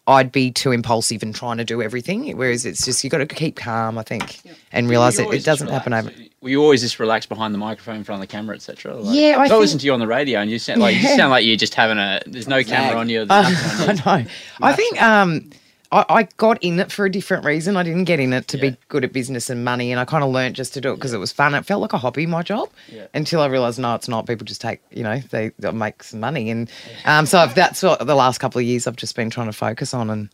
I'd 0.09 0.33
be 0.33 0.51
too 0.51 0.73
impulsive 0.73 1.23
and 1.23 1.35
trying 1.35 1.59
to 1.59 1.65
do 1.65 1.83
everything. 1.83 2.35
Whereas 2.35 2.65
it's 2.65 2.83
just 2.85 3.05
you've 3.05 3.11
got 3.11 3.19
to 3.19 3.27
keep 3.27 3.57
calm, 3.57 3.99
I 3.99 4.03
think, 4.03 4.41
and 4.73 4.89
realize 4.89 5.19
it, 5.19 5.29
it 5.33 5.45
doesn't 5.45 5.69
happen 5.69 5.93
over. 5.93 6.11
Were 6.41 6.49
you 6.49 6.63
always 6.63 6.81
just 6.81 6.99
relaxed 6.99 7.29
behind 7.29 7.53
the 7.53 7.59
microphone 7.59 7.97
in 7.97 8.05
front 8.05 8.23
of 8.23 8.27
the 8.29 8.33
camera, 8.33 8.57
etc.? 8.57 8.97
Like, 8.97 9.15
Yeah, 9.15 9.35
I 9.39 9.43
think, 9.43 9.53
I 9.53 9.57
listen 9.59 9.79
to 9.81 9.85
you 9.87 9.93
on 9.93 10.01
the 10.01 10.07
radio, 10.07 10.41
and 10.41 10.51
you 10.51 10.59
sound 10.59 10.81
like 10.81 10.97
you 10.97 11.03
sound 11.03 11.31
like 11.31 11.45
you're 11.45 11.57
just 11.57 11.75
having 11.75 11.99
a. 11.99 12.23
There's 12.27 12.49
no 12.49 12.65
camera 12.65 12.99
on 12.99 13.11
you. 13.11 13.27
Nothing 13.27 13.91
on 13.91 13.97
you. 13.97 14.03
I 14.05 14.23
know. 14.23 14.31
I 14.63 14.73
think 14.73 15.03
um, 15.03 15.51
I, 15.91 16.05
I 16.09 16.29
got 16.37 16.63
in 16.63 16.79
it 16.81 16.93
for 16.93 17.07
a 17.07 17.11
different 17.11 17.45
reason. 17.45 17.77
I 17.77 17.83
didn't 17.83 18.05
get 18.05 18.21
in 18.21 18.33
it 18.33 18.47
to 18.49 18.57
Yeah. 18.59 18.71
be 18.71 18.77
good 18.89 19.05
at 19.05 19.13
business 19.13 19.49
and 19.49 19.65
money, 19.65 19.91
and 19.91 19.99
I 19.99 20.05
kind 20.05 20.23
of 20.23 20.31
learnt 20.31 20.57
just 20.57 20.75
to 20.75 20.81
do 20.81 20.93
it 20.93 20.97
because 20.97 21.13
it 21.15 21.19
was 21.19 21.33
fun. 21.33 21.55
It 21.55 21.65
felt 21.65 21.81
like 21.81 21.93
a 21.95 21.99
hobby, 21.99 22.27
my 22.27 22.43
job, 22.43 22.69
Yeah. 22.93 23.07
until 23.15 23.41
I 23.41 23.47
realised 23.47 23.79
no, 23.79 23.95
it's 23.95 24.09
not. 24.09 24.27
People 24.27 24.45
just 24.45 24.61
take, 24.61 24.81
you 24.91 25.03
know, 25.03 25.19
they 25.31 25.51
make 25.73 26.03
some 26.03 26.21
money, 26.21 26.51
and 26.51 26.71
um, 27.07 27.25
so 27.27 27.39
I've, 27.39 27.55
that's 27.55 27.83
what 27.83 28.07
the 28.07 28.15
last 28.15 28.39
couple 28.39 28.59
of 28.59 28.65
years 28.67 28.87
I've 28.87 28.97
just 28.97 29.17
been 29.17 29.31
trying 29.31 29.47
to 29.47 29.53
focus 29.53 29.95
on, 29.95 30.11
and 30.11 30.29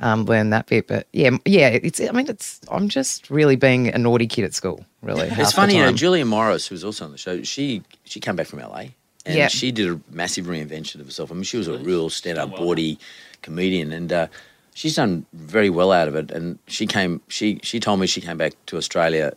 um, 0.00 0.24
learn 0.26 0.50
that 0.50 0.66
bit. 0.66 0.86
But 0.86 1.06
yeah, 1.12 1.30
yeah, 1.46 1.68
it's. 1.68 2.00
I 2.00 2.10
mean, 2.12 2.28
it's. 2.28 2.60
I'm 2.70 2.88
just 2.88 3.30
really 3.30 3.56
being 3.56 3.88
a 3.88 3.98
naughty 3.98 4.26
kid 4.26 4.44
at 4.44 4.54
school. 4.54 4.84
Really, 5.02 5.28
It's 5.30 5.52
funny, 5.52 5.76
you 5.76 5.82
know. 5.82 5.92
Julia 5.92 6.26
Morris, 6.26 6.66
who 6.66 6.74
was 6.74 6.84
also 6.84 7.06
on 7.06 7.12
the 7.12 7.18
show, 7.18 7.42
she 7.42 7.82
she 8.04 8.20
came 8.20 8.36
back 8.36 8.46
from 8.48 8.58
LA 8.58 8.88
and 9.24 9.34
Yeah. 9.36 9.48
she 9.48 9.72
did 9.72 9.88
a 9.88 9.98
massive 10.10 10.44
reinvention 10.46 11.00
of 11.00 11.06
herself. 11.06 11.30
I 11.30 11.34
mean, 11.34 11.42
she 11.44 11.56
was 11.56 11.68
a 11.68 11.78
real 11.78 12.10
stand-up 12.10 12.50
bawdy 12.56 12.98
comedian, 13.42 13.92
and 13.92 14.12
uh, 14.12 14.26
she's 14.74 14.94
done 14.96 15.26
very 15.32 15.70
well 15.70 15.92
out 15.92 16.08
of 16.08 16.14
it. 16.14 16.30
And 16.30 16.58
she 16.66 16.86
came, 16.86 17.20
she 17.28 17.60
she 17.62 17.80
told 17.80 18.00
me 18.00 18.06
she 18.06 18.20
came 18.20 18.36
back 18.38 18.52
to 18.66 18.76
Australia. 18.76 19.32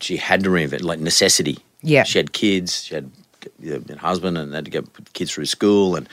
She 0.00 0.16
had 0.16 0.42
to 0.44 0.50
reinvent, 0.50 0.82
like 0.82 0.98
necessity. 1.00 1.58
Yeah. 1.82 2.02
she 2.04 2.18
had 2.18 2.32
kids, 2.32 2.84
she 2.84 2.94
had 2.94 3.10
you 3.60 3.70
know, 3.78 3.94
a 3.94 3.98
husband, 3.98 4.36
and 4.36 4.52
had 4.54 4.64
to 4.64 4.70
get 4.70 4.84
kids 5.12 5.32
through 5.32 5.46
school, 5.46 5.96
and 5.96 6.08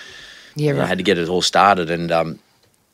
Yeah, 0.55 0.71
you 0.71 0.77
know, 0.77 0.85
had 0.85 0.97
to 0.99 1.03
get 1.03 1.17
it 1.17 1.29
all 1.29 1.41
started. 1.41 1.89
And 1.89 2.11
um, 2.11 2.39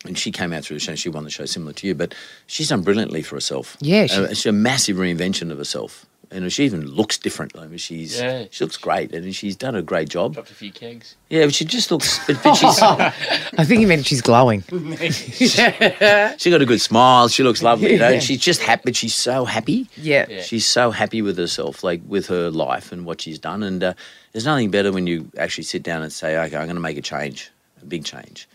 and 0.06 0.18
she 0.18 0.32
came 0.32 0.54
out 0.54 0.64
through 0.64 0.78
the 0.78 0.80
show. 0.82 0.96
She 0.96 1.10
won 1.10 1.26
the 1.26 1.30
show, 1.30 1.46
similar 1.46 1.74
to 1.74 1.88
you, 1.88 1.94
but 1.94 2.16
she's 2.48 2.70
done 2.70 2.82
brilliantly 2.84 3.22
for 3.22 3.36
herself. 3.36 3.76
Yeah, 3.82 4.06
she- 4.08 4.16
Uh, 4.16 4.24
it's 4.32 4.46
a 4.46 4.52
massive 4.54 4.96
reinvention 4.98 5.52
of 5.52 5.58
herself. 5.58 6.06
And 6.32 6.54
she 6.54 6.64
even 6.64 6.86
looks 6.86 7.18
different. 7.18 7.58
I 7.58 7.66
mean, 7.66 7.80
she's 7.80 8.20
Yeah. 8.20 8.46
she 8.52 8.64
looks 8.64 8.78
great, 8.78 9.14
and 9.16 9.34
she's 9.36 9.56
done 9.56 9.76
a 9.76 9.82
great 9.82 10.10
job. 10.10 10.34
Dropped 10.36 10.52
a 10.52 10.54
few 10.54 10.72
kegs. 10.72 11.16
Yeah, 11.30 11.46
but 11.46 11.56
she 11.56 11.66
just 11.66 11.90
looks. 11.90 12.20
But, 12.28 12.38
but 12.44 12.54
she's 12.54 12.80
I 12.82 13.66
think 13.66 13.82
you 13.82 13.88
meant 13.88 14.06
she's 14.06 14.22
glowing. 14.22 14.62
she 15.12 16.52
got 16.52 16.62
a 16.62 16.66
good 16.68 16.82
smile. 16.82 17.28
She 17.30 17.44
looks 17.44 17.64
lovely. 17.64 17.94
You 17.94 18.00
know, 18.00 18.10
Yeah. 18.10 18.20
she's 18.20 18.40
just 18.40 18.62
happy. 18.62 18.94
She's 18.94 19.16
so 19.16 19.46
happy. 19.46 19.88
Yeah. 19.98 20.26
Yeah. 20.30 20.42
She's 20.42 20.66
so 20.66 20.92
happy 20.92 21.22
with 21.22 21.38
herself, 21.38 21.84
like 21.84 22.02
with 22.08 22.28
her 22.28 22.50
life 22.52 22.92
and 22.92 23.06
what 23.06 23.22
she's 23.22 23.40
done. 23.40 23.64
And 23.64 23.84
uh, 23.84 23.94
there's 24.32 24.46
nothing 24.46 24.70
better 24.70 24.92
when 24.92 25.08
you 25.08 25.32
actually 25.38 25.64
sit 25.64 25.84
down 25.84 26.04
and 26.04 26.12
say, 26.12 26.38
"Okay, 26.38 26.56
I'm 26.58 26.66
going 26.66 26.76
to 26.76 26.82
make 26.82 26.98
a 26.98 27.02
change, 27.02 27.50
a 27.82 27.86
big 27.86 28.04
change," 28.06 28.48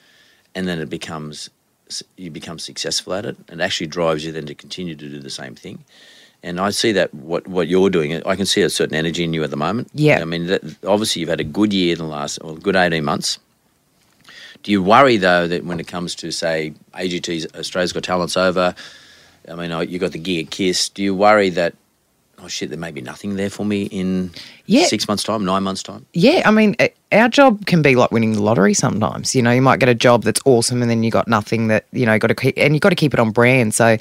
and 0.55 0.68
then 0.68 0.79
it 0.79 0.89
becomes 0.91 1.51
you 2.16 2.31
become 2.31 2.59
successful 2.59 3.12
at 3.14 3.27
it, 3.27 3.37
and 3.49 3.61
it 3.61 3.64
actually 3.64 3.87
drives 3.89 4.25
you 4.25 4.33
then 4.33 4.47
to 4.47 4.55
continue 4.55 4.95
to 4.95 5.09
do 5.09 5.18
the 5.18 5.31
same 5.31 5.55
thing. 5.55 5.85
And 6.45 6.61
I 6.61 6.70
see 6.70 6.92
that 6.92 7.12
what 7.14 7.49
what 7.49 7.68
you're 7.68 7.88
doing, 7.88 8.22
I 8.26 8.36
can 8.36 8.45
see 8.45 8.61
a 8.61 8.68
certain 8.68 8.95
energy 8.95 9.24
in 9.24 9.32
you 9.32 9.42
at 9.42 9.51
the 9.51 9.57
moment. 9.57 9.88
Yeah. 9.95 10.20
I 10.20 10.26
mean, 10.26 10.47
that, 10.49 10.62
obviously 10.84 11.20
you've 11.20 11.30
had 11.30 11.40
a 11.40 11.45
good 11.45 11.72
year 11.72 11.92
in 11.92 11.99
the 11.99 12.05
last, 12.05 12.38
well, 12.42 12.55
good 12.55 12.76
18 12.76 13.03
months. 13.03 13.38
Do 14.62 14.70
you 14.70 14.82
worry 14.82 15.16
though 15.16 15.49
that 15.49 15.64
when 15.64 15.80
it 15.80 15.88
comes 15.88 16.14
to 16.16 16.30
say 16.30 16.74
AGT's 16.95 17.47
Australia's 17.55 17.95
Got 17.95 18.05
Talent's 18.05 18.36
over? 18.36 18.74
I 19.51 19.55
mean, 19.55 19.72
uh, 19.72 19.80
you 19.80 19.99
got 19.99 20.12
the 20.12 20.18
gig 20.18 20.47
at 20.47 20.51
Kiss. 20.51 20.90
Do 20.90 21.03
you 21.03 21.14
worry 21.14 21.49
that 21.51 21.74
oh 22.43 22.49
shit, 22.49 22.68
there 22.70 22.78
may 22.78 22.91
be 22.91 23.01
nothing 23.01 23.37
there 23.37 23.51
for 23.51 23.64
me 23.64 23.85
in 23.85 24.30
Yeah. 24.66 24.87
six 24.87 25.07
months' 25.09 25.22
time, 25.24 25.45
nine 25.45 25.62
months' 25.62 25.82
time? 25.82 26.05
Yeah, 26.14 26.43
I 26.45 26.51
mean, 26.51 26.74
uh, 26.78 26.89
our 27.12 27.28
job 27.28 27.66
can 27.66 27.82
be 27.82 27.95
like 27.97 28.11
winning 28.11 28.32
the 28.32 28.43
lottery 28.43 28.74
sometimes. 28.74 29.35
You 29.35 29.43
know, 29.43 29.51
you 29.51 29.62
might 29.62 29.80
get 29.80 29.89
a 29.89 29.95
job 29.95 30.22
that's 30.24 30.41
awesome, 30.45 30.82
and 30.82 30.91
then 30.91 31.03
you 31.03 31.11
got 31.11 31.28
nothing 31.28 31.68
that 31.68 31.87
you 31.93 32.07
know 32.07 32.18
got 32.18 32.28
to 32.28 32.35
keep, 32.35 32.55
and 32.57 32.74
you 32.74 32.80
got 32.80 32.91
to 32.91 32.97
keep 32.97 33.14
it 33.14 33.20
on 33.20 33.30
brand. 33.30 33.74
So, 33.74 33.97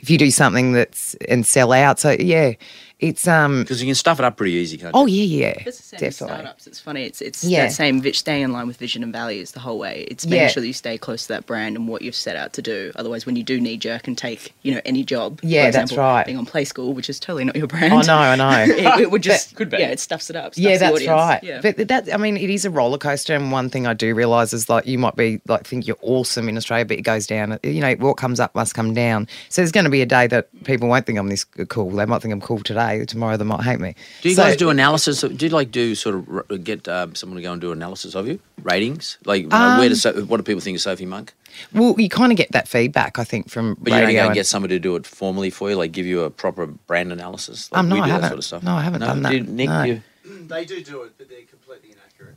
if 0.00 0.10
you 0.10 0.18
do 0.18 0.30
something 0.30 0.72
that's 0.72 1.14
and 1.28 1.44
sell 1.46 1.72
out, 1.72 1.98
so 2.00 2.10
yeah, 2.18 2.52
it's 3.00 3.26
um. 3.28 3.62
Because 3.62 3.80
you 3.80 3.86
can 3.86 3.94
stuff 3.94 4.18
it 4.18 4.24
up 4.24 4.36
pretty 4.36 4.52
easy, 4.52 4.76
can't 4.76 4.94
you? 4.94 5.00
Oh 5.00 5.06
yeah, 5.06 5.22
yeah, 5.24 5.62
It's 5.66 5.76
the 5.78 5.82
same 5.82 6.00
definitely. 6.00 6.12
startups. 6.36 6.66
It's 6.66 6.80
funny. 6.80 7.04
It's 7.04 7.20
it's 7.20 7.44
Yeah. 7.44 7.64
that 7.66 7.72
same 7.72 8.00
vi- 8.02 8.12
staying 8.12 8.42
in 8.42 8.52
line 8.52 8.66
with 8.66 8.76
vision 8.76 9.02
and 9.02 9.12
values 9.12 9.52
the 9.52 9.60
whole 9.60 9.78
way. 9.78 10.06
It's 10.10 10.26
making 10.26 10.42
Yeah. 10.42 10.48
sure 10.48 10.60
that 10.60 10.66
you 10.66 10.72
stay 10.72 10.98
close 10.98 11.22
to 11.22 11.28
that 11.28 11.46
brand 11.46 11.76
and 11.76 11.86
what 11.86 12.02
you've 12.02 12.14
set 12.16 12.34
out 12.36 12.52
to 12.54 12.62
do. 12.62 12.90
Otherwise, 12.96 13.24
when 13.26 13.36
you 13.36 13.42
do 13.42 13.60
knee 13.60 13.76
jerk 13.76 14.06
and 14.08 14.18
take 14.18 14.52
you 14.62 14.74
know 14.74 14.80
any 14.84 15.04
job, 15.04 15.40
for 15.40 15.46
Yeah, 15.46 15.70
that's 15.70 15.92
right. 15.92 16.26
Being 16.26 16.38
on 16.38 16.46
Play 16.46 16.64
School, 16.64 16.92
which 16.92 17.08
is 17.08 17.20
totally 17.20 17.44
not 17.44 17.54
your 17.56 17.66
brand. 17.68 17.92
I 17.94 18.02
know, 18.02 18.16
I 18.44 18.66
know. 18.66 18.74
it, 18.74 19.00
it 19.02 19.10
would 19.10 19.22
just 19.22 19.54
Could 19.54 19.70
be. 19.70 19.78
yeah, 19.78 19.88
it 19.90 20.00
stuffs 20.00 20.28
it 20.30 20.36
up. 20.36 20.54
Yeah, 20.56 20.76
stuffs 20.76 20.78
the 20.78 20.84
that's 20.84 20.94
audience. 20.94 21.10
right. 21.10 21.44
Yeah. 21.44 21.60
But 21.62 21.88
that, 21.88 22.12
I 22.12 22.16
mean, 22.16 22.36
it 22.36 22.50
is 22.50 22.64
a 22.64 22.70
roller 22.70 22.98
coaster. 22.98 23.34
And 23.34 23.52
one 23.52 23.70
thing 23.70 23.86
I 23.86 23.94
do 23.94 24.14
realize 24.14 24.52
is 24.52 24.68
like 24.68 24.86
you 24.86 24.98
might 24.98 25.14
be 25.14 25.40
like 25.46 25.66
think 25.66 25.86
you're 25.86 25.98
awesome 26.02 26.48
in 26.48 26.56
Australia, 26.56 26.84
but 26.84 26.98
it 26.98 27.02
goes 27.02 27.26
down. 27.28 27.58
You 27.62 27.80
know, 27.80 27.94
what 27.94 28.14
comes 28.16 28.40
up 28.40 28.54
must 28.56 28.74
come 28.74 28.92
down. 28.92 29.28
So 29.50 29.62
there's 29.62 29.72
going 29.72 29.84
to 29.84 29.90
be 29.90 30.02
a 30.02 30.06
day 30.06 30.26
that 30.26 30.48
people 30.64 30.88
won't 30.88 31.06
think 31.06 31.18
I'm 31.18 31.28
this 31.28 31.44
cool. 31.44 31.90
They 31.90 32.04
might 32.06 32.22
think 32.22 32.32
I'm 32.32 32.40
cool 32.40 32.58
today. 32.60 32.87
Tomorrow 33.06 33.36
they 33.36 33.44
might 33.44 33.62
hate 33.62 33.80
me. 33.80 33.94
Do 34.22 34.28
you 34.28 34.34
So- 34.34 34.42
guys 34.42 34.56
do 34.56 34.70
analysis? 34.70 35.22
Of, 35.22 35.36
do 35.36 35.46
you 35.46 35.50
like 35.50 35.70
do 35.70 35.94
sort 35.94 36.24
of 36.50 36.64
get 36.64 36.88
um, 36.88 37.14
someone 37.14 37.36
to 37.36 37.42
go 37.42 37.52
and 37.52 37.60
do 37.60 37.72
analysis 37.72 38.14
of 38.14 38.26
you, 38.26 38.38
ratings? 38.62 39.18
Like, 39.24 39.42
you 39.42 39.48
know, 39.48 39.56
Um, 39.56 39.78
where 39.78 39.88
does 39.88 40.02
so, 40.02 40.12
what 40.24 40.36
do 40.38 40.42
people 40.42 40.60
think 40.60 40.76
of 40.76 40.82
Sophie 40.82 41.06
Monk? 41.06 41.32
Well, 41.72 41.94
you 41.98 42.08
kind 42.08 42.30
of 42.32 42.38
get 42.38 42.52
that 42.52 42.68
feedback, 42.68 43.18
I 43.18 43.24
think, 43.24 43.50
from 43.50 43.76
But 43.80 43.92
you 43.92 43.98
radio. 43.98 44.06
don't 44.08 44.14
go 44.14 44.20
and 44.20 44.26
and- 44.28 44.34
get 44.34 44.46
somebody 44.46 44.74
to 44.76 44.78
do 44.80 44.96
it 44.96 45.06
formally 45.06 45.50
for 45.50 45.70
you, 45.70 45.76
like 45.76 45.92
give 45.92 46.06
you 46.06 46.22
a 46.22 46.30
proper 46.30 46.66
brand 46.66 47.12
analysis. 47.12 47.70
Like 47.72 47.80
Um, 47.80 47.88
no, 47.88 47.94
we 47.96 48.00
I 48.00 48.04
do 48.04 48.08
that 48.08 48.14
haven't. 48.14 48.28
Sort 48.30 48.38
of 48.38 48.44
stuff. 48.44 48.62
No, 48.62 48.74
I 48.74 48.82
haven't 48.82 49.00
done 49.00 49.22
that. 49.22 49.30
Do 49.30 49.36
you- 49.36 49.44
Nick, 49.44 49.68
No. 49.68 49.82
you, 49.84 50.02
They 50.46 50.64
do 50.64 50.82
do 50.82 51.02
it, 51.02 51.12
but 51.18 51.28
they're 51.28 51.38
completely 51.50 51.90
inaccurate. 51.92 52.36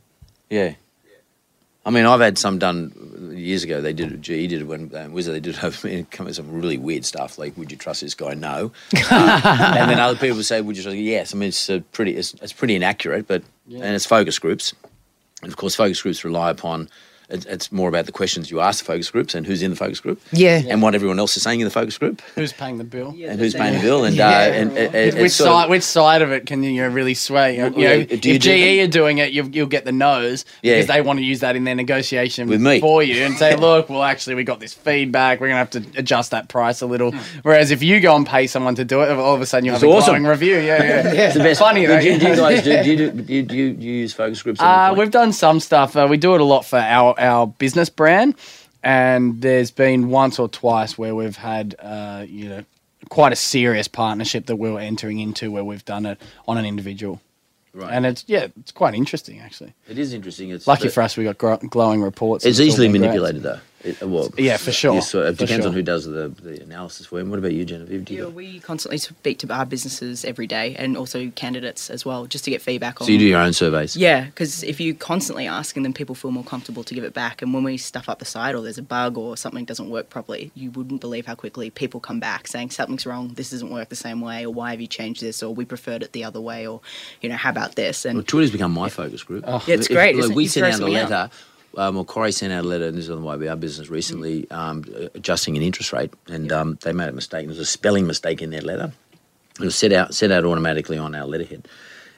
yeah. 0.50 0.74
I 1.84 1.90
mean, 1.90 2.06
I've 2.06 2.20
had 2.20 2.38
some 2.38 2.58
done 2.58 3.32
years 3.34 3.64
ago. 3.64 3.80
They 3.80 3.92
did 3.92 4.12
it. 4.12 4.20
GE 4.20 4.48
did 4.48 4.52
it 4.52 4.64
when 4.64 4.94
um, 4.94 5.12
Wizard. 5.12 5.34
They 5.34 5.40
did 5.40 5.56
it. 5.56 5.64
over- 5.64 5.88
It 5.88 6.10
come 6.12 6.26
with 6.26 6.36
some 6.36 6.52
really 6.52 6.78
weird 6.78 7.04
stuff. 7.04 7.38
Like, 7.38 7.56
would 7.56 7.72
you 7.72 7.76
trust 7.76 8.02
this 8.02 8.14
guy? 8.14 8.34
No. 8.34 8.70
Uh, 8.94 9.40
and 9.78 9.90
then 9.90 9.98
other 9.98 10.16
people 10.18 10.42
say, 10.44 10.60
would 10.60 10.76
you 10.76 10.82
trust? 10.84 10.96
Yes. 10.96 11.34
I 11.34 11.38
mean, 11.38 11.48
it's 11.48 11.68
uh, 11.68 11.80
pretty. 11.92 12.16
It's, 12.16 12.34
it's 12.34 12.52
pretty 12.52 12.76
inaccurate, 12.76 13.26
but 13.26 13.42
and 13.66 13.94
it's 13.96 14.06
focus 14.06 14.38
groups, 14.38 14.74
and 15.42 15.50
of 15.50 15.56
course, 15.56 15.74
focus 15.74 16.00
groups 16.02 16.24
rely 16.24 16.50
upon. 16.50 16.88
It, 17.32 17.46
it's 17.46 17.72
more 17.72 17.88
about 17.88 18.06
the 18.06 18.12
questions 18.12 18.50
you 18.50 18.60
ask 18.60 18.78
the 18.80 18.84
focus 18.84 19.10
groups 19.10 19.34
and 19.34 19.46
who's 19.46 19.62
in 19.62 19.70
the 19.70 19.76
focus 19.76 20.00
group. 20.00 20.20
Yeah. 20.32 20.62
And 20.68 20.82
what 20.82 20.94
everyone 20.94 21.18
else 21.18 21.36
is 21.36 21.42
saying 21.42 21.60
in 21.60 21.64
the 21.64 21.70
focus 21.70 21.96
group 21.98 22.20
Who's 22.34 22.52
paying 22.52 22.78
the 22.78 22.84
bill? 22.84 23.10
and 23.24 23.40
who's 23.40 23.54
paying 23.54 23.74
the 23.74 23.80
bill 23.80 24.04
and 24.04 24.18
uh, 24.20 24.24
and, 24.24 24.70
and, 24.76 24.94
and 24.94 25.14
which 25.14 25.24
it's 25.26 25.34
sort 25.34 25.48
of- 25.50 25.54
side? 25.62 25.70
which 25.70 25.82
side 25.82 26.22
of 26.22 26.30
it 26.30 26.46
can 26.46 26.62
you 26.62 26.88
really 26.88 27.14
sway? 27.14 27.56
You 27.56 27.62
know, 27.62 27.68
Well, 27.70 27.80
you 27.80 27.86
yeah, 27.88 28.16
do 28.16 28.28
you 28.28 28.34
if 28.36 28.42
do 28.42 28.84
GE 28.84 28.88
are 28.88 28.92
doing 28.92 29.18
it, 29.18 29.32
you'll, 29.32 29.48
you'll 29.48 29.66
get 29.66 29.84
the 29.84 29.92
no's 29.92 30.44
Yeah. 30.62 30.74
because 30.74 30.88
they 30.88 31.00
want 31.00 31.18
to 31.18 31.24
use 31.24 31.40
that 31.40 31.56
in 31.56 31.64
their 31.64 31.74
negotiation 31.74 32.48
With 32.48 32.60
me. 32.60 32.80
for 32.80 33.02
you 33.02 33.24
and 33.24 33.36
say, 33.36 33.56
"Look, 33.66 33.88
well, 33.88 34.02
actually, 34.02 34.34
we 34.36 34.44
got 34.44 34.60
this 34.60 34.74
feedback. 34.74 35.40
We're 35.40 35.48
going 35.48 35.66
to 35.66 35.78
have 35.80 35.92
to 35.92 35.98
adjust 35.98 36.30
that 36.32 36.48
price 36.48 36.82
a 36.82 36.86
little." 36.86 37.12
Whereas 37.42 37.70
if 37.70 37.82
you 37.82 38.00
go 38.00 38.14
and 38.16 38.26
pay 38.26 38.46
someone 38.46 38.74
to 38.74 38.84
do 38.84 39.00
it, 39.02 39.10
all 39.10 39.34
of 39.34 39.40
a 39.40 39.46
sudden 39.46 39.64
you 39.64 39.72
have 39.72 39.82
It's 39.82 39.90
a 39.90 39.94
awesome. 39.96 40.10
glowing 40.22 40.26
review. 40.26 40.56
Yeah, 40.58 40.82
yeah. 40.82 41.12
yeah. 41.14 41.22
It's 41.32 41.34
the 41.34 41.40
best. 41.40 41.60
Funny 41.60 41.86
though. 41.86 42.00
do, 42.00 42.06
you, 42.12 42.18
do 42.18 42.28
you 42.28 42.36
guys 42.36 42.62
do, 42.62 42.82
do, 42.82 42.90
you, 42.90 42.96
do, 43.10 43.42
do, 43.42 43.56
you, 43.56 43.72
do 43.72 43.86
you 43.86 43.92
use 43.92 44.12
focus 44.12 44.42
groups? 44.42 44.60
Uh, 44.60 44.94
we've 44.96 45.10
done 45.10 45.32
some 45.32 45.60
stuff. 45.60 45.96
Uh, 45.96 46.06
we 46.10 46.16
do 46.16 46.34
it 46.34 46.40
a 46.40 46.44
lot 46.44 46.64
for 46.64 46.78
our, 46.78 47.14
our 47.22 47.46
business 47.46 47.88
brand, 47.88 48.34
and 48.82 49.40
there's 49.40 49.70
been 49.70 50.08
once 50.08 50.38
or 50.38 50.48
twice 50.48 50.98
where 50.98 51.14
we've 51.14 51.36
had 51.36 51.74
uh, 51.80 52.24
you 52.28 52.48
know 52.48 52.64
quite 53.08 53.32
a 53.32 53.36
serious 53.36 53.88
partnership 53.88 54.46
that 54.46 54.56
we 54.56 54.70
were 54.70 54.80
entering 54.80 55.18
into 55.18 55.50
where 55.50 55.64
we've 55.64 55.84
done 55.84 56.06
it 56.06 56.20
on 56.48 56.56
an 56.58 56.64
individual, 56.64 57.20
Right. 57.74 57.92
and 57.92 58.04
it's 58.06 58.24
yeah, 58.26 58.46
it's 58.60 58.72
quite 58.72 58.94
interesting 58.94 59.40
actually. 59.40 59.72
It 59.88 59.98
is 59.98 60.12
interesting. 60.12 60.50
It's 60.50 60.66
Lucky 60.66 60.88
for 60.88 61.02
us, 61.02 61.16
we 61.16 61.24
got 61.24 61.38
gro- 61.38 61.56
glowing 61.58 62.02
reports. 62.02 62.44
It's 62.44 62.60
easily 62.60 62.86
been 62.88 62.92
great. 63.00 63.08
manipulated, 63.08 63.42
though. 63.42 63.60
It, 63.84 64.02
uh, 64.02 64.08
well, 64.08 64.30
Yeah, 64.36 64.56
for 64.56 64.70
sure. 64.72 64.94
yes, 64.94 65.10
so 65.10 65.20
uh, 65.22 65.26
it 65.26 65.36
For 65.36 65.44
depends 65.46 65.66
on 65.66 65.72
who 65.72 65.82
does 65.82 66.04
the, 66.04 66.28
the 66.28 66.62
analysis 66.62 67.06
for 67.06 67.18
him. 67.18 67.30
What 67.30 67.38
about 67.38 67.52
you, 67.52 67.64
Genevieve? 67.64 68.04
Do 68.04 68.14
you 68.14 68.20
Yeah, 68.20 68.24
got- 68.26 68.34
we 68.34 68.60
constantly 68.60 68.98
speak 68.98 69.38
to 69.40 69.52
our 69.52 69.66
businesses 69.66 70.24
every 70.24 70.46
day 70.46 70.74
and 70.78 70.96
also 70.96 71.30
candidates 71.30 71.90
as 71.90 72.04
well, 72.04 72.26
just 72.26 72.44
to 72.44 72.50
get 72.50 72.62
feedback 72.62 73.00
on. 73.00 73.06
so 73.06 73.12
you 73.12 73.18
do 73.18 73.24
your 73.26 73.40
own 73.40 73.52
surveys. 73.52 73.96
Yeah, 73.96 74.26
because 74.26 74.62
if 74.62 74.80
you're 74.80 74.94
constantly 74.94 75.46
asking 75.46 75.82
them, 75.82 75.92
people 75.92 76.14
feel 76.14 76.30
more 76.30 76.44
comfortable 76.44 76.84
to 76.84 76.94
give 76.94 77.04
it 77.04 77.14
back. 77.14 77.42
And 77.42 77.52
when 77.52 77.64
we 77.64 77.76
stuff 77.76 78.08
up 78.08 78.18
the 78.20 78.24
site 78.24 78.54
or 78.54 78.62
there's 78.62 78.78
a 78.78 78.82
bug 78.82 79.18
or 79.18 79.36
something 79.36 79.64
doesn't 79.64 79.90
work 79.90 80.10
properly, 80.10 80.50
you 80.54 80.70
wouldn't 80.70 81.00
believe 81.00 81.26
how 81.26 81.34
quickly 81.34 81.70
people 81.70 81.98
come 82.00 82.20
back 82.20 82.46
saying 82.46 82.70
something's 82.70 83.04
wrong, 83.06 83.28
this 83.34 83.50
doesn't 83.50 83.70
work 83.70 83.88
the 83.88 83.96
same 83.96 84.20
way, 84.20 84.46
or 84.46 84.52
why 84.52 84.70
have 84.70 84.80
you 84.80 84.86
changed 84.86 85.20
this, 85.22 85.42
or 85.42 85.54
we 85.54 85.64
preferred 85.64 86.02
it 86.02 86.12
the 86.12 86.24
other 86.24 86.40
way, 86.40 86.66
or 86.66 86.80
you 87.20 87.28
know, 87.28 87.36
how 87.36 87.50
about 87.50 87.74
this? 87.74 88.04
And 88.04 88.16
Well, 88.18 88.24
Twitter's 88.24 88.50
become 88.52 88.72
my 88.72 88.88
focus 88.88 89.22
group. 89.22 89.44
Oh. 89.46 89.62
Yeah, 89.66 89.74
it's 89.74 89.88
great, 89.88 90.16
Like, 90.16 90.34
we 90.36 90.44
You 90.44 90.48
sent 90.48 90.62
throw 90.62 90.68
out 90.68 90.74
a 90.74 90.76
something 90.78 91.12
out. 91.12 91.32
Um, 91.76 91.94
well, 91.94 92.04
Corey 92.04 92.32
sent 92.32 92.52
out 92.52 92.64
a 92.64 92.66
letter, 92.66 92.86
and 92.86 92.96
this 92.96 93.04
is 93.04 93.10
on 93.10 93.22
the 93.22 93.48
our 93.48 93.56
business 93.56 93.88
recently, 93.88 94.50
um, 94.50 94.84
adjusting 95.14 95.56
an 95.56 95.62
interest 95.62 95.92
rate, 95.92 96.12
and 96.28 96.52
um, 96.52 96.78
they 96.82 96.92
made 96.92 97.08
a 97.08 97.12
mistake. 97.12 97.46
There 97.46 97.48
was 97.48 97.58
a 97.58 97.64
spelling 97.64 98.06
mistake 98.06 98.42
in 98.42 98.50
their 98.50 98.60
letter. 98.60 98.92
It 99.58 99.64
was 99.64 99.74
set 99.74 99.92
out 99.92 100.14
set 100.14 100.30
out 100.30 100.44
automatically 100.44 100.98
on 100.98 101.14
our 101.14 101.26
letterhead. 101.26 101.68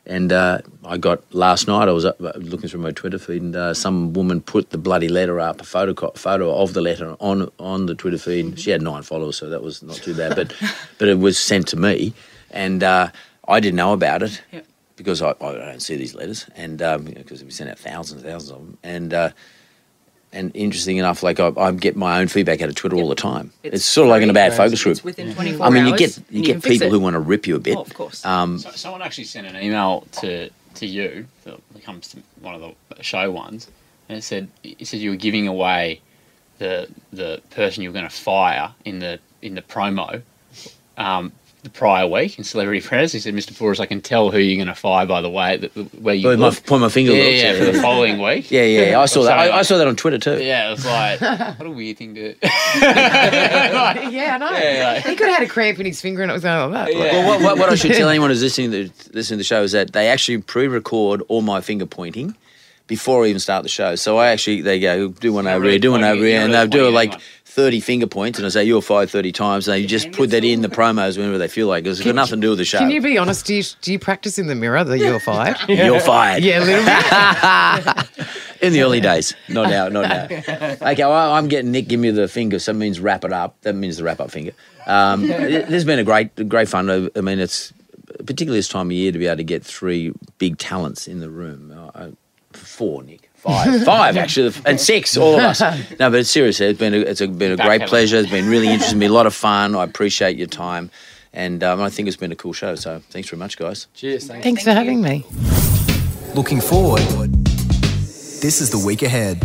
And 0.06 0.32
uh, 0.32 0.58
I 0.84 0.98
got 0.98 1.22
last 1.34 1.66
night. 1.66 1.88
I 1.88 1.92
was 1.92 2.04
up, 2.04 2.20
uh, 2.20 2.32
looking 2.36 2.68
through 2.68 2.80
my 2.80 2.90
Twitter 2.90 3.18
feed, 3.18 3.40
and 3.40 3.56
uh, 3.56 3.72
some 3.72 4.12
woman 4.12 4.42
put 4.42 4.70
the 4.70 4.76
bloody 4.76 5.08
letter 5.08 5.40
up, 5.40 5.60
a 5.60 5.64
photo 5.64 6.10
photo 6.10 6.54
of 6.54 6.74
the 6.74 6.82
letter 6.82 7.16
on 7.20 7.50
on 7.58 7.86
the 7.86 7.94
Twitter 7.94 8.18
feed. 8.18 8.60
She 8.60 8.70
had 8.70 8.82
nine 8.82 9.02
followers, 9.02 9.36
so 9.36 9.48
that 9.48 9.62
was 9.62 9.82
not 9.82 9.96
too 9.96 10.14
bad. 10.14 10.36
But 10.36 10.54
but 10.98 11.08
it 11.08 11.18
was 11.18 11.38
sent 11.38 11.68
to 11.68 11.76
me, 11.76 12.12
and 12.50 12.82
uh, 12.82 13.10
I 13.48 13.60
didn't 13.60 13.76
know 13.76 13.92
about 13.92 14.22
it 14.22 14.42
Yep. 14.52 14.66
Because 14.96 15.22
I, 15.22 15.30
I 15.40 15.52
don't 15.52 15.82
see 15.82 15.96
these 15.96 16.14
letters, 16.14 16.46
and 16.56 16.80
um, 16.82 17.04
because 17.04 17.42
we 17.44 17.50
sent 17.50 17.70
out 17.70 17.78
thousands 17.78 18.22
and 18.22 18.30
thousands 18.30 18.50
of 18.50 18.58
them, 18.58 18.78
and 18.82 19.14
uh, 19.14 19.30
and 20.32 20.54
interesting 20.54 20.96
enough, 20.96 21.22
like 21.22 21.40
I, 21.40 21.52
I 21.56 21.72
get 21.72 21.96
my 21.96 22.20
own 22.20 22.28
feedback 22.28 22.60
out 22.60 22.68
of 22.68 22.74
Twitter 22.74 22.96
all 22.96 23.08
the 23.08 23.14
time. 23.14 23.52
It's, 23.62 23.84
sort 23.84 24.06
of 24.06 24.10
like 24.10 24.22
in 24.22 24.30
a 24.30 24.34
bad 24.34 24.52
focus 24.54 24.82
group. 24.82 24.96
It's 24.96 25.04
within 25.04 25.34
24 25.34 25.66
I 25.66 25.70
mean, 25.70 25.86
you 25.86 25.96
get 25.96 26.16
and 26.16 26.26
you 26.30 26.42
get 26.42 26.62
people 26.62 26.90
who 26.90 27.00
want 27.00 27.14
to 27.14 27.20
rip 27.20 27.46
you 27.46 27.56
a 27.56 27.60
bit. 27.60 27.76
Oh, 27.76 27.82
of 27.82 27.94
course. 27.94 28.24
Um, 28.24 28.58
So, 28.58 28.70
someone 28.72 29.02
actually 29.02 29.24
sent 29.24 29.46
an 29.46 29.56
email 29.56 30.06
to 30.20 30.50
to 30.74 30.86
you 30.86 31.26
that 31.44 31.60
comes 31.84 32.08
to 32.08 32.18
one 32.40 32.54
of 32.54 32.74
the 32.96 33.02
show 33.02 33.30
ones, 33.30 33.68
and 34.08 34.18
it 34.18 34.22
said 34.22 34.48
it 34.62 34.86
said 34.86 35.00
you 35.00 35.10
were 35.10 35.16
giving 35.16 35.46
away 35.46 36.00
the 36.58 36.88
the 37.12 37.40
person 37.50 37.82
you 37.82 37.88
were 37.88 37.94
going 37.94 38.08
to 38.08 38.14
fire 38.14 38.72
in 38.84 38.98
the 38.98 39.18
in 39.42 39.54
the 39.54 39.62
promo 39.62 40.22
um, 40.96 41.32
the 41.64 41.70
prior 41.70 42.06
week 42.06 42.38
in 42.38 42.44
Celebrity 42.44 42.78
Apprentice. 42.84 43.12
He 43.12 43.18
said, 43.18 43.34
"Mr. 43.34 43.52
Bouris, 43.52 43.80
I 43.80 43.86
can 43.86 44.00
tell 44.00 44.30
who 44.30 44.38
you're 44.38 44.62
going 44.62 44.72
to 44.72 44.80
fire 44.80 45.06
by 45.06 45.20
the 45.20 45.30
way 45.30 45.56
that 45.56 45.72
where 46.00 46.14
you 46.14 46.28
Where 46.28 46.36
my- 46.36 46.48
look." 46.48 46.64
point 46.66 46.82
my 46.82 46.88
finger 46.88 47.12
yeah, 47.12 47.24
looks, 47.24 47.42
yeah, 47.42 47.52
yeah, 47.52 47.58
for 47.58 47.64
the 47.72 47.80
following 47.80 48.20
week. 48.20 48.50
Yeah, 48.50 48.62
yeah, 48.64 49.00
I 49.00 49.06
saw 49.06 49.22
that. 49.24 49.36
I, 49.38 49.58
I 49.58 49.62
saw 49.62 49.78
that 49.78 49.86
on 49.88 49.96
Twitter 49.96 50.18
too. 50.18 50.42
Yeah, 50.42 50.68
it 50.68 50.70
was 50.72 50.84
like 50.86 51.20
what 51.58 51.66
a 51.66 51.70
weird 51.70 51.96
thing 51.96 52.14
to. 52.14 52.34
yeah, 52.42 54.34
I 54.34 54.38
know. 54.38 54.50
Yeah, 54.50 54.92
like- 54.94 55.04
he 55.04 55.16
could 55.16 55.28
have 55.28 55.38
had 55.38 55.46
a 55.48 55.50
cramp 55.50 55.80
in 55.80 55.86
his 55.86 56.00
finger 56.00 56.22
and 56.22 56.30
it 56.30 56.34
was 56.34 56.42
going 56.42 56.70
like 56.72 56.92
that. 56.92 56.94
Well, 56.98 57.26
what, 57.28 57.40
what, 57.42 57.58
what 57.58 57.68
I 57.70 57.74
should 57.74 57.92
tell 57.96 58.08
anyone 58.08 58.30
who's 58.30 58.42
listening 58.42 58.70
to, 58.70 58.90
listening 59.12 59.36
to 59.38 59.40
the 59.40 59.44
show 59.44 59.62
is 59.62 59.72
that 59.72 59.92
they 59.92 60.08
actually 60.08 60.38
pre-record 60.38 61.22
all 61.28 61.42
my 61.42 61.60
finger 61.60 61.86
pointing 61.86 62.36
before 62.86 63.24
I 63.24 63.28
even 63.28 63.40
start 63.40 63.62
the 63.62 63.68
show. 63.68 63.94
So 63.96 64.18
I 64.18 64.28
actually, 64.28 64.60
they 64.62 64.78
go, 64.78 65.08
do 65.08 65.32
one 65.32 65.46
over 65.46 65.64
here, 65.64 65.78
do 65.78 65.92
one 65.92 66.04
over 66.04 66.24
here, 66.24 66.40
and 66.40 66.52
they'll 66.52 66.66
do 66.66 66.88
like 66.90 67.10
anyone. 67.10 67.24
30 67.44 67.80
finger 67.80 68.06
points, 68.06 68.38
and 68.38 68.44
I 68.46 68.48
say, 68.48 68.64
you're 68.64 68.82
fired 68.82 69.10
30 69.10 69.30
times, 69.32 69.68
and 69.68 69.74
they 69.74 69.86
just 69.86 70.10
put 70.12 70.30
that 70.30 70.42
in 70.44 70.60
the 70.60 70.68
promos 70.68 71.16
whenever 71.16 71.38
they 71.38 71.46
feel 71.48 71.68
like 71.68 71.86
it. 71.86 71.90
It's 71.90 72.00
got 72.00 72.14
nothing 72.14 72.40
to 72.40 72.46
do 72.46 72.50
with 72.50 72.58
the 72.58 72.64
show. 72.64 72.78
Can 72.78 72.90
you 72.90 73.00
be 73.00 73.16
honest? 73.16 73.46
Do 73.46 73.54
you, 73.54 73.62
do 73.80 73.92
you 73.92 73.98
practice 73.98 74.38
in 74.38 74.48
the 74.48 74.56
mirror 74.56 74.82
that 74.82 74.98
you're 74.98 75.20
fired? 75.20 75.56
You're 75.68 76.00
fired. 76.00 76.42
Yeah, 76.42 76.58
a 76.58 77.84
little 77.84 78.04
bit. 78.04 78.28
In 78.60 78.72
the 78.72 78.80
early 78.80 79.00
days, 79.00 79.34
not 79.50 79.68
now, 79.68 79.88
not 79.88 80.08
now. 80.08 80.24
Okay, 80.90 81.04
well, 81.04 81.34
I'm 81.34 81.48
getting 81.48 81.70
Nick. 81.70 81.86
Give 81.86 82.00
me 82.00 82.10
the 82.10 82.28
finger. 82.28 82.58
So 82.58 82.72
that 82.72 82.78
means 82.78 82.98
wrap 82.98 83.22
it 83.24 83.32
up. 83.32 83.60
That 83.60 83.74
means 83.74 83.98
the 83.98 84.04
wrap 84.04 84.20
up 84.20 84.30
finger. 84.30 84.52
Um, 84.86 85.24
it, 85.24 85.68
there's 85.68 85.84
been 85.84 85.98
a 85.98 86.04
great, 86.04 86.48
great 86.48 86.68
fun. 86.68 86.88
I 86.88 87.10
I 87.14 87.20
mean, 87.20 87.40
it's 87.40 87.74
particularly 88.18 88.58
this 88.58 88.68
time 88.68 88.86
of 88.86 88.92
year 88.92 89.12
to 89.12 89.18
be 89.18 89.26
able 89.26 89.36
to 89.36 89.44
get 89.44 89.62
three 89.64 90.14
big 90.38 90.56
talents 90.56 91.06
in 91.06 91.20
the 91.20 91.28
room. 91.28 91.72
Uh, 91.94 92.10
four, 92.56 93.02
Nick. 93.02 93.30
Five, 93.34 93.84
five 93.84 94.16
actually, 94.16 94.54
and 94.64 94.80
six, 94.80 95.16
all 95.18 95.34
of 95.34 95.40
us. 95.40 95.60
No, 96.00 96.08
but 96.10 96.14
it's 96.20 96.30
seriously, 96.30 96.66
it's 96.66 96.78
been 96.78 96.94
a, 96.94 96.98
it's 96.98 97.20
a, 97.20 97.28
been 97.28 97.52
a 97.52 97.56
great 97.56 97.80
Backhanded. 97.80 97.88
pleasure. 97.88 98.16
It's 98.16 98.30
been 98.30 98.48
really 98.48 98.68
interesting, 98.68 98.98
been 98.98 99.10
a 99.10 99.14
lot 99.14 99.26
of 99.26 99.34
fun. 99.34 99.74
I 99.76 99.84
appreciate 99.84 100.38
your 100.38 100.46
time, 100.46 100.90
and 101.34 101.62
um, 101.62 101.82
I 101.82 101.90
think 101.90 102.08
it's 102.08 102.16
been 102.16 102.32
a 102.32 102.36
cool 102.36 102.54
show. 102.54 102.74
So 102.74 103.02
thanks 103.10 103.28
very 103.28 103.38
much, 103.38 103.58
guys. 103.58 103.86
Cheers. 103.94 104.26
Thanks. 104.28 104.44
Thanks 104.44 104.64
for 104.64 104.72
having 104.72 105.02
me. 105.02 105.26
Looking 106.34 106.60
forward, 106.60 107.02
this 108.40 108.60
is 108.60 108.70
the 108.70 108.78
week 108.84 109.02
ahead. 109.02 109.42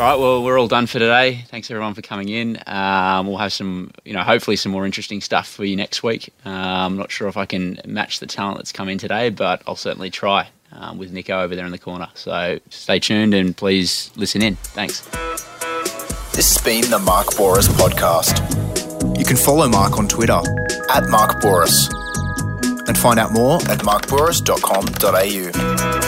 All 0.00 0.06
right, 0.06 0.18
well, 0.18 0.42
we're 0.42 0.58
all 0.58 0.66
done 0.66 0.86
for 0.86 0.98
today. 0.98 1.44
Thanks 1.48 1.70
everyone 1.70 1.92
for 1.92 2.00
coming 2.00 2.30
in. 2.30 2.58
Um, 2.66 3.26
we'll 3.26 3.36
have 3.36 3.52
some, 3.52 3.90
you 4.02 4.14
know, 4.14 4.22
hopefully 4.22 4.56
some 4.56 4.72
more 4.72 4.86
interesting 4.86 5.20
stuff 5.20 5.46
for 5.46 5.62
you 5.62 5.76
next 5.76 6.02
week. 6.02 6.32
Um, 6.46 6.54
I'm 6.54 6.96
not 6.96 7.10
sure 7.10 7.28
if 7.28 7.36
I 7.36 7.44
can 7.44 7.78
match 7.84 8.18
the 8.18 8.24
talent 8.24 8.56
that's 8.56 8.72
come 8.72 8.88
in 8.88 8.96
today, 8.96 9.28
but 9.28 9.62
I'll 9.66 9.76
certainly 9.76 10.08
try 10.08 10.48
um, 10.72 10.96
with 10.96 11.12
Nico 11.12 11.42
over 11.42 11.54
there 11.54 11.66
in 11.66 11.70
the 11.70 11.78
corner. 11.78 12.08
So 12.14 12.60
stay 12.70 12.98
tuned 12.98 13.34
and 13.34 13.54
please 13.54 14.10
listen 14.16 14.40
in. 14.40 14.56
Thanks. 14.56 15.02
This 16.32 16.56
has 16.56 16.64
been 16.64 16.90
the 16.90 16.98
Mark 16.98 17.26
Bouris 17.36 17.68
podcast. 17.68 19.18
You 19.18 19.26
can 19.26 19.36
follow 19.36 19.68
Mark 19.68 19.98
on 19.98 20.08
Twitter 20.08 20.40
at 20.94 21.10
Mark 21.10 21.42
Bouris 21.42 21.90
and 22.88 22.96
find 22.96 23.20
out 23.20 23.34
more 23.34 23.56
at 23.56 23.80
markbouris.com.au. 23.80 25.99